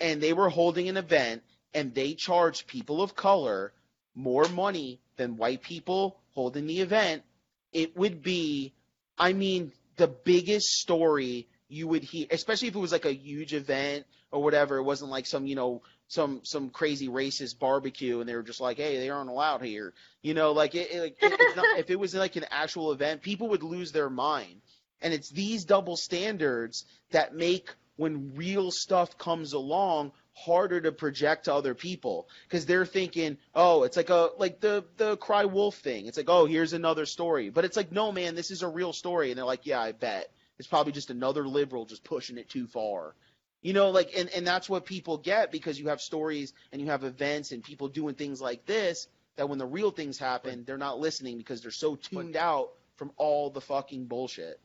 and 0.00 0.20
they 0.20 0.32
were 0.32 0.48
holding 0.48 0.88
an 0.88 0.96
event 0.96 1.42
and 1.74 1.94
they 1.94 2.14
charged 2.14 2.66
people 2.66 3.02
of 3.02 3.14
color 3.14 3.72
more 4.14 4.48
money 4.48 5.00
than 5.16 5.36
white 5.36 5.62
people 5.62 6.18
holding 6.34 6.66
the 6.66 6.80
event, 6.80 7.22
it 7.72 7.96
would 7.96 8.22
be, 8.22 8.72
I 9.18 9.32
mean, 9.32 9.72
the 9.96 10.08
biggest 10.08 10.66
story 10.68 11.46
you 11.68 11.86
would 11.88 12.02
hear, 12.02 12.26
especially 12.30 12.68
if 12.68 12.74
it 12.74 12.80
was 12.80 12.92
like 12.92 13.04
a 13.04 13.14
huge 13.14 13.54
event 13.54 14.06
or 14.32 14.42
whatever. 14.42 14.78
It 14.78 14.82
wasn't 14.82 15.10
like 15.10 15.26
some, 15.26 15.46
you 15.46 15.54
know, 15.54 15.82
some 16.08 16.40
some 16.42 16.70
crazy 16.70 17.08
racist 17.08 17.60
barbecue 17.60 18.18
and 18.18 18.28
they 18.28 18.34
were 18.34 18.42
just 18.42 18.60
like, 18.60 18.78
hey, 18.78 18.98
they 18.98 19.10
aren't 19.10 19.30
allowed 19.30 19.62
here. 19.62 19.92
You 20.22 20.34
know, 20.34 20.52
like 20.52 20.74
it, 20.74 20.90
it, 20.90 21.16
it's 21.20 21.56
not, 21.56 21.78
if 21.78 21.90
it 21.90 22.00
was 22.00 22.14
like 22.14 22.34
an 22.36 22.46
actual 22.50 22.92
event, 22.92 23.22
people 23.22 23.48
would 23.50 23.62
lose 23.62 23.92
their 23.92 24.10
mind. 24.10 24.60
And 25.02 25.14
it's 25.14 25.30
these 25.30 25.64
double 25.64 25.96
standards 25.96 26.84
that 27.12 27.34
make 27.34 27.70
when 28.00 28.34
real 28.34 28.70
stuff 28.70 29.18
comes 29.18 29.52
along 29.52 30.10
harder 30.32 30.80
to 30.80 30.90
project 30.90 31.44
to 31.44 31.52
other 31.54 31.74
people 31.74 32.26
because 32.48 32.64
they're 32.64 32.86
thinking, 32.86 33.36
oh, 33.54 33.82
it's 33.82 33.98
like 33.98 34.08
a 34.08 34.30
like 34.38 34.58
the 34.58 34.82
the 34.96 35.18
cry 35.18 35.44
wolf 35.44 35.76
thing. 35.76 36.06
It's 36.06 36.16
like, 36.16 36.30
oh, 36.30 36.46
here's 36.46 36.72
another 36.72 37.04
story, 37.04 37.50
but 37.50 37.66
it's 37.66 37.76
like, 37.76 37.92
no, 37.92 38.10
man, 38.10 38.34
this 38.34 38.50
is 38.50 38.62
a 38.62 38.68
real 38.68 38.94
story, 38.94 39.30
and 39.30 39.36
they're 39.36 39.44
like, 39.44 39.66
yeah, 39.66 39.82
I 39.82 39.92
bet 39.92 40.32
it's 40.58 40.66
probably 40.66 40.92
just 40.92 41.10
another 41.10 41.46
liberal 41.46 41.84
just 41.84 42.02
pushing 42.02 42.38
it 42.38 42.48
too 42.48 42.66
far. 42.66 43.14
You 43.60 43.74
know, 43.74 43.90
like, 43.90 44.12
and, 44.16 44.30
and 44.30 44.46
that's 44.46 44.70
what 44.70 44.86
people 44.86 45.18
get 45.18 45.52
because 45.52 45.78
you 45.78 45.88
have 45.88 46.00
stories 46.00 46.54
and 46.72 46.80
you 46.80 46.88
have 46.88 47.04
events 47.04 47.52
and 47.52 47.62
people 47.62 47.88
doing 47.88 48.14
things 48.14 48.40
like 48.40 48.64
this 48.64 49.08
that 49.36 49.50
when 49.50 49.58
the 49.58 49.66
real 49.66 49.90
things 49.90 50.18
happen, 50.18 50.64
they're 50.64 50.78
not 50.78 50.98
listening 50.98 51.36
because 51.36 51.60
they're 51.60 51.70
so 51.70 51.96
tuned 51.96 52.36
out 52.36 52.70
from 52.96 53.12
all 53.18 53.50
the 53.50 53.60
fucking 53.60 54.06
bullshit. 54.06 54.58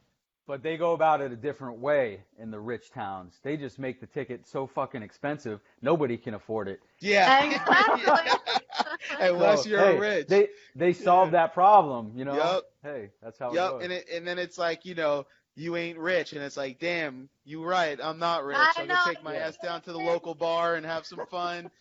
But 0.47 0.63
they 0.63 0.77
go 0.77 0.93
about 0.93 1.21
it 1.21 1.31
a 1.31 1.35
different 1.35 1.79
way 1.79 2.23
in 2.39 2.51
the 2.51 2.59
rich 2.59 2.91
towns. 2.91 3.39
They 3.43 3.57
just 3.57 3.79
make 3.79 3.99
the 3.99 4.05
ticket 4.07 4.47
so 4.47 4.67
fucking 4.67 5.01
expensive, 5.03 5.59
nobody 5.81 6.17
can 6.17 6.33
afford 6.35 6.67
it. 6.67 6.81
Yeah. 6.99 7.31
Exactly. 7.37 8.31
Unless 9.19 9.65
So, 9.65 9.65
you're 9.65 9.93
hey, 9.93 9.95
rich. 9.95 10.29
They 10.29 10.49
they 10.75 10.93
solve 10.93 11.31
that 11.31 11.53
problem, 11.53 12.13
you 12.15 12.25
know. 12.25 12.57
Yep. 12.57 12.63
Hey, 12.83 13.11
that's 13.21 13.39
how 13.39 13.53
it 13.55 13.61
Yep, 13.61 13.63
goes. 13.63 13.87
and 13.87 13.91
it, 13.93 14.05
and 14.11 14.27
then 14.27 14.39
it's 14.39 14.57
like 14.57 14.85
you 14.85 14.95
know 14.95 15.25
you 15.55 15.75
ain't 15.75 15.97
rich, 15.99 16.33
and 16.33 16.41
it's 16.43 16.57
like 16.57 16.79
damn, 16.79 17.29
you 17.45 17.63
right, 17.63 17.99
I'm 18.01 18.19
not 18.19 18.43
rich. 18.45 18.71
I 18.71 18.73
So 18.73 18.83
I'm 18.83 18.87
gonna 18.87 18.97
take 18.97 19.23
my 19.23 19.35
yeah. 19.35 19.47
ass 19.47 19.57
down 19.57 19.81
to 19.83 19.91
the 19.91 19.99
local 19.99 20.35
bar 20.35 20.75
and 20.75 20.85
have 20.85 21.05
some 21.05 21.23
fun. 21.23 21.71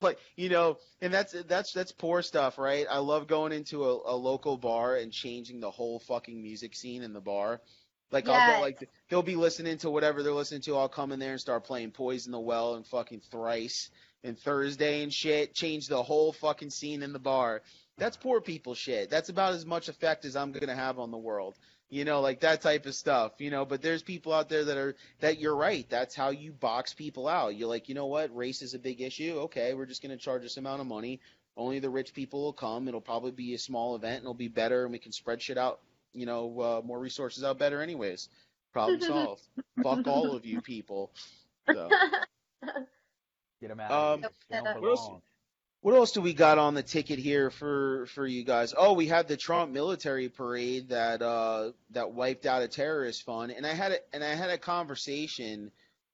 But 0.00 0.18
you 0.36 0.48
know, 0.48 0.78
and 1.00 1.12
that's 1.12 1.32
that's 1.46 1.72
that's 1.72 1.92
poor 1.92 2.22
stuff, 2.22 2.58
right? 2.58 2.86
I 2.90 2.98
love 2.98 3.26
going 3.28 3.52
into 3.52 3.84
a, 3.84 4.14
a 4.14 4.16
local 4.16 4.56
bar 4.58 4.96
and 4.96 5.12
changing 5.12 5.60
the 5.60 5.70
whole 5.70 6.00
fucking 6.00 6.40
music 6.42 6.74
scene 6.76 7.02
in 7.02 7.12
the 7.12 7.20
bar. 7.20 7.60
Like 8.10 8.28
I'll 8.28 8.54
go 8.54 8.60
like 8.62 8.88
they'll 9.08 9.22
be 9.22 9.36
listening 9.36 9.78
to 9.78 9.90
whatever 9.90 10.22
they're 10.22 10.32
listening 10.32 10.62
to. 10.62 10.76
I'll 10.76 10.88
come 10.88 11.12
in 11.12 11.18
there 11.18 11.32
and 11.32 11.40
start 11.40 11.64
playing 11.64 11.90
Poison 11.90 12.32
the 12.32 12.40
Well 12.40 12.74
and 12.74 12.86
fucking 12.86 13.20
Thrice 13.30 13.90
and 14.24 14.38
Thursday 14.38 15.02
and 15.02 15.12
shit. 15.12 15.54
Change 15.54 15.88
the 15.88 16.02
whole 16.02 16.32
fucking 16.32 16.70
scene 16.70 17.02
in 17.02 17.12
the 17.12 17.18
bar. 17.18 17.62
That's 17.98 18.16
poor 18.16 18.40
people 18.40 18.74
shit. 18.74 19.10
That's 19.10 19.28
about 19.28 19.54
as 19.54 19.66
much 19.66 19.88
effect 19.88 20.24
as 20.24 20.36
I'm 20.36 20.52
gonna 20.52 20.74
have 20.74 20.98
on 20.98 21.10
the 21.10 21.18
world. 21.18 21.54
You 21.90 22.04
know, 22.04 22.20
like 22.20 22.40
that 22.40 22.62
type 22.62 22.86
of 22.86 22.94
stuff. 22.94 23.32
You 23.38 23.50
know, 23.50 23.66
but 23.66 23.82
there's 23.82 24.02
people 24.02 24.32
out 24.32 24.48
there 24.48 24.64
that 24.64 24.76
are 24.78 24.94
that 25.20 25.38
you're 25.38 25.56
right. 25.56 25.86
That's 25.90 26.14
how 26.14 26.30
you 26.30 26.52
box 26.52 26.94
people 26.94 27.28
out. 27.28 27.56
You're 27.56 27.68
like, 27.68 27.90
you 27.90 27.94
know 27.94 28.06
what? 28.06 28.34
Race 28.34 28.62
is 28.62 28.72
a 28.72 28.78
big 28.78 29.02
issue. 29.02 29.40
Okay, 29.44 29.74
we're 29.74 29.86
just 29.86 30.02
gonna 30.02 30.16
charge 30.16 30.42
this 30.42 30.56
amount 30.56 30.80
of 30.80 30.86
money. 30.86 31.20
Only 31.58 31.80
the 31.80 31.90
rich 31.90 32.14
people 32.14 32.42
will 32.42 32.52
come. 32.52 32.88
It'll 32.88 33.00
probably 33.00 33.32
be 33.32 33.52
a 33.52 33.58
small 33.58 33.96
event 33.96 34.18
and 34.18 34.22
it'll 34.24 34.34
be 34.34 34.48
better, 34.48 34.84
and 34.84 34.92
we 34.92 34.98
can 34.98 35.12
spread 35.12 35.42
shit 35.42 35.58
out. 35.58 35.80
You 36.12 36.26
know, 36.26 36.60
uh, 36.60 36.82
more 36.86 36.98
resources 36.98 37.44
out 37.44 37.58
better, 37.58 37.80
anyways. 37.82 38.28
Problem 38.72 39.00
solved. 39.00 39.42
Fuck 39.82 40.06
all 40.06 40.34
of 40.36 40.44
you 40.46 40.60
people. 40.60 41.10
So. 41.70 41.88
Get 43.60 43.68
them 43.68 43.80
out. 43.80 43.90
Um, 43.90 44.24
of 44.24 44.30
here. 44.48 44.62
What 44.62 44.88
else- 44.88 45.10
What 45.80 45.94
else 45.94 46.12
do 46.12 46.20
we 46.20 46.32
got 46.34 46.58
on 46.58 46.74
the 46.74 46.82
ticket 46.82 47.18
here 47.20 47.50
for 47.50 48.06
for 48.06 48.26
you 48.26 48.44
guys? 48.44 48.74
Oh, 48.76 48.94
we 48.94 49.06
had 49.06 49.28
the 49.28 49.36
Trump 49.36 49.72
military 49.72 50.28
parade 50.28 50.88
that 50.88 51.22
uh 51.22 51.70
that 51.90 52.12
wiped 52.12 52.46
out 52.46 52.62
a 52.62 52.68
terrorist 52.68 53.22
fund, 53.24 53.52
and 53.52 53.64
I 53.66 53.74
had 53.74 53.92
a, 53.92 53.98
and 54.12 54.24
I 54.24 54.34
had 54.34 54.50
a 54.50 54.58
conversation 54.58 55.70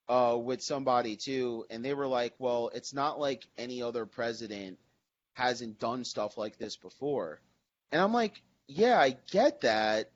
uh 0.09 0.36
with 0.38 0.62
somebody 0.62 1.16
too, 1.16 1.64
and 1.70 1.82
they 1.84 1.95
were 1.95 2.07
like, 2.07 2.34
"Well, 2.38 2.70
it's 2.74 2.92
not 2.92 3.18
like 3.18 3.47
any 3.57 3.82
other 3.82 4.05
president 4.07 4.78
hasn't 5.32 5.78
done 5.80 6.05
stuff 6.05 6.36
like 6.36 6.59
this 6.59 6.76
before," 6.76 7.40
and 7.90 8.01
I'm 8.03 8.12
like, 8.12 8.42
"Yeah, 8.67 8.99
I 8.99 9.17
get 9.31 9.62
that, 9.62 10.11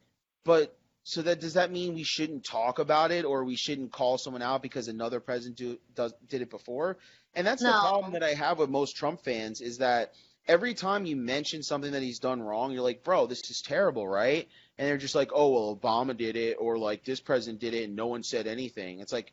but." 0.45 0.75
So 1.05 1.23
that 1.23 1.41
does 1.41 1.55
that 1.55 1.73
mean 1.73 1.95
we 1.95 2.03
shouldn't 2.03 2.45
talk 2.45 2.79
about 2.79 3.13
it 3.13 3.25
or 3.25 3.43
we 3.43 3.57
shouldn't 3.57 3.93
call 3.93 4.19
someone 4.19 4.43
out 4.43 4.61
because 4.61 4.89
another 4.89 5.21
president 5.21 5.57
do, 5.57 5.79
does 5.95 6.13
did 6.29 6.43
it 6.43 6.51
before? 6.51 6.99
And 7.35 7.47
that's 7.47 7.63
the 7.63 7.71
problem 7.71 8.13
that 8.13 8.23
I 8.23 8.35
have 8.35 8.59
with 8.59 8.69
most 8.69 8.95
Trump 8.95 9.25
fans 9.25 9.63
is 9.63 9.79
that 9.79 10.13
every 10.47 10.75
time 10.75 11.07
you 11.07 11.15
mention 11.15 11.63
something 11.63 11.93
that 11.93 12.03
he's 12.03 12.19
done 12.19 12.43
wrong, 12.43 12.73
you're 12.73 12.83
like, 12.83 13.05
bro, 13.05 13.27
this 13.27 13.49
is 13.51 13.61
terrible, 13.61 14.09
right? 14.09 14.49
And 14.77 14.89
they're 14.89 14.97
just 14.97 15.15
like, 15.15 15.31
oh, 15.35 15.51
well, 15.53 15.77
Obama 15.77 16.17
did 16.17 16.37
it, 16.37 16.57
or 16.59 16.79
like 16.79 17.05
this 17.05 17.21
president 17.21 17.61
did 17.61 17.75
it, 17.75 17.85
and 17.85 17.97
no 17.97 18.07
one 18.07 18.23
said 18.23 18.47
anything. 18.47 19.01
It's 19.01 19.13
like, 19.13 19.33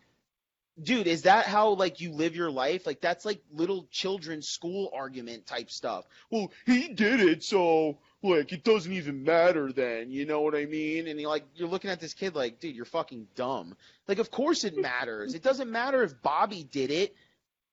dude, 0.82 1.07
is 1.07 1.24
that 1.24 1.45
how 1.45 1.70
like 1.72 2.01
you 2.01 2.11
live 2.11 2.36
your 2.36 2.51
life? 2.51 2.86
Like 2.86 3.01
that's 3.01 3.26
like 3.26 3.41
little 3.51 3.88
children's 3.91 4.47
school 4.47 4.91
argument 4.93 5.47
type 5.47 5.72
stuff. 5.72 6.05
Well, 6.30 6.51
he 6.66 6.89
did 6.89 7.22
it, 7.22 7.43
so 7.43 7.97
like 8.26 8.51
it 8.51 8.63
doesn't 8.63 8.91
even 8.91 9.23
matter 9.23 9.71
then. 9.71 10.11
You 10.11 10.26
know 10.26 10.41
what 10.41 10.55
I 10.55 10.65
mean? 10.65 11.07
And 11.07 11.19
you're 11.19 11.30
like, 11.30 11.45
you're 11.55 11.67
looking 11.67 11.89
at 11.89 11.99
this 11.99 12.13
kid 12.13 12.36
like, 12.36 12.59
dude, 12.59 12.76
you're 12.76 12.86
fucking 12.86 13.28
dumb. 13.36 13.76
Like, 14.07 14.19
of 14.19 14.32
course 14.32 14.63
it 14.63 14.78
matters. 14.78 15.34
It 15.34 15.43
doesn't 15.43 15.71
matter 15.71 16.03
if 16.03 16.21
Bobby 16.21 16.63
did 16.63 16.91
it. 16.91 17.15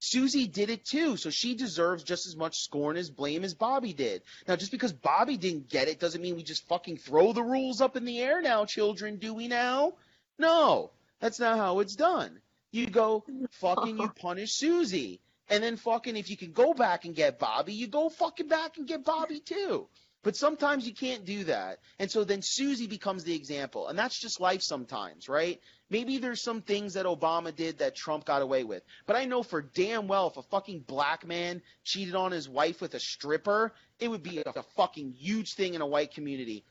Susie 0.05 0.49
did 0.49 0.69
it 0.69 0.85
too, 0.85 1.17
so 1.17 1.31
she 1.31 1.55
deserves 1.55 2.03
just 2.03 2.27
as 2.27 2.35
much 2.35 2.59
scorn 2.59 2.97
as 2.97 3.09
blame 3.09 3.45
as 3.45 3.55
Bobby 3.55 3.93
did. 3.93 4.23
Now, 4.49 4.57
just 4.57 4.73
because 4.73 4.93
Bobby 4.93 5.37
didn't 5.37 5.69
get 5.69 5.87
it 5.87 6.01
doesn't 6.01 6.21
mean 6.21 6.35
we 6.35 6.43
just 6.43 6.67
fucking 6.67 6.97
throw 6.97 7.33
the 7.33 7.45
rules 7.45 7.81
up 7.81 7.97
in 7.97 8.05
the 8.05 8.19
air 8.19 8.43
now, 8.43 8.65
children, 8.65 9.19
do 9.19 9.33
we 9.33 9.47
now? 9.47 9.93
No, 10.41 10.91
that's 11.21 11.39
not 11.39 11.57
how 11.57 11.79
it's 11.79 11.95
done. 11.95 12.41
You 12.73 12.89
go 12.89 13.25
fucking 13.53 13.97
you 13.97 14.09
punish 14.09 14.55
Susie. 14.55 15.21
And 15.49 15.63
then 15.63 15.77
fucking 15.77 16.17
if 16.17 16.31
you 16.31 16.37
can 16.37 16.51
go 16.51 16.75
back 16.75 17.05
and 17.05 17.15
get 17.15 17.39
Bobby, 17.39 17.75
you 17.75 17.87
go 17.87 18.09
fucking 18.09 18.49
back 18.49 18.79
and 18.79 18.89
get 18.89 19.05
Bobby 19.05 19.39
too. 19.39 19.87
But 20.23 20.37
sometimes 20.37 20.87
you 20.87 20.95
can't 20.95 21.25
do 21.25 21.45
that. 21.45 21.79
And 21.99 22.11
so 22.11 22.23
then 22.23 22.43
Susie 22.43 22.87
becomes 22.87 23.25
the 23.25 23.35
example. 23.35 23.89
And 23.89 23.99
that's 23.99 24.21
just 24.21 24.41
life 24.41 24.63
sometimes, 24.63 25.29
right? 25.29 25.61
Maybe 25.91 26.19
there's 26.19 26.43
some 26.43 26.63
things 26.63 26.95
that 26.95 27.07
Obama 27.07 27.55
did 27.55 27.79
that 27.79 27.97
Trump 27.97 28.25
got 28.25 28.41
away 28.41 28.63
with. 28.63 28.85
But 29.07 29.17
I 29.17 29.25
know 29.25 29.43
for 29.43 29.61
damn 29.61 30.07
well 30.07 30.29
if 30.29 30.37
a 30.37 30.43
fucking 30.43 30.85
black 30.87 31.27
man 31.27 31.61
cheated 31.83 32.15
on 32.15 32.31
his 32.31 32.49
wife 32.49 32.81
with 32.81 32.95
a 32.95 33.01
stripper, 33.01 33.73
it 33.99 34.09
would 34.09 34.23
be 34.23 34.43
a 34.47 34.63
fucking 34.77 35.13
huge 35.13 35.55
thing 35.55 35.75
in 35.75 35.81
a 35.81 35.87
white 35.87 36.15
community. 36.15 36.65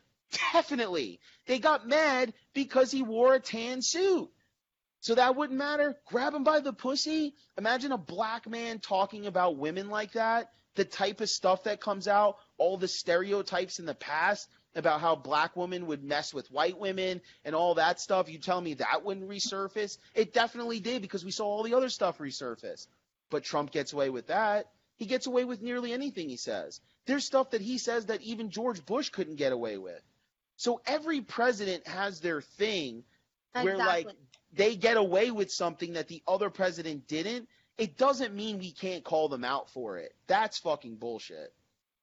Definitely. 0.54 1.20
They 1.45 1.60
got 1.60 1.88
mad 1.88 2.34
because 2.54 2.89
he 2.89 3.04
wore 3.04 3.34
a 3.34 3.39
tan 3.39 3.82
suit. 3.82 4.30
So 5.02 5.16
that 5.16 5.36
wouldn't 5.36 5.58
matter. 5.58 5.97
Grab 6.06 6.34
him 6.34 6.43
by 6.43 6.60
the 6.60 6.72
pussy. 6.72 7.34
Imagine 7.58 7.91
a 7.91 7.97
black 7.97 8.47
man 8.47 8.80
talking 8.80 9.26
about 9.26 9.58
women 9.58 9.89
like 9.89 10.14
that. 10.14 10.52
The 10.76 10.86
type 10.86 11.22
of 11.22 11.30
stuff 11.30 11.64
that 11.64 11.82
comes 11.82 12.08
out, 12.08 12.38
all 12.58 12.78
the 12.78 12.88
stereotypes 12.88 13.80
in 13.80 13.86
the 13.86 13.96
past 13.96 14.48
about 14.76 15.02
how 15.02 15.16
black 15.16 15.56
women 15.58 15.88
would 15.88 16.04
mess 16.04 16.34
with 16.34 16.50
white 16.50 16.80
women 16.80 17.22
and 17.44 17.56
all 17.56 17.76
that 17.76 18.00
stuff. 18.00 18.30
You 18.30 18.40
tell 18.40 18.62
me 18.62 18.76
that 18.76 19.04
wouldn't 19.04 19.30
resurface? 19.30 19.98
It 20.16 20.34
definitely 20.34 20.80
did 20.80 21.02
because 21.02 21.26
we 21.26 21.32
saw 21.32 21.46
all 21.46 21.64
the 21.64 21.74
other 21.74 21.90
stuff 21.90 22.20
resurface. 22.20 22.88
But 23.30 23.44
Trump 23.44 23.72
gets 23.72 23.94
away 23.94 24.10
with 24.10 24.28
that. 24.28 24.68
He 24.96 25.06
gets 25.06 25.28
away 25.28 25.46
with 25.46 25.62
nearly 25.62 25.94
anything 25.94 26.30
he 26.30 26.38
says. 26.38 26.80
There's 27.06 27.26
stuff 27.26 27.52
that 27.52 27.62
he 27.62 27.78
says 27.78 28.06
that 28.06 28.22
even 28.22 28.50
George 28.50 28.86
Bush 28.86 29.10
couldn't 29.10 29.36
get 29.36 29.52
away 29.52 29.78
with. 29.78 30.02
So 30.58 30.80
every 30.86 31.22
president 31.22 31.88
has 31.88 32.20
their 32.20 32.42
thing 32.42 33.04
where 33.54 33.78
like 33.78 34.08
they 34.54 34.76
get 34.76 34.98
away 34.98 35.32
with 35.32 35.52
something 35.52 35.94
that 35.94 36.08
the 36.08 36.22
other 36.28 36.50
president 36.50 37.08
didn't, 37.08 37.50
it 37.82 37.98
doesn't 37.98 38.36
mean 38.36 38.60
we 38.60 38.72
can't 38.72 39.04
call 39.04 39.28
them 39.28 39.44
out 39.44 39.68
for 39.72 39.98
it. 39.98 40.14
That's 40.28 40.60
fucking 40.60 40.98
bullshit. 40.98 41.52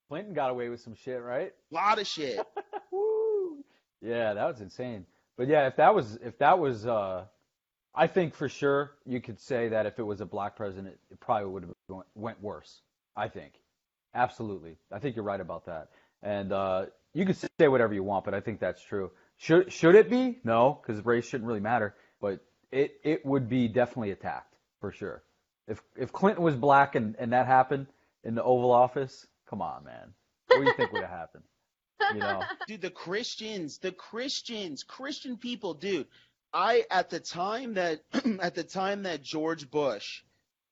Clinton 0.09 0.35
got 0.35 0.51
away 0.51 0.69
with 0.71 0.81
some 0.81 0.97
shit, 0.97 1.23
right? 1.23 1.53
A 1.71 1.75
Lot 1.75 2.01
of 2.01 2.07
shit. 2.09 2.45
Woo. 2.91 3.63
Yeah, 4.03 4.35
that 4.35 4.45
was 4.45 4.61
insane. 4.61 5.07
But 5.37 5.47
yeah, 5.47 5.69
if 5.69 5.77
that 5.77 5.95
was 5.95 6.17
if 6.17 6.37
that 6.39 6.59
was 6.59 6.85
uh 6.85 7.27
I 7.95 8.09
think 8.09 8.35
for 8.35 8.49
sure 8.49 8.91
you 9.07 9.21
could 9.21 9.39
say 9.39 9.69
that 9.69 9.87
if 9.87 10.01
it 10.01 10.03
was 10.03 10.21
a 10.21 10.27
black 10.27 10.57
president, 10.57 10.99
it 11.13 11.21
probably 11.21 11.49
would 11.49 11.63
have 11.63 11.73
gone- 11.89 12.05
went 12.17 12.43
worse. 12.43 12.81
I 13.15 13.29
think. 13.29 13.53
Absolutely. 14.15 14.79
I 14.91 14.99
think 14.99 15.15
you're 15.15 15.25
right 15.25 15.41
about 15.41 15.67
that. 15.67 15.91
And 16.25 16.51
uh 16.51 16.87
you 17.15 17.25
can 17.25 17.37
say 17.37 17.69
whatever 17.69 17.95
you 17.95 18.03
want, 18.03 18.25
but 18.25 18.35
I 18.35 18.41
think 18.41 18.59
that's 18.59 18.83
true. 18.83 19.13
Should 19.37 19.73
should 19.73 19.95
it 19.95 20.11
be? 20.11 20.41
No, 20.43 20.81
because 20.83 21.05
race 21.07 21.29
shouldn't 21.29 21.47
really 21.47 21.61
matter. 21.61 21.95
But 22.21 22.41
it 22.73 22.99
it 23.05 23.25
would 23.25 23.49
be 23.49 23.69
definitely 23.69 24.11
attacked 24.11 24.57
for 24.81 24.91
sure. 24.91 25.23
If 25.69 25.83
if 25.97 26.13
Clinton 26.13 26.43
was 26.43 26.57
black 26.57 26.95
and, 26.95 27.15
and 27.19 27.33
that 27.33 27.47
happened 27.47 27.87
in 28.25 28.35
the 28.35 28.43
Oval 28.43 28.73
Office, 28.73 29.27
come 29.49 29.63
on, 29.63 29.85
man. 29.85 30.15
What 30.49 30.61
do 30.61 30.65
you 30.65 30.73
think 30.75 30.93
would 30.93 31.03
have 31.03 31.11
happened? 31.11 31.45
You 32.15 32.21
know? 32.21 32.43
Dude, 32.67 32.81
the 32.81 32.91
Christians, 32.91 33.79
the 33.79 33.93
Christians, 33.93 34.83
Christian 34.83 35.37
people, 35.37 35.75
dude. 35.75 36.07
I 36.53 36.85
at 36.91 37.11
the 37.11 37.21
time 37.21 37.75
that 37.75 38.01
at 38.41 38.55
the 38.55 38.65
time 38.65 39.03
that 39.03 39.23
George 39.23 39.71
Bush 39.71 40.23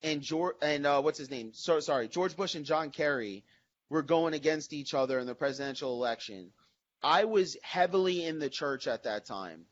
and 0.03 0.23
George 0.23 0.57
and 0.63 0.87
uh, 0.87 1.03
what's 1.03 1.19
his 1.19 1.31
name? 1.31 1.51
So, 1.53 1.81
sorry, 1.81 2.09
George 2.09 2.35
Bush 2.37 2.55
and 2.55 2.65
John 2.65 2.91
Kerry 2.91 3.45
were 3.91 4.03
going 4.03 4.35
against 4.35 4.73
each 4.73 4.95
other 4.95 5.19
in 5.19 5.27
the 5.27 5.35
presidential 5.35 5.93
election. 5.93 6.51
I 7.03 7.25
was 7.25 7.57
heavily 7.63 8.25
in 8.25 8.39
the 8.39 8.49
church 8.49 8.87
at 8.87 9.05
that 9.05 9.27
time. 9.27 9.67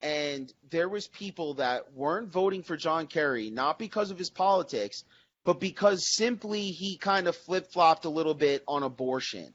And 0.00 0.52
there 0.70 0.88
was 0.88 1.08
people 1.08 1.54
that 1.54 1.92
weren't 1.92 2.32
voting 2.32 2.62
for 2.62 2.76
John 2.76 3.06
Kerry, 3.06 3.50
not 3.50 3.78
because 3.78 4.10
of 4.10 4.18
his 4.18 4.30
politics, 4.30 5.04
but 5.44 5.60
because 5.60 6.14
simply 6.14 6.70
he 6.70 6.96
kind 6.96 7.26
of 7.26 7.36
flip-flopped 7.36 8.04
a 8.04 8.10
little 8.10 8.34
bit 8.34 8.62
on 8.68 8.82
abortion 8.82 9.52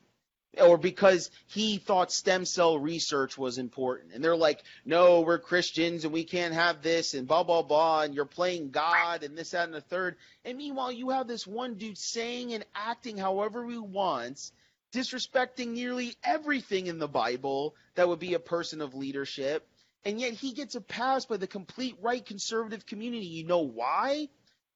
or 0.62 0.78
because 0.78 1.32
he 1.48 1.78
thought 1.78 2.12
stem 2.12 2.46
cell 2.46 2.78
research 2.78 3.38
was 3.38 3.58
important. 3.58 4.14
And 4.14 4.24
they're 4.24 4.36
like, 4.36 4.62
no, 4.86 5.22
we're 5.22 5.40
Christians 5.40 6.04
and 6.04 6.14
we 6.14 6.24
can't 6.24 6.54
have 6.54 6.82
this 6.82 7.14
and 7.14 7.28
blah, 7.28 7.44
blah, 7.44 7.64
blah. 7.64 8.02
And 8.02 8.14
you're 8.14 8.26
playing 8.26 8.70
God 8.70 9.24
and 9.24 9.38
this, 9.38 9.52
that, 9.52 9.66
and 9.66 9.74
the 9.74 9.82
third. 9.82 10.16
And 10.46 10.58
meanwhile, 10.58 10.92
you 10.92 11.10
have 11.10 11.28
this 11.28 11.48
one 11.48 11.76
dude 11.76 11.98
saying 11.98 12.54
and 12.54 12.66
acting 12.76 13.18
however 13.18 13.68
he 13.68 13.78
wants, 13.78 14.52
disrespecting 14.94 15.70
nearly 15.70 16.16
everything 16.24 16.86
in 16.88 17.00
the 17.00 17.08
Bible 17.08 17.76
that 17.96 18.08
would 18.08 18.20
be 18.20 18.36
a 18.36 18.40
person 18.40 18.82
of 18.82 18.94
leadership. 18.94 19.68
And 20.06 20.20
yet 20.20 20.34
he 20.34 20.54
gets 20.54 20.76
a 20.76 20.82
pass 20.82 21.26
by 21.26 21.38
the 21.38 21.48
complete 21.48 21.96
right 22.02 22.26
conservative 22.26 22.86
community. 22.86 23.26
You 23.28 23.46
know 23.46 23.62
why? 23.62 24.28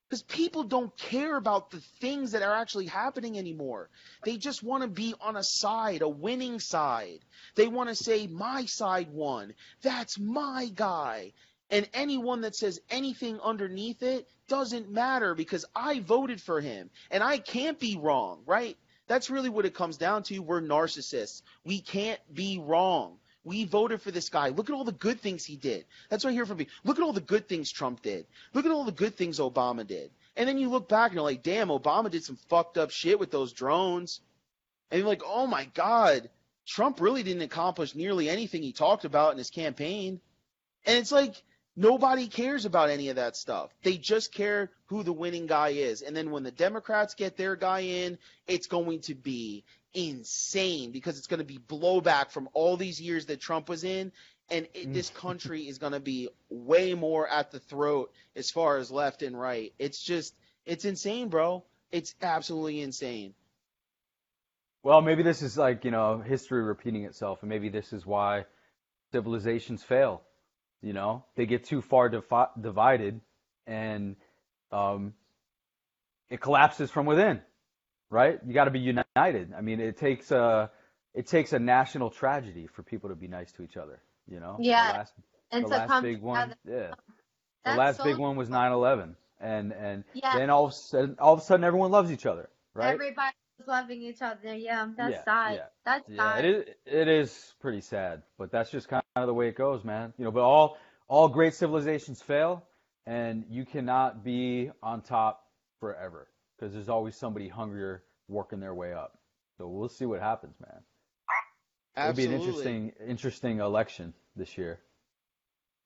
Because 0.07 0.23
people 0.23 0.63
don't 0.63 0.95
care 0.95 1.35
about 1.35 1.69
the 1.69 1.81
things 1.99 2.31
that 2.31 2.41
are 2.41 2.55
actually 2.55 2.85
happening 2.85 3.37
anymore. 3.37 3.89
They 4.23 4.37
just 4.37 4.63
want 4.63 4.83
to 4.83 4.89
be 4.89 5.13
on 5.19 5.35
a 5.35 5.43
side, 5.43 6.01
a 6.01 6.07
winning 6.07 6.61
side. 6.61 7.19
They 7.55 7.67
want 7.67 7.89
to 7.89 7.95
say, 7.95 8.25
my 8.27 8.65
side 8.65 9.11
won. 9.11 9.53
That's 9.81 10.17
my 10.17 10.71
guy. 10.73 11.33
And 11.69 11.89
anyone 11.93 12.41
that 12.41 12.55
says 12.55 12.79
anything 12.89 13.41
underneath 13.41 14.01
it 14.01 14.29
doesn't 14.47 14.89
matter 14.89 15.35
because 15.35 15.65
I 15.75 15.99
voted 15.99 16.41
for 16.41 16.61
him 16.61 16.89
and 17.11 17.21
I 17.21 17.39
can't 17.39 17.77
be 17.77 17.97
wrong, 18.01 18.43
right? 18.45 18.77
That's 19.07 19.29
really 19.29 19.49
what 19.49 19.65
it 19.65 19.73
comes 19.73 19.97
down 19.97 20.23
to. 20.23 20.39
We're 20.39 20.61
narcissists. 20.61 21.41
We 21.65 21.81
can't 21.81 22.19
be 22.33 22.59
wrong. 22.59 23.17
We 23.47 23.63
voted 23.63 24.01
for 24.01 24.11
this 24.11 24.27
guy. 24.27 24.49
Look 24.49 24.69
at 24.69 24.75
all 24.75 24.83
the 24.83 24.91
good 24.91 25.21
things 25.21 25.45
he 25.45 25.55
did. 25.55 25.85
That's 26.09 26.25
what 26.25 26.31
I 26.31 26.33
hear 26.33 26.45
from 26.45 26.57
people. 26.57 26.73
Look 26.83 26.97
at 26.97 27.03
all 27.03 27.13
the 27.13 27.21
good 27.21 27.47
things 27.47 27.71
Trump 27.71 28.01
did. 28.01 28.25
Look 28.53 28.65
at 28.65 28.71
all 28.71 28.83
the 28.83 28.91
good 28.91 29.15
things 29.15 29.39
Obama 29.39 29.87
did. 29.87 30.11
And 30.35 30.49
then 30.49 30.57
you 30.57 30.69
look 30.69 30.89
back 30.89 31.11
and 31.11 31.15
you're 31.15 31.23
like, 31.23 31.43
damn, 31.43 31.69
Obama 31.69 32.11
did 32.11 32.25
some 32.25 32.35
fucked 32.49 32.77
up 32.77 32.91
shit 32.91 33.21
with 33.21 33.31
those 33.31 33.53
drones. 33.53 34.19
And 34.91 34.99
you're 34.99 35.07
like, 35.07 35.21
oh 35.25 35.47
my 35.47 35.63
God, 35.73 36.29
Trump 36.65 36.99
really 36.99 37.23
didn't 37.23 37.41
accomplish 37.41 37.95
nearly 37.95 38.27
anything 38.27 38.63
he 38.63 38.73
talked 38.73 39.05
about 39.05 39.31
in 39.31 39.37
his 39.37 39.49
campaign. 39.49 40.19
And 40.85 40.97
it's 40.97 41.13
like, 41.13 41.41
nobody 41.77 42.27
cares 42.27 42.65
about 42.65 42.89
any 42.89 43.07
of 43.07 43.15
that 43.15 43.37
stuff. 43.37 43.73
They 43.81 43.95
just 43.95 44.33
care 44.33 44.71
who 44.87 45.03
the 45.03 45.13
winning 45.13 45.47
guy 45.47 45.69
is. 45.69 46.01
And 46.01 46.13
then 46.13 46.31
when 46.31 46.43
the 46.43 46.51
Democrats 46.51 47.13
get 47.13 47.37
their 47.37 47.55
guy 47.55 47.79
in, 47.79 48.17
it's 48.45 48.67
going 48.67 48.99
to 49.01 49.15
be 49.15 49.63
insane 49.93 50.91
because 50.91 51.17
it's 51.17 51.27
going 51.27 51.39
to 51.39 51.45
be 51.45 51.57
blowback 51.57 52.31
from 52.31 52.49
all 52.53 52.77
these 52.77 53.01
years 53.01 53.27
that 53.27 53.39
Trump 53.39 53.69
was 53.69 53.83
in. 53.83 54.11
And 54.49 54.67
it, 54.73 54.93
this 54.93 55.09
country 55.09 55.67
is 55.67 55.77
going 55.77 55.91
to 55.91 55.99
be 55.99 56.29
way 56.49 56.93
more 56.93 57.27
at 57.27 57.51
the 57.51 57.59
throat 57.59 58.13
as 58.35 58.49
far 58.49 58.77
as 58.77 58.89
left 58.89 59.21
and 59.21 59.37
right. 59.37 59.73
It's 59.77 60.01
just, 60.01 60.35
it's 60.65 60.85
insane, 60.85 61.27
bro. 61.27 61.65
It's 61.91 62.15
absolutely 62.21 62.81
insane. 62.81 63.33
Well, 64.83 65.01
maybe 65.01 65.21
this 65.23 65.41
is 65.41 65.57
like, 65.57 65.83
you 65.83 65.91
know, 65.91 66.19
history 66.19 66.61
repeating 66.63 67.03
itself, 67.03 67.39
and 67.41 67.49
maybe 67.49 67.67
this 67.67 67.91
is 67.91 68.05
why 68.05 68.45
civilizations 69.11 69.83
fail. 69.83 70.21
You 70.81 70.93
know, 70.93 71.25
they 71.35 71.45
get 71.45 71.65
too 71.65 71.81
far 71.81 72.07
defi- 72.07 72.51
divided 72.61 73.19
and 73.65 74.15
um, 74.71 75.13
it 76.29 76.39
collapses 76.39 76.89
from 76.91 77.05
within 77.05 77.41
right? 78.09 78.39
You 78.45 78.53
got 78.53 78.65
to 78.65 78.71
be 78.71 78.79
united. 78.79 79.53
I 79.53 79.61
mean, 79.61 79.79
it 79.79 79.97
takes 79.97 80.31
a 80.31 80.71
it 81.13 81.27
takes 81.27 81.53
a 81.53 81.59
national 81.59 82.09
tragedy 82.09 82.67
for 82.67 82.83
people 82.83 83.09
to 83.09 83.15
be 83.15 83.27
nice 83.27 83.51
to 83.53 83.63
each 83.63 83.77
other. 83.77 83.99
You 84.27 84.39
know. 84.39 84.57
Yeah. 84.59 84.91
The 84.91 84.97
last, 84.97 85.13
and 85.51 85.63
the 85.63 85.67
last 85.69 86.01
big 86.03 86.21
one. 86.21 86.53
Yeah. 86.67 86.93
The 87.65 87.75
last 87.75 87.97
so 87.97 88.03
big 88.03 88.17
one 88.17 88.37
was 88.37 88.49
9/11, 88.49 89.15
and 89.39 89.73
and 89.73 90.03
Yeah. 90.13 90.37
then 90.37 90.49
all 90.49 90.65
of 90.65 90.71
a 90.71 90.75
sudden, 90.75 91.17
all 91.19 91.33
of 91.33 91.39
a 91.39 91.43
sudden, 91.43 91.63
everyone 91.63 91.91
loves 91.91 92.11
each 92.11 92.25
other, 92.25 92.49
right? 92.73 92.93
Everybody 92.93 93.35
loving 93.65 94.01
each 94.01 94.21
other. 94.21 94.53
Yeah, 94.53 94.87
that's 94.95 95.11
Yeah, 95.11 95.23
sad. 95.23 95.55
yeah. 95.55 95.65
That's 95.83 96.09
Yeah, 96.09 96.17
sad. 96.35 96.45
it 96.45 96.67
is. 96.67 96.75
It 96.85 97.07
is 97.07 97.55
pretty 97.59 97.81
sad, 97.81 98.23
but 98.37 98.51
that's 98.51 98.69
just 98.69 98.87
kind 98.87 99.03
of 99.15 99.27
the 99.27 99.33
way 99.33 99.49
it 99.49 99.55
goes, 99.55 99.83
man. 99.83 100.13
You 100.17 100.25
know, 100.25 100.31
but 100.31 100.43
all 100.43 100.77
all 101.09 101.27
great 101.27 101.53
civilizations 101.53 102.21
fail, 102.21 102.63
and 103.05 103.45
you 103.49 103.65
cannot 103.65 104.23
be 104.23 104.71
on 104.81 105.01
top 105.01 105.45
forever 105.79 106.27
because 106.57 106.73
there's 106.73 106.89
always 106.89 107.15
somebody 107.15 107.47
hungrier 107.47 108.03
working 108.27 108.59
their 108.59 108.73
way 108.73 108.93
up. 108.93 109.17
So 109.57 109.67
we'll 109.67 109.89
see 109.89 110.05
what 110.05 110.21
happens, 110.21 110.55
man. 110.59 110.81
Absolutely. 111.95 112.35
It'll 112.35 112.37
be 112.37 112.43
an 112.43 112.49
interesting 112.49 112.93
interesting 113.07 113.59
election 113.59 114.13
this 114.35 114.57
year. 114.57 114.79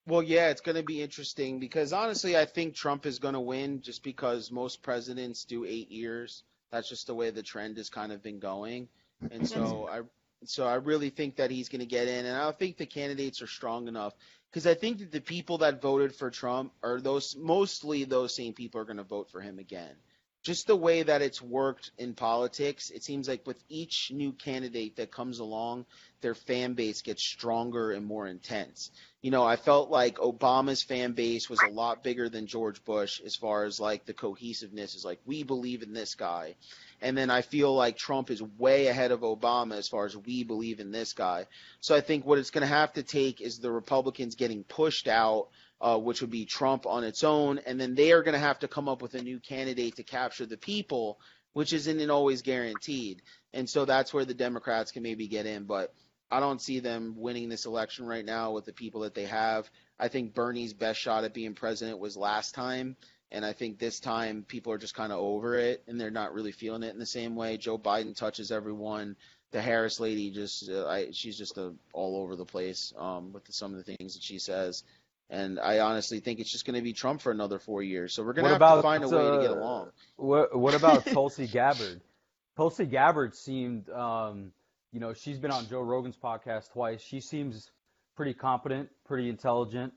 Well, 0.07 0.23
yeah, 0.23 0.49
it's 0.49 0.61
going 0.61 0.75
to 0.75 0.83
be 0.83 1.01
interesting 1.01 1.59
because 1.59 1.93
honestly, 1.93 2.35
I 2.35 2.45
think 2.45 2.75
Trump 2.75 3.05
is 3.05 3.19
going 3.19 3.35
to 3.35 3.39
win 3.39 3.81
just 3.81 4.03
because 4.03 4.51
most 4.51 4.81
presidents 4.81 5.45
do 5.45 5.63
eight 5.63 5.91
years. 5.91 6.43
That's 6.71 6.89
just 6.89 7.07
the 7.07 7.15
way 7.15 7.29
the 7.29 7.43
trend 7.43 7.77
has 7.77 7.89
kind 7.89 8.11
of 8.11 8.23
been 8.23 8.39
going, 8.39 8.89
and 9.29 9.47
so 9.47 9.87
I, 9.91 10.01
so 10.45 10.65
I 10.65 10.75
really 10.75 11.11
think 11.11 11.35
that 11.35 11.51
he's 11.51 11.69
going 11.69 11.81
to 11.81 11.85
get 11.85 12.07
in, 12.07 12.25
and 12.25 12.35
I 12.35 12.51
think 12.51 12.77
the 12.77 12.85
candidates 12.85 13.41
are 13.41 13.47
strong 13.47 13.87
enough 13.87 14.13
because 14.49 14.65
I 14.65 14.73
think 14.73 14.99
that 14.99 15.11
the 15.11 15.21
people 15.21 15.59
that 15.59 15.81
voted 15.81 16.15
for 16.15 16.29
Trump 16.29 16.73
are 16.83 16.99
those 16.99 17.35
mostly 17.37 18.03
those 18.03 18.35
same 18.35 18.53
people 18.53 18.81
are 18.81 18.85
going 18.85 18.97
to 18.97 19.03
vote 19.03 19.29
for 19.29 19.39
him 19.39 19.59
again. 19.59 19.95
Just 20.43 20.67
the 20.67 20.75
way 20.75 21.03
that 21.03 21.21
it's 21.21 21.41
worked 21.41 21.91
in 21.97 22.13
politics, 22.13 22.89
it 22.89 23.03
seems 23.03 23.27
like 23.27 23.45
with 23.45 23.63
each 23.69 24.11
new 24.11 24.31
candidate 24.31 24.95
that 24.95 25.11
comes 25.11 25.39
along, 25.39 25.85
their 26.21 26.35
fan 26.35 26.73
base 26.73 27.01
gets 27.01 27.23
stronger 27.23 27.91
and 27.91 28.05
more 28.05 28.27
intense 28.27 28.91
you 29.21 29.29
know, 29.29 29.43
I 29.43 29.55
felt 29.55 29.91
like 29.91 30.17
Obama's 30.17 30.81
fan 30.81 31.11
base 31.11 31.47
was 31.47 31.59
a 31.61 31.69
lot 31.69 32.03
bigger 32.03 32.27
than 32.27 32.47
George 32.47 32.83
Bush 32.83 33.21
as 33.23 33.35
far 33.35 33.65
as 33.65 33.79
like 33.79 34.05
the 34.05 34.13
cohesiveness 34.13 34.95
is 34.95 35.05
like 35.05 35.19
we 35.25 35.43
believe 35.43 35.83
in 35.83 35.93
this 35.93 36.15
guy. 36.15 36.55
And 37.01 37.15
then 37.15 37.29
I 37.29 37.41
feel 37.43 37.73
like 37.73 37.97
Trump 37.97 38.31
is 38.31 38.41
way 38.41 38.87
ahead 38.87 39.11
of 39.11 39.21
Obama 39.21 39.75
as 39.75 39.87
far 39.87 40.05
as 40.05 40.17
we 40.17 40.43
believe 40.43 40.79
in 40.79 40.91
this 40.91 41.13
guy. 41.13 41.45
So 41.81 41.95
I 41.95 42.01
think 42.01 42.25
what 42.25 42.39
it's 42.39 42.49
going 42.49 42.61
to 42.61 42.67
have 42.67 42.93
to 42.93 43.03
take 43.03 43.41
is 43.41 43.59
the 43.59 43.71
Republicans 43.71 44.35
getting 44.35 44.63
pushed 44.63 45.07
out, 45.07 45.49
uh, 45.81 45.97
which 45.97 46.21
would 46.21 46.29
be 46.29 46.45
Trump 46.45 46.85
on 46.85 47.03
its 47.03 47.23
own, 47.23 47.59
and 47.65 47.81
then 47.81 47.95
they 47.95 48.11
are 48.11 48.23
going 48.23 48.33
to 48.33 48.39
have 48.39 48.59
to 48.59 48.67
come 48.67 48.87
up 48.87 49.01
with 49.01 49.15
a 49.15 49.21
new 49.21 49.39
candidate 49.39 49.95
to 49.95 50.03
capture 50.03 50.45
the 50.45 50.57
people, 50.57 51.19
which 51.53 51.73
isn't 51.73 52.09
always 52.09 52.43
guaranteed. 52.43 53.21
And 53.53 53.69
so 53.69 53.85
that's 53.85 54.13
where 54.13 54.25
the 54.25 54.33
Democrats 54.33 54.91
can 54.91 55.03
maybe 55.03 55.27
get 55.27 55.45
in, 55.45 55.63
but 55.65 55.93
I 56.29 56.39
don't 56.39 56.61
see 56.61 56.79
them 56.79 57.15
winning 57.17 57.49
this 57.49 57.65
election 57.65 58.05
right 58.05 58.23
now 58.23 58.51
with 58.51 58.65
the 58.65 58.73
people 58.73 59.01
that 59.01 59.15
they 59.15 59.25
have. 59.25 59.69
I 59.99 60.07
think 60.07 60.33
Bernie's 60.33 60.73
best 60.73 60.99
shot 60.99 61.25
at 61.25 61.33
being 61.33 61.55
president 61.55 61.99
was 61.99 62.15
last 62.15 62.55
time, 62.55 62.95
and 63.31 63.45
I 63.45 63.53
think 63.53 63.79
this 63.79 63.99
time 63.99 64.45
people 64.47 64.71
are 64.73 64.77
just 64.77 64.95
kind 64.95 65.11
of 65.11 65.19
over 65.19 65.55
it 65.55 65.83
and 65.87 65.99
they're 65.99 66.11
not 66.11 66.33
really 66.33 66.51
feeling 66.51 66.83
it 66.83 66.93
in 66.93 66.99
the 66.99 67.05
same 67.05 67.35
way. 67.35 67.57
Joe 67.57 67.77
Biden 67.77 68.15
touches 68.15 68.51
everyone. 68.51 69.15
The 69.51 69.61
Harris 69.61 69.99
lady 69.99 70.31
just, 70.31 70.69
uh, 70.69 70.87
I, 70.87 71.07
she's 71.11 71.37
just 71.37 71.57
uh 71.57 71.71
all 71.93 72.21
over 72.21 72.35
the 72.35 72.45
place 72.45 72.93
um, 72.97 73.33
with 73.33 73.45
the, 73.45 73.53
some 73.53 73.71
of 73.71 73.83
the 73.83 73.95
things 73.95 74.13
that 74.13 74.23
she 74.23 74.39
says. 74.39 74.83
And 75.31 75.61
I 75.61 75.79
honestly 75.79 76.19
think 76.19 76.41
it's 76.41 76.51
just 76.51 76.65
going 76.65 76.75
to 76.75 76.81
be 76.81 76.91
Trump 76.91 77.21
for 77.21 77.31
another 77.31 77.57
four 77.57 77.81
years. 77.81 78.13
So 78.13 78.21
we're 78.21 78.33
going 78.33 78.43
to 78.43 78.49
have 78.51 78.59
to 78.59 78.65
about, 78.65 78.83
find 78.83 79.03
a 79.03 79.07
way 79.07 79.37
to 79.37 79.41
get 79.41 79.51
uh, 79.51 79.59
along. 79.59 79.91
What 80.17 80.59
what 80.59 80.75
about 80.75 81.05
Tulsi 81.13 81.47
Gabbard? 81.47 82.01
Tulsi 82.57 82.85
Gabbard 82.85 83.33
seemed, 83.33 83.89
um, 83.89 84.51
you 84.91 84.99
know, 84.99 85.13
she's 85.13 85.39
been 85.39 85.51
on 85.51 85.67
Joe 85.69 85.81
Rogan's 85.81 86.17
podcast 86.17 86.73
twice. 86.73 87.01
She 87.01 87.21
seems 87.21 87.71
pretty 88.17 88.33
competent, 88.33 88.89
pretty 89.05 89.29
intelligent. 89.29 89.93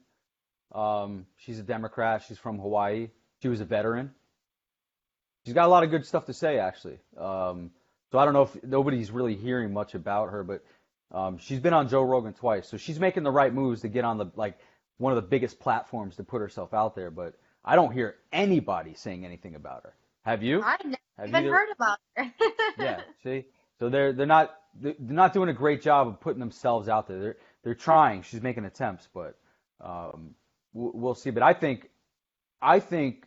Um, 0.72 1.26
she's 1.36 1.58
a 1.58 1.64
Democrat. 1.64 2.22
She's 2.28 2.38
from 2.38 2.60
Hawaii. 2.60 3.08
She 3.42 3.48
was 3.48 3.60
a 3.60 3.64
veteran. 3.64 4.12
She's 5.44 5.54
got 5.54 5.66
a 5.66 5.68
lot 5.68 5.82
of 5.82 5.90
good 5.90 6.06
stuff 6.06 6.26
to 6.26 6.32
say, 6.32 6.58
actually. 6.60 6.98
Um, 7.18 7.72
so 8.12 8.18
I 8.18 8.24
don't 8.24 8.34
know 8.34 8.42
if 8.42 8.62
nobody's 8.62 9.10
really 9.10 9.34
hearing 9.34 9.72
much 9.72 9.94
about 9.94 10.30
her, 10.30 10.44
but 10.44 10.64
um, 11.10 11.38
she's 11.38 11.58
been 11.58 11.74
on 11.74 11.88
Joe 11.88 12.02
Rogan 12.02 12.32
twice, 12.32 12.68
so 12.68 12.76
she's 12.76 13.00
making 13.00 13.24
the 13.24 13.30
right 13.30 13.52
moves 13.52 13.82
to 13.82 13.88
get 13.88 14.04
on 14.04 14.18
the 14.18 14.26
like 14.36 14.58
one 14.98 15.12
of 15.12 15.16
the 15.16 15.28
biggest 15.28 15.58
platforms 15.60 16.16
to 16.16 16.24
put 16.24 16.40
herself 16.40 16.74
out 16.74 16.94
there. 16.94 17.10
But 17.10 17.34
I 17.64 17.76
don't 17.76 17.92
hear 17.92 18.16
anybody 18.32 18.94
saying 18.94 19.24
anything 19.24 19.54
about 19.54 19.82
her. 19.84 19.94
Have 20.22 20.42
you? 20.42 20.62
I've 20.62 20.84
never 20.84 20.98
Have 21.18 21.28
even 21.28 21.44
heard 21.44 21.68
about 21.74 21.98
her. 22.16 22.32
Yeah. 22.78 23.00
See, 23.22 23.44
so 23.78 23.88
they're 23.88 24.12
they're 24.12 24.26
not 24.26 24.54
they're 24.80 24.94
not 24.98 25.32
doing 25.32 25.48
a 25.48 25.52
great 25.52 25.82
job 25.82 26.08
of 26.08 26.20
putting 26.20 26.40
themselves 26.40 26.88
out 26.88 27.06
there. 27.06 27.20
They're 27.20 27.36
they're 27.62 27.74
trying. 27.74 28.22
She's 28.22 28.42
making 28.42 28.64
attempts, 28.64 29.08
but 29.12 29.36
um, 29.80 30.34
we'll, 30.72 30.92
we'll 30.94 31.14
see. 31.14 31.30
But 31.30 31.42
I 31.42 31.54
think, 31.54 31.88
I 32.60 32.80
think, 32.80 33.26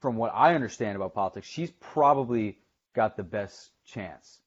from 0.00 0.16
what 0.16 0.32
I 0.34 0.54
understand 0.54 0.96
about 0.96 1.14
politics, 1.14 1.46
she's 1.46 1.70
probably 1.70 2.58
got 2.94 3.16
the 3.16 3.22
best 3.22 3.70
chance. 3.86 4.40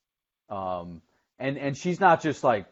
Um, 0.50 1.02
and 1.40 1.58
and 1.58 1.78
she's 1.78 2.00
not 2.00 2.22
just 2.22 2.44
like 2.44 2.66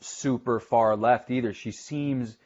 super 0.00 0.60
far 0.60 0.96
left 0.96 1.30
either. 1.30 1.52
She 1.52 1.72
seems 1.72 2.36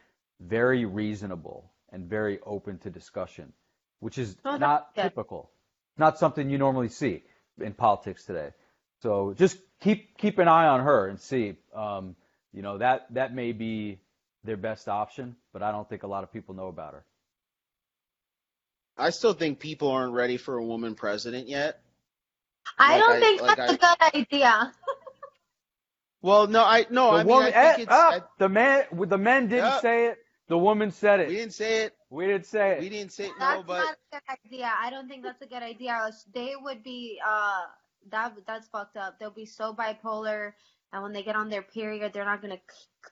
very 0.41 0.85
reasonable 0.85 1.73
and 1.91 2.09
very 2.09 2.39
open 2.45 2.79
to 2.79 2.91
discussion, 2.91 3.53
which 4.01 4.19
is 4.19 4.37
Oh, 4.45 4.57
not 4.57 4.95
good. 4.95 5.03
typical, 5.03 5.51
not 5.97 6.19
something 6.19 6.51
you 6.51 6.59
normally 6.59 6.89
see 6.89 7.23
in 7.61 7.73
politics 7.73 8.25
today. 8.25 8.51
So 9.03 9.35
just 9.35 9.59
keep 9.81 10.17
keep 10.19 10.39
an 10.39 10.49
eye 10.49 10.67
on 10.69 10.81
her 10.81 11.09
and 11.09 11.21
see. 11.21 11.57
Um, 11.75 12.17
you 12.53 12.63
know 12.63 12.79
that 12.79 13.07
that 13.15 13.35
may 13.35 13.53
be 13.53 13.99
their 14.45 14.57
best 14.57 14.89
option, 14.89 15.37
but 15.53 15.63
I 15.63 15.71
don't 15.73 15.89
think 15.89 16.03
a 16.03 16.07
lot 16.07 16.25
of 16.25 16.33
people 16.33 16.55
know 16.55 16.69
about 16.69 16.95
her. 16.95 17.05
I 18.97 19.11
still 19.11 19.35
think 19.35 19.59
people 19.61 19.91
aren't 19.91 20.15
ready 20.15 20.39
for 20.39 20.57
a 20.57 20.65
woman 20.65 20.95
president 20.95 21.49
yet. 21.49 21.81
I 22.79 22.93
Like 22.97 23.07
don't 23.07 23.17
I- 23.17 23.21
think 23.21 23.43
like 23.43 23.57
that's 23.57 23.73
a 23.73 23.77
good 23.77 24.15
idea. 24.15 24.73
Well, 26.23 26.47
no, 26.49 26.65
I 26.65 26.87
no, 26.91 27.11
The 27.13 27.17
I 27.19 27.25
mean 27.25 27.27
woman, 27.27 27.53
I 27.55 27.75
think 27.75 27.79
eh, 27.79 27.83
it's 27.83 27.93
ah, 27.93 28.11
I, 28.15 28.21
the 28.39 28.49
man, 28.49 28.85
the 28.93 29.19
men 29.19 29.49
didn't 29.49 29.65
Yep. 29.67 29.81
say 29.83 30.07
it. 30.07 30.19
The 30.48 30.59
woman 30.59 30.90
said 30.93 31.20
it. 31.20 31.28
we 31.28 31.35
didn't 31.36 31.55
say 31.55 31.82
it. 31.85 31.94
We 32.10 32.27
didn't 32.27 32.47
say 32.47 32.73
it. 32.73 32.81
We 32.81 32.89
didn't 32.89 33.12
say 33.12 33.28
no, 33.28 33.35
That's 33.39 33.66
but 33.66 33.78
not 33.78 33.94
a 33.94 33.97
good 34.12 34.39
idea. 34.52 34.73
I 34.81 34.90
don't 34.90 35.09
think 35.09 35.24
that's 35.24 35.43
a 35.43 35.47
good 35.47 35.62
idea. 35.62 36.10
They 36.32 36.55
would 36.60 36.82
be 36.82 37.20
uh 37.27 37.62
that 38.10 38.35
that's 38.47 38.68
fucked 38.68 38.97
up. 38.97 39.18
They'll 39.18 39.31
be 39.31 39.47
so 39.47 39.74
bipolar, 39.74 40.52
and 40.93 41.02
when 41.02 41.12
they 41.12 41.24
get 41.24 41.35
on 41.35 41.48
their 41.48 41.62
period, 41.62 42.12
they're 42.12 42.24
not 42.24 42.43
gonna 42.43 42.60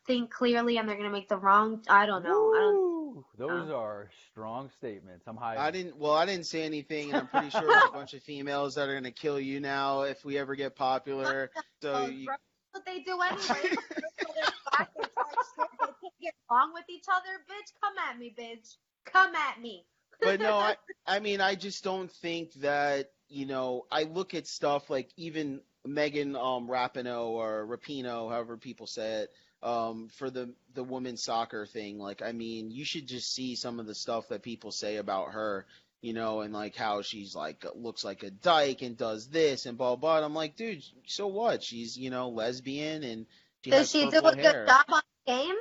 think 0.07 0.31
clearly, 0.31 0.79
and 0.79 0.89
they're 0.89 0.97
gonna 0.97 1.11
make 1.11 1.29
the 1.29 1.37
wrong. 1.37 1.83
I 1.89 2.07
don't 2.07 2.23
know. 2.23 2.53
I 2.55 2.59
don't. 2.59 2.75
Woo! 2.75 3.25
Those 3.37 3.71
are 3.71 4.09
strong 4.31 4.71
statements. 4.79 5.25
I'm 5.27 5.37
high. 5.37 5.57
I 5.57 5.71
didn't. 5.73 5.97
Well, 5.97 6.13
I 6.15 6.27
didn't 6.27 6.47
say 6.47 6.63
anything, 6.63 7.11
and 7.11 7.17
I'm 7.17 7.27
pretty 7.29 7.51
sure 7.51 7.63
there's 7.67 7.85
a 7.89 7.93
bunch 7.93 8.15
of 8.15 8.23
females 8.23 8.77
that 8.77 8.89
are 8.89 8.95
gonna 8.95 9.11
kill 9.11 9.41
you 9.41 9.59
now 9.59 10.03
if 10.03 10.25
we 10.25 10.39
ever 10.39 10.55
get 10.55 10.77
popular. 10.77 11.51
So 11.83 11.93
Oh, 11.93 12.07
you, 12.07 12.25
bro, 12.25 12.35
what 12.73 12.87
they 12.87 13.01
do 13.01 13.21
anyway. 13.21 13.77
They're 15.47 15.67
back 15.67 15.71
and 15.79 15.79
talk 15.81 15.81
shit. 15.81 15.81
They 15.81 15.93
can't 16.03 16.15
get 16.23 16.35
along 16.51 16.73
with 16.75 16.85
each 16.89 17.07
other, 17.11 17.39
bitch. 17.51 17.73
Come 17.83 17.95
at 18.11 18.19
me, 18.19 18.35
bitch. 18.39 18.77
Come 19.07 19.35
at 19.35 19.61
me. 19.61 19.87
but 20.23 20.41
no, 20.41 20.57
I, 20.59 20.77
I 21.07 21.21
mean, 21.21 21.41
I 21.41 21.55
just 21.55 21.85
don't 21.85 22.11
think 22.11 22.53
that 22.55 23.11
you 23.29 23.47
know. 23.47 23.87
I 23.91 24.05
look 24.05 24.35
at 24.35 24.47
stuff 24.47 24.91
like 24.91 25.11
even 25.17 25.61
Megan 25.87 26.37
um, 26.37 26.69
Rapinoe 26.69 27.29
or 27.29 27.67
Rapino, 27.67 28.31
however 28.31 28.57
people 28.57 28.87
say 28.87 29.23
it, 29.25 29.31
um, 29.63 30.09
for 30.09 30.31
the 30.31 30.55
the 30.75 30.85
women's 30.85 31.23
soccer 31.23 31.67
thing. 31.67 31.99
Like, 31.99 32.23
I 32.23 32.33
mean, 32.33 32.71
you 32.71 32.85
should 32.85 33.07
just 33.09 33.33
see 33.35 33.57
some 33.57 33.81
of 33.81 33.87
the 33.87 33.95
stuff 33.95 34.29
that 34.29 34.43
people 34.43 34.73
say 34.73 34.97
about 34.97 35.33
her, 35.33 35.67
you 36.03 36.13
know, 36.15 36.41
and 36.41 36.53
like 36.55 36.77
how 36.77 37.03
she's 37.03 37.35
like 37.35 37.65
looks 37.75 38.05
like 38.05 38.23
a 38.23 38.31
dyke 38.31 38.83
and 38.83 38.97
does 38.97 39.29
this 39.29 39.67
and 39.67 39.79
blah 39.79 39.97
blah. 39.97 40.17
And 40.17 40.25
I'm 40.25 40.35
like, 40.35 40.57
dude, 40.57 40.83
so 41.07 41.27
what? 41.29 41.63
She's 41.63 41.97
you 41.99 42.11
know 42.11 42.31
lesbian 42.31 43.03
and 43.03 43.27
she 43.65 43.71
Does 43.71 43.91
has 43.91 43.91
she 43.91 44.07
do 44.07 44.19
a 44.25 44.37
good 44.37 44.37
hair. 44.37 44.67
job 44.67 44.85
on 44.89 45.03
game? 45.27 45.55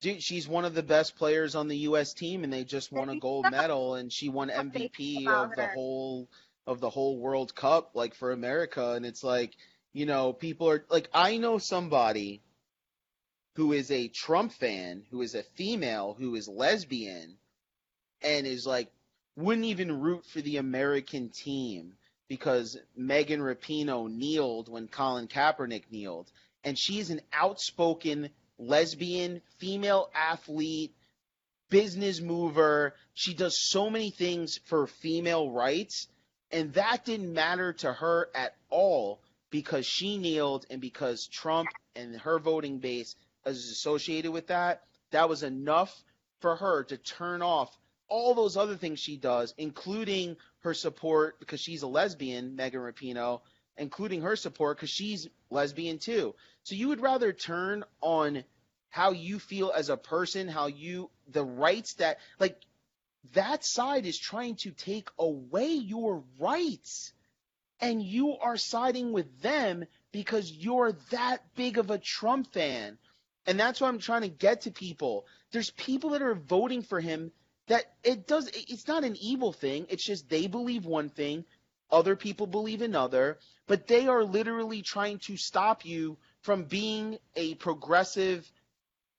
Dude, 0.00 0.22
she's 0.22 0.48
one 0.48 0.64
of 0.64 0.74
the 0.74 0.82
best 0.82 1.16
players 1.16 1.54
on 1.54 1.68
the 1.68 1.76
U.S. 1.78 2.14
team, 2.14 2.42
and 2.42 2.52
they 2.52 2.64
just 2.64 2.90
won 2.90 3.10
a 3.10 3.18
gold 3.18 3.46
medal, 3.50 3.96
and 3.96 4.10
she 4.10 4.30
won 4.30 4.48
MVP 4.48 5.26
of 5.28 5.50
the 5.54 5.68
whole 5.74 6.28
of 6.66 6.80
the 6.80 6.90
whole 6.90 7.18
World 7.18 7.54
Cup, 7.54 7.90
like 7.94 8.14
for 8.14 8.32
America. 8.32 8.92
And 8.92 9.04
it's 9.04 9.24
like, 9.24 9.52
you 9.92 10.06
know, 10.06 10.32
people 10.32 10.70
are 10.70 10.84
like, 10.88 11.08
I 11.12 11.36
know 11.36 11.58
somebody 11.58 12.42
who 13.56 13.72
is 13.72 13.90
a 13.90 14.08
Trump 14.08 14.52
fan, 14.52 15.02
who 15.10 15.20
is 15.20 15.34
a 15.34 15.42
female, 15.42 16.14
who 16.18 16.34
is 16.34 16.48
lesbian, 16.48 17.36
and 18.22 18.46
is 18.46 18.64
like, 18.66 18.90
wouldn't 19.36 19.66
even 19.66 20.00
root 20.00 20.24
for 20.26 20.40
the 20.40 20.58
American 20.58 21.30
team 21.30 21.94
because 22.28 22.78
Megan 22.96 23.40
Rapinoe 23.40 24.10
kneeled 24.10 24.68
when 24.68 24.86
Colin 24.86 25.26
Kaepernick 25.26 25.90
kneeled, 25.90 26.30
and 26.62 26.78
she's 26.78 27.10
an 27.10 27.20
outspoken 27.32 28.30
lesbian, 28.60 29.42
female 29.58 30.10
athlete, 30.14 30.94
business 31.70 32.20
mover. 32.20 32.94
She 33.14 33.34
does 33.34 33.58
so 33.58 33.90
many 33.90 34.10
things 34.10 34.58
for 34.66 34.86
female 34.86 35.50
rights, 35.50 36.08
and 36.50 36.72
that 36.74 37.04
didn't 37.04 37.32
matter 37.32 37.72
to 37.74 37.92
her 37.92 38.28
at 38.34 38.54
all 38.68 39.20
because 39.50 39.86
she 39.86 40.18
kneeled 40.18 40.66
and 40.70 40.80
because 40.80 41.26
Trump 41.26 41.68
and 41.96 42.16
her 42.20 42.38
voting 42.38 42.78
base 42.78 43.16
is 43.46 43.70
associated 43.70 44.30
with 44.30 44.48
that. 44.48 44.82
That 45.10 45.28
was 45.28 45.42
enough 45.42 46.04
for 46.40 46.56
her 46.56 46.84
to 46.84 46.96
turn 46.96 47.42
off 47.42 47.76
all 48.08 48.34
those 48.34 48.56
other 48.56 48.76
things 48.76 49.00
she 49.00 49.16
does, 49.16 49.54
including 49.56 50.36
her 50.60 50.74
support 50.74 51.38
because 51.40 51.60
she's 51.60 51.82
a 51.82 51.86
lesbian, 51.88 52.56
Megan 52.56 52.80
Rapinoe, 52.80 53.40
including 53.76 54.22
her 54.22 54.36
support 54.36 54.76
because 54.76 54.90
she's 54.90 55.28
lesbian 55.50 55.98
too. 55.98 56.34
So 56.64 56.74
you 56.74 56.88
would 56.88 57.00
rather 57.00 57.32
turn 57.32 57.84
on 58.00 58.44
how 58.90 59.12
you 59.12 59.38
feel 59.38 59.72
as 59.74 59.88
a 59.88 59.96
person, 59.96 60.48
how 60.48 60.66
you 60.66 61.10
the 61.28 61.44
rights 61.44 61.94
that 61.94 62.18
like 62.38 62.60
that 63.34 63.64
side 63.64 64.06
is 64.06 64.18
trying 64.18 64.56
to 64.56 64.70
take 64.70 65.08
away 65.18 65.68
your 65.72 66.24
rights. 66.38 67.12
And 67.80 68.02
you 68.02 68.36
are 68.36 68.56
siding 68.56 69.12
with 69.12 69.40
them 69.40 69.86
because 70.12 70.50
you're 70.50 70.92
that 71.10 71.54
big 71.54 71.78
of 71.78 71.90
a 71.90 71.98
Trump 71.98 72.52
fan. 72.52 72.98
And 73.46 73.58
that's 73.58 73.80
what 73.80 73.88
I'm 73.88 73.98
trying 73.98 74.22
to 74.22 74.28
get 74.28 74.62
to 74.62 74.70
people. 74.70 75.26
There's 75.50 75.70
people 75.70 76.10
that 76.10 76.22
are 76.22 76.34
voting 76.34 76.82
for 76.82 77.00
him 77.00 77.32
that 77.68 77.84
it 78.02 78.26
does 78.26 78.50
it's 78.52 78.88
not 78.88 79.04
an 79.04 79.16
evil 79.16 79.52
thing. 79.52 79.86
It's 79.88 80.04
just 80.04 80.28
they 80.28 80.46
believe 80.46 80.84
one 80.84 81.08
thing, 81.08 81.44
other 81.90 82.16
people 82.16 82.46
believe 82.46 82.82
another, 82.82 83.38
but 83.66 83.86
they 83.86 84.08
are 84.08 84.24
literally 84.24 84.82
trying 84.82 85.18
to 85.20 85.36
stop 85.36 85.84
you 85.86 86.18
from 86.42 86.64
being 86.64 87.18
a 87.36 87.54
progressive 87.56 88.50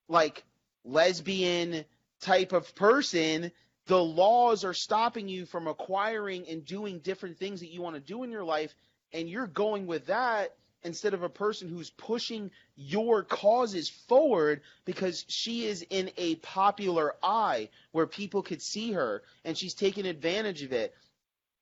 like 0.08 0.44
lesbian 0.84 1.86
type 2.22 2.54
of 2.54 2.74
person 2.76 3.52
the 3.88 4.02
laws 4.04 4.64
are 4.64 4.74
stopping 4.74 5.28
you 5.28 5.46
from 5.46 5.68
acquiring 5.68 6.48
and 6.48 6.66
doing 6.66 7.00
different 7.00 7.38
things 7.38 7.60
that 7.60 7.72
you 7.72 7.82
want 7.82 7.96
to 7.96 8.02
do 8.02 8.24
in 8.24 8.32
your 8.32 8.44
life 8.44 8.74
and 9.14 9.30
you're 9.30 9.48
going 9.48 9.88
with 9.88 10.08
that 10.08 10.56
instead 10.84 11.14
of 11.14 11.22
a 11.22 11.30
person 11.30 11.68
who's 11.70 11.92
pushing 11.92 12.50
your 12.76 13.24
causes 13.24 13.90
forward 13.90 14.62
because 14.86 15.26
she 15.28 15.66
is 15.66 15.86
in 15.90 16.10
a 16.18 16.36
popular 16.36 17.14
eye 17.22 17.70
where 17.92 18.08
people 18.08 18.42
could 18.42 18.62
see 18.62 18.92
her 18.92 19.22
and 19.46 19.58
she's 19.58 19.74
taking 19.76 20.06
advantage 20.06 20.64
of 20.64 20.72
it 20.72 20.96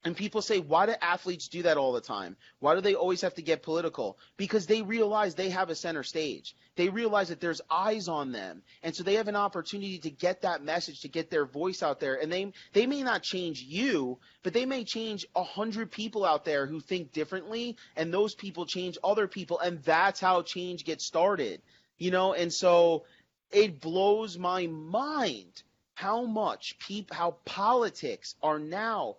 and 0.06 0.16
people 0.16 0.42
say, 0.42 0.60
why 0.60 0.86
do 0.86 0.94
athletes 1.02 1.50
do 1.50 1.64
that 1.64 1.76
all 1.76 1.92
the 1.92 2.00
time? 2.00 2.38
Why 2.60 2.74
do 2.74 2.80
they 2.80 2.96
always 2.96 3.20
have 3.22 3.34
to 3.34 3.42
get 3.42 3.64
political? 3.64 4.18
Because 4.38 4.66
they 4.66 4.82
realize 4.82 5.36
they 5.36 5.50
have 5.50 5.70
a 5.70 5.76
center 5.76 6.04
stage. 6.04 6.56
They 6.78 6.88
realize 6.88 7.28
that 7.28 7.42
there's 7.42 7.60
eyes 7.70 8.08
on 8.08 8.32
them. 8.32 8.62
And 8.82 8.96
so 8.96 9.04
they 9.04 9.16
have 9.16 9.28
an 9.28 9.36
opportunity 9.36 10.00
to 10.00 10.10
get 10.10 10.44
that 10.44 10.64
message, 10.64 11.02
to 11.02 11.10
get 11.10 11.30
their 11.30 11.46
voice 11.46 11.84
out 11.84 12.00
there. 12.00 12.16
And 12.16 12.32
they, 12.32 12.54
they 12.72 12.86
may 12.86 13.04
not 13.04 13.24
change 13.24 13.62
you, 13.62 14.20
but 14.42 14.54
they 14.54 14.66
may 14.66 14.86
change 14.86 15.26
a 15.36 15.44
hundred 15.44 15.92
people 15.92 16.24
out 16.24 16.46
there 16.46 16.66
who 16.66 16.80
think 16.80 17.12
differently. 17.12 17.76
And 17.98 18.14
those 18.14 18.36
people 18.36 18.66
change 18.66 18.98
other 19.04 19.28
people. 19.28 19.60
And 19.60 19.84
that's 19.84 20.22
how 20.22 20.44
change 20.44 20.86
gets 20.86 21.06
started. 21.06 21.62
You 21.98 22.12
know, 22.12 22.34
and 22.34 22.54
so 22.54 23.04
it 23.52 23.82
blows 23.82 24.38
my 24.38 24.68
mind 24.68 25.62
how 25.94 26.24
much 26.24 26.78
peop, 26.80 27.12
how 27.12 27.32
politics 27.44 28.36
are 28.42 28.60
now 28.60 29.18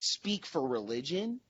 speak 0.00 0.44
for 0.46 0.66
religion, 0.66 1.40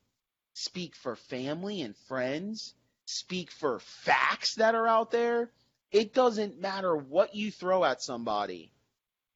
speak 0.53 0.95
for 0.95 1.17
family 1.17 1.81
and 1.83 1.97
friends, 2.09 2.75
speak 3.07 3.51
for 3.51 3.81
facts 3.81 4.57
that 4.57 4.75
are 4.75 4.87
out 4.87 5.11
there. 5.11 5.51
It 5.91 6.15
doesn't 6.15 6.61
matter 6.61 6.95
what 6.95 7.35
you 7.35 7.51
throw 7.51 7.85
at 7.85 8.03
somebody. 8.03 8.71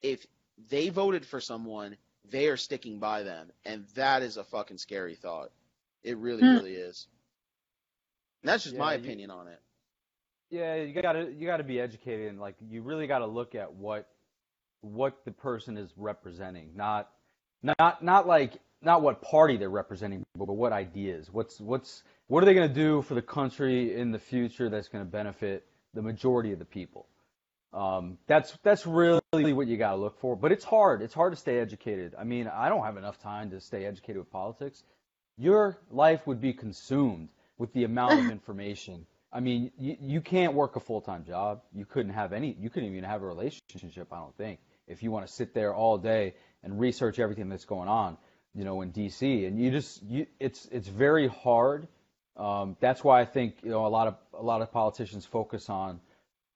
If 0.02 0.24
they 0.68 0.90
voted 0.90 1.26
for 1.26 1.40
someone, 1.40 1.96
they 2.30 2.48
are 2.48 2.56
sticking 2.56 2.98
by 3.00 3.22
them. 3.22 3.50
And 3.64 3.86
that 3.94 4.22
is 4.22 4.36
a 4.36 4.44
fucking 4.44 4.78
scary 4.78 5.14
thought. 5.16 5.50
It 6.02 6.16
really, 6.18 6.42
Hmm. 6.42 6.54
really 6.56 6.74
is. 6.74 7.08
And 8.42 8.48
that's 8.50 8.62
just 8.64 8.74
Yeah, 8.74 8.80
my 8.82 8.94
you- 8.94 9.00
opinion 9.00 9.30
on 9.30 9.48
it. 9.48 9.60
Yeah, 10.50 10.76
you 10.76 11.00
gotta 11.00 11.32
you 11.32 11.46
gotta 11.46 11.64
be 11.64 11.80
educated 11.80 12.28
and 12.28 12.38
like 12.38 12.54
you 12.60 12.82
really 12.82 13.06
gotta 13.08 13.26
look 13.26 13.54
at 13.54 13.72
what 13.72 14.08
what 14.82 15.24
the 15.24 15.32
person 15.32 15.76
is 15.76 15.90
representing, 15.96 16.76
not 16.76 17.10
not 17.62 18.04
not 18.04 18.26
like 18.26 18.60
not 18.84 19.02
what 19.02 19.22
party 19.22 19.56
they're 19.56 19.68
representing, 19.68 20.24
but 20.36 20.48
what 20.48 20.72
ideas. 20.72 21.28
What's 21.32 21.60
what's 21.60 22.02
what 22.28 22.42
are 22.42 22.46
they 22.46 22.54
gonna 22.54 22.68
do 22.68 23.02
for 23.02 23.14
the 23.14 23.22
country 23.22 23.94
in 23.94 24.12
the 24.12 24.18
future 24.18 24.68
that's 24.68 24.88
gonna 24.88 25.04
benefit 25.04 25.66
the 25.94 26.02
majority 26.02 26.52
of 26.52 26.58
the 26.58 26.64
people? 26.64 27.06
Um, 27.72 28.18
that's 28.26 28.56
that's 28.62 28.86
really 28.86 29.20
what 29.32 29.66
you 29.66 29.76
gotta 29.76 29.96
look 29.96 30.20
for. 30.20 30.36
But 30.36 30.52
it's 30.52 30.64
hard. 30.64 31.02
It's 31.02 31.14
hard 31.14 31.32
to 31.32 31.38
stay 31.38 31.58
educated. 31.58 32.14
I 32.18 32.24
mean, 32.24 32.48
I 32.48 32.68
don't 32.68 32.84
have 32.84 32.96
enough 32.96 33.18
time 33.20 33.50
to 33.50 33.60
stay 33.60 33.84
educated 33.84 34.18
with 34.18 34.30
politics. 34.30 34.82
Your 35.36 35.78
life 35.90 36.26
would 36.26 36.40
be 36.40 36.52
consumed 36.52 37.28
with 37.58 37.72
the 37.72 37.84
amount 37.84 38.20
of 38.20 38.30
information 38.30 39.06
I 39.34 39.40
mean, 39.40 39.72
you, 39.76 39.96
you 40.00 40.20
can't 40.20 40.54
work 40.54 40.76
a 40.76 40.80
full 40.80 41.00
time 41.00 41.24
job. 41.24 41.62
You 41.74 41.84
couldn't 41.84 42.12
have 42.12 42.32
any. 42.32 42.56
You 42.58 42.70
couldn't 42.70 42.90
even 42.90 43.02
have 43.02 43.20
a 43.22 43.26
relationship. 43.26 44.12
I 44.12 44.18
don't 44.18 44.36
think 44.36 44.60
if 44.86 45.02
you 45.02 45.10
want 45.10 45.26
to 45.26 45.32
sit 45.32 45.52
there 45.52 45.74
all 45.74 45.98
day 45.98 46.34
and 46.62 46.78
research 46.78 47.18
everything 47.18 47.48
that's 47.48 47.64
going 47.64 47.88
on, 47.88 48.16
you 48.54 48.64
know, 48.64 48.82
in 48.82 48.90
D.C. 48.90 49.44
And 49.46 49.58
you 49.60 49.70
just, 49.70 50.02
you, 50.02 50.26
it's 50.40 50.66
it's 50.70 50.88
very 50.88 51.28
hard. 51.28 51.88
Um, 52.36 52.76
that's 52.80 53.02
why 53.04 53.20
I 53.20 53.24
think 53.24 53.56
you 53.62 53.70
know 53.70 53.86
a 53.86 53.88
lot 53.88 54.08
of 54.08 54.16
a 54.38 54.42
lot 54.42 54.62
of 54.62 54.72
politicians 54.72 55.24
focus 55.26 55.68
on 55.70 56.00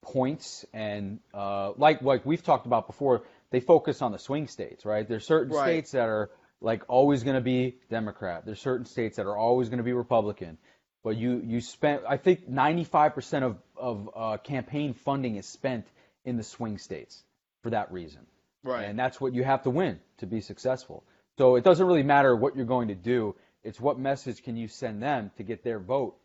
points 0.03 0.65
and 0.73 1.19
uh, 1.35 1.73
like 1.77 2.03
like 2.03 2.25
we've 2.25 2.43
talked 2.43 2.66
about 2.66 2.87
before, 2.87 3.23
they 3.51 3.61
focus 3.61 4.03
on 4.03 4.12
the 4.12 4.19
swing 4.19 4.49
states, 4.49 4.85
right? 4.85 5.09
There's 5.09 5.27
certain 5.27 5.53
Right. 5.53 5.65
states 5.65 5.93
that 5.93 6.09
are 6.09 6.31
like 6.61 6.83
always 6.89 7.23
going 7.23 7.37
to 7.37 7.41
be 7.41 7.77
Democrat. 7.91 8.45
There's 8.45 8.61
certain 8.61 8.87
states 8.87 9.16
that 9.16 9.27
are 9.27 9.37
always 9.37 9.69
going 9.69 9.79
to 9.79 9.85
be 9.85 9.93
Republican. 9.93 10.59
But 11.05 11.16
you 11.16 11.41
you 11.45 11.61
spent 11.61 12.03
I 12.09 12.16
think 12.16 12.49
95% 12.51 13.43
of 13.43 13.57
of 13.77 14.11
uh, 14.15 14.37
campaign 14.39 14.95
funding 14.95 15.37
is 15.37 15.47
spent 15.47 15.87
in 16.25 16.37
the 16.37 16.43
swing 16.43 16.79
states 16.79 17.23
for 17.62 17.70
that 17.70 17.93
reason. 17.93 18.27
Right. 18.65 18.85
And 18.85 18.99
that's 18.99 19.20
what 19.20 19.33
you 19.35 19.45
have 19.45 19.62
to 19.62 19.70
win 19.70 20.01
to 20.19 20.27
be 20.27 20.41
successful. 20.41 21.05
So 21.39 21.55
it 21.55 21.62
doesn't 21.62 21.86
really 21.86 22.02
matter 22.02 22.35
what 22.35 22.56
you're 22.56 22.66
going 22.66 22.89
to 22.89 22.97
do. 22.97 23.36
It's 23.62 23.81
what 23.81 23.97
message 23.97 24.43
can 24.43 24.56
you 24.56 24.66
send 24.66 25.01
them 25.01 25.31
to 25.36 25.44
get 25.44 25.62
their 25.62 25.78
vote 25.78 26.16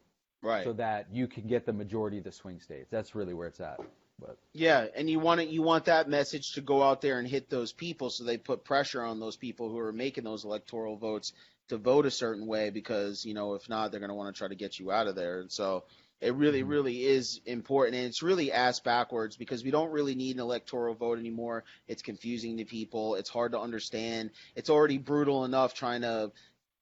right. 0.41 0.63
so 0.63 0.73
that 0.73 1.07
you 1.13 1.27
can 1.27 1.47
get 1.47 1.67
the 1.67 1.73
majority 1.73 2.17
of 2.17 2.23
the 2.23 2.31
swing 2.31 2.59
states. 2.59 2.87
That's 2.89 3.13
really 3.13 3.35
where 3.35 3.47
it's 3.47 3.59
at. 3.59 3.79
But 4.19 4.37
Yeah, 4.53 4.87
and 4.95 5.07
you 5.07 5.19
want 5.19 5.41
it, 5.41 5.49
you 5.49 5.61
want 5.61 5.85
that 5.85 6.09
message 6.09 6.53
to 6.53 6.61
go 6.61 6.81
out 6.81 7.01
there 7.01 7.19
and 7.19 7.27
hit 7.27 7.49
those 7.49 7.71
people, 7.71 8.09
so 8.09 8.23
they 8.23 8.37
put 8.37 8.63
pressure 8.63 9.03
on 9.03 9.19
those 9.19 9.35
people 9.35 9.69
who 9.69 9.77
are 9.79 9.93
making 9.93 10.23
those 10.23 10.45
electoral 10.45 10.97
votes 10.97 11.33
to 11.69 11.77
vote 11.77 12.05
a 12.05 12.11
certain 12.11 12.47
way, 12.47 12.71
because 12.71 13.25
you 13.25 13.33
know 13.33 13.53
if 13.53 13.69
not, 13.69 13.91
they're 13.91 13.99
going 13.99 14.09
to 14.09 14.15
want 14.15 14.33
to 14.33 14.37
try 14.37 14.47
to 14.47 14.55
get 14.55 14.79
you 14.79 14.91
out 14.91 15.07
of 15.07 15.15
there. 15.15 15.41
And 15.41 15.51
so 15.51 15.83
it 16.23 16.33
really, 16.35 16.63
Mhm. 16.63 16.69
really 16.69 17.05
is 17.05 17.41
important, 17.45 17.97
and 17.97 18.05
it's 18.05 18.23
really 18.23 18.51
ass 18.51 18.79
backwards 18.79 19.35
because 19.35 19.63
we 19.63 19.71
don't 19.71 19.91
really 19.91 20.15
need 20.15 20.35
an 20.35 20.41
electoral 20.41 20.95
vote 20.95 21.19
anymore. 21.19 21.65
It's 21.87 22.01
confusing 22.01 22.57
to 22.57 22.65
people. 22.65 23.15
It's 23.15 23.29
hard 23.29 23.51
to 23.51 23.59
understand. 23.59 24.31
It's 24.55 24.69
already 24.69 24.97
brutal 24.97 25.43
enough 25.45 25.73
trying 25.73 26.01
to 26.01 26.31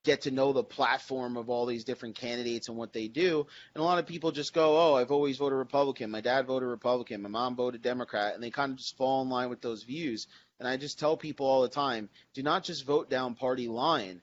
get 0.03 0.21
to 0.21 0.31
know 0.31 0.51
the 0.51 0.63
platform 0.63 1.37
of 1.37 1.49
all 1.49 1.67
these 1.67 1.83
different 1.83 2.15
candidates 2.15 2.69
and 2.69 2.77
what 2.77 2.91
they 2.91 3.07
do. 3.07 3.45
And 3.75 3.81
a 3.81 3.85
lot 3.85 3.99
of 3.99 4.07
people 4.07 4.31
just 4.31 4.53
go, 4.53 4.77
"Oh, 4.77 4.95
I've 4.95 5.11
always 5.11 5.37
voted 5.37 5.57
Republican. 5.57 6.09
My 6.09 6.21
dad 6.21 6.47
voted 6.47 6.69
Republican. 6.69 7.21
My 7.21 7.29
mom 7.29 7.55
voted 7.55 7.81
Democrat," 7.83 8.33
and 8.33 8.43
they 8.43 8.49
kind 8.49 8.71
of 8.71 8.79
just 8.79 8.97
fall 8.97 9.21
in 9.21 9.29
line 9.29 9.49
with 9.49 9.61
those 9.61 9.83
views. 9.83 10.27
And 10.59 10.67
I 10.67 10.77
just 10.77 10.97
tell 10.97 11.17
people 11.17 11.45
all 11.45 11.61
the 11.61 11.69
time, 11.69 12.09
do 12.33 12.41
not 12.41 12.63
just 12.63 12.83
vote 12.83 13.09
down 13.09 13.35
party 13.35 13.67
line. 13.67 14.21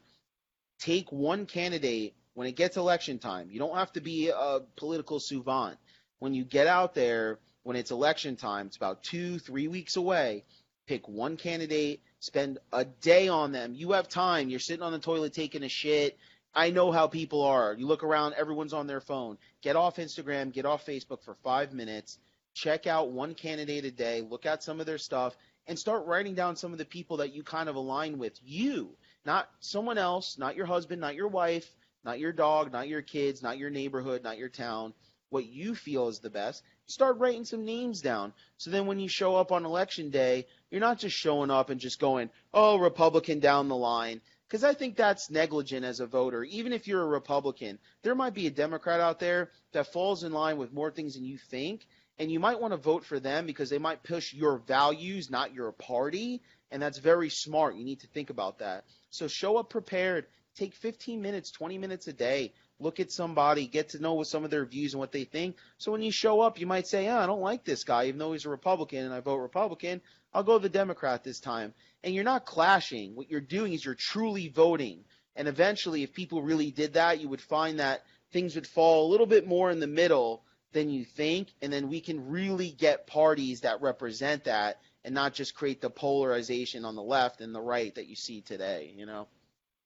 Take 0.81 1.11
one 1.13 1.47
candidate 1.47 2.15
when 2.39 2.47
it 2.47 2.55
gets 2.55 2.77
election 2.77 3.19
time. 3.19 3.49
You 3.51 3.59
don't 3.59 3.77
have 3.77 3.93
to 3.95 4.01
be 4.01 4.29
a 4.29 4.61
political 4.77 5.19
savant. 5.19 5.77
When 6.21 6.35
you 6.35 6.45
get 6.45 6.69
out 6.69 6.95
there, 6.95 7.41
when 7.65 7.75
it's 7.75 7.91
election 7.91 8.37
time, 8.37 8.69
it's 8.69 8.77
about 8.77 9.03
two, 9.03 9.41
three 9.41 9.67
weeks 9.67 9.97
away. 9.97 10.45
Pick 10.87 11.09
one 11.09 11.37
candidate, 11.37 12.01
spend 12.21 12.59
a 12.73 12.85
day 12.85 13.27
on 13.27 13.51
them. 13.51 13.75
You 13.75 13.91
have 13.91 14.09
time. 14.09 14.51
You're 14.51 14.61
sitting 14.61 14.85
on 14.85 14.93
the 14.93 15.01
toilet 15.01 15.33
taking 15.33 15.65
a 15.65 15.69
shit. 15.69 16.17
I 16.55 16.71
know 16.71 16.93
how 16.93 17.09
people 17.09 17.43
are. 17.43 17.75
You 17.77 17.89
look 17.89 18.05
around, 18.05 18.35
everyone's 18.35 18.73
on 18.73 18.87
their 18.87 19.01
phone. 19.01 19.37
Get 19.61 19.75
off 19.75 19.97
Instagram, 19.97 20.53
get 20.53 20.65
off 20.65 20.87
Facebook 20.87 21.25
for 21.25 21.35
five 21.43 21.73
minutes. 21.73 22.21
Check 22.55 22.87
out 22.87 23.11
one 23.11 23.35
candidate 23.35 23.85
a 23.85 23.91
day, 23.91 24.21
look 24.21 24.47
at 24.47 24.63
some 24.63 24.79
of 24.79 24.87
their 24.87 24.99
stuff, 24.99 25.37
and 25.67 25.77
start 25.77 26.07
writing 26.07 26.37
down 26.37 26.55
some 26.55 26.71
of 26.71 26.79
the 26.79 26.85
people 26.85 27.17
that 27.17 27.35
you 27.35 27.43
kind 27.43 27.69
of 27.69 27.75
align 27.75 28.17
with. 28.17 28.39
You, 28.45 28.91
not 29.25 29.51
someone 29.59 29.99
else, 29.99 30.39
not 30.39 30.55
your 30.55 30.67
husband, 30.67 31.01
not 31.01 31.17
your 31.17 31.27
wife, 31.27 31.69
not 32.09 32.21
your 32.21 32.33
dog, 32.33 32.73
not 32.73 32.89
your 32.89 33.03
kids, 33.03 33.43
not 33.43 33.59
your 33.59 33.69
neighborhood, 33.69 34.25
not 34.25 34.39
your 34.39 34.49
town. 34.49 34.95
What 35.29 35.45
you 35.45 35.75
feel 35.75 36.09
is 36.09 36.21
the 36.21 36.31
best. 36.31 36.63
Start 36.87 37.19
writing 37.19 37.45
some 37.45 37.67
names 37.67 38.01
down. 38.01 38.33
So 38.57 38.71
then 38.71 38.87
when 38.87 38.99
you 38.99 39.09
show 39.11 39.37
up 39.37 39.53
on 39.53 39.67
election 39.67 40.09
day, 40.09 40.47
you're 40.71 40.81
not 40.81 40.99
just 40.99 41.15
showing 41.15 41.51
up 41.51 41.69
and 41.69 41.79
just 41.79 42.01
going, 42.01 42.31
oh, 42.55 42.79
Republican 42.79 43.41
down 43.41 43.69
the 43.69 43.77
line. 43.77 44.23
Because 44.49 44.65
I 44.65 44.73
think 44.73 44.97
that's 44.97 45.31
negligent 45.31 45.85
as 45.85 46.01
a 46.01 46.07
voter. 46.07 46.45
Even 46.45 46.73
if 46.73 46.89
you're 46.89 47.03
a 47.03 47.07
Republican, 47.07 47.79
there 48.01 48.15
might 48.15 48.33
be 48.33 48.47
a 48.47 48.51
Democrat 48.51 49.01
out 49.01 49.21
there 49.21 49.51
that 49.73 49.93
falls 49.93 50.25
in 50.25 50.33
line 50.33 50.57
with 50.57 50.73
more 50.73 50.91
things 50.91 51.13
than 51.13 51.27
you 51.27 51.37
think. 51.37 51.87
And 52.19 52.33
you 52.33 52.41
might 52.41 52.59
want 52.59 52.73
to 52.73 52.79
vote 52.79 53.05
for 53.05 53.21
them 53.21 53.45
because 53.45 53.69
they 53.69 53.79
might 53.79 54.03
push 54.03 54.33
your 54.33 54.57
values, 54.67 55.31
not 55.31 55.53
your 55.53 55.73
party. 55.73 56.41
And 56.71 56.81
that's 56.81 56.99
very 56.99 57.29
smart. 57.29 57.77
You 57.77 57.85
need 57.85 58.01
to 58.01 58.07
think 58.07 58.31
about 58.31 58.61
that. 58.61 58.85
So 59.11 59.29
show 59.29 59.59
up 59.59 59.69
prepared. 59.69 60.25
Take 60.59 60.75
15 60.75 61.23
minutes, 61.23 61.53
20 61.53 61.79
minutes 61.79 62.09
a 62.09 62.13
day. 62.13 62.53
Look 62.81 62.99
at 62.99 63.13
somebody, 63.13 63.69
get 63.69 63.91
to 63.91 64.01
know 64.01 64.15
what 64.15 64.27
some 64.27 64.43
of 64.43 64.51
their 64.51 64.65
views 64.65 64.93
and 64.93 64.99
what 64.99 65.13
they 65.13 65.23
think. 65.23 65.57
So 65.77 65.93
when 65.93 66.03
you 66.03 66.11
show 66.11 66.41
up, 66.41 66.59
you 66.59 66.67
might 66.67 66.89
say, 66.89 67.07
oh, 67.07 67.17
I 67.17 67.27
don't 67.27 67.41
like 67.41 67.63
this 67.63 67.85
guy, 67.85 68.07
even 68.07 68.19
though 68.19 68.33
he's 68.33 68.45
a 68.45 68.49
Republican 68.51 69.05
and 69.05 69.15
I 69.15 69.21
vote 69.21 69.37
Republican. 69.37 70.01
I'll 70.35 70.43
go 70.43 70.59
the 70.59 70.69
Democrat 70.69 71.23
this 71.23 71.39
time. 71.39 71.75
And 72.03 72.13
you're 72.13 72.25
not 72.25 72.45
clashing. 72.45 73.15
What 73.15 73.31
you're 73.31 73.41
doing 73.41 73.73
is 73.73 73.85
you're 73.85 73.95
truly 73.95 74.49
voting. 74.49 75.05
And 75.37 75.47
eventually, 75.47 76.03
if 76.03 76.13
people 76.13 76.43
really 76.43 76.73
did 76.73 76.95
that, 76.95 77.21
you 77.21 77.29
would 77.29 77.41
find 77.41 77.79
that 77.79 78.03
things 78.33 78.57
would 78.57 78.67
fall 78.67 79.07
a 79.07 79.13
little 79.13 79.27
bit 79.27 79.47
more 79.47 79.71
in 79.71 79.79
the 79.79 79.87
middle 79.87 80.43
than 80.73 80.91
you 80.91 81.05
think. 81.05 81.53
And 81.63 81.73
then 81.73 81.89
we 81.89 82.01
can 82.01 82.31
really 82.31 82.73
get 82.73 83.07
parties 83.07 83.61
that 83.61 83.81
represent 83.81 84.43
that 84.45 84.81
and 85.05 85.15
not 85.15 85.35
just 85.35 85.55
create 85.55 85.81
the 85.81 85.89
polarization 85.89 86.85
on 86.85 86.97
the 86.97 87.03
left 87.03 87.41
and 87.43 87.55
the 87.55 87.61
right 87.61 87.95
that 87.95 88.09
you 88.09 88.17
see 88.17 88.41
today, 88.41 88.93
you 88.97 89.07
know? 89.07 89.29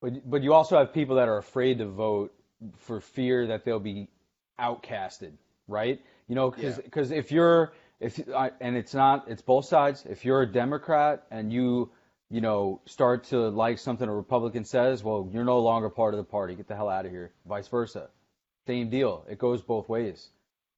But 0.03 0.29
but 0.29 0.43
you 0.43 0.53
also 0.53 0.77
have 0.77 0.93
people 0.93 1.15
that 1.17 1.29
are 1.29 1.39
afraid 1.39 1.79
to 1.79 1.87
vote 1.87 2.35
for 2.77 3.01
fear 3.01 3.47
that 3.47 3.65
they'll 3.65 3.79
be 3.79 4.09
outcasted, 4.59 5.33
right? 5.67 6.01
You 6.27 6.35
know, 6.35 6.51
because 6.51 7.11
Yeah. 7.11 7.17
if 7.19 7.31
you're 7.31 7.73
if 8.01 8.19
and 8.61 8.77
it's 8.77 8.93
not 8.93 9.29
it's 9.29 9.41
both 9.41 9.65
sides. 9.65 10.05
If 10.09 10.25
you're 10.25 10.43
a 10.43 10.47
Democrat 10.51 11.25
and 11.31 11.53
you 11.53 11.91
you 12.29 12.41
know 12.41 12.81
start 12.85 13.25
to 13.25 13.49
like 13.49 13.79
something 13.79 14.09
a 14.09 14.13
Republican 14.15 14.65
says, 14.65 15.03
well, 15.03 15.29
you're 15.31 15.45
no 15.45 15.59
longer 15.59 15.89
part 15.89 16.13
of 16.13 16.19
the 16.19 16.23
party. 16.25 16.55
Get 16.55 16.67
the 16.67 16.75
hell 16.75 16.89
out 16.89 17.05
of 17.05 17.11
here. 17.11 17.33
Vice 17.47 17.69
versa, 17.69 18.09
same 18.67 18.89
deal. 18.89 19.25
It 19.29 19.39
goes 19.39 19.61
both 19.61 19.89
ways. 19.89 20.29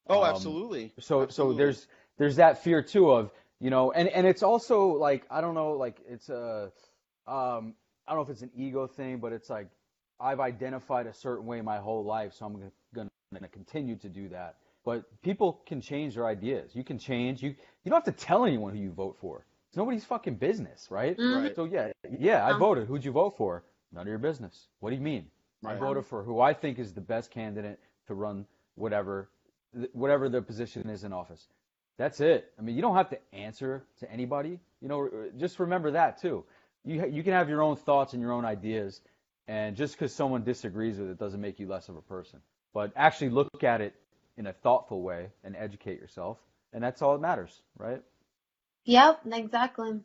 Oh, 0.07 0.23
Um, 0.23 0.30
absolutely. 0.30 0.93
So 0.99 1.23
Absolutely. 1.23 1.56
so 1.56 1.57
there's 1.57 1.88
there's 2.18 2.35
that 2.38 2.64
fear 2.64 2.84
too 2.84 3.11
of 3.11 3.31
you 3.60 3.72
know 3.72 3.91
and 3.91 4.07
and 4.10 4.27
it's 4.27 4.43
also 4.43 4.88
like 4.88 5.26
I 5.31 5.41
don't 5.41 5.56
know 5.56 5.72
like 5.73 5.99
it's 6.07 6.30
a 6.30 6.72
um 7.27 7.73
I 8.07 8.11
don't 8.14 8.19
know 8.19 8.23
if 8.23 8.30
it's 8.30 8.41
an 8.41 8.52
ego 8.56 8.88
thing 8.88 9.18
but 9.18 9.32
it's 9.34 9.49
like 9.49 9.68
I've 10.19 10.40
identified 10.40 11.07
a 11.07 11.14
certain 11.14 11.45
way 11.45 11.61
my 11.61 11.77
whole 11.77 12.03
life 12.03 12.34
so 12.34 12.45
I'm 12.45 12.53
gonna 12.53 12.72
gonna, 12.94 13.10
gonna 13.34 13.48
continue 13.48 13.95
to 13.98 14.10
do 14.10 14.30
that 14.30 14.57
but 14.84 15.03
people 15.22 15.61
can 15.65 15.82
change 15.82 16.15
their 16.15 16.27
ideas 16.27 16.76
you 16.76 16.84
can 16.84 16.98
change 16.99 17.41
you 17.44 17.49
you 17.84 17.90
don't 17.90 18.03
have 18.06 18.15
to 18.15 18.26
tell 18.26 18.45
anyone 18.45 18.73
who 18.76 18.80
you 18.82 18.91
vote 18.91 19.18
for 19.19 19.45
it's 19.69 19.77
nobody's 19.77 20.06
fucking 20.06 20.36
business 20.36 20.88
right 20.90 21.18
Mhm. 21.18 21.44
Right. 21.44 21.56
so 21.56 21.65
yeah 21.65 21.91
yeah 22.19 22.45
I 22.45 22.57
voted 22.60 22.88
who'd 22.88 23.03
you 23.03 23.11
vote 23.11 23.36
for 23.38 23.64
none 23.91 24.02
of 24.03 24.07
your 24.07 24.18
business 24.19 24.68
what 24.80 24.90
do 24.91 24.95
you 24.95 25.02
mean 25.02 25.27
I 25.65 25.73
voted 25.80 26.06
for 26.06 26.22
who 26.23 26.40
I 26.41 26.53
think 26.53 26.77
is 26.80 26.94
the 26.94 27.02
best 27.02 27.32
candidate 27.32 27.80
to 28.07 28.14
run 28.14 28.45
whatever 28.76 29.30
whatever 29.94 30.30
the 30.30 30.41
position 30.41 30.90
is 30.90 31.03
in 31.03 31.11
office. 31.11 31.48
That's 31.98 32.19
it. 32.22 32.52
I 32.60 32.61
mean, 32.61 32.76
you 32.76 32.82
don't 32.82 32.95
have 32.95 33.10
to 33.10 33.19
answer 33.34 33.86
to 33.99 34.11
anybody. 34.11 34.60
You 34.82 34.88
know, 34.88 35.10
just 35.38 35.60
remember 35.60 35.91
that 35.91 36.18
too. 36.22 36.44
You 36.86 37.06
you 37.07 37.24
can 37.24 37.34
have 37.34 37.49
your 37.49 37.62
own 37.62 37.76
thoughts 37.76 38.14
and 38.14 38.22
your 38.22 38.32
own 38.32 38.45
ideas, 38.45 39.02
and 39.48 39.76
just 39.76 39.95
because 39.95 40.14
someone 40.14 40.44
disagrees 40.44 40.98
with 40.98 41.10
it 41.10 41.20
doesn't 41.20 41.41
make 41.41 41.60
you 41.60 41.68
less 41.68 41.90
of 41.90 41.98
a 41.98 42.02
person. 42.02 42.40
But 42.74 42.91
actually 42.95 43.30
look 43.30 43.64
at 43.64 43.82
it 43.82 43.95
in 44.38 44.48
a 44.48 44.53
thoughtful 44.53 45.02
way 45.02 45.30
and 45.44 45.56
educate 45.56 45.99
yourself, 45.99 46.38
and 46.74 46.84
that's 46.84 47.02
all 47.02 47.14
that 47.14 47.22
matters, 47.22 47.62
right? 47.78 48.02
Yep, 48.86 49.22
exactly. 49.32 50.02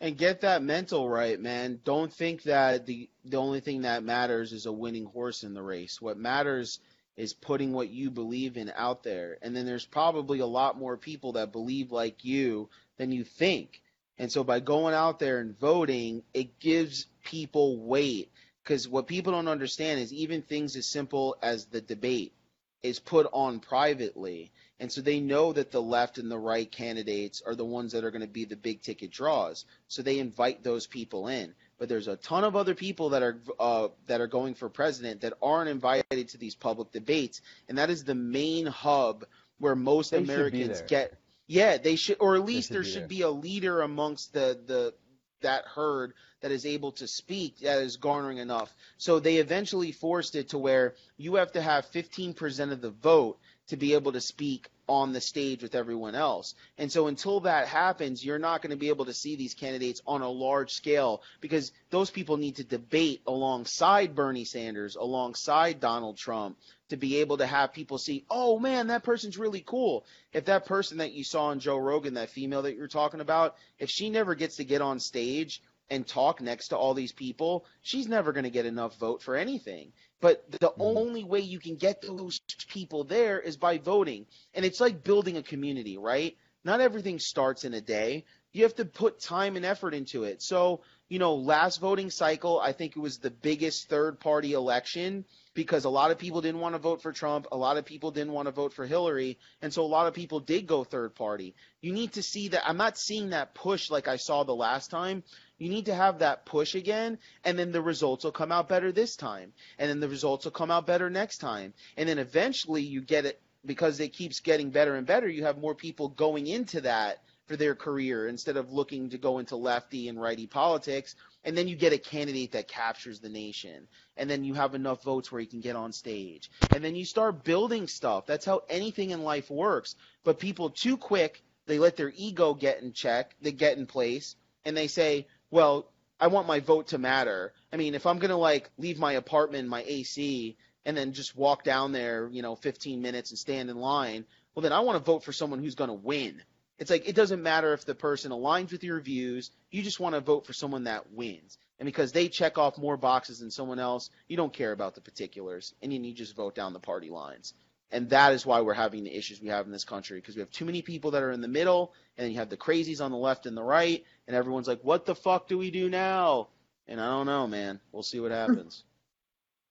And 0.00 0.16
get 0.16 0.40
that 0.40 0.62
mental 0.62 1.08
right, 1.08 1.38
man. 1.38 1.80
Don't 1.84 2.12
think 2.12 2.42
that 2.44 2.86
the 2.86 3.08
the 3.24 3.36
only 3.36 3.60
thing 3.60 3.82
that 3.82 4.02
matters 4.02 4.52
is 4.52 4.66
a 4.66 4.72
winning 4.72 5.04
horse 5.04 5.44
in 5.44 5.54
the 5.54 5.62
race. 5.62 6.00
What 6.00 6.16
matters 6.16 6.80
is 7.16 7.34
putting 7.34 7.72
what 7.72 7.90
you 7.90 8.10
believe 8.10 8.56
in 8.56 8.72
out 8.74 9.02
there. 9.02 9.36
And 9.42 9.54
then 9.54 9.66
there's 9.66 9.84
probably 9.84 10.38
a 10.38 10.46
lot 10.46 10.78
more 10.78 10.96
people 10.96 11.32
that 11.32 11.52
believe 11.52 11.92
like 11.92 12.24
you 12.24 12.70
than 12.96 13.12
you 13.12 13.24
think. 13.24 13.82
And 14.20 14.30
so 14.30 14.44
by 14.44 14.60
going 14.60 14.92
out 14.92 15.18
there 15.18 15.38
and 15.38 15.58
voting, 15.58 16.22
it 16.34 16.60
gives 16.60 17.06
people 17.24 17.78
weight. 17.78 18.30
Because 18.62 18.86
what 18.86 19.06
people 19.06 19.32
don't 19.32 19.48
understand 19.48 19.98
is 19.98 20.12
even 20.12 20.42
things 20.42 20.76
as 20.76 20.84
simple 20.84 21.38
as 21.40 21.64
the 21.64 21.80
debate 21.80 22.34
is 22.82 22.98
put 22.98 23.26
on 23.32 23.60
privately. 23.60 24.52
And 24.78 24.92
so 24.92 25.00
they 25.00 25.20
know 25.20 25.54
that 25.54 25.70
the 25.70 25.80
left 25.80 26.18
and 26.18 26.30
the 26.30 26.38
right 26.38 26.70
candidates 26.70 27.42
are 27.44 27.54
the 27.54 27.64
ones 27.64 27.92
that 27.92 28.04
are 28.04 28.10
going 28.10 28.20
to 28.20 28.28
be 28.28 28.44
the 28.44 28.56
big 28.56 28.82
ticket 28.82 29.10
draws. 29.10 29.64
So 29.88 30.02
they 30.02 30.18
invite 30.18 30.62
those 30.62 30.86
people 30.86 31.28
in. 31.28 31.54
But 31.78 31.88
there's 31.88 32.08
a 32.08 32.16
ton 32.16 32.44
of 32.44 32.56
other 32.56 32.74
people 32.74 33.10
that 33.10 33.22
are 33.22 33.40
uh, 33.58 33.88
that 34.06 34.20
are 34.20 34.26
going 34.26 34.54
for 34.54 34.68
president 34.68 35.22
that 35.22 35.32
aren't 35.40 35.70
invited 35.70 36.28
to 36.28 36.36
these 36.36 36.54
public 36.54 36.92
debates, 36.92 37.40
and 37.70 37.78
that 37.78 37.88
is 37.88 38.04
the 38.04 38.14
main 38.14 38.66
hub 38.66 39.24
where 39.58 39.74
most 39.74 40.10
They 40.10 40.18
Americans 40.18 40.82
get. 40.82 41.19
Yeah, 41.50 41.78
they 41.78 41.96
should, 41.96 42.18
or 42.20 42.36
at 42.36 42.44
least 42.44 42.68
should 42.68 42.76
there 42.76 42.82
be 42.82 42.88
should 42.88 43.00
there. 43.02 43.08
be 43.08 43.22
a 43.22 43.30
leader 43.30 43.80
amongst 43.80 44.32
the 44.32 44.56
the 44.66 44.94
that 45.40 45.64
herd 45.64 46.14
that 46.42 46.52
is 46.52 46.64
able 46.64 46.92
to 46.92 47.08
speak 47.08 47.58
that 47.58 47.82
is 47.82 47.96
garnering 47.96 48.38
enough. 48.38 48.72
So 48.98 49.18
they 49.18 49.38
eventually 49.38 49.90
forced 49.90 50.36
it 50.36 50.50
to 50.50 50.58
where 50.58 50.94
you 51.16 51.34
have 51.34 51.50
to 51.52 51.60
have 51.60 51.90
15% 51.90 52.70
of 52.70 52.80
the 52.80 52.90
vote 52.90 53.40
to 53.70 53.76
be 53.76 53.94
able 53.94 54.12
to 54.12 54.20
speak 54.20 54.68
on 54.88 55.12
the 55.12 55.20
stage 55.20 55.62
with 55.62 55.74
everyone 55.74 56.14
else. 56.14 56.54
And 56.76 56.90
so 56.90 57.06
until 57.06 57.40
that 57.40 57.68
happens, 57.68 58.24
you're 58.24 58.40
not 58.40 58.60
going 58.60 58.70
to 58.70 58.76
be 58.76 58.88
able 58.88 59.04
to 59.04 59.14
see 59.14 59.36
these 59.36 59.54
candidates 59.54 60.02
on 60.06 60.20
a 60.20 60.28
large 60.28 60.72
scale 60.72 61.22
because 61.40 61.72
those 61.90 62.10
people 62.10 62.36
need 62.36 62.56
to 62.56 62.64
debate 62.64 63.22
alongside 63.26 64.16
Bernie 64.16 64.44
Sanders, 64.44 64.96
alongside 64.96 65.80
Donald 65.80 66.18
Trump 66.18 66.56
to 66.88 66.96
be 66.96 67.18
able 67.18 67.38
to 67.38 67.46
have 67.46 67.72
people 67.72 67.98
see, 67.98 68.24
oh 68.28 68.58
man, 68.58 68.88
that 68.88 69.04
person's 69.04 69.38
really 69.38 69.62
cool. 69.64 70.04
If 70.32 70.46
that 70.46 70.66
person 70.66 70.98
that 70.98 71.12
you 71.12 71.22
saw 71.22 71.52
in 71.52 71.60
Joe 71.60 71.78
Rogan, 71.78 72.14
that 72.14 72.30
female 72.30 72.62
that 72.62 72.76
you're 72.76 72.88
talking 72.88 73.20
about, 73.20 73.54
if 73.78 73.88
she 73.90 74.10
never 74.10 74.34
gets 74.34 74.56
to 74.56 74.64
get 74.64 74.82
on 74.82 74.98
stage 74.98 75.62
and 75.88 76.06
talk 76.06 76.40
next 76.40 76.68
to 76.68 76.76
all 76.76 76.94
these 76.94 77.12
people, 77.12 77.64
she's 77.82 78.08
never 78.08 78.32
going 78.32 78.44
to 78.44 78.50
get 78.50 78.66
enough 78.66 78.98
vote 78.98 79.22
for 79.22 79.36
anything. 79.36 79.92
But 80.20 80.50
the 80.50 80.72
Mhm. 80.78 80.96
only 80.96 81.24
way 81.24 81.40
you 81.40 81.58
can 81.60 81.76
get 81.76 82.02
those 82.02 82.40
people 82.68 83.04
there 83.04 83.40
is 83.40 83.56
by 83.56 83.78
voting. 83.78 84.26
And 84.54 84.64
it's 84.64 84.80
like 84.80 85.02
building 85.02 85.36
a 85.36 85.42
community, 85.42 85.96
right? 85.96 86.36
Not 86.64 86.80
everything 86.80 87.18
starts 87.18 87.64
in 87.64 87.74
a 87.74 87.80
day. 87.80 88.24
You 88.52 88.64
have 88.64 88.74
to 88.74 88.84
put 88.84 89.20
time 89.20 89.56
and 89.56 89.64
effort 89.64 89.94
into 89.94 90.24
it. 90.24 90.42
So, 90.42 90.82
you 91.10 91.18
know, 91.18 91.34
last 91.34 91.80
voting 91.80 92.08
cycle, 92.08 92.60
I 92.60 92.70
think 92.72 92.96
it 92.96 93.00
was 93.00 93.18
the 93.18 93.32
biggest 93.32 93.88
third 93.88 94.20
party 94.20 94.52
election 94.52 95.24
because 95.54 95.84
a 95.84 95.90
lot 95.90 96.12
of 96.12 96.18
people 96.18 96.40
didn't 96.40 96.60
want 96.60 96.76
to 96.76 96.78
vote 96.78 97.02
for 97.02 97.12
Trump. 97.12 97.48
A 97.50 97.56
lot 97.56 97.76
of 97.76 97.84
people 97.84 98.12
didn't 98.12 98.32
want 98.32 98.46
to 98.46 98.52
vote 98.52 98.72
for 98.72 98.86
Hillary. 98.86 99.36
And 99.60 99.74
so 99.74 99.82
a 99.82 99.90
lot 99.90 100.06
of 100.06 100.14
people 100.14 100.38
did 100.38 100.68
go 100.68 100.84
third 100.84 101.16
party. 101.16 101.56
You 101.80 101.92
need 101.92 102.12
to 102.12 102.22
see 102.22 102.48
that. 102.48 102.62
I'm 102.64 102.76
not 102.76 102.96
seeing 102.96 103.30
that 103.30 103.54
push 103.54 103.90
like 103.90 104.06
I 104.06 104.16
saw 104.16 104.44
the 104.44 104.54
last 104.54 104.88
time. 104.88 105.24
You 105.58 105.68
need 105.68 105.86
to 105.86 105.94
have 105.96 106.20
that 106.20 106.46
push 106.46 106.76
again, 106.76 107.18
and 107.44 107.58
then 107.58 107.72
the 107.72 107.82
results 107.82 108.24
will 108.24 108.32
come 108.32 108.52
out 108.52 108.68
better 108.68 108.92
this 108.92 109.16
time. 109.16 109.52
And 109.80 109.90
then 109.90 109.98
the 109.98 110.08
results 110.08 110.44
will 110.44 110.52
come 110.52 110.70
out 110.70 110.86
better 110.86 111.10
next 111.10 111.38
time. 111.38 111.74
And 111.96 112.08
then 112.08 112.20
eventually 112.20 112.82
you 112.82 113.02
get 113.02 113.26
it 113.26 113.42
because 113.66 113.98
it 113.98 114.12
keeps 114.12 114.40
getting 114.40 114.70
better 114.70 114.94
and 114.94 115.06
better. 115.06 115.28
You 115.28 115.44
have 115.44 115.58
more 115.58 115.74
people 115.74 116.08
going 116.08 116.46
into 116.46 116.82
that 116.82 117.18
for 117.50 117.56
their 117.56 117.74
career 117.74 118.28
instead 118.28 118.56
of 118.56 118.72
looking 118.72 119.10
to 119.10 119.18
go 119.18 119.40
into 119.40 119.56
lefty 119.56 120.06
and 120.06 120.22
righty 120.22 120.46
politics. 120.46 121.16
And 121.42 121.58
then 121.58 121.66
you 121.66 121.74
get 121.74 121.92
a 121.92 121.98
candidate 121.98 122.52
that 122.52 122.68
captures 122.68 123.18
the 123.18 123.28
nation. 123.28 123.88
And 124.16 124.30
then 124.30 124.44
you 124.44 124.54
have 124.54 124.76
enough 124.76 125.02
votes 125.02 125.32
where 125.32 125.40
you 125.40 125.48
can 125.48 125.58
get 125.58 125.74
on 125.74 125.90
stage. 125.90 126.48
And 126.72 126.84
then 126.84 126.94
you 126.94 127.04
start 127.04 127.42
building 127.42 127.88
stuff. 127.88 128.24
That's 128.24 128.44
how 128.44 128.62
anything 128.68 129.10
in 129.10 129.24
life 129.24 129.50
works. 129.50 129.96
But 130.22 130.38
people 130.38 130.70
too 130.70 130.96
quick, 130.96 131.42
they 131.66 131.80
let 131.80 131.96
their 131.96 132.12
ego 132.14 132.54
get 132.54 132.82
in 132.82 132.92
check, 132.92 133.34
they 133.42 133.50
get 133.50 133.76
in 133.76 133.86
place, 133.86 134.36
and 134.64 134.76
they 134.76 134.86
say, 134.86 135.26
well, 135.50 135.90
I 136.20 136.28
want 136.28 136.46
my 136.46 136.60
vote 136.60 136.86
to 136.88 136.98
matter. 136.98 137.52
I 137.72 137.78
mean, 137.78 137.96
if 137.96 138.06
I'm 138.06 138.20
going 138.20 138.30
to 138.30 138.36
like 138.36 138.70
leave 138.78 139.00
my 139.00 139.14
apartment, 139.14 139.68
my 139.68 139.82
AC, 139.88 140.56
and 140.84 140.96
then 140.96 141.14
just 141.14 141.34
walk 141.34 141.64
down 141.64 141.90
there, 141.90 142.28
you 142.30 142.42
know, 142.42 142.54
15 142.54 143.02
minutes 143.02 143.30
and 143.30 143.38
stand 143.40 143.70
in 143.70 143.76
line, 143.76 144.24
well, 144.54 144.62
then 144.62 144.72
I 144.72 144.80
want 144.80 144.98
to 144.98 145.04
vote 145.04 145.24
for 145.24 145.32
someone 145.32 145.58
who's 145.58 145.74
going 145.74 145.90
to 145.90 145.94
win. 145.94 146.42
It's 146.80 146.90
like 146.90 147.06
it 147.06 147.14
doesn't 147.14 147.42
matter 147.42 147.74
if 147.74 147.84
the 147.84 147.94
person 147.94 148.32
aligns 148.32 148.72
with 148.72 148.82
your 148.82 149.00
views. 149.00 149.50
You 149.70 149.82
just 149.82 150.00
want 150.00 150.14
to 150.14 150.20
vote 150.22 150.46
for 150.46 150.54
someone 150.54 150.84
that 150.84 151.12
wins. 151.12 151.58
And 151.78 151.86
because 151.86 152.12
they 152.12 152.28
check 152.28 152.56
off 152.56 152.78
more 152.78 152.96
boxes 152.96 153.38
than 153.38 153.50
someone 153.50 153.78
else, 153.78 154.10
you 154.28 154.36
don't 154.36 154.52
care 154.52 154.72
about 154.72 154.94
the 154.94 155.02
particulars, 155.02 155.74
and 155.82 155.92
you 155.92 156.14
just 156.14 156.34
vote 156.34 156.54
down 156.54 156.72
the 156.72 156.80
party 156.80 157.10
lines. 157.10 157.54
And 157.92 158.08
that 158.10 158.32
is 158.32 158.46
why 158.46 158.62
we're 158.62 158.74
having 158.74 159.04
the 159.04 159.14
issues 159.14 159.42
we 159.42 159.48
have 159.48 159.66
in 159.66 159.72
this 159.72 159.84
country 159.84 160.18
because 160.18 160.36
we 160.36 160.40
have 160.40 160.50
too 160.50 160.64
many 160.64 160.80
people 160.80 161.10
that 161.10 161.22
are 161.22 161.32
in 161.32 161.42
the 161.42 161.48
middle, 161.48 161.92
and 162.16 162.24
then 162.24 162.32
you 162.32 162.38
have 162.38 162.48
the 162.48 162.56
crazies 162.56 163.04
on 163.04 163.10
the 163.10 163.16
left 163.16 163.46
and 163.46 163.56
the 163.56 163.62
right, 163.62 164.04
and 164.26 164.34
everyone's 164.34 164.68
like, 164.68 164.82
"What 164.82 165.04
the 165.04 165.14
fuck 165.14 165.48
do 165.48 165.58
we 165.58 165.70
do 165.70 165.90
now?" 165.90 166.48
And 166.88 167.00
I 167.00 167.10
don't 167.10 167.26
know, 167.26 167.46
man. 167.46 167.80
We'll 167.92 168.02
see 168.02 168.20
what 168.20 168.32
happens. 168.32 168.84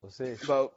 We'll 0.01 0.13
see. 0.13 0.35
But 0.47 0.71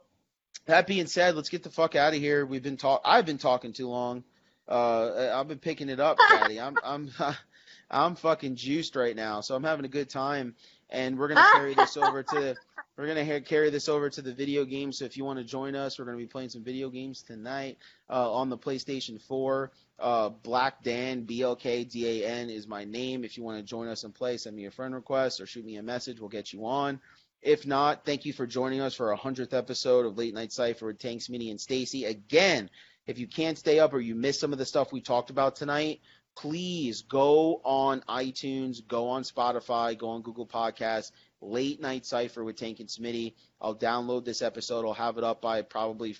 that 0.65 0.85
being 0.85 1.07
said, 1.07 1.37
let's 1.37 1.47
get 1.47 1.63
the 1.63 1.69
fuck 1.69 1.95
out 1.95 2.13
of 2.13 2.19
here. 2.19 2.45
We've 2.45 2.61
been 2.61 2.75
talk. 2.75 2.99
I've 3.05 3.25
been 3.25 3.37
talking 3.37 3.71
too 3.71 3.87
long. 3.87 4.25
Uh, 4.67 5.31
I've 5.33 5.47
been 5.47 5.59
picking 5.59 5.89
it 5.89 5.99
up, 5.99 6.17
Daddy. 6.29 6.59
I'm 6.59 6.75
I'm 6.83 7.11
I'm 7.91 8.15
fucking 8.15 8.55
juiced 8.55 8.95
right 8.95 9.15
now, 9.15 9.41
so 9.41 9.55
I'm 9.55 9.63
having 9.63 9.85
a 9.85 9.89
good 9.89 10.09
time. 10.09 10.55
And 10.89 11.17
we're 11.17 11.27
gonna 11.27 11.47
carry 11.53 11.73
this 11.73 11.97
over 11.97 12.23
to 12.23 12.55
we're 12.97 13.07
gonna 13.07 13.25
ha- 13.25 13.41
carry 13.41 13.69
this 13.69 13.89
over 13.89 14.09
to 14.09 14.21
the 14.21 14.33
video 14.33 14.63
games. 14.65 14.99
So 14.99 15.05
if 15.05 15.17
you 15.17 15.25
want 15.25 15.39
to 15.39 15.45
join 15.45 15.75
us, 15.75 15.97
we're 15.97 16.05
gonna 16.05 16.17
be 16.17 16.27
playing 16.27 16.49
some 16.49 16.63
video 16.63 16.89
games 16.89 17.23
tonight 17.23 17.77
uh, 18.09 18.31
on 18.31 18.49
the 18.49 18.57
PlayStation 18.57 19.21
4. 19.21 19.71
Uh, 19.99 20.29
Black 20.29 20.83
Dan 20.83 21.23
B 21.23 21.41
L 21.41 21.55
K 21.55 21.83
D 21.83 22.23
A 22.23 22.27
N 22.27 22.49
is 22.49 22.67
my 22.67 22.83
name. 22.83 23.23
If 23.23 23.37
you 23.37 23.43
want 23.43 23.57
to 23.57 23.63
join 23.63 23.87
us 23.87 24.03
and 24.03 24.13
play, 24.13 24.37
send 24.37 24.55
me 24.55 24.65
a 24.65 24.71
friend 24.71 24.93
request 24.93 25.41
or 25.41 25.45
shoot 25.45 25.65
me 25.65 25.77
a 25.77 25.83
message. 25.83 26.19
We'll 26.19 26.29
get 26.29 26.53
you 26.53 26.65
on. 26.65 26.99
If 27.41 27.67
not, 27.67 28.05
thank 28.05 28.25
you 28.25 28.31
for 28.31 28.47
joining 28.47 28.79
us 28.79 28.93
for 28.93 29.09
our 29.11 29.17
hundredth 29.17 29.53
episode 29.53 30.05
of 30.05 30.17
Late 30.17 30.33
Night 30.33 30.53
Cipher 30.53 30.85
with 30.87 30.99
Tanks, 30.99 31.27
Smitty, 31.27 31.51
and 31.51 31.59
Stacy. 31.59 32.05
Again, 32.05 32.69
if 33.05 33.19
you 33.19 33.27
can't 33.27 33.57
stay 33.57 33.79
up 33.79 33.93
or 33.93 33.99
you 33.99 34.15
missed 34.15 34.39
some 34.39 34.53
of 34.53 34.59
the 34.59 34.65
stuff 34.65 34.91
we 34.91 35.01
talked 35.01 35.29
about 35.29 35.55
tonight, 35.55 36.01
please 36.35 37.01
go 37.01 37.61
on 37.63 38.01
iTunes, 38.09 38.85
go 38.85 39.09
on 39.09 39.23
Spotify, 39.23 39.97
go 39.97 40.09
on 40.09 40.21
Google 40.21 40.47
Podcasts. 40.47 41.11
Late 41.41 41.81
Night 41.81 42.05
Cipher 42.05 42.43
with 42.43 42.55
Tank 42.55 42.79
and 42.79 42.87
Smitty. 42.87 43.33
I'll 43.61 43.75
download 43.75 44.23
this 44.23 44.41
episode. 44.41 44.85
I'll 44.85 44.93
have 44.93 45.17
it 45.17 45.23
up 45.23 45.41
by 45.41 45.61
probably 45.61 46.15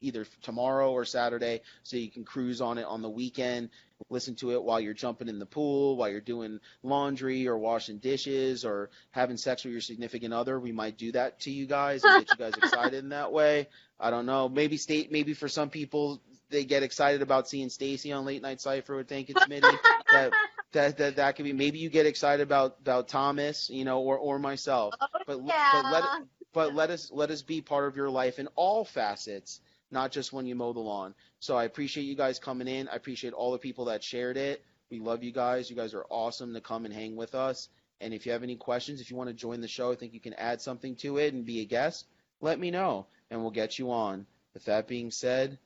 either 0.00 0.26
tomorrow 0.42 0.90
or 0.92 1.04
Saturday, 1.04 1.60
so 1.82 1.96
you 1.96 2.10
can 2.10 2.24
cruise 2.24 2.60
on 2.60 2.78
it 2.78 2.84
on 2.84 3.02
the 3.02 3.10
weekend. 3.10 3.70
Listen 4.10 4.34
to 4.36 4.52
it 4.52 4.62
while 4.62 4.80
you're 4.80 4.94
jumping 4.94 5.28
in 5.28 5.38
the 5.38 5.46
pool, 5.46 5.96
while 5.96 6.08
you're 6.08 6.20
doing 6.20 6.58
laundry 6.82 7.46
or 7.46 7.56
washing 7.56 7.98
dishes 7.98 8.64
or 8.64 8.90
having 9.12 9.36
sex 9.36 9.62
with 9.62 9.72
your 9.72 9.80
significant 9.80 10.34
other. 10.34 10.58
We 10.58 10.72
might 10.72 10.98
do 10.98 11.12
that 11.12 11.40
to 11.40 11.52
you 11.52 11.66
guys 11.66 12.02
and 12.02 12.26
get 12.26 12.36
you 12.36 12.44
guys 12.44 12.54
excited 12.62 13.04
in 13.04 13.10
that 13.10 13.30
way. 13.30 13.68
I 14.02 14.10
don't 14.10 14.26
know. 14.26 14.48
Maybe 14.48 14.76
state. 14.76 15.12
Maybe 15.12 15.32
for 15.32 15.48
some 15.48 15.70
people 15.70 16.20
they 16.50 16.64
get 16.64 16.82
excited 16.82 17.22
about 17.22 17.48
seeing 17.48 17.70
Stacy 17.70 18.12
on 18.12 18.24
Late 18.26 18.42
Night 18.42 18.60
Cipher 18.60 18.96
with 18.96 19.08
Tank 19.08 19.30
and 19.30 19.38
Smitty. 19.38 19.78
that 20.12 20.32
that 20.72 20.98
that 20.98 21.16
that 21.16 21.36
could 21.36 21.44
be. 21.44 21.52
Maybe 21.52 21.78
you 21.78 21.88
get 21.88 22.06
excited 22.06 22.42
about 22.42 22.76
about 22.80 23.08
Thomas, 23.08 23.70
you 23.70 23.84
know, 23.84 24.00
or 24.00 24.18
or 24.18 24.38
myself. 24.38 24.94
Oh, 25.00 25.06
But 25.26 25.44
yeah. 25.46 25.70
but 25.72 25.92
let 25.92 26.04
but 26.52 26.74
let 26.74 26.90
us 26.90 27.10
let 27.12 27.30
us 27.30 27.42
be 27.42 27.60
part 27.62 27.86
of 27.88 27.96
your 27.96 28.10
life 28.10 28.38
in 28.38 28.48
all 28.56 28.84
facets, 28.84 29.60
not 29.90 30.12
just 30.12 30.32
when 30.32 30.46
you 30.46 30.54
mow 30.54 30.72
the 30.72 30.80
lawn. 30.80 31.14
So 31.40 31.56
I 31.56 31.64
appreciate 31.64 32.04
you 32.04 32.16
guys 32.16 32.38
coming 32.38 32.68
in. 32.68 32.88
I 32.88 32.96
appreciate 32.96 33.32
all 33.32 33.52
the 33.52 33.58
people 33.58 33.86
that 33.86 34.04
shared 34.04 34.36
it. 34.36 34.64
We 34.90 34.98
love 35.00 35.22
you 35.22 35.32
guys. 35.32 35.70
You 35.70 35.76
guys 35.76 35.94
are 35.94 36.04
awesome 36.10 36.52
to 36.54 36.60
come 36.60 36.84
and 36.84 36.92
hang 36.92 37.16
with 37.16 37.34
us. 37.34 37.68
And 38.00 38.12
if 38.12 38.26
you 38.26 38.32
have 38.32 38.42
any 38.42 38.56
questions, 38.56 39.00
if 39.00 39.10
you 39.10 39.16
want 39.16 39.30
to 39.30 39.34
join 39.34 39.60
the 39.60 39.68
show, 39.68 39.92
I 39.92 39.94
think 39.94 40.12
you 40.12 40.20
can 40.20 40.34
add 40.34 40.60
something 40.60 40.96
to 40.96 41.18
it 41.18 41.32
and 41.32 41.46
be 41.46 41.60
a 41.60 41.64
guest. 41.64 42.04
Let 42.42 42.58
me 42.58 42.70
know, 42.70 43.06
and 43.30 43.40
we'll 43.40 43.52
get 43.52 43.78
you 43.78 43.90
on. 43.92 44.26
With 44.52 44.64
that 44.66 44.86
being 44.86 45.10
said, 45.10 45.58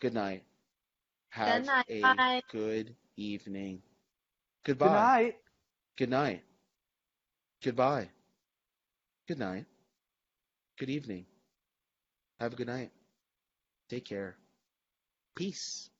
good 0.00 0.14
night. 0.14 0.42
Have 1.28 1.64
Good 1.86 1.96
night. 1.96 2.44
a 2.52 2.52
good 2.52 2.96
evening. 3.16 3.82
Goodbye. 4.64 4.86
Good 4.88 4.90
night. 4.92 5.36
Good 5.96 6.10
night. 6.10 6.42
Goodbye. 7.62 8.08
Good 9.28 9.38
night. 9.38 9.66
Good 10.78 10.90
evening. 10.90 11.26
Have 12.40 12.54
a 12.54 12.56
good 12.56 12.66
night. 12.66 12.90
Take 13.88 14.04
care. 14.06 14.36
Peace. 15.36 15.90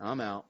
I'm 0.00 0.20
out. 0.20 0.46